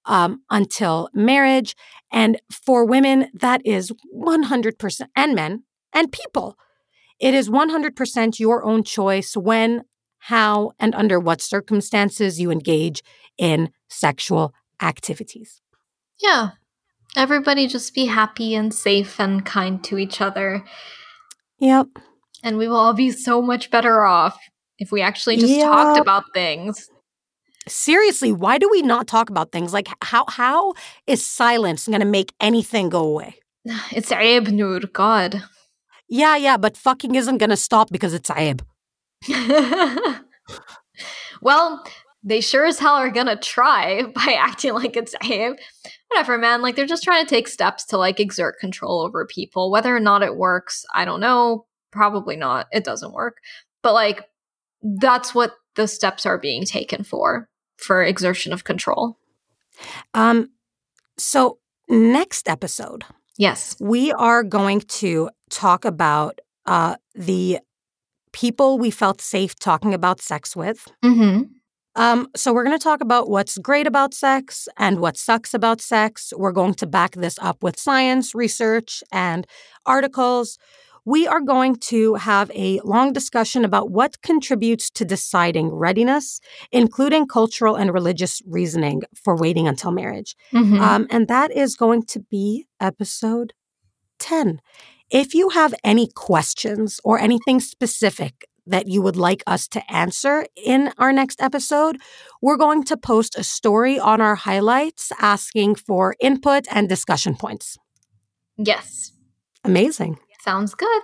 um, 0.06 0.42
until 0.50 1.10
marriage. 1.14 1.76
And 2.12 2.40
for 2.52 2.86
women, 2.86 3.30
that 3.34 3.62
is 3.66 3.92
100%, 4.16 5.02
and 5.16 5.36
men 5.36 5.64
and 5.94 6.12
people, 6.12 6.58
it 7.20 7.34
is 7.34 7.50
100% 7.50 8.40
your 8.40 8.64
own 8.64 8.84
choice 8.84 9.36
when, 9.38 9.84
how, 10.20 10.72
and 10.80 10.96
under 10.96 11.20
what 11.20 11.42
circumstances 11.42 12.40
you 12.40 12.52
engage 12.52 13.02
in 13.38 13.70
sexual 13.90 14.54
activities. 14.82 15.62
Yeah. 16.20 16.52
Everybody 17.16 17.68
just 17.68 17.94
be 17.94 18.06
happy 18.06 18.56
and 18.56 18.74
safe 18.74 19.20
and 19.20 19.46
kind 19.46 19.84
to 19.84 19.98
each 19.98 20.22
other. 20.22 20.64
Yep. 21.60 21.88
And 22.44 22.58
we 22.58 22.68
will 22.68 22.78
all 22.78 22.94
be 22.94 23.12
so 23.12 23.42
much 23.42 23.70
better 23.70 24.06
off 24.06 24.40
if 24.80 24.92
we 24.92 25.02
actually 25.02 25.38
just 25.38 25.54
yep. 25.54 25.68
talked 25.68 26.00
about 26.00 26.24
things 26.34 26.90
seriously, 27.68 28.32
why 28.32 28.58
do 28.58 28.70
we 28.70 28.82
not 28.82 29.08
talk 29.08 29.30
about 29.30 29.52
things 29.52 29.74
like 29.74 29.88
how 30.02 30.26
how 30.28 30.74
is 31.08 31.26
silence 31.26 31.88
going 31.88 32.00
to 32.00 32.06
make 32.06 32.34
anything 32.40 32.90
go 32.90 33.04
away? 33.04 33.36
It's 33.92 34.12
Aib 34.12 34.48
Noor, 34.48 34.80
God. 34.80 35.44
Yeah, 36.10 36.36
yeah, 36.36 36.58
but 36.58 36.76
fucking 36.76 37.16
isn't 37.16 37.38
going 37.38 37.52
to 37.52 37.58
stop 37.58 37.90
because 37.92 38.14
it's 38.14 38.30
Aib. 38.30 38.64
well, 41.42 41.84
they 42.24 42.42
sure 42.42 42.66
as 42.66 42.80
hell 42.80 42.96
are 42.96 43.10
gonna 43.10 43.36
try 43.36 44.04
by 44.16 44.36
acting 44.38 44.74
like 44.74 44.96
it's 44.96 45.16
Aib. 45.24 45.58
Whatever, 46.10 46.38
man. 46.38 46.62
Like 46.62 46.76
they're 46.76 46.86
just 46.86 47.04
trying 47.04 47.26
to 47.26 47.30
take 47.30 47.48
steps 47.48 47.86
to 47.88 47.98
like 47.98 48.20
exert 48.20 48.60
control 48.60 49.02
over 49.02 49.26
people. 49.26 49.72
Whether 49.72 49.96
or 49.96 50.00
not 50.00 50.24
it 50.24 50.36
works, 50.36 50.86
I 50.94 51.06
don't 51.06 51.22
know. 51.22 51.66
Probably 51.92 52.36
not. 52.36 52.68
It 52.72 52.84
doesn't 52.84 53.14
work. 53.14 53.38
But 53.82 53.94
like 53.94 54.26
that's 54.82 55.34
what 55.34 55.54
the 55.76 55.88
steps 55.88 56.26
are 56.26 56.38
being 56.38 56.66
taken 56.66 57.04
for 57.04 57.48
for 57.82 58.04
exertion 58.04 58.54
of 58.54 58.64
control. 58.64 59.18
Um, 60.14 60.50
so 61.18 61.58
next 61.90 62.48
episode, 62.48 63.04
yes, 63.38 63.76
we 63.80 64.12
are 64.14 64.44
going 64.44 64.82
to 64.82 65.30
talk 65.50 65.86
about 65.86 66.40
uh, 66.66 66.96
the 67.16 67.60
people 68.32 68.78
we 68.80 68.92
felt 68.92 69.22
safe 69.22 69.58
talking 69.60 69.94
about 69.94 70.22
sex 70.22 70.56
with. 70.56 70.88
Mm-hmm. 71.04 71.44
Um, 71.96 72.28
so 72.36 72.54
we're 72.54 72.64
going 72.64 72.78
to 72.78 72.84
talk 72.84 73.02
about 73.02 73.30
what's 73.30 73.58
great 73.58 73.86
about 73.86 74.14
sex 74.14 74.70
and 74.78 75.02
what 75.02 75.18
sucks 75.18 75.54
about 75.54 75.82
sex. 75.82 76.32
We're 76.38 76.54
going 76.54 76.76
to 76.76 76.88
back 76.88 77.12
this 77.16 77.38
up 77.42 77.62
with 77.64 77.78
science, 77.78 78.34
research, 78.34 79.04
and 79.12 79.46
articles 79.86 80.58
we 81.06 81.28
are 81.28 81.42
going 81.42 81.76
to 81.76 82.16
have 82.16 82.52
a 82.54 82.80
long 82.84 83.14
discussion 83.14 83.66
about 83.66 83.90
what 83.90 84.22
contributes 84.22 84.90
to 84.92 85.06
deciding 85.06 85.74
readiness, 85.74 86.40
including 86.72 87.28
cultural 87.28 87.76
and 87.76 87.94
religious 87.94 88.42
reasoning 88.48 89.02
for 89.16 89.36
waiting 89.36 89.68
until 89.68 89.92
marriage. 89.92 90.36
Mm-hmm. 90.54 90.80
Um, 90.80 91.08
and 91.10 91.28
that 91.28 91.52
is 91.52 91.76
going 91.76 92.04
to 92.08 92.20
be 92.20 92.66
episode 92.80 93.54
10. 94.20 94.62
If 95.10 95.34
you 95.34 95.50
have 95.50 95.74
any 95.84 96.08
questions 96.08 97.02
or 97.04 97.20
anything 97.20 97.60
specific 97.60 98.46
that 98.68 98.88
you 98.88 99.02
would 99.02 99.16
like 99.16 99.44
us 99.48 99.68
to 99.70 99.92
answer 99.92 100.46
in 100.56 100.94
our 100.98 101.12
next 101.12 101.42
episode, 101.42 101.98
we're 102.42 102.58
going 102.58 102.84
to 102.84 102.96
post 102.96 103.38
a 103.38 103.44
story 103.44 104.00
on 104.00 104.22
our 104.22 104.36
highlights 104.36 105.12
asking 105.20 105.76
for 105.76 106.16
input 106.22 106.66
and 106.72 106.88
discussion 106.88 107.36
points. 107.36 107.78
Yes. 108.58 109.12
Amazing. 109.64 110.20
Sounds 110.44 110.74
good. 110.74 111.02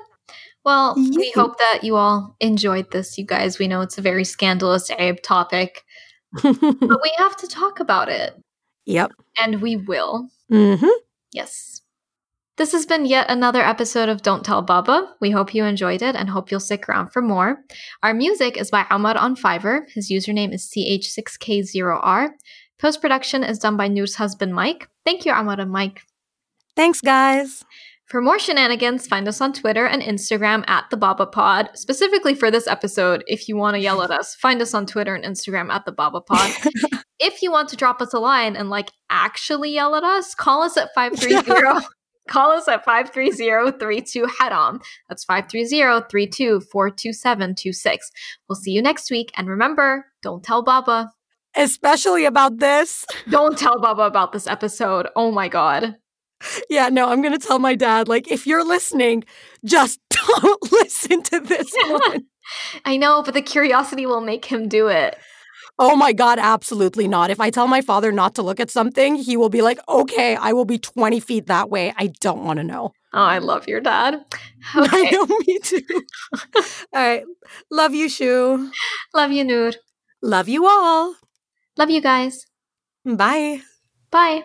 Well, 0.65 0.95
yeah. 0.97 1.17
we 1.17 1.31
hope 1.31 1.57
that 1.57 1.79
you 1.83 1.95
all 1.95 2.35
enjoyed 2.39 2.91
this, 2.91 3.17
you 3.17 3.25
guys. 3.25 3.57
We 3.59 3.67
know 3.67 3.81
it's 3.81 3.97
a 3.97 4.01
very 4.01 4.23
scandalous 4.23 4.89
Aib 4.91 5.21
topic, 5.21 5.85
but 6.41 6.61
we 6.61 7.13
have 7.17 7.37
to 7.37 7.47
talk 7.47 7.79
about 7.79 8.09
it. 8.09 8.33
Yep. 8.85 9.11
And 9.37 9.61
we 9.61 9.75
will. 9.75 10.29
Mm-hmm. 10.51 10.87
Yes. 11.31 11.81
This 12.57 12.71
has 12.71 12.87
been 12.87 13.05
yet 13.05 13.29
another 13.29 13.61
episode 13.61 14.09
of 14.09 14.23
Don't 14.23 14.43
Tell 14.43 14.63
Baba. 14.63 15.13
We 15.21 15.29
hope 15.29 15.53
you 15.53 15.63
enjoyed 15.63 16.01
it 16.01 16.15
and 16.15 16.27
hope 16.29 16.49
you'll 16.49 16.59
stick 16.59 16.89
around 16.89 17.09
for 17.09 17.21
more. 17.21 17.59
Our 18.01 18.15
music 18.15 18.57
is 18.57 18.71
by 18.71 18.85
Ahmad 18.89 19.15
on 19.15 19.35
Fiverr. 19.35 19.89
His 19.91 20.09
username 20.11 20.53
is 20.53 20.69
CH6K0R. 20.75 22.29
Post 22.79 22.99
production 22.99 23.43
is 23.43 23.59
done 23.59 23.77
by 23.77 23.87
Noor's 23.87 24.15
husband, 24.15 24.55
Mike. 24.55 24.89
Thank 25.05 25.25
you, 25.25 25.31
Ahmad 25.31 25.59
and 25.59 25.71
Mike. 25.71 26.01
Thanks, 26.75 26.99
guys. 26.99 27.63
For 28.07 28.21
more 28.21 28.39
shenanigans, 28.39 29.05
find 29.05 29.27
us 29.27 29.41
on 29.41 29.51
Twitter 29.51 29.85
and 29.85 30.01
Instagram 30.01 30.63
at 30.69 30.85
the 30.89 30.95
Baba 30.95 31.25
Pod. 31.25 31.69
Specifically 31.75 32.33
for 32.33 32.49
this 32.49 32.65
episode, 32.65 33.21
if 33.27 33.49
you 33.49 33.57
want 33.57 33.75
to 33.75 33.81
yell 33.81 34.01
at 34.01 34.11
us, 34.11 34.33
find 34.33 34.61
us 34.61 34.73
on 34.73 34.85
Twitter 34.85 35.13
and 35.13 35.25
Instagram 35.25 35.69
at 35.69 35.83
the 35.83 35.91
Baba 35.91 36.21
Pod. 36.21 36.49
if 37.19 37.41
you 37.41 37.51
want 37.51 37.67
to 37.67 37.75
drop 37.75 38.01
us 38.01 38.13
a 38.13 38.19
line 38.19 38.55
and 38.55 38.69
like 38.69 38.91
actually 39.09 39.71
yell 39.71 39.93
at 39.93 40.05
us, 40.05 40.33
call 40.33 40.61
us 40.61 40.77
at 40.77 40.87
530 40.95 41.85
Call 42.29 42.51
us 42.51 42.67
at 42.67 42.85
530-32 42.85 44.29
head 44.39 44.51
on. 44.51 44.81
That's 45.07 45.25
530-32-42726. 45.25 47.97
We'll 48.47 48.57
see 48.57 48.71
you 48.71 48.81
next 48.81 49.09
week 49.09 49.31
and 49.35 49.47
remember, 49.47 50.07
don't 50.21 50.43
tell 50.43 50.61
Baba. 50.61 51.13
Especially 51.55 52.25
about 52.25 52.59
this. 52.59 53.05
Don't 53.29 53.57
tell 53.57 53.79
Baba 53.79 54.01
about 54.03 54.33
this 54.33 54.45
episode. 54.45 55.07
Oh 55.15 55.31
my 55.31 55.47
god. 55.47 55.95
Yeah, 56.69 56.89
no, 56.89 57.09
I'm 57.09 57.21
going 57.21 57.37
to 57.37 57.45
tell 57.45 57.59
my 57.59 57.75
dad, 57.75 58.07
like, 58.07 58.31
if 58.31 58.45
you're 58.45 58.63
listening, 58.63 59.23
just 59.65 59.99
don't 60.09 60.71
listen 60.71 61.23
to 61.23 61.39
this 61.39 61.71
one. 61.87 62.25
I 62.85 62.97
know, 62.97 63.23
but 63.23 63.33
the 63.33 63.41
curiosity 63.41 64.05
will 64.05 64.21
make 64.21 64.45
him 64.45 64.67
do 64.67 64.87
it. 64.87 65.17
Oh 65.79 65.95
my 65.95 66.11
God, 66.11 66.39
absolutely 66.39 67.07
not. 67.07 67.29
If 67.29 67.39
I 67.39 67.49
tell 67.49 67.67
my 67.67 67.81
father 67.81 68.11
not 68.11 68.35
to 68.35 68.41
look 68.41 68.59
at 68.59 68.71
something, 68.71 69.15
he 69.15 69.37
will 69.37 69.49
be 69.49 69.61
like, 69.61 69.79
okay, 69.87 70.35
I 70.35 70.53
will 70.53 70.65
be 70.65 70.79
20 70.79 71.19
feet 71.19 71.47
that 71.47 71.69
way. 71.69 71.93
I 71.97 72.07
don't 72.19 72.43
want 72.43 72.57
to 72.57 72.63
know. 72.63 72.93
Oh, 73.13 73.21
I 73.23 73.37
love 73.39 73.67
your 73.67 73.81
dad. 73.81 74.23
Okay. 74.75 75.07
I 75.07 75.11
know, 75.11 75.25
me 75.25 75.59
too. 75.59 75.81
all 76.43 76.61
right. 76.93 77.23
Love 77.71 77.93
you, 77.93 78.09
Shu. 78.09 78.69
Love 79.13 79.31
you, 79.31 79.45
Noor. 79.45 79.71
Love 80.21 80.49
you 80.49 80.67
all. 80.67 81.15
Love 81.77 81.89
you 81.89 82.01
guys. 82.01 82.45
Bye. 83.05 83.61
Bye. 84.11 84.43